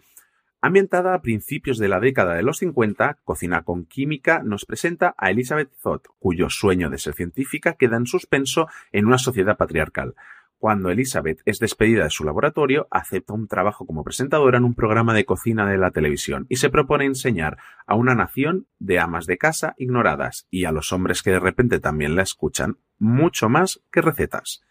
Ambientada 0.60 1.14
a 1.14 1.22
principios 1.22 1.78
de 1.78 1.86
la 1.86 2.00
década 2.00 2.34
de 2.34 2.42
los 2.42 2.58
50, 2.58 3.18
Cocina 3.22 3.62
con 3.62 3.84
Química 3.84 4.42
nos 4.42 4.64
presenta 4.64 5.14
a 5.16 5.30
Elizabeth 5.30 5.70
Zott, 5.80 6.08
cuyo 6.18 6.50
sueño 6.50 6.90
de 6.90 6.98
ser 6.98 7.14
científica 7.14 7.74
queda 7.74 7.96
en 7.96 8.06
suspenso 8.06 8.66
en 8.90 9.06
una 9.06 9.18
sociedad 9.18 9.56
patriarcal. 9.56 10.16
Cuando 10.58 10.90
Elizabeth 10.90 11.42
es 11.44 11.60
despedida 11.60 12.02
de 12.02 12.10
su 12.10 12.24
laboratorio, 12.24 12.88
acepta 12.90 13.34
un 13.34 13.46
trabajo 13.46 13.86
como 13.86 14.02
presentadora 14.02 14.58
en 14.58 14.64
un 14.64 14.74
programa 14.74 15.14
de 15.14 15.24
cocina 15.24 15.64
de 15.70 15.78
la 15.78 15.92
televisión 15.92 16.46
y 16.48 16.56
se 16.56 16.70
propone 16.70 17.04
enseñar 17.04 17.58
a 17.86 17.94
una 17.94 18.16
nación 18.16 18.66
de 18.80 18.98
amas 18.98 19.26
de 19.26 19.38
casa 19.38 19.76
ignoradas 19.78 20.48
y 20.50 20.64
a 20.64 20.72
los 20.72 20.92
hombres 20.92 21.22
que 21.22 21.30
de 21.30 21.38
repente 21.38 21.78
también 21.78 22.16
la 22.16 22.22
escuchan 22.22 22.78
mucho 22.98 23.48
más 23.48 23.80
que 23.92 24.02
recetas. 24.02 24.64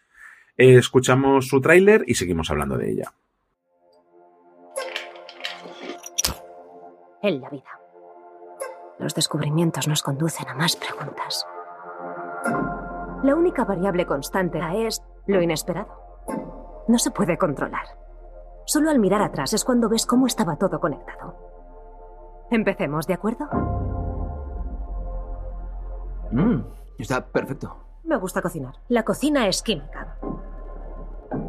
Escuchamos 0.58 1.48
su 1.48 1.62
tráiler 1.62 2.04
y 2.06 2.16
seguimos 2.16 2.50
hablando 2.50 2.76
de 2.76 2.90
ella. 2.90 3.14
En 7.22 7.40
la 7.40 7.50
vida. 7.50 7.80
Los 8.98 9.14
descubrimientos 9.14 9.86
nos 9.88 10.02
conducen 10.02 10.48
a 10.48 10.54
más 10.54 10.76
preguntas. 10.76 11.46
La 13.22 13.34
única 13.34 13.64
variable 13.64 14.06
constante 14.06 14.60
es 14.86 15.02
lo 15.26 15.42
inesperado. 15.42 15.88
No 16.88 16.98
se 16.98 17.10
puede 17.10 17.36
controlar. 17.36 17.86
Solo 18.64 18.90
al 18.90 18.98
mirar 18.98 19.22
atrás 19.22 19.52
es 19.52 19.64
cuando 19.64 19.88
ves 19.88 20.06
cómo 20.06 20.26
estaba 20.26 20.56
todo 20.56 20.80
conectado. 20.80 21.36
Empecemos, 22.50 23.06
¿de 23.06 23.14
acuerdo? 23.14 23.46
Mm, 26.30 26.60
está 26.98 27.26
perfecto. 27.26 27.76
Me 28.04 28.16
gusta 28.16 28.40
cocinar. 28.40 28.74
La 28.88 29.04
cocina 29.04 29.48
es 29.48 29.62
química. 29.62 30.18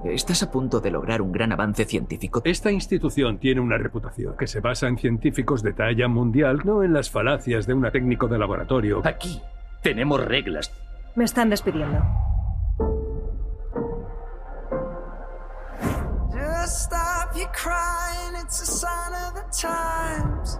¿Estás 0.05 0.43
a 0.43 0.51
punto 0.51 0.79
de 0.79 0.91
lograr 0.91 1.21
un 1.21 1.31
gran 1.31 1.51
avance 1.51 1.85
científico? 1.85 2.41
Esta 2.45 2.71
institución 2.71 3.37
tiene 3.37 3.61
una 3.61 3.77
reputación 3.77 4.35
que 4.37 4.47
se 4.47 4.59
basa 4.59 4.87
en 4.87 4.97
científicos 4.97 5.61
de 5.61 5.73
talla 5.73 6.07
mundial, 6.07 6.61
no 6.63 6.83
en 6.83 6.93
las 6.93 7.09
falacias 7.09 7.67
de 7.67 7.73
un 7.73 7.89
técnico 7.91 8.27
de 8.27 8.37
laboratorio. 8.37 9.01
Aquí 9.05 9.41
tenemos 9.81 10.23
reglas. 10.23 10.71
Me 11.15 11.25
están 11.25 11.49
despidiendo. 11.49 12.01
Just 16.31 16.85
stop 16.85 17.35
your 17.35 17.49
crying, 17.51 18.35
it's 18.41 18.61
a 18.61 18.65
sign 18.65 19.13
of 19.13 19.33
the 19.33 19.43
times. 19.51 20.59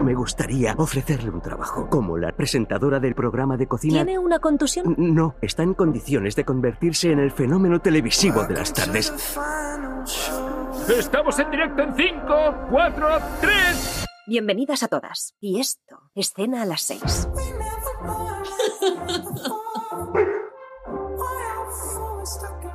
Me 0.00 0.14
gustaría 0.14 0.74
ofrecerle 0.76 1.30
un 1.30 1.40
trabajo 1.40 1.88
como 1.88 2.18
la 2.18 2.32
presentadora 2.32 3.00
del 3.00 3.14
programa 3.14 3.56
de 3.56 3.66
cocina. 3.66 4.04
¿Tiene 4.04 4.18
una 4.18 4.38
contusión? 4.38 4.94
No, 4.98 5.34
está 5.40 5.62
en 5.62 5.74
condiciones 5.74 6.36
de 6.36 6.44
convertirse 6.44 7.10
en 7.10 7.20
el 7.20 7.30
fenómeno 7.30 7.80
televisivo 7.80 8.44
de 8.44 8.54
las 8.54 8.72
tardes. 8.72 9.12
Estamos 10.88 11.38
en 11.38 11.50
directo 11.50 11.82
en 11.82 11.94
5, 11.94 12.26
4, 12.70 13.08
3. 13.40 14.04
Bienvenidas 14.26 14.82
a 14.82 14.88
todas. 14.88 15.34
Y 15.40 15.60
esto, 15.60 16.10
escena 16.14 16.62
a 16.62 16.66
las 16.66 16.82
seis. 16.82 17.28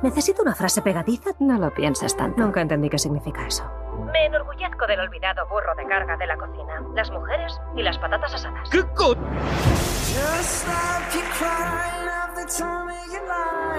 ¿Necesito 0.02 0.42
una 0.42 0.54
frase 0.54 0.80
pegadiza? 0.80 1.32
No 1.40 1.58
lo 1.58 1.74
piensas 1.74 2.16
tanto. 2.16 2.40
Nunca 2.40 2.62
entendí 2.62 2.88
qué 2.88 2.98
significa 2.98 3.46
eso. 3.46 3.64
Me 4.12 4.26
enorgullezco 4.26 4.86
del 4.86 5.00
olvidado 5.00 5.46
burro 5.48 5.74
de 5.76 5.86
carga 5.86 6.16
de 6.16 6.26
la 6.26 6.36
cocina, 6.36 6.82
las 6.94 7.10
mujeres 7.10 7.60
y 7.76 7.82
las 7.82 7.98
patatas 7.98 8.34
asadas. 8.34 8.68
¿Qué 8.70 8.82
co... 8.94 9.14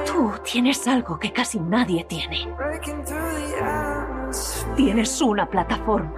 Tú 0.06 0.34
tienes 0.44 0.88
algo 0.88 1.20
que 1.20 1.34
casi 1.34 1.60
nadie 1.60 2.04
tiene. 2.06 2.48
Tienes 4.76 5.22
una 5.22 5.50
plataforma. 5.50 6.14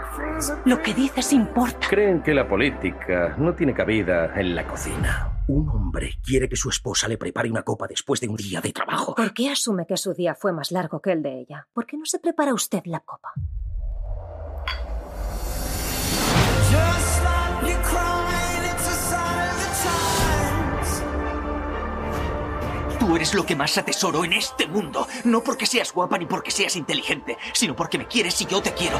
Lo 0.65 0.81
que 0.81 0.93
dices 0.93 1.33
importa. 1.33 1.87
Creen 1.89 2.21
que 2.21 2.33
la 2.33 2.47
política 2.47 3.35
no 3.37 3.53
tiene 3.53 3.73
cabida 3.73 4.39
en 4.39 4.55
la 4.55 4.65
cocina. 4.65 5.31
Un 5.47 5.67
hombre 5.69 6.13
quiere 6.23 6.47
que 6.47 6.55
su 6.55 6.69
esposa 6.69 7.07
le 7.07 7.17
prepare 7.17 7.49
una 7.49 7.63
copa 7.63 7.87
después 7.87 8.21
de 8.21 8.27
un 8.27 8.35
día 8.35 8.61
de 8.61 8.71
trabajo. 8.71 9.15
¿Por 9.15 9.33
qué 9.33 9.49
asume 9.49 9.85
que 9.85 9.97
su 9.97 10.13
día 10.13 10.35
fue 10.35 10.53
más 10.53 10.71
largo 10.71 11.01
que 11.01 11.11
el 11.11 11.23
de 11.23 11.41
ella? 11.41 11.67
¿Por 11.73 11.85
qué 11.85 11.97
no 11.97 12.05
se 12.05 12.19
prepara 12.19 12.53
usted 12.53 12.83
la 12.85 12.99
copa? 13.01 13.33
Tú 22.99 23.17
eres 23.17 23.33
lo 23.33 23.45
que 23.45 23.55
más 23.55 23.77
atesoro 23.77 24.23
en 24.23 24.33
este 24.33 24.65
mundo. 24.65 25.07
No 25.25 25.43
porque 25.43 25.65
seas 25.65 25.91
guapa 25.93 26.17
ni 26.17 26.25
porque 26.25 26.51
seas 26.51 26.75
inteligente, 26.77 27.37
sino 27.53 27.75
porque 27.75 27.97
me 27.97 28.07
quieres 28.07 28.39
y 28.41 28.45
yo 28.45 28.61
te 28.61 28.73
quiero. 28.73 28.97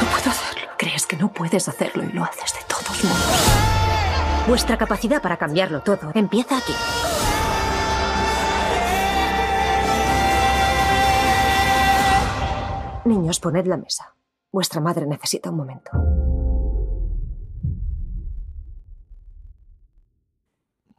No 0.00 0.06
puedo 0.10 0.30
hacerlo. 0.30 0.70
Crees 0.78 1.06
que 1.06 1.16
no 1.16 1.32
puedes 1.32 1.68
hacerlo 1.68 2.02
y 2.04 2.12
lo 2.12 2.24
haces 2.24 2.54
de 2.54 2.60
todos 2.66 3.04
modos. 3.04 4.46
Vuestra 4.48 4.78
capacidad 4.78 5.20
para 5.20 5.36
cambiarlo 5.36 5.82
todo 5.82 6.10
empieza 6.14 6.56
aquí. 6.56 6.72
Niños, 13.04 13.38
poned 13.38 13.66
la 13.66 13.76
mesa. 13.76 14.14
Vuestra 14.52 14.80
madre 14.80 15.06
necesita 15.06 15.50
un 15.50 15.56
momento. 15.56 15.90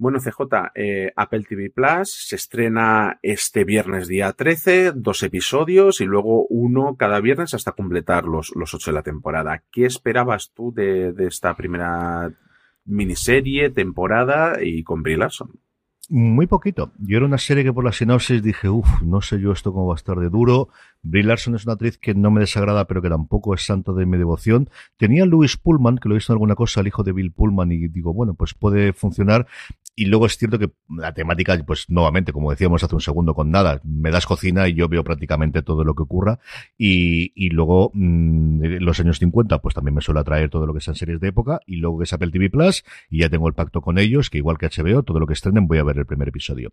Bueno, 0.02 0.18
CJ, 0.20 0.72
eh, 0.74 1.14
Apple 1.16 1.44
TV 1.48 1.70
Plus 1.70 2.28
se 2.28 2.36
estrena 2.36 3.20
este 3.22 3.66
viernes 3.66 4.08
día 4.08 4.34
13, 4.34 4.94
dos 4.96 5.22
episodios 5.22 6.02
y 6.02 6.06
luego 6.06 6.48
uno 6.48 6.96
cada 6.98 7.20
viernes 7.20 7.54
hasta 7.54 7.74
completar 7.74 8.24
los, 8.24 8.52
los 8.56 8.74
ocho 8.74 8.90
de 8.90 8.96
la 8.96 9.04
temporada. 9.04 9.64
¿Qué 9.72 9.86
esperabas 9.86 10.54
tú 10.56 10.74
de, 10.74 11.14
esta 11.20 11.56
primera 11.56 12.34
miniserie, 12.84 13.70
temporada 13.70 14.64
y 14.64 14.82
con 14.82 15.04
Brie 15.04 15.18
Larson? 15.18 15.60
Muy 16.14 16.46
poquito. 16.46 16.92
Yo 17.00 17.16
era 17.16 17.26
una 17.26 17.38
serie 17.38 17.64
que 17.64 17.72
por 17.72 17.86
la 17.86 17.94
sinopsis 17.94 18.44
dije, 18.44 18.68
uff, 18.68 19.02
no 19.02 19.22
sé 19.22 19.40
yo 19.40 19.54
esto 19.54 19.72
cómo 19.72 19.88
va 19.88 19.94
a 19.94 19.96
estar 19.96 20.18
de 20.18 20.30
duro. 20.30 20.68
Brie 21.02 21.24
Larson 21.24 21.56
es 21.56 21.64
una 21.64 21.76
actriz 21.76 21.98
que 21.98 22.14
no 22.14 22.32
me 22.32 22.42
desagrada, 22.42 22.86
pero 22.86 23.02
que 23.02 23.08
tampoco 23.08 23.54
es 23.54 23.66
santo 23.66 23.94
de 23.94 24.06
mi 24.06 24.18
devoción. 24.18 24.70
Tenía 24.98 25.24
a 25.24 25.26
Louis 25.26 25.56
Pullman, 25.56 26.00
que 26.00 26.10
lo 26.10 26.16
he 26.16 26.18
visto 26.18 26.34
en 26.34 26.36
alguna 26.36 26.56
cosa, 26.56 26.82
el 26.82 26.88
hijo 26.88 27.04
de 27.04 27.14
Bill 27.14 27.32
Pullman, 27.32 27.72
y 27.72 27.88
digo, 27.88 28.14
bueno, 28.14 28.34
pues 28.34 28.54
puede 28.54 28.92
funcionar. 28.92 29.48
Y 29.96 30.06
luego 30.06 30.26
es 30.26 30.38
cierto 30.38 30.58
que 30.58 30.72
la 30.90 31.14
temática, 31.14 31.58
pues 31.66 31.90
nuevamente, 31.90 32.32
como 32.32 32.50
decíamos 32.50 32.84
hace 32.84 32.96
un 32.96 33.02
segundo 33.02 33.34
con 33.34 33.52
nada, 33.52 33.82
me 33.84 34.10
das 34.10 34.26
cocina 34.26 34.68
y 34.68 34.74
yo 34.74 34.88
veo 34.88 35.04
prácticamente 35.04 35.62
todo 35.62 35.84
lo 35.84 35.96
que 35.96 36.04
ocurra. 36.04 36.40
Y, 36.78 37.34
y 37.36 37.50
luego, 37.50 37.92
mmm, 37.94 38.62
los 38.80 39.00
años 39.00 39.20
50, 39.20 39.60
pues 39.60 39.76
también 39.76 39.96
me 39.96 40.02
suele 40.02 40.22
atraer 40.22 40.50
todo 40.50 40.66
lo 40.66 40.74
que 40.74 40.80
sean 40.80 40.96
series 40.96 41.20
de 41.20 41.28
época. 41.28 41.60
Y 41.66 41.78
luego 41.78 42.00
que 42.00 42.06
es 42.06 42.14
Apple 42.14 42.32
TV 42.32 42.50
Plus, 42.50 42.84
y 43.10 43.20
ya 43.20 43.30
tengo 43.30 43.48
el 43.48 43.54
pacto 43.54 43.82
con 43.82 43.98
ellos, 43.98 44.30
que 44.30 44.38
igual 44.38 44.58
que 44.58 44.68
HBO, 44.68 45.04
todo 45.04 45.20
lo 45.20 45.28
que 45.28 45.34
estrenen 45.34 45.68
voy 45.68 45.80
a 45.80 45.84
ver 45.84 45.98
el 45.98 46.06
primer 46.06 46.30
episodio. 46.30 46.72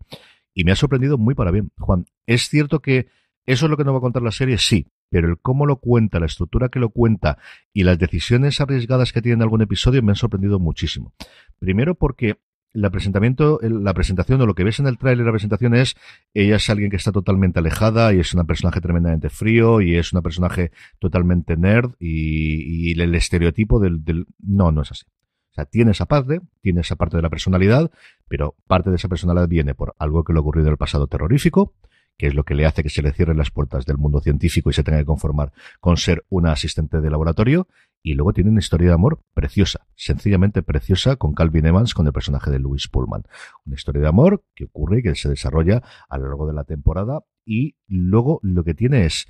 Y 0.54 0.64
me 0.64 0.72
ha 0.72 0.76
sorprendido 0.76 1.18
muy 1.18 1.34
para 1.34 1.50
bien, 1.50 1.72
Juan. 1.78 2.06
Es 2.26 2.48
cierto 2.48 2.80
que 2.80 3.08
eso 3.46 3.66
es 3.66 3.70
lo 3.70 3.76
que 3.76 3.84
nos 3.84 3.94
va 3.94 3.98
a 3.98 4.02
contar 4.02 4.22
la 4.22 4.30
serie, 4.30 4.58
sí. 4.58 4.86
Pero 5.10 5.28
el 5.28 5.38
cómo 5.38 5.64
lo 5.64 5.76
cuenta, 5.76 6.20
la 6.20 6.26
estructura 6.26 6.68
que 6.68 6.78
lo 6.78 6.90
cuenta 6.90 7.38
y 7.72 7.84
las 7.84 7.98
decisiones 7.98 8.60
arriesgadas 8.60 9.12
que 9.12 9.22
tiene 9.22 9.36
en 9.36 9.42
algún 9.42 9.62
episodio 9.62 10.02
me 10.02 10.12
han 10.12 10.16
sorprendido 10.16 10.58
muchísimo. 10.58 11.14
Primero 11.58 11.94
porque 11.94 12.36
la 12.72 12.90
presentamiento, 12.90 13.58
la 13.62 13.94
presentación 13.94 14.40
o 14.40 14.46
lo 14.46 14.54
que 14.54 14.64
ves 14.64 14.78
en 14.78 14.86
el 14.86 14.98
tráiler, 14.98 15.24
la 15.24 15.32
presentación 15.32 15.74
es 15.74 15.96
ella 16.34 16.56
es 16.56 16.68
alguien 16.70 16.90
que 16.90 16.96
está 16.96 17.12
totalmente 17.12 17.58
alejada 17.58 18.12
y 18.12 18.20
es 18.20 18.34
un 18.34 18.46
personaje 18.46 18.80
tremendamente 18.80 19.30
frío 19.30 19.80
y 19.80 19.96
es 19.96 20.12
un 20.12 20.22
personaje 20.22 20.70
totalmente 20.98 21.56
nerd 21.56 21.92
y, 21.98 23.00
el 23.00 23.14
estereotipo 23.14 23.78
del, 23.78 24.04
del, 24.04 24.26
no, 24.40 24.72
no 24.72 24.82
es 24.82 24.90
así. 24.90 25.04
O 25.50 25.54
sea, 25.54 25.64
tiene 25.66 25.92
esa 25.92 26.06
parte, 26.06 26.40
tiene 26.60 26.80
esa 26.80 26.96
parte 26.96 27.16
de 27.16 27.22
la 27.22 27.30
personalidad, 27.30 27.90
pero 28.28 28.56
parte 28.66 28.90
de 28.90 28.96
esa 28.96 29.08
personalidad 29.08 29.48
viene 29.48 29.74
por 29.74 29.94
algo 29.98 30.24
que 30.24 30.32
le 30.32 30.38
ha 30.38 30.42
ocurrido 30.42 30.66
en 30.66 30.72
el 30.72 30.78
pasado 30.78 31.06
terrorífico, 31.06 31.74
que 32.18 32.26
es 32.26 32.34
lo 32.34 32.44
que 32.44 32.54
le 32.54 32.66
hace 32.66 32.82
que 32.82 32.90
se 32.90 33.00
le 33.00 33.12
cierren 33.12 33.38
las 33.38 33.50
puertas 33.50 33.86
del 33.86 33.96
mundo 33.96 34.20
científico 34.20 34.70
y 34.70 34.72
se 34.72 34.82
tenga 34.82 34.98
que 34.98 35.04
conformar 35.04 35.52
con 35.80 35.96
ser 35.96 36.24
una 36.28 36.52
asistente 36.52 37.00
de 37.00 37.10
laboratorio. 37.10 37.68
Y 38.02 38.14
luego 38.14 38.32
tiene 38.32 38.50
una 38.50 38.60
historia 38.60 38.88
de 38.88 38.94
amor 38.94 39.22
preciosa, 39.34 39.86
sencillamente 39.94 40.62
preciosa, 40.62 41.16
con 41.16 41.34
Calvin 41.34 41.66
Evans, 41.66 41.94
con 41.94 42.06
el 42.06 42.12
personaje 42.12 42.50
de 42.50 42.58
Louis 42.58 42.88
Pullman. 42.88 43.24
Una 43.66 43.74
historia 43.74 44.02
de 44.02 44.08
amor 44.08 44.44
que 44.54 44.64
ocurre 44.64 45.00
y 45.00 45.02
que 45.02 45.14
se 45.14 45.28
desarrolla 45.28 45.82
a 46.08 46.18
lo 46.18 46.26
largo 46.26 46.46
de 46.46 46.54
la 46.54 46.64
temporada. 46.64 47.20
Y 47.44 47.76
luego 47.86 48.40
lo 48.42 48.64
que 48.64 48.74
tiene 48.74 49.04
es, 49.04 49.26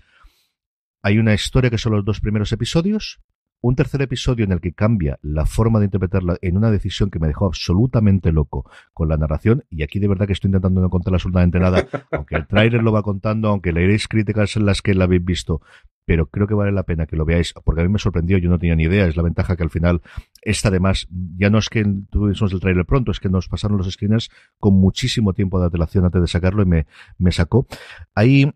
hay 1.02 1.18
una 1.18 1.34
historia 1.34 1.70
que 1.70 1.78
son 1.78 1.92
los 1.92 2.04
dos 2.04 2.20
primeros 2.20 2.52
episodios, 2.52 3.20
un 3.60 3.74
tercer 3.74 4.02
episodio 4.02 4.44
en 4.44 4.52
el 4.52 4.60
que 4.60 4.72
cambia 4.72 5.18
la 5.22 5.46
forma 5.46 5.78
de 5.78 5.86
interpretarla 5.86 6.36
en 6.42 6.56
una 6.56 6.70
decisión 6.70 7.10
que 7.10 7.18
me 7.18 7.26
dejó 7.26 7.46
absolutamente 7.46 8.32
loco 8.32 8.70
con 8.92 9.08
la 9.08 9.16
narración, 9.16 9.64
y 9.70 9.82
aquí 9.82 9.98
de 9.98 10.08
verdad 10.08 10.26
que 10.26 10.32
estoy 10.32 10.48
intentando 10.48 10.80
no 10.80 10.90
contar 10.90 11.14
absolutamente 11.14 11.58
nada, 11.58 11.86
aunque 12.12 12.36
el 12.36 12.46
trailer 12.46 12.82
lo 12.82 12.92
va 12.92 13.02
contando, 13.02 13.48
aunque 13.48 13.72
leeréis 13.72 14.08
críticas 14.08 14.56
en 14.56 14.66
las 14.66 14.82
que 14.82 14.94
la 14.94 15.04
habéis 15.04 15.24
visto, 15.24 15.60
pero 16.04 16.26
creo 16.26 16.46
que 16.46 16.54
vale 16.54 16.72
la 16.72 16.84
pena 16.84 17.06
que 17.06 17.16
lo 17.16 17.24
veáis, 17.26 17.52
porque 17.64 17.82
a 17.82 17.84
mí 17.84 17.90
me 17.90 17.98
sorprendió, 17.98 18.38
yo 18.38 18.48
no 18.48 18.58
tenía 18.58 18.76
ni 18.76 18.84
idea, 18.84 19.06
es 19.06 19.16
la 19.16 19.22
ventaja 19.22 19.56
que 19.56 19.62
al 19.62 19.70
final, 19.70 20.00
esta 20.40 20.68
además, 20.68 21.06
ya 21.36 21.50
no 21.50 21.58
es 21.58 21.68
que 21.68 21.84
tuviésemos 22.10 22.52
el 22.52 22.60
trailer 22.60 22.86
pronto, 22.86 23.10
es 23.10 23.20
que 23.20 23.28
nos 23.28 23.48
pasaron 23.48 23.76
los 23.76 23.90
screeners 23.90 24.30
con 24.58 24.74
muchísimo 24.74 25.34
tiempo 25.34 25.58
de 25.58 25.66
antelación 25.66 26.06
antes 26.06 26.22
de 26.22 26.28
sacarlo 26.28 26.62
y 26.62 26.66
me, 26.66 26.86
me 27.18 27.30
sacó. 27.30 27.66
Ahí 28.14 28.50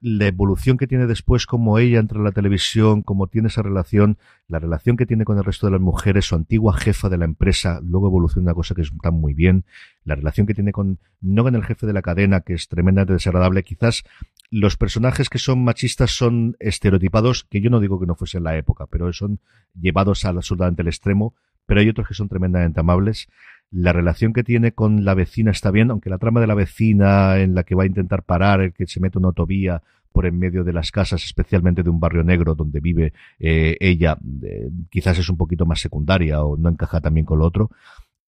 la 0.00 0.26
evolución 0.26 0.78
que 0.78 0.86
tiene 0.86 1.06
después, 1.06 1.46
como 1.46 1.78
ella 1.78 1.98
entra 1.98 2.18
en 2.18 2.24
la 2.24 2.32
televisión, 2.32 3.02
como 3.02 3.26
tiene 3.26 3.48
esa 3.48 3.62
relación, 3.62 4.16
la 4.48 4.58
relación 4.58 4.96
que 4.96 5.04
tiene 5.04 5.24
con 5.24 5.36
el 5.36 5.44
resto 5.44 5.66
de 5.66 5.72
las 5.72 5.80
mujeres, 5.80 6.24
su 6.24 6.34
antigua 6.34 6.74
jefa 6.74 7.10
de 7.10 7.18
la 7.18 7.26
empresa, 7.26 7.80
luego 7.82 8.06
evoluciona 8.06 8.46
una 8.46 8.54
cosa 8.54 8.74
que 8.74 8.82
está 8.82 9.10
muy 9.10 9.34
bien, 9.34 9.64
la 10.04 10.14
relación 10.14 10.46
que 10.46 10.54
tiene 10.54 10.72
con, 10.72 10.98
no 11.20 11.42
con 11.42 11.54
el 11.54 11.64
jefe 11.64 11.86
de 11.86 11.92
la 11.92 12.00
cadena, 12.00 12.40
que 12.40 12.54
es 12.54 12.68
tremendamente 12.68 13.12
desagradable, 13.12 13.62
quizás 13.62 14.04
los 14.50 14.76
personajes 14.76 15.28
que 15.28 15.38
son 15.38 15.62
machistas 15.62 16.12
son 16.12 16.56
estereotipados, 16.60 17.44
que 17.44 17.60
yo 17.60 17.68
no 17.68 17.78
digo 17.78 18.00
que 18.00 18.06
no 18.06 18.14
fuese 18.14 18.38
en 18.38 18.44
la 18.44 18.56
época, 18.56 18.86
pero 18.86 19.12
son 19.12 19.40
llevados 19.78 20.24
al 20.24 20.38
absolutamente 20.38 20.80
el 20.80 20.88
extremo, 20.88 21.34
pero 21.66 21.80
hay 21.80 21.88
otros 21.88 22.08
que 22.08 22.14
son 22.14 22.28
tremendamente 22.28 22.80
amables. 22.80 23.28
La 23.70 23.92
relación 23.92 24.32
que 24.32 24.42
tiene 24.42 24.72
con 24.72 25.04
la 25.04 25.14
vecina 25.14 25.50
está 25.52 25.70
bien, 25.70 25.90
aunque 25.90 26.10
la 26.10 26.18
trama 26.18 26.40
de 26.40 26.46
la 26.46 26.54
vecina 26.54 27.38
en 27.38 27.54
la 27.54 27.62
que 27.62 27.74
va 27.74 27.84
a 27.84 27.86
intentar 27.86 28.24
parar, 28.24 28.60
el 28.60 28.72
que 28.72 28.86
se 28.86 29.00
mete 29.00 29.18
una 29.18 29.28
autovía 29.28 29.82
por 30.12 30.26
en 30.26 30.38
medio 30.38 30.64
de 30.64 30.72
las 30.72 30.90
casas, 30.90 31.24
especialmente 31.24 31.82
de 31.82 31.90
un 31.90 32.00
barrio 32.00 32.24
negro 32.24 32.54
donde 32.54 32.80
vive 32.80 33.12
eh, 33.38 33.76
ella, 33.78 34.18
eh, 34.42 34.70
quizás 34.90 35.18
es 35.18 35.28
un 35.28 35.36
poquito 35.36 35.66
más 35.66 35.80
secundaria 35.80 36.42
o 36.42 36.56
no 36.56 36.68
encaja 36.68 37.00
también 37.00 37.26
con 37.26 37.38
lo 37.38 37.46
otro. 37.46 37.70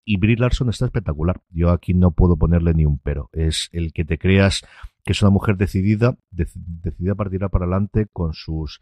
Y 0.05 0.17
Brie 0.17 0.37
Larson 0.37 0.69
está 0.69 0.85
espectacular. 0.87 1.41
Yo 1.51 1.71
aquí 1.71 1.95
no 1.95 2.13
puedo 2.13 2.37
ponerle 2.37 2.75
ni 2.75 2.85
un 2.85 2.99
pero. 2.99 3.31
Es 3.33 3.69
el 3.73 3.93
que 3.93 4.05
te 4.05 4.19
creas 4.19 4.63
que 5.05 5.13
es 5.13 5.23
una 5.23 5.31
mujer 5.31 5.57
decidida, 5.57 6.17
decidida 6.31 7.13
a 7.13 7.17
partir 7.17 7.41
para 7.41 7.65
adelante 7.65 8.07
con 8.13 8.33
sus 8.33 8.81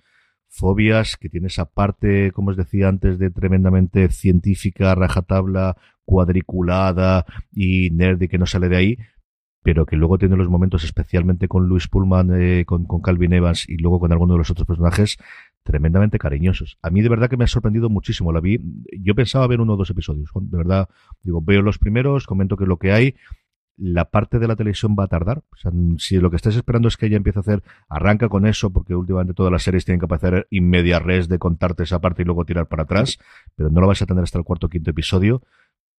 fobias, 0.51 1.17
que 1.17 1.29
tiene 1.29 1.47
esa 1.47 1.65
parte, 1.65 2.33
como 2.33 2.51
os 2.51 2.57
decía 2.57 2.89
antes, 2.89 3.19
de 3.19 3.31
tremendamente 3.31 4.11
científica, 4.11 4.95
rajatabla, 4.95 5.77
cuadriculada 6.05 7.25
y 7.53 7.91
nerd 7.91 8.21
y 8.21 8.29
que 8.29 8.39
no 8.39 8.47
sale 8.47 8.69
de 8.69 8.77
ahí, 8.77 8.99
pero 9.63 9.87
que 9.87 9.97
luego 9.97 10.19
tiene 10.19 10.37
los 10.37 10.49
momentos, 10.49 10.85
especialmente 10.85 11.47
con 11.47 11.67
Luis 11.69 11.87
Pullman, 11.87 12.31
eh, 12.35 12.65
con, 12.67 12.85
con, 12.85 13.01
Calvin 13.01 13.33
Evans 13.33 13.69
y 13.69 13.77
luego 13.77 14.01
con 14.01 14.11
alguno 14.13 14.35
de 14.35 14.39
los 14.39 14.51
otros 14.51 14.67
personajes, 14.67 15.19
tremendamente 15.63 16.19
cariñosos. 16.19 16.79
A 16.83 16.91
mí 16.91 17.01
de 17.01 17.09
verdad 17.09 17.31
que 17.31 17.37
me 17.37 17.45
ha 17.45 17.47
sorprendido 17.47 17.89
muchísimo. 17.89 18.33
La 18.33 18.41
vi, 18.41 18.59
yo 18.99 19.15
pensaba 19.15 19.47
ver 19.47 19.61
uno 19.61 19.75
o 19.75 19.77
dos 19.77 19.91
episodios. 19.91 20.31
De 20.35 20.57
verdad, 20.57 20.89
digo, 21.23 21.41
veo 21.43 21.63
los 21.63 21.79
primeros, 21.79 22.27
comento 22.27 22.57
que 22.57 22.65
es 22.65 22.69
lo 22.69 22.79
que 22.79 22.93
hay 22.93 23.15
la 23.81 24.11
parte 24.11 24.39
de 24.39 24.47
la 24.47 24.57
televisión 24.57 24.95
va 24.99 25.05
a 25.05 25.09
tardar. 25.09 25.43
O 25.53 25.57
sea, 25.57 25.73
si 25.97 26.19
lo 26.19 26.31
que 26.31 26.37
estás 26.37 26.55
esperando 26.55 26.89
es 26.89 26.97
que 26.97 27.07
ella 27.07 27.17
empiece 27.17 27.39
a 27.39 27.41
hacer, 27.41 27.63
arranca 27.89 28.29
con 28.29 28.47
eso, 28.47 28.71
porque 28.71 28.95
últimamente 28.95 29.33
todas 29.33 29.51
las 29.51 29.63
series 29.63 29.87
tienen 29.87 30.07
que 30.07 30.15
hacer 30.15 30.47
inmedia 30.51 30.99
res 30.99 31.29
de 31.29 31.39
contarte 31.39 31.85
esa 31.85 32.01
parte 32.01 32.23
y 32.23 32.25
luego 32.27 32.45
tirar 32.45 32.69
para 32.69 32.83
atrás, 32.83 33.19
pero 33.57 33.71
no 33.71 33.81
lo 33.81 33.87
vas 33.87 34.03
a 34.03 34.07
tener 34.07 34.23
hasta 34.23 34.39
el 34.39 34.45
cuarto 34.45 34.67
o 34.67 34.71
quinto 34.71 34.91
episodio. 34.91 35.43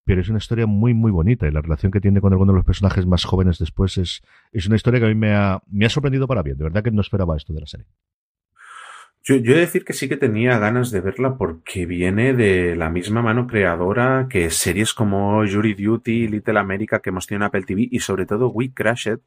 Pero 0.04 0.20
es 0.20 0.28
una 0.28 0.38
historia 0.38 0.66
muy, 0.66 0.94
muy 0.94 1.12
bonita 1.12 1.46
y 1.46 1.52
la 1.52 1.60
relación 1.60 1.92
que 1.92 2.00
tiene 2.00 2.20
con 2.20 2.32
alguno 2.32 2.52
de 2.52 2.56
los 2.56 2.64
personajes 2.64 3.06
más 3.06 3.24
jóvenes 3.24 3.58
después 3.58 3.98
es, 3.98 4.22
es 4.52 4.66
una 4.66 4.74
historia 4.74 4.98
que 4.98 5.06
a 5.06 5.08
mí 5.08 5.14
me 5.14 5.32
ha, 5.32 5.62
me 5.68 5.86
ha 5.86 5.88
sorprendido 5.88 6.26
para 6.26 6.42
bien. 6.42 6.58
De 6.58 6.64
verdad 6.64 6.82
que 6.82 6.90
no 6.90 7.00
esperaba 7.00 7.36
esto 7.36 7.52
de 7.52 7.60
la 7.60 7.66
serie. 7.66 7.86
Yo, 9.24 9.36
yo 9.36 9.52
he 9.52 9.54
de 9.54 9.60
decir 9.60 9.84
que 9.84 9.92
sí 9.92 10.08
que 10.08 10.16
tenía 10.16 10.58
ganas 10.58 10.90
de 10.90 11.00
verla 11.00 11.36
porque 11.36 11.86
viene 11.86 12.34
de 12.34 12.74
la 12.74 12.90
misma 12.90 13.22
mano 13.22 13.46
creadora 13.46 14.26
que 14.28 14.50
series 14.50 14.94
como 14.94 15.46
Jury 15.46 15.74
Duty, 15.74 16.26
Little 16.26 16.58
America 16.58 16.98
que 16.98 17.10
hemos 17.10 17.28
tenido 17.28 17.44
en 17.44 17.46
Apple 17.46 17.62
TV 17.62 17.86
y 17.88 18.00
sobre 18.00 18.26
todo 18.26 18.48
We 18.48 18.72
Crashed, 18.74 19.20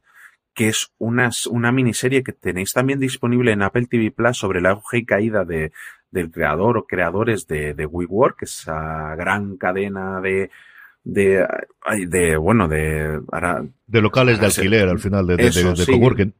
que 0.54 0.68
es 0.68 0.92
una, 0.98 1.30
una 1.50 1.72
miniserie 1.72 2.24
que 2.24 2.34
tenéis 2.34 2.74
también 2.74 3.00
disponible 3.00 3.54
en 3.54 3.62
Apple 3.62 3.88
TV 3.90 4.12
Plus 4.12 4.38
sobre 4.38 4.60
la 4.60 4.72
auge 4.72 4.98
y 4.98 5.06
caída 5.06 5.46
de, 5.46 5.72
del 6.12 6.30
creador 6.30 6.78
o 6.78 6.88
creadores 6.88 7.48
de, 7.48 7.74
de 7.74 7.86
WeWork, 7.86 8.44
esa 8.44 9.16
gran 9.16 9.56
cadena 9.56 10.20
de, 10.20 10.50
de, 11.06 11.48
de 12.08 12.36
bueno, 12.36 12.68
de... 12.68 13.22
de 13.88 14.02
locales 14.02 14.42
de 14.42 14.46
alquiler 14.46 14.90
al 14.90 15.00
final, 15.00 15.26
de, 15.26 15.38
de, 15.38 15.52
de 15.52 15.86
coworking 15.86 16.34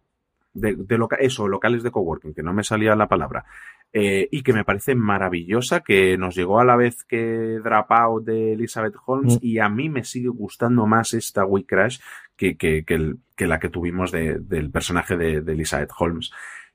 de, 0.56 0.76
de 0.76 0.98
loca 0.98 1.18
eso, 1.18 1.48
locales 1.48 1.84
de 1.84 1.92
coworking, 1.92 2.34
que 2.34 2.42
no 2.42 2.54
me 2.54 2.64
salía 2.64 2.96
la 2.96 3.08
palabra, 3.08 3.46
eh, 3.94 4.28
y 4.32 4.42
que 4.42 4.54
me 4.54 4.66
parece 4.66 4.96
maravillosa, 4.96 5.82
que 5.82 6.18
nos 6.18 6.36
llegó 6.36 6.60
a 6.60 6.66
la 6.66 6.76
vez 6.76 7.04
que 7.04 7.60
Dropout 7.64 8.26
de 8.26 8.54
Elizabeth 8.54 8.96
Holmes, 9.06 9.36
mm. 9.36 9.40
y 9.42 9.60
a 9.60 9.70
mí 9.70 9.90
me 9.90 10.04
sigue 10.04 10.30
gustando 10.30 10.88
más 10.88 11.14
esta 11.14 11.46
We 11.46 11.66
Crash 11.66 12.00
que, 12.36 12.58
que, 12.58 12.84
que, 12.84 12.96
el, 12.96 13.20
que 13.36 13.48
la 13.48 13.60
que 13.60 13.70
tuvimos 13.70 14.12
de, 14.12 14.40
del 14.40 14.72
personaje 14.72 15.16
de, 15.16 15.42
de 15.42 15.54
Elizabeth 15.54 15.92
Holmes. 15.98 16.32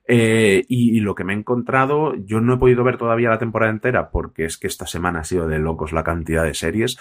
Eh, 0.07 0.63
y, 0.67 0.97
y, 0.97 0.99
lo 0.99 1.13
que 1.13 1.23
me 1.23 1.33
he 1.33 1.37
encontrado, 1.37 2.15
yo 2.15 2.41
no 2.41 2.55
he 2.55 2.57
podido 2.57 2.83
ver 2.83 2.97
todavía 2.97 3.29
la 3.29 3.37
temporada 3.37 3.71
entera 3.71 4.09
porque 4.09 4.45
es 4.45 4.57
que 4.57 4.67
esta 4.67 4.87
semana 4.87 5.19
ha 5.19 5.23
sido 5.23 5.47
de 5.47 5.59
locos 5.59 5.93
la 5.93 6.03
cantidad 6.03 6.43
de 6.43 6.55
series. 6.55 6.97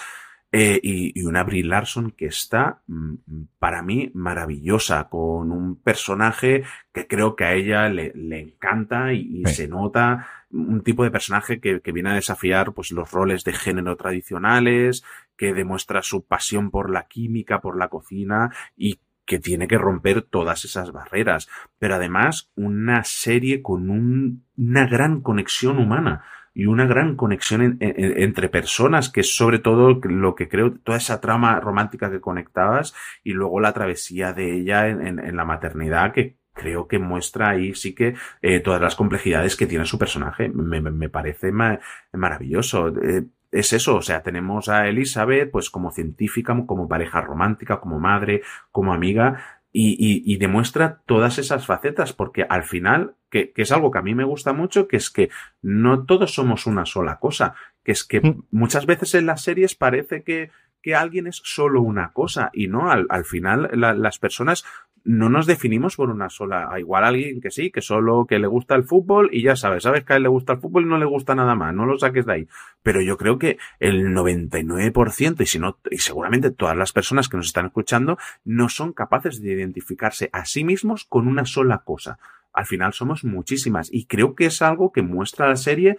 Eh, 0.52 0.80
y, 0.82 1.20
y, 1.20 1.24
una 1.24 1.44
Brie 1.44 1.62
Larson 1.62 2.10
que 2.10 2.26
está, 2.26 2.82
mm, 2.88 3.14
para 3.60 3.82
mí, 3.82 4.10
maravillosa, 4.14 5.08
con 5.08 5.52
un 5.52 5.76
personaje 5.76 6.64
que 6.92 7.06
creo 7.06 7.36
que 7.36 7.44
a 7.44 7.54
ella 7.54 7.88
le, 7.88 8.12
le 8.16 8.40
encanta 8.40 9.12
y, 9.12 9.42
y 9.42 9.44
sí. 9.46 9.54
se 9.54 9.68
nota 9.68 10.26
un 10.50 10.82
tipo 10.82 11.04
de 11.04 11.12
personaje 11.12 11.60
que, 11.60 11.80
que, 11.80 11.92
viene 11.92 12.10
a 12.10 12.14
desafiar 12.14 12.72
pues 12.72 12.90
los 12.90 13.12
roles 13.12 13.44
de 13.44 13.52
género 13.52 13.96
tradicionales, 13.96 15.04
que 15.36 15.54
demuestra 15.54 16.02
su 16.02 16.24
pasión 16.24 16.72
por 16.72 16.90
la 16.90 17.06
química, 17.06 17.60
por 17.60 17.78
la 17.78 17.86
cocina 17.86 18.50
y 18.76 18.98
que 19.26 19.38
tiene 19.38 19.68
que 19.68 19.78
romper 19.78 20.22
todas 20.22 20.64
esas 20.64 20.90
barreras. 20.90 21.48
Pero 21.78 21.94
además, 21.94 22.50
una 22.56 23.04
serie 23.04 23.62
con 23.62 23.88
un, 23.88 24.44
una 24.56 24.88
gran 24.88 25.20
conexión 25.20 25.78
humana 25.78 26.24
y 26.60 26.66
una 26.66 26.84
gran 26.84 27.16
conexión 27.16 27.62
en, 27.62 27.78
en, 27.80 28.22
entre 28.22 28.50
personas, 28.50 29.08
que 29.08 29.20
es 29.20 29.34
sobre 29.34 29.60
todo 29.60 29.98
lo 30.02 30.34
que 30.34 30.46
creo, 30.46 30.74
toda 30.74 30.98
esa 30.98 31.18
trama 31.18 31.58
romántica 31.58 32.10
que 32.10 32.20
conectabas 32.20 32.94
y 33.24 33.32
luego 33.32 33.60
la 33.60 33.72
travesía 33.72 34.34
de 34.34 34.58
ella 34.58 34.86
en, 34.86 35.34
la 35.34 35.46
maternidad 35.46 36.12
que 36.12 36.36
creo 36.52 36.86
que 36.86 36.98
muestra 36.98 37.48
ahí 37.48 37.74
sí 37.74 37.94
que 37.94 38.14
eh, 38.42 38.60
todas 38.60 38.82
las 38.82 38.94
complejidades 38.94 39.56
que 39.56 39.66
tiene 39.66 39.86
su 39.86 39.98
personaje. 39.98 40.50
Me, 40.50 41.08
parece 41.08 41.50
ma 41.50 41.80
maravilloso. 42.12 42.88
Eh, 42.88 43.24
es 43.50 43.72
eso, 43.72 43.96
o 43.96 44.02
sea, 44.02 44.22
tenemos 44.22 44.68
a 44.68 44.86
Elizabeth 44.86 45.50
pues 45.50 45.70
como 45.70 45.90
científica, 45.90 46.54
como 46.66 46.88
pareja 46.88 47.22
romántica, 47.22 47.80
como 47.80 47.98
madre, 47.98 48.42
como 48.70 48.92
amiga, 48.92 49.60
y, 49.72 50.36
demuestra 50.36 51.00
todas 51.06 51.38
esas 51.38 51.64
facetas, 51.64 52.12
porque 52.12 52.44
al 52.46 52.64
final, 52.64 53.14
que, 53.30 53.52
que, 53.52 53.62
es 53.62 53.72
algo 53.72 53.90
que 53.90 53.98
a 53.98 54.02
mí 54.02 54.14
me 54.14 54.24
gusta 54.24 54.52
mucho, 54.52 54.88
que 54.88 54.96
es 54.96 55.10
que 55.10 55.30
no 55.62 56.04
todos 56.04 56.34
somos 56.34 56.66
una 56.66 56.84
sola 56.86 57.18
cosa, 57.18 57.54
que 57.84 57.92
es 57.92 58.04
que 58.04 58.20
mm. 58.20 58.44
muchas 58.50 58.86
veces 58.86 59.14
en 59.14 59.26
las 59.26 59.42
series 59.42 59.74
parece 59.74 60.22
que, 60.22 60.50
que 60.82 60.94
alguien 60.94 61.26
es 61.26 61.40
solo 61.44 61.82
una 61.82 62.12
cosa, 62.12 62.50
y 62.52 62.68
no, 62.68 62.90
al, 62.90 63.06
al 63.08 63.24
final 63.24 63.70
la, 63.72 63.94
las 63.94 64.18
personas 64.18 64.64
no 65.04 65.28
nos 65.28 65.46
definimos 65.46 65.96
por 65.96 66.10
una 66.10 66.28
sola. 66.28 66.68
Igual 66.78 67.04
alguien 67.04 67.40
que 67.40 67.50
sí, 67.50 67.70
que 67.70 67.80
solo 67.80 68.26
que 68.26 68.38
le 68.38 68.46
gusta 68.46 68.74
el 68.74 68.84
fútbol 68.84 69.30
y 69.32 69.42
ya 69.42 69.56
sabes, 69.56 69.84
sabes 69.84 70.04
que 70.04 70.12
a 70.12 70.16
él 70.16 70.24
le 70.24 70.28
gusta 70.28 70.54
el 70.54 70.60
fútbol 70.60 70.84
y 70.84 70.88
no 70.88 70.98
le 70.98 71.06
gusta 71.06 71.34
nada 71.34 71.54
más, 71.54 71.74
no 71.74 71.86
lo 71.86 71.98
saques 71.98 72.26
de 72.26 72.32
ahí. 72.32 72.48
Pero 72.82 73.00
yo 73.00 73.16
creo 73.16 73.38
que 73.38 73.58
el 73.78 74.08
99% 74.14 75.40
y 75.40 75.46
si 75.46 75.58
no, 75.58 75.78
y 75.90 75.98
seguramente 75.98 76.50
todas 76.50 76.76
las 76.76 76.92
personas 76.92 77.28
que 77.28 77.36
nos 77.36 77.46
están 77.46 77.66
escuchando 77.66 78.18
no 78.44 78.68
son 78.68 78.92
capaces 78.92 79.40
de 79.40 79.52
identificarse 79.52 80.28
a 80.32 80.44
sí 80.44 80.64
mismos 80.64 81.04
con 81.04 81.26
una 81.26 81.44
sola 81.44 81.78
cosa. 81.78 82.18
Al 82.52 82.66
final 82.66 82.92
somos 82.92 83.24
muchísimas 83.24 83.92
y 83.92 84.06
creo 84.06 84.34
que 84.34 84.46
es 84.46 84.62
algo 84.62 84.92
que 84.92 85.02
muestra 85.02 85.48
la 85.48 85.56
serie 85.56 85.98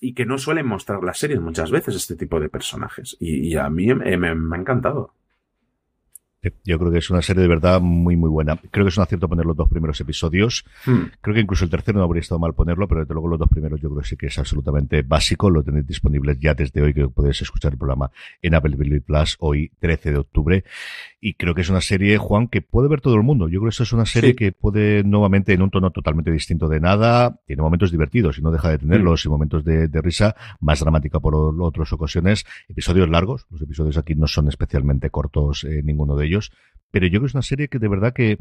y 0.00 0.14
que 0.14 0.26
no 0.26 0.38
suelen 0.38 0.66
mostrar 0.66 1.02
las 1.04 1.18
series 1.18 1.40
muchas 1.40 1.70
veces 1.70 1.94
este 1.94 2.16
tipo 2.16 2.40
de 2.40 2.48
personajes. 2.48 3.16
Y, 3.20 3.54
a 3.56 3.68
mí 3.70 3.94
me, 3.94 4.16
me 4.16 4.56
ha 4.56 4.60
encantado. 4.60 5.14
Yo 6.64 6.76
creo 6.76 6.90
que 6.90 6.98
es 6.98 7.08
una 7.08 7.22
serie 7.22 7.42
de 7.42 7.48
verdad 7.48 7.80
muy, 7.80 8.16
muy 8.16 8.28
buena. 8.28 8.56
Creo 8.72 8.84
que 8.84 8.88
es 8.88 8.96
un 8.96 9.04
acierto 9.04 9.28
poner 9.28 9.46
los 9.46 9.56
dos 9.56 9.68
primeros 9.68 10.00
episodios. 10.00 10.64
Hmm. 10.84 11.04
Creo 11.20 11.34
que 11.34 11.40
incluso 11.40 11.64
el 11.64 11.70
tercero 11.70 11.98
no 11.98 12.04
habría 12.04 12.20
estado 12.20 12.40
mal 12.40 12.52
ponerlo, 12.52 12.88
pero 12.88 13.02
desde 13.02 13.14
luego 13.14 13.28
los 13.28 13.38
dos 13.38 13.48
primeros 13.48 13.80
yo 13.80 13.88
creo 13.90 14.02
que 14.02 14.08
sí 14.08 14.16
que 14.16 14.26
es 14.26 14.38
absolutamente 14.40 15.02
básico. 15.02 15.50
Lo 15.50 15.62
tenéis 15.62 15.86
disponible 15.86 16.36
ya 16.40 16.54
desde 16.54 16.82
hoy, 16.82 16.94
que 16.94 17.06
podéis 17.08 17.42
escuchar 17.42 17.72
el 17.72 17.78
programa 17.78 18.10
en 18.40 18.56
Apple 18.56 18.76
TV 18.76 19.00
Plus, 19.00 19.36
hoy 19.38 19.70
13 19.78 20.10
de 20.10 20.18
octubre. 20.18 20.64
Y 21.20 21.34
creo 21.34 21.54
que 21.54 21.60
es 21.60 21.70
una 21.70 21.80
serie, 21.80 22.18
Juan, 22.18 22.48
que 22.48 22.60
puede 22.60 22.88
ver 22.88 23.00
todo 23.00 23.14
el 23.14 23.22
mundo. 23.22 23.46
Yo 23.48 23.60
creo 23.60 23.68
que 23.68 23.74
esta 23.74 23.84
es 23.84 23.92
una 23.92 24.06
serie 24.06 24.30
sí. 24.30 24.36
que 24.36 24.50
puede 24.50 25.04
nuevamente 25.04 25.52
en 25.52 25.62
un 25.62 25.70
tono 25.70 25.92
totalmente 25.92 26.32
distinto 26.32 26.68
de 26.68 26.80
nada. 26.80 27.38
Tiene 27.46 27.62
momentos 27.62 27.92
divertidos 27.92 28.38
y 28.38 28.42
no 28.42 28.50
deja 28.50 28.68
de 28.68 28.78
tenerlos, 28.78 29.24
hmm. 29.24 29.28
y 29.28 29.30
momentos 29.30 29.64
de, 29.64 29.86
de, 29.86 30.02
risa, 30.02 30.34
más 30.60 30.80
dramática 30.80 31.20
por 31.20 31.36
otras 31.36 31.92
ocasiones. 31.92 32.44
Episodios 32.68 33.08
largos. 33.08 33.46
Los 33.50 33.62
episodios 33.62 33.96
aquí 33.96 34.16
no 34.16 34.26
son 34.26 34.48
especialmente 34.48 35.08
cortos, 35.10 35.62
eh, 35.62 35.82
ninguno 35.84 36.16
de 36.16 36.26
ellos 36.26 36.31
ellos, 36.32 36.52
pero 36.90 37.06
yo 37.06 37.12
creo 37.12 37.22
que 37.22 37.26
es 37.28 37.34
una 37.34 37.42
serie 37.42 37.68
que 37.68 37.78
de 37.78 37.88
verdad 37.88 38.12
que 38.12 38.38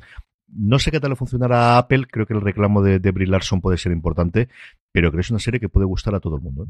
no 0.47 0.79
sé 0.79 0.91
qué 0.91 0.99
tal 0.99 1.15
funcionará 1.15 1.75
a 1.75 1.77
Apple, 1.77 2.07
creo 2.09 2.25
que 2.25 2.33
el 2.33 2.41
reclamo 2.41 2.81
de, 2.81 2.99
de 2.99 3.11
Brie 3.11 3.27
Larson 3.27 3.61
puede 3.61 3.77
ser 3.77 3.91
importante, 3.91 4.49
pero 4.91 5.09
creo 5.09 5.19
que 5.19 5.25
es 5.25 5.31
una 5.31 5.39
serie 5.39 5.59
que 5.59 5.69
puede 5.69 5.85
gustar 5.85 6.15
a 6.15 6.19
todo 6.19 6.35
el 6.35 6.41
mundo. 6.41 6.65
¿eh? 6.65 6.67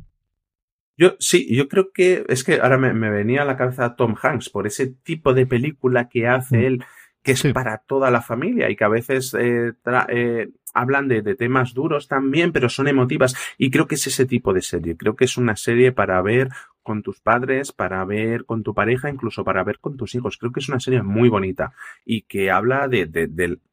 Yo 0.97 1.15
sí, 1.19 1.47
yo 1.55 1.67
creo 1.67 1.91
que 1.91 2.25
es 2.27 2.43
que 2.43 2.59
ahora 2.59 2.77
me, 2.77 2.93
me, 2.93 3.09
venía 3.09 3.41
a 3.41 3.45
la 3.45 3.57
cabeza 3.57 3.95
Tom 3.95 4.15
Hanks 4.21 4.49
por 4.49 4.67
ese 4.67 4.87
tipo 4.87 5.33
de 5.33 5.47
película 5.47 6.09
que 6.09 6.27
hace 6.27 6.57
mm. 6.57 6.63
él, 6.65 6.83
que 7.23 7.31
es 7.31 7.39
sí. 7.39 7.53
para 7.53 7.79
toda 7.79 8.11
la 8.11 8.21
familia 8.21 8.69
y 8.69 8.75
que 8.75 8.83
a 8.83 8.89
veces 8.89 9.33
eh, 9.33 9.73
eh, 10.09 10.49
hablan 10.73 11.07
de, 11.07 11.21
temas 11.35 11.73
duros 11.73 12.07
también, 12.07 12.51
pero 12.51 12.69
son 12.69 12.87
emotivas. 12.87 13.35
Y 13.57 13.71
creo 13.71 13.87
que 13.87 13.95
es 13.95 14.07
ese 14.07 14.25
tipo 14.25 14.53
de 14.53 14.61
serie. 14.61 14.97
Creo 14.97 15.15
que 15.15 15.25
es 15.25 15.37
una 15.37 15.55
serie 15.55 15.91
para 15.91 16.21
ver 16.21 16.49
con 16.83 17.03
tus 17.03 17.19
padres, 17.19 17.71
para 17.71 18.03
ver 18.05 18.45
con 18.45 18.63
tu 18.63 18.73
pareja, 18.73 19.09
incluso 19.09 19.43
para 19.43 19.63
ver 19.63 19.79
con 19.79 19.97
tus 19.97 20.15
hijos. 20.15 20.37
Creo 20.37 20.51
que 20.51 20.61
es 20.61 20.69
una 20.69 20.79
serie 20.79 21.03
muy 21.03 21.29
bonita 21.29 21.73
y 22.05 22.23
que 22.23 22.49
habla 22.49 22.87
de, 22.87 23.07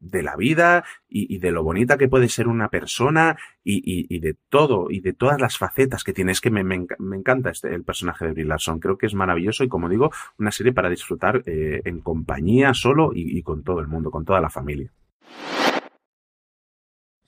la 0.00 0.36
vida 0.36 0.84
y, 1.08 1.38
de 1.38 1.50
lo 1.50 1.62
bonita 1.62 1.96
que 1.96 2.08
puede 2.08 2.28
ser 2.28 2.48
una 2.48 2.68
persona 2.68 3.38
y, 3.64 4.18
de 4.18 4.36
todo 4.48 4.90
y 4.90 5.00
de 5.00 5.14
todas 5.14 5.40
las 5.40 5.56
facetas 5.56 6.04
que 6.04 6.12
tiene. 6.12 6.32
Es 6.32 6.40
que 6.40 6.50
me 6.50 7.16
encanta 7.16 7.50
este, 7.50 7.74
el 7.74 7.84
personaje 7.84 8.26
de 8.26 8.32
Brie 8.32 8.44
Larson. 8.44 8.78
Creo 8.78 8.98
que 8.98 9.06
es 9.06 9.14
maravilloso 9.14 9.64
y, 9.64 9.68
como 9.68 9.88
digo, 9.88 10.10
una 10.38 10.50
serie 10.50 10.72
para 10.72 10.90
disfrutar 10.90 11.42
eh, 11.46 11.80
en 11.84 12.00
compañía, 12.00 12.74
solo 12.74 13.12
y 13.14 13.42
con 13.42 13.62
todo 13.62 13.80
el 13.80 13.88
mundo, 13.88 14.10
con 14.10 14.24
toda 14.24 14.40
la 14.40 14.50
familia. 14.50 14.92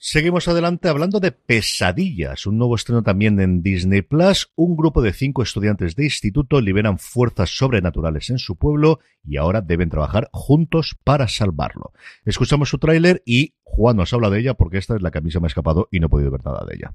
Seguimos 0.02 0.48
adelante 0.48 0.88
hablando 0.88 1.20
de 1.20 1.30
Pesadillas, 1.30 2.46
un 2.46 2.56
nuevo 2.56 2.74
estreno 2.74 3.02
también 3.02 3.38
en 3.38 3.62
Disney 3.62 4.00
Plus. 4.00 4.50
Un 4.56 4.74
grupo 4.74 5.02
de 5.02 5.12
cinco 5.12 5.42
estudiantes 5.42 5.94
de 5.94 6.04
instituto 6.04 6.62
liberan 6.62 6.98
fuerzas 6.98 7.50
sobrenaturales 7.50 8.30
en 8.30 8.38
su 8.38 8.56
pueblo 8.56 9.00
y 9.22 9.36
ahora 9.36 9.60
deben 9.60 9.90
trabajar 9.90 10.30
juntos 10.32 10.96
para 11.04 11.28
salvarlo. 11.28 11.92
Escuchamos 12.24 12.70
su 12.70 12.78
tráiler 12.78 13.22
y 13.26 13.56
Juan 13.62 13.98
nos 13.98 14.14
habla 14.14 14.30
de 14.30 14.40
ella 14.40 14.54
porque 14.54 14.78
esta 14.78 14.96
es 14.96 15.02
la 15.02 15.10
que 15.10 15.18
a 15.18 15.20
mí 15.20 15.30
se 15.30 15.38
me 15.38 15.44
ha 15.44 15.48
escapado 15.48 15.86
y 15.90 16.00
no 16.00 16.06
he 16.06 16.08
podido 16.08 16.30
ver 16.30 16.46
nada 16.46 16.64
de 16.66 16.76
ella. 16.76 16.94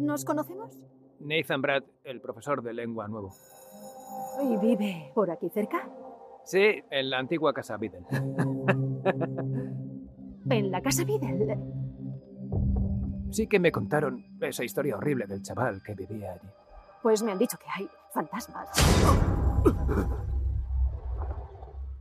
¿Nos 0.00 0.24
conocemos? 0.24 0.76
Nathan 1.20 1.62
Brad, 1.62 1.84
el 2.02 2.20
profesor 2.20 2.64
de 2.64 2.74
lengua 2.74 3.06
nuevo. 3.06 3.32
¿Y 4.42 4.56
vive 4.56 5.12
por 5.14 5.30
aquí 5.30 5.48
cerca? 5.50 5.88
Sí, 6.46 6.82
en 6.90 7.10
la 7.10 7.18
antigua 7.18 7.52
casa 7.52 7.76
Biddle. 7.76 8.06
¿En 10.48 10.70
la 10.70 10.80
casa 10.80 11.02
Biddle? 11.02 11.58
Sí 13.32 13.48
que 13.48 13.58
me 13.58 13.72
contaron 13.72 14.24
esa 14.40 14.62
historia 14.62 14.96
horrible 14.96 15.26
del 15.26 15.42
chaval 15.42 15.82
que 15.82 15.94
vivía 15.94 16.34
allí. 16.34 16.46
Pues 17.02 17.24
me 17.24 17.32
han 17.32 17.38
dicho 17.38 17.58
que 17.58 17.66
hay 17.68 17.90
fantasmas. 18.14 18.68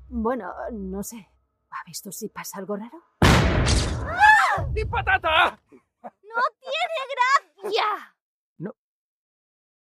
Bueno, 0.09 0.53
no 0.72 1.01
sé. 1.01 1.27
¿Ha 1.72 1.84
visto 1.88 2.11
si 2.11 2.30
pasa 2.30 2.59
algo 2.59 2.76
raro? 2.76 2.99
¡Ah! 3.22 4.63
¡Mi 4.73 4.85
patata! 4.85 5.59
¡No 6.03 6.41
tiene 6.59 7.63
gracia! 7.63 8.15
No. 8.59 8.76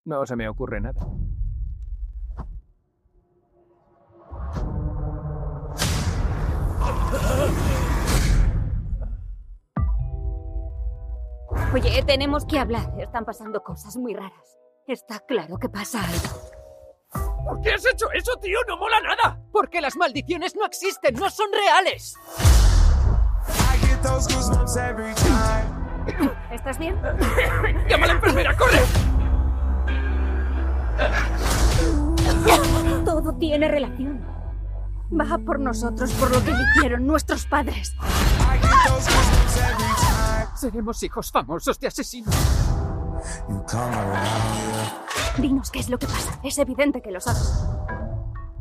No 0.06 0.24
se 0.24 0.34
me 0.34 0.48
ocurre 0.48 0.80
nada. 0.80 1.06
Oye, 11.74 12.02
tenemos 12.04 12.44
que 12.46 12.58
hablar. 12.58 12.92
Están 12.98 13.24
pasando 13.24 13.62
cosas 13.62 13.96
muy 13.96 14.14
raras. 14.14 14.58
Está 14.86 15.20
claro 15.20 15.58
que 15.58 15.68
pasa 15.68 16.00
algo. 16.00 17.36
¿Por 17.44 17.60
qué 17.60 17.72
has 17.72 17.84
hecho 17.86 18.10
eso, 18.12 18.32
tío? 18.40 18.58
¡No 18.68 18.76
mola 18.76 19.00
nada! 19.00 19.40
Porque 19.52 19.80
las 19.80 19.96
maldiciones 19.96 20.54
no 20.56 20.64
existen, 20.64 21.14
no 21.14 21.28
son 21.30 21.48
reales. 21.52 22.16
¿Estás 26.50 26.78
bien? 26.78 26.96
¡Llama 27.88 28.04
a 28.04 28.08
la 28.08 28.12
enfermera, 28.14 28.56
corre! 28.56 28.80
Todo 33.04 33.36
tiene 33.38 33.68
relación. 33.68 34.24
Va 35.12 35.38
por 35.38 35.60
nosotros 35.60 36.12
por 36.12 36.30
lo 36.30 36.42
que 36.44 36.52
hicieron 36.52 37.06
nuestros 37.06 37.46
padres. 37.46 37.94
Seremos 40.56 41.02
hijos 41.02 41.30
famosos 41.30 41.78
de 41.78 41.86
asesinos. 41.88 42.34
Dinos 45.38 45.70
qué 45.70 45.80
es 45.80 45.90
lo 45.90 45.98
que 45.98 46.06
pasa. 46.06 46.40
Es 46.42 46.56
evidente 46.58 47.02
que 47.02 47.10
lo 47.10 47.20
sabes. 47.20 47.66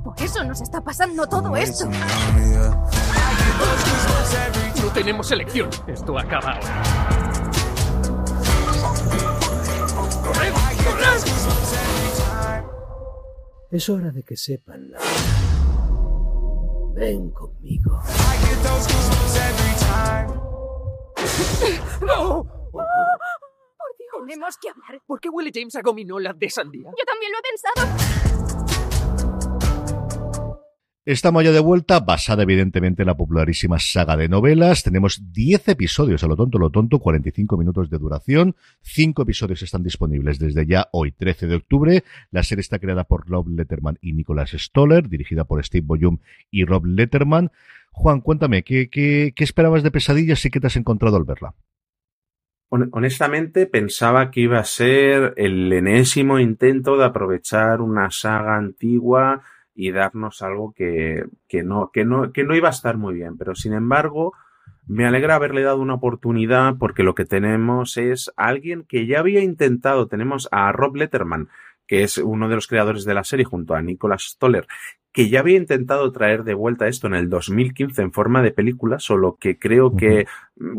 Por 0.04 0.22
eso 0.22 0.44
nos 0.44 0.60
está 0.62 0.82
pasando 0.82 1.26
todo 1.28 1.56
esto. 1.56 1.90
No 4.82 4.92
tenemos 4.94 5.32
elección. 5.32 5.70
Esto 5.88 6.20
acaba 6.20 6.52
ahora. 6.52 6.84
¡Corred! 10.24 10.54
¡Corred! 10.84 11.24
Es 13.72 13.90
hora 13.90 14.12
de 14.12 14.24
que 14.24 14.36
sepan 14.38 14.92
la 14.92 15.00
Ven 16.94 17.32
conmigo. 17.32 18.02
¡No! 22.02 22.44
¡Por 22.72 22.84
Dios! 22.84 24.26
Tenemos 24.28 24.58
que 24.58 24.70
hablar. 24.70 25.02
¿Por 25.06 25.20
qué 25.20 25.30
Willie 25.30 25.52
James 25.54 25.76
a 25.76 25.82
gominola 25.82 26.34
de 26.34 26.50
sandía? 26.50 26.90
Yo 26.90 27.06
también 27.06 27.32
lo 27.32 27.38
he 27.38 27.42
pensado. 27.42 28.26
Estamos 31.08 31.44
ya 31.44 31.52
de 31.52 31.60
vuelta, 31.60 32.00
basada 32.00 32.42
evidentemente 32.42 33.04
en 33.04 33.06
la 33.06 33.16
popularísima 33.16 33.78
saga 33.78 34.18
de 34.18 34.28
novelas. 34.28 34.82
Tenemos 34.82 35.22
10 35.32 35.68
episodios, 35.68 36.24
a 36.24 36.28
lo 36.28 36.36
tonto, 36.36 36.58
lo 36.58 36.72
tonto, 36.72 36.98
45 36.98 37.58
minutos 37.58 37.92
de 37.92 38.00
duración. 38.00 38.56
5 38.82 39.22
episodios 39.22 39.62
están 39.62 39.84
disponibles 39.84 40.40
desde 40.40 40.66
ya 40.66 40.90
hoy, 40.92 41.12
13 41.12 41.46
de 41.46 41.56
octubre. 41.58 42.04
La 42.32 42.42
serie 42.42 42.62
está 42.62 42.80
creada 42.80 43.04
por 43.04 43.30
Rob 43.30 43.48
Letterman 43.50 44.00
y 44.02 44.14
Nicholas 44.14 44.50
Stoller, 44.58 45.08
dirigida 45.08 45.44
por 45.44 45.64
Steve 45.64 45.86
Boyum 45.86 46.18
y 46.50 46.66
Rob 46.66 46.88
Letterman. 46.88 47.52
Juan, 47.98 48.20
cuéntame, 48.20 48.64
¿qué, 48.64 49.34
esperabas 49.38 49.82
de 49.82 49.90
Pesadillas 49.90 50.44
y 50.46 50.52
qué 50.52 50.60
te 50.60 50.68
has 50.68 50.76
encontrado 50.76 51.16
al 51.16 51.24
verla? 51.24 51.56
Honestamente 52.70 53.68
pensaba 53.68 54.32
que 54.32 54.42
iba 54.42 54.60
a 54.60 54.66
ser 54.66 55.34
el 55.38 55.72
enésimo 55.72 56.40
intento 56.40 56.98
de 56.98 57.06
aprovechar 57.06 57.80
una 57.80 58.12
saga 58.12 58.58
antigua 58.58 59.44
y 59.74 59.92
darnos 59.92 60.42
algo 60.42 60.74
que, 60.74 61.24
no, 61.64 61.92
iba 62.36 62.68
a 62.68 62.72
estar 62.72 62.98
muy 62.98 63.14
bien. 63.14 63.38
Pero 63.38 63.56
sin 63.56 63.72
embargo, 63.72 64.34
me 64.86 65.08
alegra 65.08 65.36
haberle 65.36 65.64
dado 65.64 65.80
una 65.80 65.94
oportunidad 65.94 66.76
porque 66.78 67.04
lo 67.04 67.16
que 67.16 67.24
tenemos 67.24 67.96
es 67.96 68.30
alguien 68.36 68.84
que 68.84 69.08
ya 69.08 69.20
había 69.20 69.42
intentado, 69.42 70.08
tenemos 70.08 70.50
a 70.52 70.70
Rob 70.74 70.98
Letterman, 70.98 71.48
que 71.88 72.04
es 72.04 72.18
uno 72.18 72.50
de 72.50 72.56
los 72.56 72.68
creadores 72.68 73.06
de 73.06 73.14
la 73.14 73.24
serie 73.24 73.46
junto 73.46 73.74
a 73.74 73.82
Nicholas 73.82 74.24
Stoller, 74.24 74.68
que 75.16 75.30
ya 75.30 75.40
había 75.40 75.56
intentado 75.56 76.12
traer 76.12 76.44
de 76.44 76.54
vuelta 76.54 76.90
esto 76.90 77.08
en 77.08 77.14
el 77.14 77.30
2015 77.30 78.02
en 78.02 78.12
forma 78.12 78.42
de 78.42 78.52
película, 78.52 79.00
solo 79.00 79.38
que 79.40 79.58
creo 79.58 79.96
que 79.96 80.28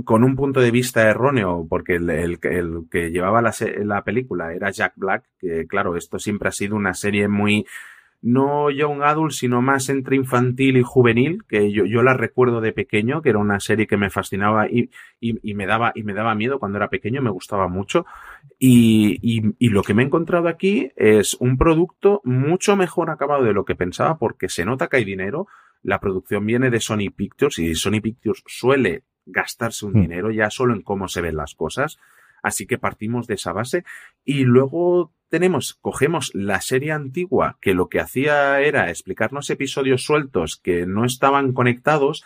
con 0.04 0.24
un 0.24 0.36
punto 0.36 0.60
de 0.60 0.70
vista 0.70 1.08
erróneo, 1.08 1.66
porque 1.66 1.94
el, 1.94 2.10
el, 2.10 2.38
el 2.42 2.82
que 2.90 3.10
llevaba 3.10 3.40
la, 3.40 3.54
la 3.82 4.04
película 4.04 4.52
era 4.52 4.70
Jack 4.70 4.92
Black, 4.96 5.24
que 5.38 5.66
claro, 5.66 5.96
esto 5.96 6.18
siempre 6.18 6.50
ha 6.50 6.52
sido 6.52 6.76
una 6.76 6.92
serie 6.92 7.28
muy 7.28 7.64
no 8.22 8.70
young 8.70 9.02
adult, 9.02 9.32
sino 9.32 9.62
más 9.62 9.88
entre 9.88 10.16
infantil 10.16 10.76
y 10.76 10.82
juvenil, 10.82 11.44
que 11.48 11.72
yo, 11.72 11.84
yo 11.84 12.02
la 12.02 12.14
recuerdo 12.14 12.60
de 12.60 12.72
pequeño, 12.72 13.22
que 13.22 13.30
era 13.30 13.38
una 13.38 13.60
serie 13.60 13.86
que 13.86 13.96
me 13.96 14.10
fascinaba 14.10 14.68
y, 14.68 14.90
y, 15.20 15.38
y, 15.42 15.54
me, 15.54 15.66
daba, 15.66 15.92
y 15.94 16.02
me 16.02 16.14
daba 16.14 16.34
miedo 16.34 16.58
cuando 16.58 16.78
era 16.78 16.88
pequeño, 16.88 17.22
me 17.22 17.30
gustaba 17.30 17.68
mucho. 17.68 18.06
Y, 18.58 19.18
y, 19.58 19.68
lo 19.68 19.82
que 19.82 19.94
me 19.94 20.02
he 20.02 20.06
encontrado 20.06 20.48
aquí 20.48 20.90
es 20.96 21.34
un 21.40 21.58
producto 21.58 22.20
mucho 22.24 22.76
mejor 22.76 23.10
acabado 23.10 23.44
de 23.44 23.52
lo 23.52 23.64
que 23.64 23.74
pensaba, 23.74 24.18
porque 24.18 24.48
se 24.48 24.64
nota 24.64 24.88
que 24.88 24.96
hay 24.96 25.04
dinero. 25.04 25.46
La 25.82 26.00
producción 26.00 26.44
viene 26.46 26.70
de 26.70 26.80
Sony 26.80 27.10
Pictures 27.14 27.58
y 27.58 27.74
Sony 27.74 28.00
Pictures 28.02 28.42
suele 28.46 29.04
gastarse 29.26 29.86
un 29.86 29.92
mm. 29.92 30.00
dinero 30.00 30.30
ya 30.30 30.50
solo 30.50 30.74
en 30.74 30.82
cómo 30.82 31.08
se 31.08 31.20
ven 31.20 31.36
las 31.36 31.54
cosas. 31.54 31.98
Así 32.42 32.66
que 32.66 32.78
partimos 32.78 33.26
de 33.26 33.34
esa 33.34 33.52
base 33.52 33.84
y 34.24 34.44
luego 34.44 35.12
tenemos, 35.28 35.74
cogemos 35.80 36.30
la 36.34 36.60
serie 36.60 36.92
antigua 36.92 37.58
que 37.60 37.74
lo 37.74 37.88
que 37.88 38.00
hacía 38.00 38.60
era 38.60 38.90
explicarnos 38.90 39.50
episodios 39.50 40.04
sueltos 40.04 40.56
que 40.56 40.86
no 40.86 41.04
estaban 41.04 41.52
conectados 41.52 42.24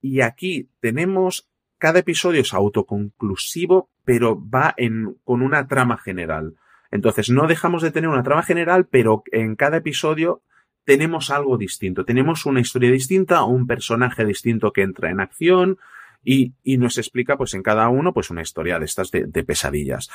y 0.00 0.20
aquí 0.20 0.68
tenemos 0.80 1.48
cada 1.78 2.00
episodio 2.00 2.40
es 2.42 2.54
autoconclusivo 2.54 3.90
pero 4.04 4.40
va 4.40 4.74
en, 4.76 5.16
con 5.24 5.42
una 5.42 5.66
trama 5.68 5.98
general. 5.98 6.54
Entonces 6.90 7.28
no 7.28 7.46
dejamos 7.46 7.82
de 7.82 7.90
tener 7.90 8.08
una 8.08 8.22
trama 8.22 8.42
general 8.42 8.86
pero 8.86 9.22
en 9.32 9.56
cada 9.56 9.78
episodio 9.78 10.42
tenemos 10.84 11.30
algo 11.30 11.58
distinto, 11.58 12.04
tenemos 12.04 12.46
una 12.46 12.60
historia 12.60 12.90
distinta, 12.90 13.44
un 13.44 13.66
personaje 13.66 14.24
distinto 14.24 14.72
que 14.72 14.82
entra 14.82 15.10
en 15.10 15.20
acción, 15.20 15.78
y, 16.24 16.54
y, 16.64 16.78
nos 16.78 16.98
explica 16.98 17.36
pues 17.36 17.54
en 17.54 17.62
cada 17.62 17.88
uno 17.88 18.12
pues 18.12 18.30
una 18.30 18.42
historia 18.42 18.78
de 18.78 18.86
estas 18.86 19.10
de 19.12 19.44
pesadillas. 19.44 20.10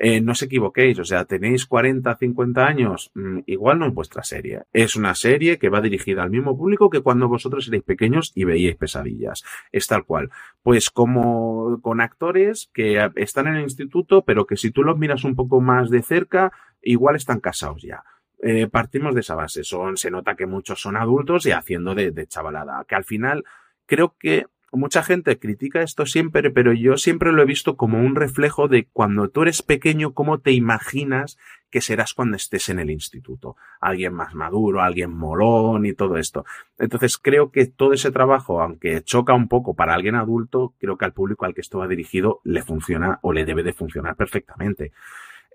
Eh, 0.00 0.20
no 0.20 0.30
os 0.30 0.42
equivoquéis, 0.42 0.96
o 1.00 1.04
sea, 1.04 1.24
tenéis 1.24 1.66
40, 1.66 2.16
50 2.16 2.64
años, 2.64 3.10
mm, 3.14 3.40
igual 3.46 3.80
no 3.80 3.86
es 3.86 3.94
vuestra 3.94 4.22
serie. 4.22 4.62
Es 4.72 4.94
una 4.94 5.14
serie 5.16 5.58
que 5.58 5.70
va 5.70 5.80
dirigida 5.80 6.22
al 6.22 6.30
mismo 6.30 6.56
público 6.56 6.88
que 6.88 7.00
cuando 7.00 7.26
vosotros 7.26 7.66
erais 7.66 7.82
pequeños 7.82 8.30
y 8.36 8.44
veíais 8.44 8.76
pesadillas. 8.76 9.42
Es 9.72 9.88
tal 9.88 10.04
cual. 10.04 10.30
Pues 10.62 10.90
como 10.90 11.80
con 11.82 12.00
actores 12.00 12.70
que 12.72 13.10
están 13.16 13.48
en 13.48 13.56
el 13.56 13.62
instituto, 13.62 14.22
pero 14.24 14.46
que 14.46 14.56
si 14.56 14.70
tú 14.70 14.84
los 14.84 14.96
miras 14.96 15.24
un 15.24 15.34
poco 15.34 15.60
más 15.60 15.90
de 15.90 16.02
cerca, 16.02 16.52
igual 16.80 17.16
están 17.16 17.40
casados 17.40 17.82
ya. 17.82 18.04
Eh, 18.40 18.68
partimos 18.68 19.14
de 19.14 19.20
esa 19.22 19.34
base. 19.34 19.64
Son, 19.64 19.96
se 19.96 20.12
nota 20.12 20.36
que 20.36 20.46
muchos 20.46 20.80
son 20.80 20.96
adultos 20.96 21.44
y 21.46 21.50
haciendo 21.50 21.96
de, 21.96 22.12
de 22.12 22.26
chavalada. 22.28 22.84
Que 22.86 22.94
al 22.94 23.04
final 23.04 23.44
creo 23.84 24.14
que 24.16 24.46
mucha 24.72 25.02
gente 25.02 25.38
critica 25.38 25.82
esto 25.82 26.06
siempre, 26.06 26.50
pero 26.50 26.72
yo 26.72 26.96
siempre 26.96 27.32
lo 27.32 27.42
he 27.42 27.46
visto 27.46 27.76
como 27.76 27.98
un 28.00 28.14
reflejo 28.14 28.68
de 28.68 28.86
cuando 28.92 29.28
tú 29.28 29.42
eres 29.42 29.62
pequeño, 29.62 30.12
cómo 30.12 30.38
te 30.38 30.52
imaginas 30.52 31.38
que 31.70 31.80
serás 31.80 32.14
cuando 32.14 32.36
estés 32.36 32.68
en 32.68 32.78
el 32.78 32.90
instituto. 32.90 33.56
Alguien 33.80 34.14
más 34.14 34.34
maduro, 34.34 34.82
alguien 34.82 35.12
molón 35.12 35.86
y 35.86 35.92
todo 35.92 36.16
esto. 36.16 36.44
Entonces 36.78 37.18
creo 37.18 37.50
que 37.50 37.66
todo 37.66 37.92
ese 37.92 38.10
trabajo, 38.10 38.62
aunque 38.62 39.02
choca 39.02 39.34
un 39.34 39.48
poco 39.48 39.74
para 39.74 39.94
alguien 39.94 40.14
adulto, 40.14 40.74
creo 40.78 40.96
que 40.96 41.04
al 41.04 41.12
público 41.12 41.44
al 41.44 41.54
que 41.54 41.60
esto 41.60 41.78
va 41.78 41.88
dirigido 41.88 42.40
le 42.44 42.62
funciona 42.62 43.18
o 43.22 43.32
le 43.32 43.44
debe 43.44 43.62
de 43.62 43.72
funcionar 43.72 44.16
perfectamente. 44.16 44.92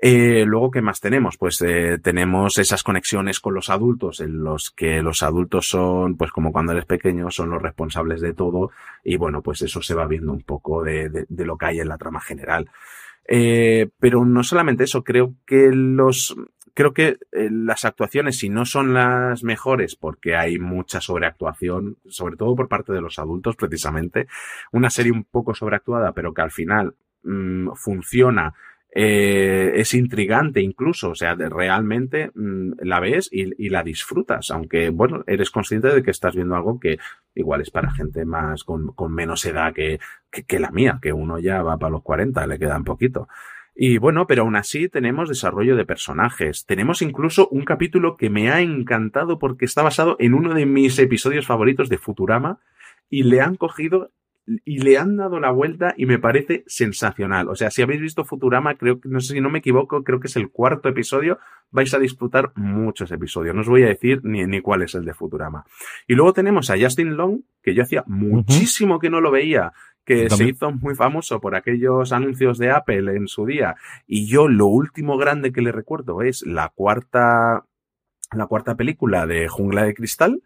Eh, 0.06 0.44
luego, 0.46 0.70
¿qué 0.70 0.82
más 0.82 1.00
tenemos? 1.00 1.38
Pues 1.38 1.62
eh, 1.62 1.98
tenemos 1.98 2.58
esas 2.58 2.84
conexiones 2.84 3.40
con 3.40 3.54
los 3.54 3.70
adultos, 3.70 4.20
en 4.20 4.44
los 4.44 4.70
que 4.70 5.02
los 5.02 5.24
adultos 5.24 5.70
son, 5.70 6.18
pues 6.18 6.30
como 6.30 6.52
cuando 6.52 6.74
eres 6.74 6.84
pequeño, 6.84 7.32
son 7.32 7.52
los 7.52 7.62
responsables 7.62 8.20
de 8.20 8.34
todo, 8.34 8.72
y 9.06 9.16
bueno, 9.16 9.42
pues 9.42 9.62
eso 9.62 9.82
se 9.82 9.96
va 9.96 10.06
viendo 10.06 10.34
un 10.34 10.42
poco 10.42 10.84
de, 10.84 11.08
de, 11.08 11.26
de 11.30 11.46
lo 11.46 11.58
que 11.58 11.68
hay 11.68 11.80
en 11.80 11.88
la 11.88 11.98
trama 11.98 12.20
general. 12.20 12.70
Eh, 13.30 13.92
pero 13.98 14.26
no 14.26 14.44
solamente 14.44 14.84
eso, 14.84 15.06
creo 15.06 15.36
que 15.46 15.72
los, 15.72 16.36
creo 16.74 16.94
que 16.94 17.18
eh, 17.32 17.48
las 17.50 17.86
actuaciones, 17.86 18.38
si 18.38 18.50
no 18.50 18.66
son 18.66 18.94
las 18.94 19.46
mejores, 19.46 19.96
porque 19.96 20.36
hay 20.36 20.60
mucha 20.60 21.00
sobreactuación, 21.00 21.96
sobre 22.10 22.36
todo 22.36 22.58
por 22.58 22.68
parte 22.68 22.92
de 22.92 23.00
los 23.00 23.20
adultos, 23.20 23.56
precisamente, 23.56 24.28
una 24.74 24.90
serie 24.90 25.14
un 25.14 25.24
poco 25.24 25.56
sobreactuada, 25.56 26.12
pero 26.12 26.34
que 26.34 26.42
al 26.42 26.52
final 26.52 26.94
mmm, 27.24 27.70
funciona 27.76 28.54
eh, 28.95 29.72
es 29.76 29.95
intrigante 29.95 30.61
incluso, 30.61 31.10
o 31.10 31.15
sea, 31.15 31.34
realmente 31.34 32.30
mmm, 32.36 32.74
la 32.80 32.99
ves 32.99 33.28
y, 33.32 33.70
la 33.70 33.82
disfrutas, 33.82 34.52
aunque, 34.52 34.90
bueno, 34.90 35.24
eres 35.26 35.49
consciente 35.49 35.88
de 35.88 36.03
que 36.03 36.11
estás 36.11 36.36
viendo 36.36 36.56
algo 36.56 36.80
que 36.80 36.99
igual 37.34 37.61
es 37.61 37.72
para 37.72 37.91
gente 37.91 38.24
más 38.24 38.64
con, 38.64 38.94
con 38.94 39.11
menos 39.11 39.45
edad 39.45 39.74
que, 39.74 39.99
que, 40.32 40.44
que, 40.44 40.60
la 40.60 40.70
mía, 40.70 40.99
que 41.02 41.11
uno 41.11 41.40
ya 41.40 41.64
va 41.64 41.78
para 41.78 41.91
los 41.91 42.03
40, 42.03 42.45
le 42.45 42.60
queda 42.60 42.78
un 42.78 42.84
poquito. 42.84 43.28
Y 43.76 43.98
bueno, 43.98 44.28
pero 44.28 44.44
aún 44.44 44.56
así 44.56 44.88
tenemos 44.88 45.28
desarrollo 45.28 45.76
de 45.76 45.86
personajes. 45.86 46.65
Tenemos 46.68 47.02
incluso 47.02 47.48
un 47.49 47.65
capítulo 47.65 48.15
que 48.18 48.30
me 48.30 48.52
ha 48.52 48.61
encantado 48.61 49.40
porque 49.40 49.65
está 49.65 49.82
basado 49.82 50.15
en 50.20 50.36
uno 50.36 50.53
de 50.53 50.68
mis 50.68 50.99
episodios 50.99 51.48
favoritos 51.48 51.90
de 51.90 51.98
Futurama 51.98 52.60
y 53.10 53.24
le 53.24 53.41
han 53.41 53.56
cogido 53.56 54.11
y 54.45 54.80
le 54.80 54.98
han 54.98 55.15
dado 55.15 55.40
la 55.40 55.52
vuelta 55.52 55.94
y 55.98 56.06
me 56.06 56.20
parece 56.20 56.64
sensacional. 56.68 57.48
O 57.49 57.56
sea, 57.56 57.72
si 57.72 57.82
habéis 57.82 58.02
visto 58.02 58.26
Futurama, 58.26 58.76
creo 58.76 58.99
que, 58.99 59.10
no 59.10 59.20
sé 59.20 59.34
si 59.34 59.41
no 59.41 59.49
me 59.49 59.60
equivoco, 59.60 60.03
creo 60.03 60.20
que 60.20 60.28
es 60.28 60.36
el 60.36 60.49
cuarto 60.49 60.90
episodio, 60.90 61.40
vais 61.72 61.94
a 61.94 61.99
disfrutar 61.99 62.52
muchos 62.56 63.11
episodios. 63.11 63.56
No 63.56 63.61
os 63.61 63.70
voy 63.70 63.84
a 63.84 63.88
decir 63.88 64.22
ni, 64.24 64.45
ni 64.45 64.61
cuál 64.61 64.82
es 64.82 64.95
el 64.95 65.06
de 65.06 65.14
Futurama. 65.14 65.65
Y 66.07 66.15
luego 66.15 66.34
tenemos 66.34 66.70
a 66.70 66.78
Justin 66.78 67.15
Long, 67.15 67.41
que 67.61 67.74
yo 67.74 67.84
hacía 67.84 68.03
muchísimo 68.06 68.99
que 68.99 69.10
no 69.10 69.22
lo 69.22 69.32
veía, 69.32 69.72
que 70.06 70.30
se 70.30 70.45
hizo 70.45 70.72
muy 70.72 70.95
famoso 70.95 71.40
por 71.40 71.56
aquellos 71.56 72.11
anuncios 72.11 72.57
de 72.57 72.72
Apple 72.72 73.15
en 73.15 73.28
su 73.28 73.45
día. 73.45 73.76
Y 74.06 74.28
yo 74.28 74.48
lo 74.49 74.68
último 74.68 75.18
grande 75.18 75.53
que 75.53 75.61
le 75.61 75.72
recuerdo 75.72 76.22
es 76.22 76.45
la 76.45 76.70
cuarta, 76.76 77.65
la 78.34 78.48
cuarta 78.48 78.76
película 78.76 79.26
de 79.26 79.48
Jungla 79.48 79.84
de 79.84 79.94
Cristal, 79.94 80.41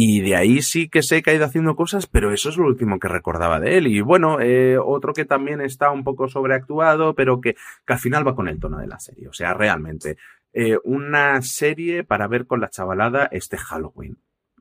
y 0.00 0.20
de 0.20 0.36
ahí 0.36 0.62
sí 0.62 0.88
que 0.88 1.02
sé 1.02 1.22
que 1.22 1.32
ha 1.32 1.34
ido 1.34 1.44
haciendo 1.44 1.74
cosas, 1.74 2.06
pero 2.06 2.32
eso 2.32 2.50
es 2.50 2.56
lo 2.56 2.68
último 2.68 3.00
que 3.00 3.08
recordaba 3.08 3.58
de 3.58 3.78
él. 3.78 3.88
Y 3.88 4.00
bueno, 4.00 4.38
eh, 4.40 4.78
otro 4.78 5.12
que 5.12 5.24
también 5.24 5.60
está 5.60 5.90
un 5.90 6.04
poco 6.04 6.28
sobreactuado, 6.28 7.16
pero 7.16 7.40
que, 7.40 7.56
que, 7.84 7.92
al 7.94 7.98
final 7.98 8.24
va 8.24 8.36
con 8.36 8.46
el 8.46 8.60
tono 8.60 8.78
de 8.78 8.86
la 8.86 9.00
serie. 9.00 9.26
O 9.26 9.32
sea, 9.32 9.54
realmente, 9.54 10.16
eh, 10.52 10.78
una 10.84 11.42
serie 11.42 12.04
para 12.04 12.28
ver 12.28 12.46
con 12.46 12.60
la 12.60 12.70
chavalada 12.70 13.28
este 13.32 13.56
Halloween. 13.56 14.18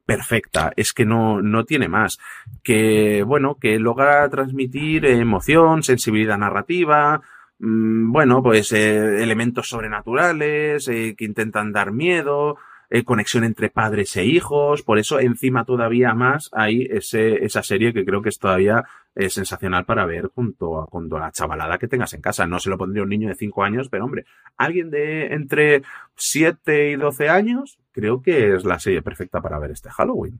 Perfecta, 0.07 0.73
es 0.75 0.91
que 0.91 1.05
no, 1.05 1.39
no 1.39 1.65
tiene 1.65 1.87
más. 1.87 2.17
Que, 2.63 3.21
bueno, 3.21 3.59
que 3.61 3.77
logra 3.77 4.27
transmitir 4.29 5.05
emoción, 5.05 5.83
sensibilidad 5.83 6.39
narrativa, 6.39 7.21
mmm, 7.59 8.11
bueno, 8.11 8.41
pues 8.41 8.71
eh, 8.71 9.21
elementos 9.21 9.69
sobrenaturales, 9.69 10.87
que 10.87 11.15
intentan 11.19 11.71
dar 11.71 11.91
miedo, 11.91 12.57
eh, 12.89 13.03
conexión 13.03 13.43
entre 13.43 13.69
padres 13.69 14.15
e 14.15 14.25
hijos, 14.25 14.81
por 14.81 14.97
eso 14.97 15.19
encima 15.19 15.65
todavía 15.65 16.13
más 16.13 16.49
hay 16.53 16.87
ese, 16.89 17.43
esa 17.43 17.63
serie 17.63 17.93
que 17.93 18.05
creo 18.05 18.21
que 18.21 18.29
es 18.29 18.39
todavía 18.39 18.85
eh, 19.15 19.29
sensacional 19.29 19.85
para 19.85 20.05
ver 20.05 20.27
junto 20.27 20.79
a, 20.81 20.85
a 20.85 21.19
la 21.19 21.31
chavalada 21.31 21.77
que 21.77 21.87
tengas 21.87 22.13
en 22.13 22.21
casa. 22.21 22.47
No 22.47 22.59
se 22.59 22.69
lo 22.69 22.77
pondría 22.77 23.03
un 23.03 23.09
niño 23.09 23.29
de 23.29 23.35
5 23.35 23.63
años, 23.63 23.89
pero 23.89 24.05
hombre, 24.05 24.25
alguien 24.55 24.89
de 24.89 25.33
entre 25.33 25.81
7 26.15 26.91
y 26.91 26.95
12 26.95 27.29
años, 27.29 27.79
creo 27.91 28.21
que 28.21 28.55
es 28.55 28.63
la 28.63 28.79
serie 28.79 29.01
perfecta 29.01 29.41
para 29.41 29.59
ver 29.59 29.71
este 29.71 29.89
Halloween. 29.89 30.39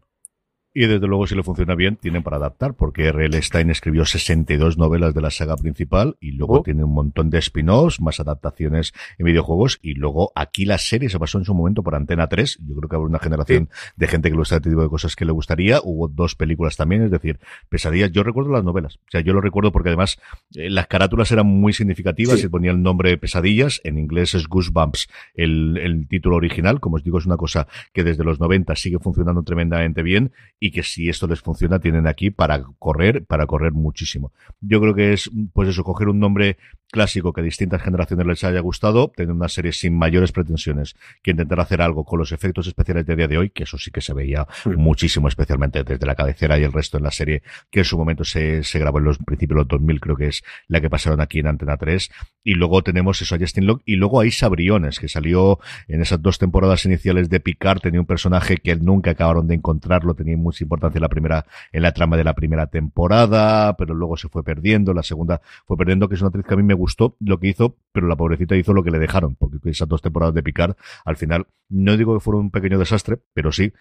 Y 0.79 0.85
desde 0.85 1.07
luego, 1.07 1.25
si 1.25 1.33
le 1.33 1.41
funciona 1.41 1.73
bien, 1.73 1.95
tienen 1.95 2.21
para 2.21 2.37
adaptar, 2.37 2.75
porque 2.75 3.07
R.L. 3.07 3.41
Stein 3.41 3.71
escribió 3.71 4.05
62 4.05 4.77
novelas 4.77 5.15
de 5.15 5.21
la 5.21 5.31
saga 5.31 5.57
principal 5.57 6.17
y 6.19 6.33
luego 6.33 6.59
oh. 6.59 6.61
tiene 6.61 6.83
un 6.83 6.93
montón 6.93 7.31
de 7.31 7.39
spin-offs, 7.39 7.99
más 7.99 8.19
adaptaciones 8.19 8.93
en 9.17 9.25
videojuegos. 9.25 9.79
Y 9.81 9.95
luego 9.95 10.31
aquí 10.35 10.65
la 10.65 10.77
serie 10.77 11.09
se 11.09 11.17
pasó 11.17 11.39
en 11.39 11.45
su 11.45 11.55
momento 11.55 11.81
por 11.81 11.95
Antena 11.95 12.27
3. 12.27 12.59
Yo 12.61 12.75
creo 12.75 12.89
que 12.89 12.95
habrá 12.95 13.07
una 13.07 13.17
generación 13.17 13.69
sí. 13.71 13.89
de 13.95 14.07
gente 14.07 14.29
que 14.29 14.35
le 14.35 14.37
gusta 14.37 14.57
este 14.57 14.69
tipo 14.69 14.83
de 14.83 14.87
cosas 14.87 15.15
que 15.15 15.25
le 15.25 15.31
gustaría. 15.31 15.79
Hubo 15.83 16.09
dos 16.09 16.35
películas 16.35 16.77
también, 16.77 17.01
es 17.01 17.09
decir, 17.09 17.39
pesadillas. 17.69 18.11
Yo 18.11 18.21
recuerdo 18.21 18.51
las 18.51 18.63
novelas. 18.63 18.97
O 18.97 19.09
sea, 19.09 19.21
yo 19.21 19.33
lo 19.33 19.41
recuerdo 19.41 19.71
porque 19.71 19.89
además 19.89 20.19
eh, 20.53 20.69
las 20.69 20.85
carátulas 20.85 21.31
eran 21.31 21.47
muy 21.47 21.73
significativas. 21.73 22.35
Sí. 22.35 22.41
Se 22.41 22.49
ponía 22.51 22.69
el 22.69 22.83
nombre 22.83 23.17
Pesadillas. 23.17 23.81
En 23.83 23.97
inglés 23.97 24.35
es 24.35 24.47
Goosebumps, 24.47 25.09
el, 25.33 25.79
el 25.79 26.07
título 26.07 26.35
original. 26.35 26.79
Como 26.79 26.97
os 26.97 27.03
digo, 27.03 27.17
es 27.17 27.25
una 27.25 27.37
cosa 27.37 27.67
que 27.93 28.03
desde 28.03 28.23
los 28.23 28.39
90 28.39 28.75
sigue 28.75 28.99
funcionando 28.99 29.41
tremendamente 29.41 30.03
bien 30.03 30.33
y 30.66 30.66
que 30.71 30.83
si 30.83 31.09
esto 31.09 31.27
les 31.27 31.41
funciona 31.41 31.79
tienen 31.79 32.07
aquí 32.07 32.31
para 32.31 32.63
correr, 32.79 33.25
para 33.25 33.45
correr 33.45 33.73
muchísimo. 33.73 34.31
Yo 34.61 34.79
creo 34.81 34.93
que 34.93 35.13
es, 35.13 35.29
pues 35.53 35.69
eso, 35.69 35.83
coger 35.83 36.07
un 36.07 36.19
nombre 36.19 36.57
clásico 36.91 37.33
que 37.33 37.41
a 37.41 37.43
distintas 37.43 37.81
generaciones 37.81 38.25
les 38.25 38.43
haya 38.43 38.59
gustado, 38.59 39.11
tener 39.15 39.33
una 39.33 39.49
serie 39.49 39.71
sin 39.71 39.97
mayores 39.97 40.31
pretensiones 40.31 40.95
que 41.21 41.31
intentar 41.31 41.59
hacer 41.59 41.81
algo 41.81 42.05
con 42.05 42.19
los 42.19 42.31
efectos 42.31 42.67
especiales 42.67 43.05
de 43.05 43.15
día 43.15 43.27
de 43.27 43.37
hoy, 43.37 43.49
que 43.49 43.63
eso 43.63 43.77
sí 43.77 43.91
que 43.91 44.01
se 44.01 44.13
veía 44.13 44.47
sí. 44.63 44.69
muchísimo, 44.69 45.27
especialmente 45.27 45.83
desde 45.83 46.05
la 46.05 46.15
cabecera 46.15 46.57
y 46.57 46.63
el 46.63 46.71
resto 46.71 46.97
en 46.97 47.03
la 47.03 47.11
serie, 47.11 47.43
que 47.69 47.79
en 47.79 47.85
su 47.85 47.97
momento 47.97 48.23
se, 48.23 48.63
se 48.63 48.79
grabó 48.79 48.99
en 48.99 49.05
los 49.05 49.17
principios 49.17 49.57
de 49.57 49.61
los 49.61 49.67
2000, 49.67 49.99
creo 49.99 50.15
que 50.15 50.27
es 50.27 50.43
la 50.67 50.81
que 50.81 50.89
pasaron 50.89 51.21
aquí 51.21 51.39
en 51.39 51.47
Antena 51.47 51.77
3. 51.77 52.09
Y 52.43 52.53
luego 52.53 52.81
tenemos 52.81 53.21
eso 53.21 53.35
a 53.35 53.39
Justin 53.39 53.67
Locke 53.67 53.83
y 53.85 53.95
luego 53.95 54.21
a 54.21 54.25
Isa 54.25 54.47
Briones, 54.47 54.99
que 54.99 55.09
salió 55.09 55.59
en 55.87 56.01
esas 56.01 56.21
dos 56.21 56.37
temporadas 56.37 56.85
iniciales 56.85 57.29
de 57.29 57.39
Picard, 57.39 57.79
tenía 57.81 57.99
un 57.99 58.05
personaje 58.05 58.57
que 58.57 58.75
nunca 58.75 59.11
acabaron 59.11 59.47
de 59.47 59.55
encontrarlo, 59.55 60.13
tenía 60.13 60.37
mucha 60.37 60.63
importancia 60.63 60.97
en 60.97 61.01
la 61.01 61.09
primera, 61.09 61.45
en 61.71 61.81
la 61.81 61.91
trama 61.91 62.15
de 62.15 62.23
la 62.23 62.33
primera 62.33 62.67
temporada, 62.67 63.75
pero 63.75 63.93
luego 63.93 64.15
se 64.15 64.29
fue 64.29 64.43
perdiendo, 64.43 64.93
la 64.93 65.03
segunda 65.03 65.41
fue 65.65 65.75
perdiendo, 65.77 66.07
que 66.07 66.15
es 66.15 66.21
una 66.21 66.29
actriz 66.29 66.45
que 66.45 66.53
a 66.53 66.57
mí 66.57 66.63
me 66.63 66.76
gustó 66.77 67.17
lo 67.19 67.39
que 67.39 67.47
hizo, 67.47 67.75
pero 67.91 68.07
la 68.07 68.15
pobrecita 68.15 68.55
hizo 68.55 68.73
lo 68.73 68.83
que 68.83 68.91
le 68.91 68.99
dejaron, 68.99 69.35
porque 69.35 69.57
esas 69.69 69.87
dos 69.87 70.01
temporadas 70.01 70.33
de 70.35 70.43
Picard, 70.43 70.75
al 71.03 71.17
final, 71.17 71.47
no 71.69 71.97
digo 71.97 72.13
que 72.13 72.21
fueron 72.21 72.43
un 72.43 72.51
pequeño 72.51 72.79
desastre, 72.79 73.19
pero 73.33 73.51
sí, 73.51 73.73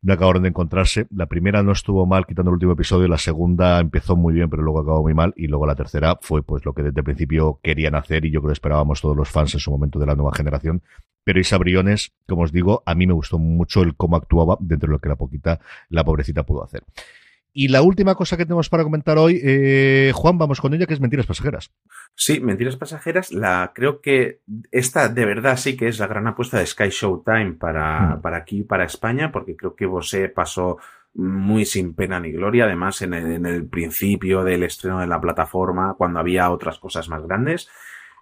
no 0.00 0.12
acabaron 0.12 0.42
de 0.42 0.50
encontrarse. 0.50 1.06
La 1.10 1.26
primera 1.26 1.62
no 1.62 1.72
estuvo 1.72 2.06
mal 2.06 2.26
quitando 2.26 2.50
el 2.50 2.54
último 2.54 2.72
episodio, 2.72 3.08
la 3.08 3.18
segunda 3.18 3.80
empezó 3.80 4.16
muy 4.16 4.32
bien, 4.32 4.48
pero 4.48 4.62
luego 4.62 4.80
acabó 4.80 5.02
muy 5.02 5.14
mal, 5.14 5.32
y 5.36 5.48
luego 5.48 5.66
la 5.66 5.74
tercera 5.74 6.18
fue 6.20 6.42
pues 6.42 6.64
lo 6.64 6.72
que 6.72 6.82
desde 6.82 7.00
el 7.00 7.04
principio 7.04 7.58
querían 7.62 7.94
hacer, 7.94 8.24
y 8.24 8.30
yo 8.30 8.40
creo 8.40 8.50
que 8.50 8.54
esperábamos 8.54 9.00
todos 9.00 9.16
los 9.16 9.28
fans 9.28 9.54
en 9.54 9.60
su 9.60 9.70
momento 9.70 9.98
de 9.98 10.06
la 10.06 10.14
nueva 10.14 10.32
generación. 10.34 10.82
Pero 11.24 11.40
Isa 11.40 11.58
Briones, 11.58 12.12
como 12.26 12.42
os 12.42 12.52
digo, 12.52 12.82
a 12.86 12.94
mí 12.94 13.06
me 13.06 13.12
gustó 13.12 13.38
mucho 13.38 13.82
el 13.82 13.96
cómo 13.96 14.16
actuaba 14.16 14.56
dentro 14.60 14.88
de 14.88 14.92
lo 14.92 14.98
que 14.98 15.08
la 15.08 15.16
poquita, 15.16 15.60
la 15.90 16.04
pobrecita 16.04 16.44
pudo 16.44 16.64
hacer. 16.64 16.84
Y 17.52 17.68
la 17.68 17.82
última 17.82 18.14
cosa 18.14 18.36
que 18.36 18.44
tenemos 18.44 18.68
para 18.68 18.84
comentar 18.84 19.18
hoy, 19.18 19.40
eh, 19.42 20.12
Juan, 20.14 20.38
vamos 20.38 20.60
con 20.60 20.74
ella, 20.74 20.86
que 20.86 20.94
es 20.94 21.00
Mentiras 21.00 21.26
Pasajeras. 21.26 21.72
Sí, 22.14 22.40
Mentiras 22.40 22.76
Pasajeras, 22.76 23.32
la 23.32 23.72
creo 23.74 24.00
que 24.00 24.40
esta 24.70 25.08
de 25.08 25.24
verdad 25.24 25.56
sí 25.56 25.76
que 25.76 25.88
es 25.88 25.98
la 25.98 26.06
gran 26.06 26.26
apuesta 26.26 26.58
de 26.58 26.66
Sky 26.66 26.90
Showtime 26.90 27.54
para, 27.54 28.16
mm. 28.16 28.20
para 28.20 28.36
aquí, 28.36 28.62
para 28.62 28.84
España, 28.84 29.32
porque 29.32 29.56
creo 29.56 29.74
que 29.74 29.86
Bosé 29.86 30.28
pasó 30.28 30.78
muy 31.14 31.64
sin 31.64 31.94
pena 31.94 32.20
ni 32.20 32.30
gloria, 32.30 32.64
además 32.64 33.02
en 33.02 33.14
el, 33.14 33.32
en 33.32 33.46
el 33.46 33.66
principio 33.66 34.44
del 34.44 34.62
estreno 34.62 35.00
de 35.00 35.06
la 35.06 35.20
plataforma, 35.20 35.94
cuando 35.98 36.20
había 36.20 36.50
otras 36.50 36.78
cosas 36.78 37.08
más 37.08 37.22
grandes. 37.22 37.68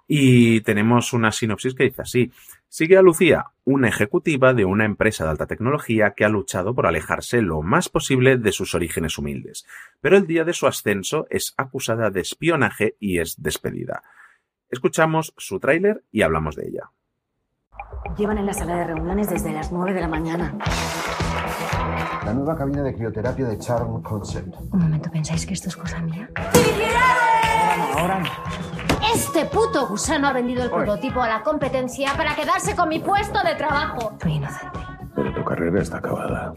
Y 0.09 0.61
tenemos 0.61 1.13
una 1.13 1.33
sinopsis 1.33 1.75
que 1.75 1.85
dice 1.85 2.03
así. 2.03 2.33
Sigue 2.69 2.99
a 2.99 3.03
Lucía, 3.03 3.47
una 3.65 3.89
ejecutiva 3.89 4.53
de 4.53 4.65
una 4.65 4.85
empresa 4.85 5.25
de 5.25 5.31
alta 5.31 5.47
tecnología 5.47 6.13
que 6.15 6.25
ha 6.25 6.29
luchado 6.29 6.75
por 6.75 6.87
alejarse 6.87 7.41
lo 7.41 7.63
más 7.63 7.89
posible 7.89 8.37
de 8.37 8.53
sus 8.53 8.75
orígenes 8.75 9.19
humildes, 9.19 9.67
pero 10.01 10.17
el 10.17 10.27
día 10.27 10.45
de 10.45 10.53
su 10.53 10.67
ascenso 10.67 11.27
es 11.31 11.55
acusada 11.57 12.11
de 12.11 12.21
espionaje 12.21 12.97
y 13.01 13.19
es 13.19 13.41
despedida. 13.43 14.03
Escuchamos 14.69 15.33
su 15.37 15.61
tráiler 15.61 16.03
y 16.11 16.23
hablamos 16.23 16.57
de 16.57 16.69
ella. 16.69 16.91
Llevan 18.17 18.39
en 18.39 18.47
la 18.47 18.53
sala 18.53 18.77
de 18.77 18.85
reuniones 18.85 19.31
desde 19.31 19.53
las 19.53 19.71
9 19.71 19.93
de 19.93 20.01
la 20.01 20.09
mañana. 20.09 20.59
La 22.25 22.35
nueva 22.35 22.57
cabina 22.57 22.83
de 22.83 22.95
crioterapia 22.95 23.47
de 23.47 23.59
Charm 23.59 24.03
Concept. 24.03 24.55
Un 24.73 24.81
momento, 24.81 25.11
¿pensáis 25.11 25.47
que 25.47 25.55
esto 25.55 25.69
es 25.69 25.77
cosa 25.77 26.01
mía? 26.01 26.29
No. 26.35 27.26
Este 29.37 29.55
puto 29.55 29.87
gusano 29.87 30.29
ha 30.29 30.33
vendido 30.33 30.63
el 30.63 30.71
prototipo 30.71 31.21
a 31.21 31.29
la 31.29 31.43
competencia 31.43 32.15
para 32.17 32.35
quedarse 32.35 32.75
con 32.75 32.89
mi 32.89 33.01
puesto 33.01 33.39
de 33.43 33.55
trabajo. 33.55 34.17
Soy 34.23 34.37
inocente. 34.37 34.79
Pero 35.15 35.35
tu 35.35 35.45
carrera 35.45 35.83
está 35.83 35.99
acabada. 35.99 36.55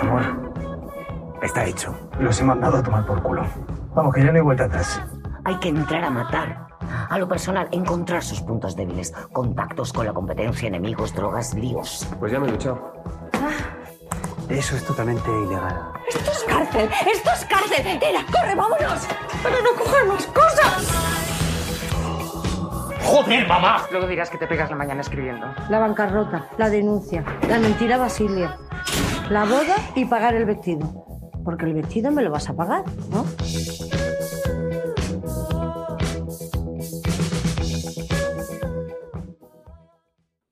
Amor, 0.00 0.52
está 1.42 1.64
hecho. 1.64 1.98
Los 2.20 2.40
he 2.40 2.44
mandado 2.44 2.76
a 2.76 2.82
tomar 2.84 3.04
por 3.04 3.20
culo. 3.24 3.44
Vamos, 3.92 4.14
que 4.14 4.20
ya 4.20 4.30
no 4.30 4.36
hay 4.36 4.40
vuelta 4.40 4.66
atrás. 4.66 5.02
Hay 5.44 5.56
que 5.56 5.70
entrar 5.70 6.04
a 6.04 6.10
matar. 6.10 6.68
A 7.10 7.18
lo 7.18 7.26
personal, 7.26 7.66
encontrar 7.72 8.22
sus 8.22 8.40
puntos 8.40 8.76
débiles, 8.76 9.12
contactos 9.32 9.92
con 9.92 10.06
la 10.06 10.12
competencia, 10.12 10.68
enemigos, 10.68 11.12
drogas, 11.12 11.54
líos. 11.54 12.06
Pues 12.20 12.30
ya 12.30 12.38
me 12.38 12.46
he 12.46 12.52
duchado. 12.52 12.92
Eso 14.48 14.76
es 14.76 14.84
totalmente 14.84 15.28
ilegal. 15.28 15.90
¡Esto 16.08 16.30
es 16.30 16.44
cárcel! 16.44 16.88
¡Esto 17.12 17.30
es 17.32 17.44
cárcel! 17.46 17.98
¡Tira, 17.98 18.24
corre, 18.30 18.54
vámonos! 18.54 19.08
¡Pero 19.42 19.56
no 19.60 19.84
coger 19.84 20.06
más 20.06 20.24
cosas! 20.28 21.05
¡Joder, 23.06 23.46
mamá! 23.46 23.86
Luego 23.92 24.08
dirás 24.08 24.30
que 24.30 24.36
te 24.36 24.48
pegas 24.48 24.68
la 24.68 24.74
mañana 24.74 25.00
escribiendo. 25.00 25.46
La 25.70 25.78
bancarrota, 25.78 26.48
la 26.58 26.68
denuncia, 26.68 27.24
la 27.48 27.60
mentira 27.60 27.98
Basilio, 27.98 28.52
la 29.30 29.44
boda 29.44 29.76
y 29.94 30.04
pagar 30.06 30.34
el 30.34 30.44
vestido. 30.44 31.04
Porque 31.44 31.66
el 31.66 31.74
vestido 31.74 32.10
me 32.10 32.22
lo 32.22 32.32
vas 32.32 32.50
a 32.50 32.56
pagar, 32.56 32.82
¿no? 33.10 33.24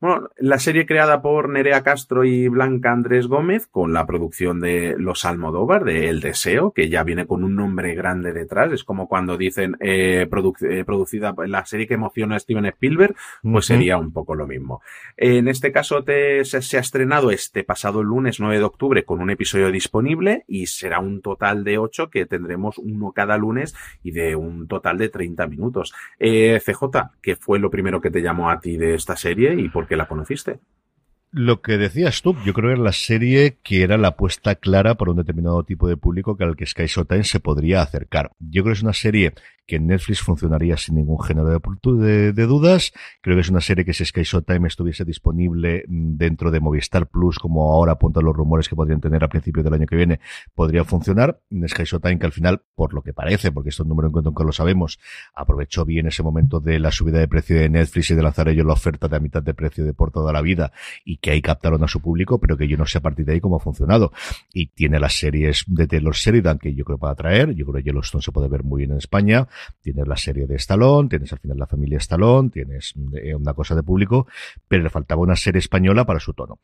Bueno, 0.04 0.28
la 0.36 0.58
serie 0.58 0.84
creada 0.84 1.22
por 1.22 1.48
Nerea 1.48 1.82
Castro 1.82 2.24
y 2.24 2.46
Blanca 2.48 2.92
Andrés 2.92 3.26
Gómez, 3.26 3.66
con 3.66 3.94
la 3.94 4.04
producción 4.04 4.60
de 4.60 4.96
Los 4.98 5.24
Almodóvar, 5.24 5.82
de 5.84 6.10
El 6.10 6.20
Deseo, 6.20 6.72
que 6.72 6.90
ya 6.90 7.04
viene 7.04 7.26
con 7.26 7.42
un 7.42 7.56
nombre 7.56 7.94
grande 7.94 8.34
detrás. 8.34 8.70
Es 8.70 8.84
como 8.84 9.08
cuando 9.08 9.38
dicen 9.38 9.78
eh, 9.80 10.28
eh, 10.28 10.84
producida 10.84 11.34
la 11.46 11.64
serie 11.64 11.86
que 11.86 11.94
emociona 11.94 12.36
a 12.36 12.38
Steven 12.38 12.66
Spielberg, 12.66 13.14
pues 13.50 13.64
sería 13.64 13.96
un 13.96 14.12
poco 14.12 14.34
lo 14.34 14.46
mismo. 14.46 14.82
En 15.16 15.48
este 15.48 15.72
caso 15.72 16.04
te- 16.04 16.44
se, 16.44 16.60
se 16.60 16.76
ha 16.76 16.80
estrenado 16.80 17.30
este 17.30 17.64
pasado 17.64 18.02
lunes 18.02 18.40
9 18.40 18.58
de 18.58 18.64
octubre 18.64 19.04
con 19.06 19.22
un 19.22 19.30
episodio 19.30 19.70
disponible 19.70 20.44
y 20.46 20.66
será 20.66 21.00
un 21.00 21.22
total 21.22 21.64
de 21.64 21.78
8 21.78 22.10
que 22.10 22.26
tendremos 22.26 22.76
uno 22.76 23.12
cada 23.12 23.38
lunes 23.38 23.74
y 24.02 24.10
de 24.10 24.36
un 24.36 24.68
total 24.68 24.98
de 24.98 25.08
30 25.08 25.46
minutos. 25.46 25.94
Eh, 26.18 26.60
CJ, 26.62 27.12
¿qué 27.22 27.36
fue 27.36 27.58
lo 27.58 27.70
primero 27.70 28.02
que 28.02 28.10
te 28.10 28.20
llamó 28.20 28.50
a 28.50 28.60
ti 28.60 28.76
de 28.76 28.96
esta 28.96 29.16
serie 29.16 29.54
y 29.54 29.70
por 29.70 29.86
qué 29.86 29.93
la 29.96 30.06
conociste? 30.06 30.60
Lo 31.30 31.62
que 31.62 31.78
decías 31.78 32.22
tú, 32.22 32.36
yo 32.44 32.54
creo 32.54 32.68
que 32.68 32.74
era 32.74 32.82
la 32.84 32.92
serie 32.92 33.58
que 33.64 33.82
era 33.82 33.98
la 33.98 34.08
apuesta 34.08 34.54
clara 34.54 34.94
para 34.94 35.10
un 35.10 35.16
determinado 35.16 35.64
tipo 35.64 35.88
de 35.88 35.96
público 35.96 36.36
que 36.36 36.44
al 36.44 36.54
que 36.54 36.64
Sky 36.64 36.86
Showtime 36.86 37.24
se 37.24 37.40
podría 37.40 37.82
acercar. 37.82 38.30
Yo 38.38 38.62
creo 38.62 38.72
que 38.72 38.78
es 38.78 38.82
una 38.84 38.92
serie 38.92 39.34
que 39.66 39.76
en 39.76 39.86
Netflix 39.86 40.20
funcionaría 40.20 40.76
sin 40.76 40.96
ningún 40.96 41.22
género 41.22 41.48
de, 41.48 41.60
de- 42.06 42.32
de 42.32 42.46
dudas. 42.46 42.92
Creo 43.22 43.36
que 43.36 43.40
es 43.40 43.50
una 43.50 43.60
serie 43.60 43.84
que 43.84 43.92
si 43.94 44.04
Sky 44.04 44.22
Showtime 44.22 44.68
estuviese 44.68 45.04
disponible 45.04 45.84
mm, 45.88 46.16
dentro 46.16 46.50
de 46.50 46.60
Movistar 46.60 47.06
Plus, 47.06 47.38
como 47.38 47.72
ahora 47.72 47.92
apuntan 47.92 48.24
los 48.24 48.34
rumores 48.36 48.68
que 48.68 48.76
podrían 48.76 49.00
tener 49.00 49.24
a 49.24 49.28
principios 49.28 49.64
del 49.64 49.74
año 49.74 49.86
que 49.86 49.96
viene, 49.96 50.20
podría 50.54 50.84
funcionar. 50.84 51.40
Sky 51.68 51.84
Showtime 51.84 52.18
que 52.18 52.26
al 52.26 52.32
final, 52.32 52.62
por 52.74 52.92
lo 52.94 53.02
que 53.02 53.12
parece, 53.12 53.52
porque 53.52 53.70
esto 53.70 53.82
es 53.82 53.84
un 53.84 53.90
número 53.90 54.08
en 54.08 54.12
cuenta 54.12 54.30
que 54.36 54.44
lo 54.44 54.52
sabemos, 54.52 54.98
aprovechó 55.34 55.84
bien 55.84 56.06
ese 56.06 56.22
momento 56.22 56.60
de 56.60 56.78
la 56.78 56.90
subida 56.90 57.18
de 57.18 57.28
precio 57.28 57.56
de 57.56 57.68
Netflix 57.68 58.10
y 58.10 58.14
de 58.14 58.22
lanzar 58.22 58.48
ellos 58.48 58.66
la 58.66 58.72
oferta 58.74 59.08
de 59.08 59.16
a 59.16 59.20
mitad 59.20 59.42
de 59.42 59.54
precio 59.54 59.84
de 59.84 59.94
por 59.94 60.10
toda 60.10 60.32
la 60.32 60.40
vida 60.42 60.72
y 61.04 61.16
que 61.18 61.30
ahí 61.30 61.42
captaron 61.42 61.82
a 61.84 61.88
su 61.88 62.00
público, 62.00 62.38
pero 62.38 62.56
que 62.56 62.68
yo 62.68 62.76
no 62.76 62.86
sé 62.86 62.98
a 62.98 63.00
partir 63.00 63.24
de 63.26 63.32
ahí 63.32 63.40
cómo 63.40 63.56
ha 63.56 63.60
funcionado. 63.60 64.12
Y 64.52 64.66
tiene 64.68 64.98
las 64.98 65.14
series 65.18 65.64
de 65.66 65.86
Taylor 65.86 66.14
Sheridan 66.14 66.58
que 66.58 66.74
yo 66.74 66.84
creo 66.84 66.98
que 66.98 67.04
va 67.06 67.12
a 67.12 67.14
traer. 67.14 67.54
Yo 67.54 67.64
creo 67.66 67.76
que 67.76 67.82
Yellowstone 67.90 68.22
se 68.22 68.32
puede 68.32 68.48
ver 68.48 68.62
muy 68.64 68.78
bien 68.78 68.92
en 68.92 68.98
España. 68.98 69.46
Tienes 69.80 70.06
la 70.06 70.16
serie 70.16 70.46
de 70.46 70.56
Stallone, 70.56 71.08
tienes 71.08 71.32
al 71.32 71.38
final 71.38 71.58
la 71.58 71.66
familia 71.66 71.98
Stallone, 71.98 72.50
tienes 72.50 72.94
eh, 73.14 73.34
una 73.34 73.54
cosa 73.54 73.74
de 73.74 73.82
público, 73.82 74.26
pero 74.68 74.82
le 74.82 74.90
faltaba 74.90 75.22
una 75.22 75.36
serie 75.36 75.58
española 75.58 76.04
para 76.04 76.20
su 76.20 76.34
tono. 76.34 76.60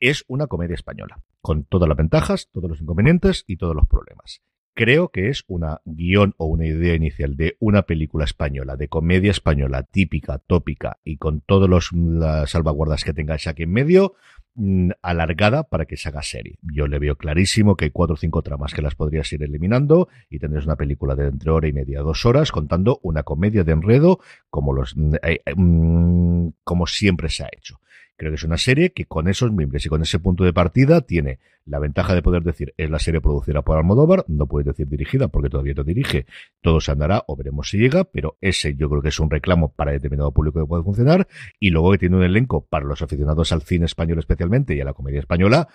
Es 0.00 0.24
una 0.26 0.46
comedia 0.46 0.74
española, 0.74 1.22
con 1.40 1.64
todas 1.64 1.88
las 1.88 1.96
ventajas, 1.96 2.48
todos 2.50 2.68
los 2.68 2.80
inconvenientes 2.80 3.44
y 3.46 3.56
todos 3.56 3.76
los 3.76 3.86
problemas. 3.86 4.42
Creo 4.74 5.08
que 5.10 5.28
es 5.28 5.44
una 5.48 5.82
guion 5.84 6.34
o 6.38 6.46
una 6.46 6.66
idea 6.66 6.94
inicial 6.94 7.36
de 7.36 7.56
una 7.60 7.82
película 7.82 8.24
española, 8.24 8.76
de 8.76 8.88
comedia 8.88 9.30
española 9.30 9.82
típica, 9.82 10.38
tópica 10.38 10.98
y 11.04 11.18
con 11.18 11.42
todas 11.42 11.68
los- 11.68 11.92
las 11.92 12.50
salvaguardas 12.50 13.04
que 13.04 13.12
tengáis 13.12 13.46
aquí 13.46 13.64
en 13.64 13.72
medio, 13.72 14.14
mm, 14.54 14.90
alargada 15.02 15.64
para 15.64 15.84
que 15.84 15.98
se 15.98 16.08
haga 16.08 16.22
serie. 16.22 16.56
Yo 16.62 16.86
le 16.86 16.98
veo 16.98 17.16
clarísimo 17.16 17.76
que 17.76 17.84
hay 17.86 17.90
cuatro 17.90 18.14
o 18.14 18.16
cinco 18.16 18.40
tramas 18.42 18.72
que 18.72 18.80
las 18.80 18.94
podrías 18.94 19.30
ir 19.34 19.42
eliminando 19.42 20.08
y 20.30 20.38
tendrás 20.38 20.64
una 20.64 20.76
película 20.76 21.14
de 21.16 21.26
entre 21.28 21.50
hora 21.50 21.68
y 21.68 21.72
media 21.74 22.00
dos 22.00 22.24
horas 22.24 22.50
contando 22.50 22.98
una 23.02 23.24
comedia 23.24 23.64
de 23.64 23.72
enredo 23.72 24.20
como 24.48 24.72
los 24.72 24.94
eh, 25.22 25.42
eh, 25.44 25.54
mm, 25.54 26.48
como 26.64 26.86
siempre 26.86 27.28
se 27.28 27.44
ha 27.44 27.48
hecho. 27.54 27.78
Creo 28.16 28.30
que 28.30 28.36
es 28.36 28.44
una 28.44 28.58
serie 28.58 28.92
que 28.92 29.06
con 29.06 29.28
esos 29.28 29.52
miembros 29.52 29.84
y 29.84 29.88
con 29.88 30.02
ese 30.02 30.18
punto 30.18 30.44
de 30.44 30.52
partida 30.52 31.00
tiene 31.00 31.38
la 31.64 31.78
ventaja 31.78 32.14
de 32.14 32.22
poder 32.22 32.42
decir 32.42 32.74
es 32.76 32.90
la 32.90 32.98
serie 32.98 33.20
producida 33.20 33.62
por 33.62 33.78
Almodóvar, 33.78 34.24
no 34.28 34.46
puedes 34.46 34.66
decir 34.66 34.88
dirigida 34.88 35.28
porque 35.28 35.48
todavía 35.48 35.74
no 35.74 35.84
dirige, 35.84 36.26
todo 36.60 36.80
se 36.80 36.90
andará 36.90 37.24
o 37.26 37.36
veremos 37.36 37.68
si 37.70 37.78
llega, 37.78 38.04
pero 38.04 38.36
ese 38.40 38.74
yo 38.74 38.88
creo 38.90 39.02
que 39.02 39.08
es 39.08 39.20
un 39.20 39.30
reclamo 39.30 39.72
para 39.72 39.92
determinado 39.92 40.32
público 40.32 40.60
que 40.60 40.66
puede 40.66 40.82
funcionar. 40.82 41.28
Y 41.60 41.70
luego 41.70 41.92
que 41.92 41.98
tiene 41.98 42.16
un 42.16 42.24
elenco 42.24 42.66
para 42.66 42.84
los 42.84 43.02
aficionados 43.02 43.52
al 43.52 43.62
cine 43.62 43.86
español 43.86 44.18
especialmente 44.18 44.74
y 44.74 44.80
a 44.80 44.84
la 44.84 44.92
comedia 44.92 45.20
española 45.20 45.68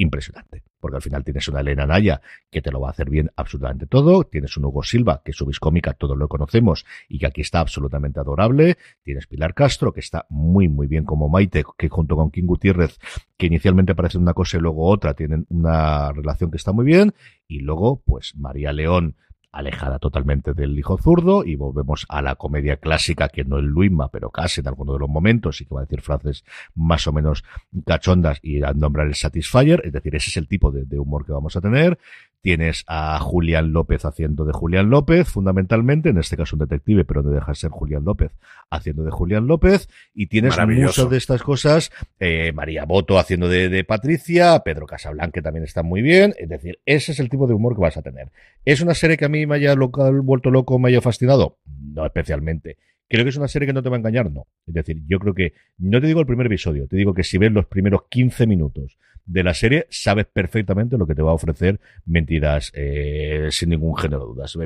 impresionante, 0.00 0.62
porque 0.80 0.96
al 0.96 1.02
final 1.02 1.24
tienes 1.24 1.46
una 1.48 1.60
Elena 1.60 1.86
Naya 1.86 2.20
que 2.50 2.62
te 2.62 2.70
lo 2.70 2.80
va 2.80 2.88
a 2.88 2.90
hacer 2.92 3.10
bien 3.10 3.30
absolutamente 3.36 3.86
todo, 3.86 4.24
tienes 4.24 4.56
un 4.56 4.64
Hugo 4.64 4.82
Silva 4.82 5.22
que 5.24 5.32
su 5.32 5.50
cómica 5.60 5.92
todos 5.92 6.16
lo 6.16 6.28
conocemos 6.28 6.86
y 7.08 7.18
que 7.18 7.26
aquí 7.26 7.40
está 7.42 7.60
absolutamente 7.60 8.20
adorable, 8.20 8.78
tienes 9.02 9.26
Pilar 9.26 9.54
Castro 9.54 9.92
que 9.92 10.00
está 10.00 10.26
muy 10.30 10.68
muy 10.68 10.86
bien 10.86 11.04
como 11.04 11.28
Maite, 11.28 11.64
que 11.76 11.88
junto 11.88 12.16
con 12.16 12.30
King 12.30 12.46
Gutiérrez, 12.46 12.98
que 13.36 13.46
inicialmente 13.46 13.94
parece 13.94 14.18
una 14.18 14.32
cosa 14.32 14.56
y 14.56 14.60
luego 14.60 14.88
otra, 14.88 15.14
tienen 15.14 15.46
una 15.50 16.12
relación 16.12 16.50
que 16.50 16.56
está 16.56 16.72
muy 16.72 16.84
bien, 16.84 17.12
y 17.46 17.60
luego 17.60 18.02
pues 18.04 18.34
María 18.36 18.72
León 18.72 19.16
alejada 19.52 19.98
totalmente 19.98 20.54
del 20.54 20.78
hijo 20.78 20.96
zurdo 20.98 21.44
y 21.44 21.56
volvemos 21.56 22.06
a 22.08 22.22
la 22.22 22.36
comedia 22.36 22.76
clásica 22.76 23.28
que 23.28 23.44
no 23.44 23.58
es 23.58 23.64
Luisma 23.64 24.08
pero 24.10 24.30
casi 24.30 24.60
en 24.60 24.68
alguno 24.68 24.92
de 24.92 25.00
los 25.00 25.08
momentos 25.08 25.60
y 25.60 25.66
que 25.66 25.74
va 25.74 25.80
a 25.80 25.84
decir 25.84 26.00
frases 26.00 26.44
más 26.74 27.06
o 27.06 27.12
menos 27.12 27.44
cachondas 27.86 28.38
y 28.42 28.62
a 28.62 28.72
nombrar 28.72 29.06
el 29.06 29.14
Satisfyer, 29.14 29.82
es 29.84 29.92
decir, 29.92 30.14
ese 30.14 30.30
es 30.30 30.36
el 30.36 30.48
tipo 30.48 30.70
de, 30.70 30.84
de 30.84 30.98
humor 30.98 31.26
que 31.26 31.32
vamos 31.32 31.56
a 31.56 31.60
tener. 31.60 31.98
Tienes 32.42 32.84
a 32.86 33.18
Julián 33.18 33.72
López 33.72 34.04
haciendo 34.04 34.44
de 34.44 34.52
Julián 34.52 34.88
López, 34.88 35.28
fundamentalmente, 35.28 36.08
en 36.08 36.18
este 36.18 36.36
caso 36.36 36.56
un 36.56 36.60
detective, 36.60 37.04
pero 37.04 37.22
no 37.22 37.30
deja 37.30 37.52
de 37.52 37.54
ser 37.54 37.70
Julián 37.70 38.04
López 38.04 38.32
haciendo 38.70 39.02
de 39.02 39.10
Julián 39.10 39.46
López, 39.46 39.88
y 40.14 40.28
tienes 40.28 40.56
muchas 40.58 41.10
de 41.10 41.16
estas 41.16 41.42
cosas, 41.42 41.90
eh, 42.18 42.52
María 42.52 42.84
Boto 42.84 43.18
haciendo 43.18 43.48
de, 43.48 43.68
de 43.68 43.84
Patricia, 43.84 44.60
Pedro 44.60 44.86
Casablanca 44.86 45.42
también 45.42 45.64
está 45.64 45.82
muy 45.82 46.02
bien, 46.02 46.34
es 46.38 46.48
decir, 46.48 46.78
ese 46.86 47.12
es 47.12 47.20
el 47.20 47.28
tipo 47.28 47.46
de 47.46 47.54
humor 47.54 47.74
que 47.74 47.82
vas 47.82 47.96
a 47.96 48.02
tener. 48.02 48.30
¿Es 48.64 48.80
una 48.80 48.94
serie 48.94 49.16
que 49.16 49.24
a 49.24 49.28
mí 49.28 49.46
me 49.46 49.56
haya 49.56 49.74
vuelto 49.74 50.50
loco, 50.50 50.78
me 50.78 50.88
haya 50.88 51.00
fascinado? 51.00 51.58
No 51.66 52.06
especialmente. 52.06 52.76
Creo 53.10 53.24
que 53.24 53.30
es 53.30 53.36
una 53.36 53.48
serie 53.48 53.66
que 53.66 53.72
no 53.72 53.82
te 53.82 53.88
va 53.88 53.96
a 53.96 53.98
engañar, 53.98 54.30
no. 54.30 54.46
Es 54.68 54.72
decir, 54.72 55.02
yo 55.08 55.18
creo 55.18 55.34
que, 55.34 55.52
no 55.78 56.00
te 56.00 56.06
digo 56.06 56.20
el 56.20 56.26
primer 56.26 56.46
episodio, 56.46 56.86
te 56.86 56.96
digo 56.96 57.12
que 57.12 57.24
si 57.24 57.38
ves 57.38 57.50
los 57.50 57.66
primeros 57.66 58.04
15 58.08 58.46
minutos 58.46 58.98
de 59.26 59.42
la 59.42 59.52
serie, 59.52 59.88
sabes 59.90 60.26
perfectamente 60.26 60.96
lo 60.96 61.08
que 61.08 61.16
te 61.16 61.22
va 61.22 61.32
a 61.32 61.34
ofrecer 61.34 61.80
mentiras 62.06 62.70
eh, 62.72 63.48
sin 63.50 63.70
ningún 63.70 63.96
género 63.96 64.20
de 64.20 64.26
dudas, 64.26 64.56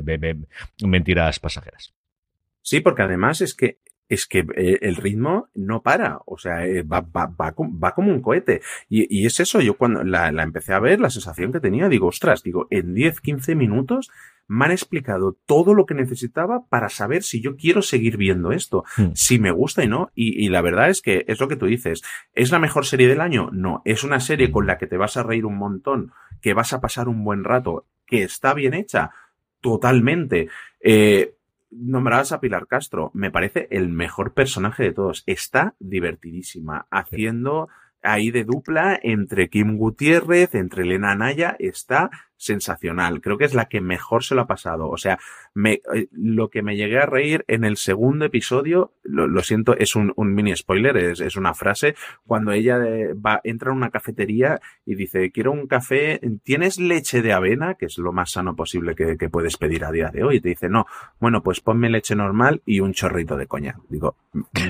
mentiras 0.83 1.39
pasajeras. 1.39 1.95
Sí, 2.61 2.81
porque 2.81 3.01
además 3.01 3.41
es 3.41 3.55
que 3.55 3.79
es 4.07 4.25
que 4.27 4.45
eh, 4.55 4.79
el 4.81 4.95
ritmo 4.95 5.49
no 5.55 5.81
para, 5.81 6.19
o 6.25 6.37
sea, 6.37 6.65
eh, 6.65 6.83
va, 6.83 7.01
va, 7.01 7.27
va, 7.27 7.53
va 7.57 7.95
como 7.95 8.11
un 8.11 8.21
cohete. 8.21 8.61
Y, 8.89 9.21
y 9.21 9.25
es 9.25 9.39
eso, 9.39 9.61
yo 9.61 9.77
cuando 9.77 10.03
la, 10.03 10.31
la 10.31 10.43
empecé 10.43 10.73
a 10.73 10.79
ver, 10.79 10.99
la 10.99 11.09
sensación 11.09 11.51
que 11.51 11.59
tenía, 11.59 11.89
digo, 11.89 12.07
ostras, 12.07 12.43
digo, 12.43 12.67
en 12.69 12.93
10, 12.93 13.21
15 13.21 13.55
minutos 13.55 14.11
me 14.47 14.65
han 14.65 14.71
explicado 14.71 15.35
todo 15.47 15.73
lo 15.73 15.87
que 15.87 15.95
necesitaba 15.95 16.67
para 16.69 16.89
saber 16.89 17.23
si 17.23 17.41
yo 17.41 17.55
quiero 17.55 17.81
seguir 17.81 18.15
viendo 18.15 18.51
esto, 18.51 18.83
Hmm. 18.95 19.11
si 19.15 19.39
me 19.39 19.49
gusta 19.49 19.83
y 19.83 19.87
no. 19.87 20.11
Y, 20.13 20.45
y 20.45 20.49
la 20.49 20.61
verdad 20.61 20.89
es 20.89 21.01
que 21.01 21.25
es 21.27 21.39
lo 21.39 21.47
que 21.47 21.55
tú 21.55 21.65
dices. 21.65 22.03
¿Es 22.33 22.51
la 22.51 22.59
mejor 22.59 22.85
serie 22.85 23.07
del 23.07 23.21
año? 23.21 23.49
No. 23.51 23.81
Es 23.85 24.03
una 24.03 24.19
serie 24.19 24.51
con 24.51 24.67
la 24.67 24.77
que 24.77 24.85
te 24.85 24.97
vas 24.97 25.17
a 25.17 25.23
reír 25.23 25.45
un 25.47 25.57
montón, 25.57 26.11
que 26.41 26.53
vas 26.53 26.73
a 26.73 26.79
pasar 26.79 27.07
un 27.07 27.23
buen 27.23 27.43
rato, 27.43 27.87
que 28.05 28.21
está 28.21 28.53
bien 28.53 28.75
hecha, 28.75 29.09
totalmente. 29.61 30.47
Eh, 30.79 31.33
nombrabas 31.71 32.31
a 32.31 32.39
Pilar 32.39 32.67
Castro, 32.67 33.11
me 33.13 33.31
parece 33.31 33.67
el 33.71 33.89
mejor 33.89 34.33
personaje 34.33 34.83
de 34.83 34.93
todos. 34.93 35.23
Está 35.25 35.75
divertidísima, 35.79 36.87
haciendo 36.89 37.69
ahí 38.01 38.31
de 38.31 38.43
dupla 38.43 38.99
entre 39.01 39.49
Kim 39.49 39.77
Gutiérrez, 39.77 40.55
entre 40.55 40.83
Elena 40.83 41.15
Naya, 41.15 41.55
está 41.59 42.09
sensacional. 42.37 43.21
Creo 43.21 43.37
que 43.37 43.45
es 43.45 43.53
la 43.53 43.65
que 43.65 43.81
mejor 43.81 44.23
se 44.23 44.35
lo 44.35 44.41
ha 44.41 44.47
pasado. 44.47 44.89
O 44.89 44.97
sea, 44.97 45.19
me, 45.53 45.81
eh, 45.93 46.07
lo 46.11 46.49
que 46.49 46.61
me 46.61 46.75
llegué 46.75 46.99
a 46.99 47.05
reír 47.05 47.45
en 47.47 47.63
el 47.63 47.77
segundo 47.77 48.25
episodio, 48.25 48.93
lo, 49.03 49.27
lo 49.27 49.41
siento, 49.41 49.75
es 49.77 49.95
un, 49.95 50.13
un, 50.15 50.33
mini 50.33 50.55
spoiler, 50.55 50.97
es, 50.97 51.19
es 51.19 51.35
una 51.35 51.53
frase, 51.53 51.95
cuando 52.25 52.51
ella 52.51 52.77
eh, 52.85 53.13
va, 53.13 53.41
entra 53.43 53.71
a 53.71 53.73
una 53.73 53.89
cafetería 53.89 54.59
y 54.85 54.95
dice, 54.95 55.31
quiero 55.31 55.51
un 55.51 55.67
café, 55.67 56.19
¿tienes 56.43 56.79
leche 56.79 57.21
de 57.21 57.33
avena? 57.33 57.75
Que 57.75 57.85
es 57.85 57.97
lo 57.97 58.11
más 58.11 58.31
sano 58.31 58.55
posible 58.55 58.95
que, 58.95 59.17
que 59.17 59.29
puedes 59.29 59.57
pedir 59.57 59.85
a 59.85 59.91
día 59.91 60.09
de 60.09 60.23
hoy. 60.23 60.37
Y 60.37 60.41
te 60.41 60.49
dice, 60.49 60.69
no, 60.69 60.85
bueno, 61.19 61.41
pues 61.43 61.61
ponme 61.61 61.89
leche 61.89 62.15
normal 62.15 62.61
y 62.65 62.79
un 62.79 62.93
chorrito 62.93 63.37
de 63.37 63.47
coña. 63.47 63.77
Digo, 63.89 64.17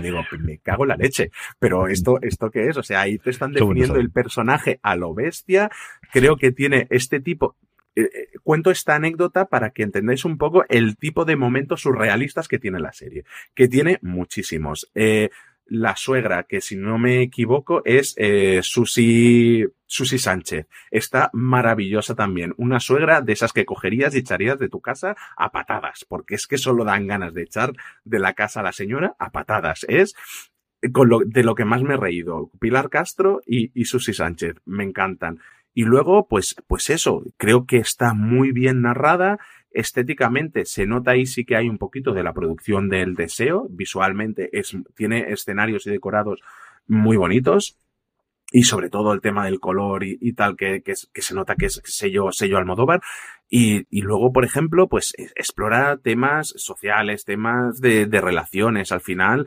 digo, 0.01 0.19
me 0.39 0.59
cago 0.59 0.83
en 0.83 0.89
la 0.89 0.95
leche. 0.95 1.31
Pero 1.59 1.87
esto, 1.87 2.19
¿esto 2.21 2.51
qué 2.51 2.67
es? 2.67 2.77
O 2.77 2.83
sea, 2.83 3.01
ahí 3.01 3.17
te 3.17 3.29
están 3.29 3.51
definiendo 3.51 3.95
el 3.95 4.11
personaje 4.11 4.79
a 4.83 4.95
lo 4.95 5.13
bestia. 5.13 5.69
Creo 6.11 6.37
que 6.37 6.51
tiene 6.51 6.87
este 6.89 7.19
tipo, 7.19 7.54
eh, 7.95 8.29
cuento 8.43 8.71
esta 8.71 8.95
anécdota 8.95 9.45
para 9.45 9.71
que 9.71 9.83
entendáis 9.83 10.25
un 10.25 10.37
poco 10.37 10.65
el 10.69 10.97
tipo 10.97 11.25
de 11.25 11.35
momentos 11.35 11.81
surrealistas 11.81 12.47
que 12.47 12.59
tiene 12.59 12.79
la 12.79 12.93
serie, 12.93 13.25
que 13.53 13.67
tiene 13.67 13.99
muchísimos. 14.01 14.89
Eh, 14.95 15.29
la 15.67 15.95
suegra, 15.95 16.43
que 16.43 16.61
si 16.61 16.75
no 16.75 16.97
me 16.97 17.21
equivoco 17.21 17.81
es 17.85 18.13
eh, 18.17 18.59
Susi, 18.61 19.65
Susi 19.85 20.19
Sánchez. 20.19 20.67
Está 20.91 21.29
maravillosa 21.33 22.15
también. 22.15 22.53
Una 22.57 22.79
suegra 22.79 23.21
de 23.21 23.33
esas 23.33 23.51
que 23.51 23.65
cogerías 23.65 24.13
y 24.13 24.19
echarías 24.19 24.59
de 24.59 24.69
tu 24.69 24.79
casa 24.79 25.15
a 25.37 25.51
patadas, 25.51 26.05
porque 26.07 26.35
es 26.35 26.47
que 26.47 26.57
solo 26.57 26.83
dan 26.83 27.07
ganas 27.07 27.33
de 27.33 27.43
echar 27.43 27.73
de 28.03 28.19
la 28.19 28.33
casa 28.33 28.59
a 28.59 28.63
la 28.63 28.73
señora 28.73 29.15
a 29.17 29.31
patadas. 29.31 29.85
Es 29.89 30.15
de 30.81 31.43
lo 31.43 31.55
que 31.55 31.65
más 31.65 31.81
me 31.81 31.95
he 31.95 31.97
reído. 31.97 32.51
Pilar 32.59 32.89
Castro 32.89 33.41
y, 33.45 33.71
y 33.73 33.85
Susi 33.85 34.13
Sánchez. 34.13 34.57
Me 34.65 34.83
encantan. 34.83 35.39
Y 35.77 35.83
luego, 35.83 36.25
pues, 36.29 36.55
pues 36.67 36.89
eso, 36.89 37.21
creo 37.35 37.65
que 37.65 37.77
está 37.77 38.13
muy 38.13 38.53
bien 38.53 38.81
narrada. 38.81 39.39
Estéticamente 39.71 40.63
se 40.63 40.87
nota 40.87 41.11
ahí 41.11 41.25
sí 41.25 41.43
que 41.43 41.57
hay 41.57 41.67
un 41.67 41.77
poquito 41.77 42.13
de 42.13 42.23
la 42.23 42.31
producción 42.31 42.87
del 42.87 43.13
deseo. 43.13 43.67
Visualmente 43.69 44.49
es, 44.57 44.75
tiene 44.95 45.33
escenarios 45.33 45.85
y 45.85 45.91
decorados 45.91 46.39
muy 46.87 47.17
bonitos. 47.17 47.77
Y 48.53 48.63
sobre 48.63 48.89
todo 48.89 49.11
el 49.11 49.19
tema 49.19 49.43
del 49.43 49.59
color 49.59 50.05
y, 50.05 50.31
tal, 50.31 50.55
que, 50.55 50.81
que, 50.81 50.93
que, 51.11 51.21
se 51.21 51.35
nota 51.35 51.55
que 51.55 51.65
es 51.65 51.81
sello, 51.83 52.31
sello 52.31 52.57
Almodóvar. 52.57 53.01
Y, 53.49 53.85
y 53.89 54.01
luego, 54.01 54.31
por 54.31 54.45
ejemplo, 54.45 54.87
pues 54.87 55.13
explora 55.35 55.97
temas 55.97 56.53
sociales, 56.55 57.25
temas 57.25 57.81
de, 57.81 58.05
de 58.05 58.21
relaciones. 58.21 58.93
Al 58.93 59.01
final, 59.01 59.45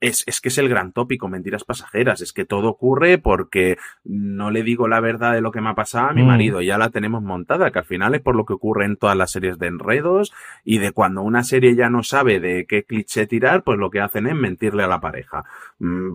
es, 0.00 0.24
es, 0.26 0.40
que 0.40 0.48
es 0.48 0.58
el 0.58 0.68
gran 0.68 0.92
tópico, 0.92 1.28
mentiras 1.28 1.64
pasajeras. 1.64 2.20
Es 2.20 2.32
que 2.32 2.44
todo 2.44 2.68
ocurre 2.68 3.18
porque 3.18 3.78
no 4.04 4.50
le 4.50 4.62
digo 4.62 4.88
la 4.88 5.00
verdad 5.00 5.32
de 5.32 5.40
lo 5.40 5.52
que 5.52 5.60
me 5.60 5.70
ha 5.70 5.74
pasado 5.74 6.08
a 6.08 6.12
mi 6.12 6.22
mm. 6.22 6.26
marido. 6.26 6.60
Ya 6.62 6.78
la 6.78 6.90
tenemos 6.90 7.22
montada, 7.22 7.70
que 7.70 7.78
al 7.78 7.84
final 7.84 8.14
es 8.14 8.20
por 8.20 8.36
lo 8.36 8.44
que 8.44 8.54
ocurre 8.54 8.84
en 8.84 8.96
todas 8.96 9.16
las 9.16 9.30
series 9.30 9.58
de 9.58 9.68
enredos 9.68 10.32
y 10.64 10.78
de 10.78 10.92
cuando 10.92 11.22
una 11.22 11.42
serie 11.42 11.74
ya 11.74 11.88
no 11.88 12.02
sabe 12.02 12.40
de 12.40 12.66
qué 12.66 12.84
cliché 12.84 13.26
tirar, 13.26 13.62
pues 13.64 13.78
lo 13.78 13.90
que 13.90 14.00
hacen 14.00 14.26
es 14.26 14.34
mentirle 14.34 14.82
a 14.82 14.88
la 14.88 15.00
pareja. 15.00 15.44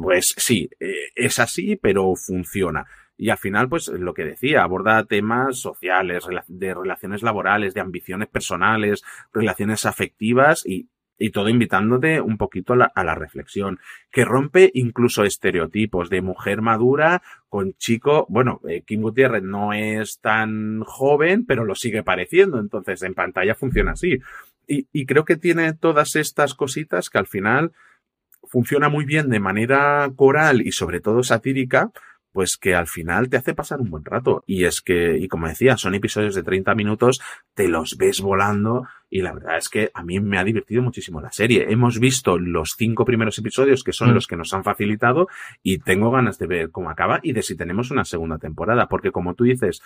Pues 0.01 0.33
sí, 0.37 0.69
es 1.15 1.39
así, 1.39 1.75
pero 1.75 2.13
funciona. 2.15 2.85
Y 3.17 3.29
al 3.29 3.37
final, 3.37 3.69
pues 3.69 3.87
lo 3.87 4.15
que 4.15 4.25
decía, 4.25 4.63
aborda 4.63 5.05
temas 5.05 5.59
sociales, 5.59 6.25
de 6.47 6.73
relaciones 6.73 7.21
laborales, 7.21 7.75
de 7.75 7.81
ambiciones 7.81 8.27
personales, 8.29 9.03
relaciones 9.31 9.85
afectivas 9.85 10.65
y 10.65 10.89
y 11.21 11.29
todo 11.29 11.49
invitándote 11.49 12.19
un 12.19 12.37
poquito 12.37 12.73
a 12.73 13.03
la, 13.03 13.15
reflexión, 13.15 13.79
que 14.11 14.25
rompe 14.25 14.71
incluso 14.73 15.23
estereotipos 15.23 16.09
de 16.09 16.21
mujer 16.21 16.61
madura 16.61 17.21
con 17.47 17.73
chico, 17.73 18.25
bueno, 18.29 18.59
eh, 18.67 18.81
Kim 18.81 19.01
Gutiérrez 19.01 19.43
no 19.43 19.73
es 19.73 20.19
tan 20.19 20.81
joven, 20.83 21.45
pero 21.45 21.63
lo 21.63 21.75
sigue 21.75 22.03
pareciendo, 22.03 22.59
entonces 22.59 23.03
en 23.03 23.13
pantalla 23.13 23.53
funciona 23.53 23.91
así. 23.91 24.19
Y, 24.67 24.87
y 24.91 25.05
creo 25.05 25.25
que 25.25 25.37
tiene 25.37 25.73
todas 25.73 26.15
estas 26.15 26.55
cositas 26.55 27.09
que 27.09 27.19
al 27.19 27.27
final 27.27 27.71
funciona 28.43 28.89
muy 28.89 29.05
bien 29.05 29.29
de 29.29 29.39
manera 29.39 30.11
coral 30.15 30.61
y 30.61 30.71
sobre 30.71 31.01
todo 31.01 31.23
satírica, 31.23 31.91
pues 32.31 32.57
que 32.57 32.75
al 32.75 32.87
final 32.87 33.29
te 33.29 33.37
hace 33.37 33.53
pasar 33.53 33.81
un 33.81 33.91
buen 33.91 34.05
rato. 34.05 34.43
Y 34.47 34.65
es 34.65 34.81
que, 34.81 35.17
y 35.17 35.27
como 35.27 35.47
decía, 35.47 35.77
son 35.77 35.93
episodios 35.95 36.35
de 36.35 36.43
30 36.43 36.73
minutos, 36.75 37.21
te 37.53 37.67
los 37.67 37.97
ves 37.97 38.21
volando 38.21 38.87
y 39.11 39.21
la 39.21 39.33
verdad 39.33 39.57
es 39.57 39.67
que 39.67 39.91
a 39.93 40.03
mí 40.03 40.21
me 40.21 40.39
ha 40.39 40.43
divertido 40.43 40.81
muchísimo 40.81 41.19
la 41.19 41.31
serie. 41.31 41.67
Hemos 41.69 41.99
visto 41.99 42.39
los 42.39 42.75
cinco 42.77 43.03
primeros 43.03 43.37
episodios 43.37 43.83
que 43.83 43.91
son 43.91 44.11
mm. 44.11 44.13
los 44.13 44.25
que 44.25 44.37
nos 44.37 44.53
han 44.53 44.63
facilitado 44.63 45.27
y 45.61 45.79
tengo 45.79 46.09
ganas 46.11 46.39
de 46.39 46.47
ver 46.47 46.71
cómo 46.71 46.89
acaba 46.89 47.19
y 47.21 47.33
de 47.33 47.43
si 47.43 47.57
tenemos 47.57 47.91
una 47.91 48.05
segunda 48.05 48.37
temporada, 48.37 48.87
porque 48.87 49.11
como 49.11 49.35
tú 49.35 49.43
dices, 49.43 49.81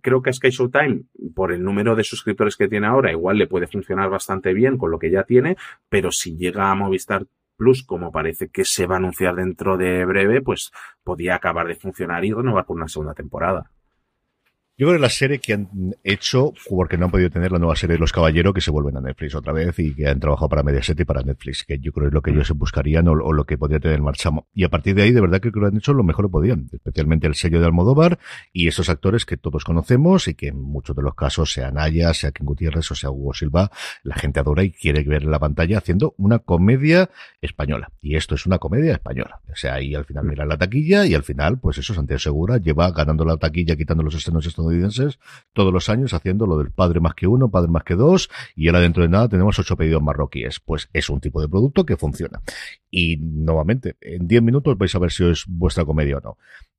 creo 0.00 0.22
que 0.22 0.32
Sky 0.32 0.50
Showtime, 0.50 1.02
por 1.34 1.52
el 1.52 1.64
número 1.64 1.96
de 1.96 2.04
suscriptores 2.04 2.56
que 2.56 2.68
tiene 2.68 2.86
ahora, 2.86 3.10
igual 3.10 3.38
le 3.38 3.48
puede 3.48 3.66
funcionar 3.66 4.08
bastante 4.08 4.54
bien 4.54 4.78
con 4.78 4.92
lo 4.92 5.00
que 5.00 5.10
ya 5.10 5.24
tiene, 5.24 5.56
pero 5.88 6.12
si 6.12 6.36
llega 6.36 6.70
a 6.70 6.74
Movistar 6.76 7.26
Plus, 7.56 7.82
como 7.82 8.12
parece 8.12 8.48
que 8.48 8.64
se 8.64 8.86
va 8.86 8.94
a 8.94 8.98
anunciar 8.98 9.34
dentro 9.34 9.76
de 9.76 10.04
breve, 10.06 10.40
pues 10.42 10.70
podía 11.02 11.34
acabar 11.34 11.66
de 11.66 11.74
funcionar 11.74 12.24
y 12.24 12.32
renovar 12.32 12.64
por 12.64 12.76
una 12.76 12.88
segunda 12.88 13.14
temporada. 13.14 13.70
Yo 14.80 14.86
creo 14.86 14.96
que 14.96 15.02
la 15.02 15.10
serie 15.10 15.40
que 15.40 15.52
han 15.52 15.68
hecho, 16.04 16.54
porque 16.66 16.96
no 16.96 17.04
han 17.04 17.10
podido 17.10 17.28
tener 17.28 17.52
la 17.52 17.58
nueva 17.58 17.76
serie 17.76 17.96
de 17.96 18.00
Los 18.00 18.12
Caballeros, 18.12 18.54
que 18.54 18.62
se 18.62 18.70
vuelven 18.70 18.96
a 18.96 19.02
Netflix 19.02 19.34
otra 19.34 19.52
vez 19.52 19.78
y 19.78 19.94
que 19.94 20.08
han 20.08 20.18
trabajado 20.18 20.48
para 20.48 20.62
Mediaset 20.62 20.98
y 20.98 21.04
para 21.04 21.20
Netflix, 21.20 21.64
que 21.64 21.78
yo 21.78 21.92
creo 21.92 22.04
que 22.04 22.08
es 22.08 22.14
lo 22.14 22.22
que 22.22 22.30
ellos 22.30 22.46
se 22.46 22.54
buscarían 22.54 23.06
o, 23.06 23.12
o, 23.12 23.34
lo 23.34 23.44
que 23.44 23.58
podría 23.58 23.78
tener 23.78 23.98
en 23.98 24.04
marcha. 24.04 24.30
Y 24.54 24.64
a 24.64 24.70
partir 24.70 24.94
de 24.94 25.02
ahí, 25.02 25.12
de 25.12 25.20
verdad 25.20 25.38
que 25.42 25.52
creo 25.52 25.64
que 25.64 25.68
han 25.74 25.76
hecho 25.76 25.92
lo 25.92 26.02
mejor 26.02 26.24
que 26.24 26.30
podían, 26.30 26.70
especialmente 26.72 27.26
el 27.26 27.34
sello 27.34 27.60
de 27.60 27.66
Almodóvar 27.66 28.18
y 28.54 28.68
esos 28.68 28.88
actores 28.88 29.26
que 29.26 29.36
todos 29.36 29.64
conocemos 29.64 30.28
y 30.28 30.34
que 30.34 30.48
en 30.48 30.62
muchos 30.62 30.96
de 30.96 31.02
los 31.02 31.14
casos, 31.14 31.52
sea 31.52 31.70
Naya, 31.70 32.14
sea 32.14 32.32
King 32.32 32.46
Gutiérrez 32.46 32.90
o 32.90 32.94
sea 32.94 33.10
Hugo 33.10 33.34
Silva, 33.34 33.70
la 34.02 34.14
gente 34.14 34.40
adora 34.40 34.64
y 34.64 34.72
quiere 34.72 35.02
ver 35.02 35.24
en 35.24 35.30
la 35.30 35.38
pantalla 35.38 35.76
haciendo 35.76 36.14
una 36.16 36.38
comedia 36.38 37.10
española. 37.42 37.92
Y 38.00 38.16
esto 38.16 38.34
es 38.34 38.46
una 38.46 38.56
comedia 38.56 38.94
española. 38.94 39.42
O 39.52 39.56
sea, 39.56 39.74
ahí 39.74 39.94
al 39.94 40.06
final 40.06 40.24
mira 40.24 40.46
la 40.46 40.56
taquilla 40.56 41.04
y 41.04 41.12
al 41.12 41.22
final, 41.22 41.58
pues 41.58 41.76
eso, 41.76 41.92
Santiago 41.92 42.18
Segura 42.18 42.56
lleva 42.56 42.90
ganando 42.92 43.26
la 43.26 43.36
taquilla, 43.36 43.76
quitando 43.76 44.02
los 44.02 44.14
estrenos 44.14 44.46
todos 45.52 45.72
los 45.72 45.88
años 45.88 46.14
haciendo 46.14 46.46
lo 46.46 46.58
del 46.58 46.70
padre 46.70 47.00
más 47.00 47.14
que 47.14 47.26
uno, 47.26 47.50
padre 47.50 47.70
más 47.70 47.84
que 47.84 47.94
dos, 47.94 48.30
y 48.54 48.68
ahora 48.68 48.80
dentro 48.80 49.02
de 49.02 49.08
nada 49.08 49.28
tenemos 49.28 49.58
ocho 49.58 49.76
pedidos 49.76 50.02
marroquíes. 50.02 50.60
Pues 50.60 50.88
es 50.92 51.10
un 51.10 51.20
tipo 51.20 51.40
de 51.40 51.48
producto 51.48 51.84
que 51.84 51.96
funciona. 51.96 52.40
Y 52.90 53.16
nuevamente, 53.18 53.96
en 54.00 54.26
diez 54.26 54.42
minutos 54.42 54.76
vais 54.78 54.94
a 54.94 54.98
ver 54.98 55.10
si 55.10 55.28
es 55.28 55.44
vuestra 55.46 55.84
comedia 55.84 56.18
o 56.18 56.20
no. 56.20 56.38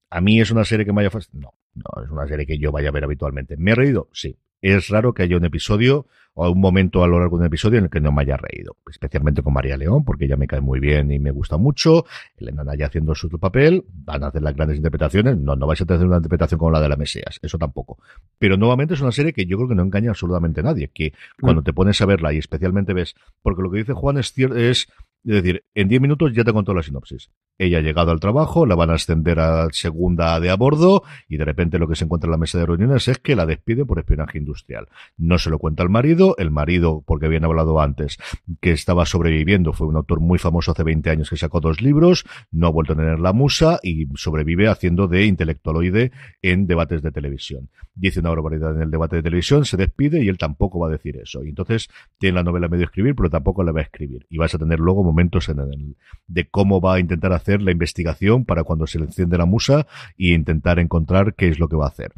A 0.10 0.20
mí 0.20 0.42
es 0.42 0.52
una 0.52 0.66
serie 0.66 0.86
que 0.86 0.92
me 0.92 1.02
haya... 1.02 1.12
No, 1.32 1.54
no, 1.74 2.04
es 2.04 2.10
una 2.12 2.28
serie 2.28 2.46
que 2.46 2.58
yo 2.58 2.72
vaya 2.72 2.90
a 2.90 2.92
ver 2.92 3.06
habitualmente. 3.06 3.56
¿Me 3.58 3.72
he 3.72 3.76
reído? 3.76 4.10
Sí. 4.12 4.38
Es 4.62 4.90
raro 4.90 5.14
que 5.14 5.24
haya 5.24 5.38
un 5.38 5.46
episodio 5.46 6.08
o 6.34 6.50
un 6.50 6.60
momento 6.62 7.04
a 7.04 7.08
lo 7.08 7.20
largo 7.20 7.38
de 7.38 7.42
un 7.42 7.48
episodio 7.48 7.80
en 7.80 7.86
el 7.86 7.90
que 7.90 8.00
no 8.00 8.12
me 8.12 8.22
haya 8.22 8.38
reído, 8.38 8.78
especialmente 8.90 9.42
con 9.42 9.54
María 9.54 9.76
León, 9.76 10.06
porque 10.06 10.26
ella 10.26 10.38
me 10.38 10.48
cae 10.48 10.62
muy 10.62 10.80
bien 10.80 11.12
y 11.12 11.20
me 11.20 11.32
gusta 11.32 11.58
mucho, 11.58 12.06
Elena 12.38 12.64
Naya 12.64 12.86
haciendo 12.88 13.16
su 13.16 13.30
papel, 13.38 13.84
van 13.94 14.24
a 14.24 14.28
hacer 14.28 14.42
las 14.42 14.56
grandes 14.56 14.78
interpretaciones, 14.78 15.38
no, 15.38 15.56
no 15.56 15.68
vais 15.68 15.82
a 15.82 15.86
tener 15.86 16.06
una 16.06 16.18
interpretación 16.18 16.58
como 16.58 16.72
la 16.72 16.80
de 16.80 16.90
la 16.90 16.96
Mesías, 16.96 17.40
eso 17.42 17.58
tampoco. 17.58 17.98
Pero 18.40 18.56
nuevamente 18.56 18.94
es 18.94 19.02
una 19.02 19.12
serie 19.12 19.34
que 19.34 19.46
yo 19.46 19.58
creo 19.58 19.70
que 19.70 19.76
no 19.76 19.84
engaña 19.84 20.12
absolutamente 20.12 20.62
a 20.62 20.64
nadie, 20.64 20.90
que 20.94 21.14
cuando 21.42 21.64
te 21.64 21.74
pones 21.74 22.00
a 22.02 22.06
verla 22.06 22.32
y 22.34 22.38
especialmente 22.38 22.94
ves, 22.94 23.16
porque 23.42 23.62
lo 23.62 23.70
que 23.70 23.80
dice 23.80 23.94
Juan 23.94 24.18
es, 24.18 24.34
es 24.38 24.88
es 25.24 25.34
decir, 25.44 25.64
en 25.76 25.88
10 25.88 26.02
minutos 26.02 26.34
ya 26.34 26.44
te 26.44 26.52
contó 26.52 26.74
la 26.74 26.82
sinopsis. 26.82 27.30
Ella 27.58 27.78
ha 27.78 27.82
llegado 27.82 28.10
al 28.10 28.20
trabajo, 28.20 28.66
la 28.66 28.74
van 28.74 28.90
a 28.90 28.96
ascender 28.96 29.40
a 29.40 29.68
segunda 29.72 30.40
de 30.40 30.50
a 30.50 30.56
bordo 30.56 31.04
y 31.30 31.38
de 31.38 31.46
repente 31.46 31.78
lo 31.78 31.88
que 31.88 31.96
se 31.96 32.06
encuentra 32.06 32.28
en 32.28 32.32
la 32.32 32.38
mesa 32.38 32.58
de 32.58 32.66
reuniones 32.66 33.08
es 33.08 33.20
que 33.20 33.36
la 33.36 33.46
despide 33.46 33.86
por 33.86 34.00
espionaje 34.00 34.40
industrial. 34.40 34.88
No 35.18 35.38
se 35.38 35.52
lo 35.52 35.60
cuenta 35.60 35.84
el 35.84 35.90
marido, 35.90 36.36
el 36.40 36.50
marido, 36.50 37.04
porque 37.06 37.28
habían 37.28 37.44
hablado 37.44 37.80
antes, 37.80 38.18
que 38.62 38.72
estaba 38.72 39.06
sobreviviendo, 39.06 39.74
fue 39.74 39.86
un 39.86 39.96
autor 39.96 40.22
muy 40.22 40.40
famoso 40.40 40.72
hace 40.72 40.84
20 40.84 41.10
años 41.12 41.30
que 41.30 41.38
sacó 41.38 41.62
dos 41.62 41.82
libros, 41.82 42.26
no 42.50 42.66
ha 42.66 42.72
vuelto 42.72 42.94
a 42.94 42.96
tener 42.96 43.20
la 43.20 43.32
musa 43.32 43.80
y 43.84 44.08
sobrevive 44.16 44.68
haciendo 44.68 45.08
de 45.08 45.26
intelectualoide 45.26 46.12
en 46.42 46.66
debates 46.66 47.04
de 47.04 47.12
televisión. 47.12 47.70
Dice 47.94 48.22
una 48.22 48.30
barbaridad 48.30 48.76
en 48.76 48.82
el 48.82 48.92
debate 48.92 49.18
de 49.18 49.24
televisión, 49.24 49.66
se 49.66 49.78
despide 49.78 50.24
y 50.24 50.30
él 50.30 50.40
tampoco 50.40 50.80
va 50.80 50.88
a 50.88 50.92
decir 50.92 51.18
eso. 51.18 51.44
Y 51.44 51.50
entonces 51.50 51.90
tiene 52.18 52.36
la 52.36 52.44
novela 52.44 52.68
medio 52.70 52.86
escribir, 52.86 53.14
pero 53.16 53.30
tampoco 53.30 53.64
la 53.64 53.72
va 53.72 53.82
a 53.82 53.84
escribir. 53.84 54.26
Y 54.30 54.38
vas 54.38 54.56
a 54.56 54.58
tener 54.58 54.80
luego 54.80 55.04
momentos 55.12 55.50
en 55.50 55.60
el, 55.60 55.96
de 56.28 56.50
cómo 56.50 56.82
va 56.82 56.96
a 56.96 57.00
intentar 57.00 57.34
hacer 57.34 57.62
la 57.62 57.72
investigación 57.72 58.46
para 58.46 58.64
cuando 58.64 58.88
se 58.88 59.00
le 59.00 59.06
enciende 59.06 59.38
la 59.38 59.46
musa 59.46 59.88
y 60.18 60.34
intentar 60.34 60.80
encontrar 60.80 61.36
qué 61.36 61.50
es 61.50 61.60
lo 61.60 61.68
que 61.68 61.76
va 61.76 61.86
a 61.86 61.90
hacer. 61.90 62.14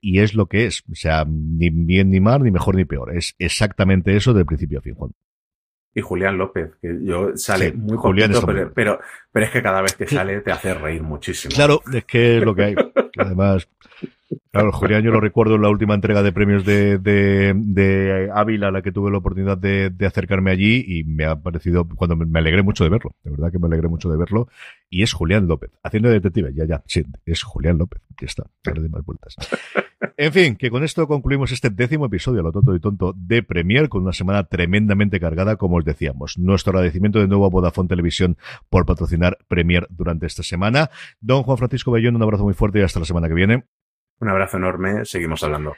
Y 0.00 0.20
es 0.20 0.34
lo 0.34 0.46
que 0.46 0.66
es, 0.66 0.82
o 0.90 0.94
sea, 0.94 1.24
ni 1.26 1.70
bien 1.70 2.10
ni 2.10 2.20
mal, 2.20 2.42
ni 2.42 2.50
mejor 2.50 2.74
ni 2.74 2.84
peor. 2.84 3.16
Es 3.16 3.34
exactamente 3.38 4.16
eso 4.16 4.34
del 4.34 4.46
principio 4.46 4.80
a 4.80 4.82
fin, 4.82 4.94
Juan 4.94 5.12
y 5.94 6.00
Julián 6.00 6.38
López, 6.38 6.70
que 6.80 6.98
yo 7.02 7.36
sale 7.36 7.70
sí, 7.70 7.76
muy 7.76 7.96
Julián 7.96 8.30
pero, 8.46 8.72
pero, 8.74 9.00
pero, 9.30 9.44
es 9.44 9.50
que 9.50 9.62
cada 9.62 9.82
vez 9.82 9.94
que 9.94 10.06
sale 10.06 10.40
te 10.40 10.50
hace 10.50 10.72
reír 10.74 11.02
muchísimo. 11.02 11.54
Claro, 11.54 11.82
es 11.92 12.04
que 12.04 12.38
es 12.38 12.44
lo 12.44 12.54
que 12.54 12.64
hay. 12.64 12.74
Además, 13.18 13.68
Claro, 14.50 14.72
Julián, 14.72 15.02
yo 15.02 15.10
lo 15.10 15.20
recuerdo 15.20 15.54
en 15.56 15.62
la 15.62 15.70
última 15.70 15.94
entrega 15.94 16.22
de 16.22 16.32
premios 16.32 16.64
de, 16.64 18.30
Ávila, 18.34 18.70
la 18.70 18.82
que 18.82 18.92
tuve 18.92 19.10
la 19.10 19.18
oportunidad 19.18 19.58
de, 19.58 19.92
acercarme 20.06 20.50
allí 20.50 20.84
y 20.86 21.04
me 21.04 21.24
ha 21.24 21.36
parecido, 21.36 21.86
cuando 21.88 22.16
me, 22.16 22.38
alegré 22.38 22.62
mucho 22.62 22.84
de 22.84 22.90
verlo, 22.90 23.14
de 23.24 23.30
verdad 23.30 23.50
que 23.50 23.58
me 23.58 23.66
alegré 23.66 23.88
mucho 23.88 24.10
de 24.10 24.16
verlo, 24.16 24.48
y 24.90 25.02
es 25.02 25.12
Julián 25.12 25.46
López, 25.46 25.70
haciendo 25.82 26.08
de 26.08 26.16
detective, 26.16 26.52
ya, 26.54 26.64
ya, 26.66 26.82
sí, 26.86 27.04
es 27.24 27.42
Julián 27.42 27.78
López, 27.78 28.02
ya 28.20 28.26
está, 28.26 28.44
doy 28.62 28.88
más 28.88 29.04
vueltas. 29.04 29.36
En 30.16 30.32
fin, 30.32 30.56
que 30.56 30.70
con 30.70 30.82
esto 30.84 31.06
concluimos 31.06 31.52
este 31.52 31.70
décimo 31.70 32.06
episodio, 32.06 32.42
lo 32.42 32.52
tonto 32.52 32.74
y 32.74 32.80
tonto, 32.80 33.14
de 33.16 33.42
Premier, 33.42 33.88
con 33.88 34.02
una 34.02 34.12
semana 34.12 34.44
tremendamente 34.44 35.20
cargada, 35.20 35.56
como 35.56 35.76
os 35.76 35.84
decíamos. 35.84 36.38
Nuestro 36.38 36.72
agradecimiento 36.72 37.20
de 37.20 37.28
nuevo 37.28 37.46
a 37.46 37.48
Vodafone 37.48 37.88
Televisión 37.88 38.36
por 38.68 38.84
patrocinar 38.84 39.38
Premier 39.48 39.86
durante 39.90 40.26
esta 40.26 40.42
semana. 40.42 40.90
Don 41.20 41.44
Juan 41.44 41.58
Francisco 41.58 41.92
Bellón, 41.92 42.16
un 42.16 42.22
abrazo 42.22 42.44
muy 42.44 42.54
fuerte 42.54 42.80
y 42.80 42.82
hasta 42.82 42.98
la 42.98 43.06
semana 43.06 43.28
que 43.28 43.34
viene. 43.34 43.64
Un 44.22 44.28
abrazo 44.28 44.56
enorme, 44.56 45.04
seguimos 45.04 45.42
hablando. 45.42 45.74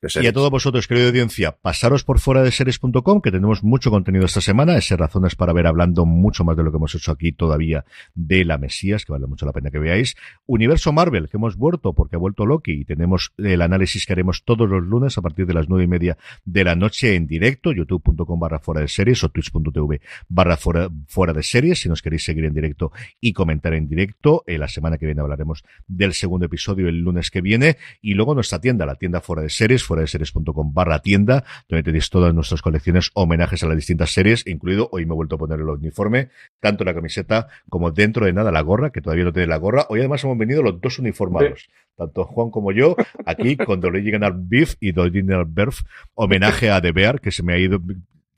Y 0.00 0.26
a 0.28 0.32
todos 0.32 0.48
vosotros, 0.50 0.86
querida 0.86 1.08
audiencia, 1.08 1.56
pasaros 1.60 2.04
por 2.04 2.20
fuera 2.20 2.44
de 2.44 2.52
series.com, 2.52 3.20
que 3.20 3.32
tenemos 3.32 3.64
mucho 3.64 3.90
contenido 3.90 4.26
esta 4.26 4.40
semana, 4.40 4.76
ese 4.76 4.96
razones 4.96 5.34
para 5.34 5.52
ver 5.52 5.66
hablando 5.66 6.06
mucho 6.06 6.44
más 6.44 6.56
de 6.56 6.62
lo 6.62 6.70
que 6.70 6.76
hemos 6.76 6.94
hecho 6.94 7.10
aquí 7.10 7.32
todavía 7.32 7.84
de 8.14 8.44
la 8.44 8.58
Mesías, 8.58 9.04
que 9.04 9.10
vale 9.10 9.26
mucho 9.26 9.44
la 9.44 9.52
pena 9.52 9.72
que 9.72 9.80
veáis. 9.80 10.14
Universo 10.46 10.92
Marvel, 10.92 11.28
que 11.28 11.36
hemos 11.36 11.56
vuelto 11.56 11.94
porque 11.94 12.14
ha 12.14 12.18
vuelto 12.20 12.46
Loki 12.46 12.72
y 12.72 12.84
tenemos 12.84 13.32
el 13.38 13.60
análisis 13.60 14.06
que 14.06 14.12
haremos 14.12 14.44
todos 14.44 14.68
los 14.68 14.84
lunes 14.84 15.18
a 15.18 15.22
partir 15.22 15.46
de 15.46 15.54
las 15.54 15.68
nueve 15.68 15.82
y 15.82 15.88
media 15.88 16.16
de 16.44 16.62
la 16.62 16.76
noche 16.76 17.16
en 17.16 17.26
directo, 17.26 17.72
youtube.com 17.72 18.38
barra 18.38 18.60
fuera 18.60 18.82
de 18.82 18.88
series 18.88 19.24
o 19.24 19.30
twitch.tv 19.30 20.00
barra 20.28 20.56
fuera, 20.56 20.88
fuera 21.08 21.32
de 21.32 21.42
series, 21.42 21.80
si 21.80 21.88
nos 21.88 22.02
queréis 22.02 22.22
seguir 22.22 22.44
en 22.44 22.54
directo 22.54 22.92
y 23.20 23.32
comentar 23.32 23.74
en 23.74 23.88
directo. 23.88 24.44
Eh, 24.46 24.58
la 24.58 24.68
semana 24.68 24.96
que 24.96 25.06
viene 25.06 25.22
hablaremos 25.22 25.64
del 25.88 26.14
segundo 26.14 26.46
episodio 26.46 26.88
el 26.88 27.00
lunes 27.00 27.32
que 27.32 27.40
viene 27.40 27.78
y 28.00 28.14
luego 28.14 28.34
nuestra 28.34 28.60
tienda, 28.60 28.86
la 28.86 28.94
tienda 28.94 29.20
fuera 29.20 29.42
de 29.42 29.50
series, 29.50 29.87
fuera 29.88 30.02
de 30.02 30.06
series.com 30.06 30.72
barra 30.72 31.00
tienda, 31.00 31.44
donde 31.68 31.82
tenéis 31.82 32.10
todas 32.10 32.32
nuestras 32.32 32.62
colecciones, 32.62 33.10
homenajes 33.14 33.62
a 33.64 33.66
las 33.66 33.76
distintas 33.76 34.12
series, 34.12 34.46
incluido, 34.46 34.88
hoy 34.92 35.06
me 35.06 35.14
he 35.14 35.16
vuelto 35.16 35.34
a 35.34 35.38
poner 35.38 35.58
el 35.58 35.68
uniforme, 35.68 36.28
tanto 36.60 36.84
la 36.84 36.94
camiseta 36.94 37.48
como 37.68 37.90
dentro 37.90 38.26
de 38.26 38.32
nada 38.32 38.52
la 38.52 38.60
gorra, 38.60 38.90
que 38.90 39.00
todavía 39.00 39.24
no 39.24 39.32
tiene 39.32 39.48
la 39.48 39.56
gorra. 39.56 39.86
Hoy 39.88 39.98
además 39.98 40.22
hemos 40.22 40.38
venido 40.38 40.62
los 40.62 40.80
dos 40.80 41.00
uniformados, 41.00 41.68
tanto 41.96 42.24
Juan 42.24 42.50
como 42.50 42.70
yo, 42.70 42.94
aquí 43.26 43.56
con 43.56 43.80
The 43.80 43.88
Original 43.88 44.34
Beef 44.36 44.76
y 44.78 44.92
The 44.92 45.00
Original 45.00 45.44
Berf, 45.48 45.80
homenaje 46.14 46.70
a 46.70 46.80
The 46.80 46.92
Bear, 46.92 47.20
que 47.20 47.32
se 47.32 47.42
me 47.42 47.54
ha 47.54 47.58
ido, 47.58 47.80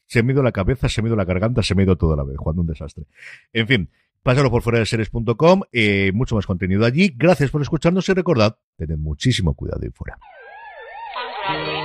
se 0.07 0.23
me 0.23 0.33
ha 0.33 0.35
ido 0.35 0.43
la 0.43 0.53
cabeza, 0.53 0.89
se 0.89 1.03
me 1.03 1.07
ha 1.07 1.11
ido 1.11 1.17
la 1.17 1.25
garganta, 1.25 1.63
se 1.63 1.75
me 1.75 1.83
ha 1.83 1.85
ido 1.85 1.97
toda 1.97 2.17
la 2.17 2.25
vez, 2.25 2.37
Juan, 2.39 2.59
un 2.59 2.67
desastre. 2.67 3.05
En 3.53 3.67
fin, 3.67 3.91
Pásalo 4.23 4.51
por 4.51 4.61
fuera 4.61 4.79
de 4.79 4.85
series.com, 4.85 5.63
eh, 5.73 6.13
mucho 6.13 6.35
más 6.35 6.45
contenido 6.45 6.85
allí. 6.85 7.15
Gracias 7.17 7.51
por 7.51 7.63
escucharnos 7.63 8.07
y 8.09 8.13
recordad, 8.13 8.59
tened 8.77 8.99
muchísimo 8.99 9.55
cuidado 9.55 9.81
ahí 9.83 9.91
fuera. 9.91 10.19
Broadway 11.51 11.80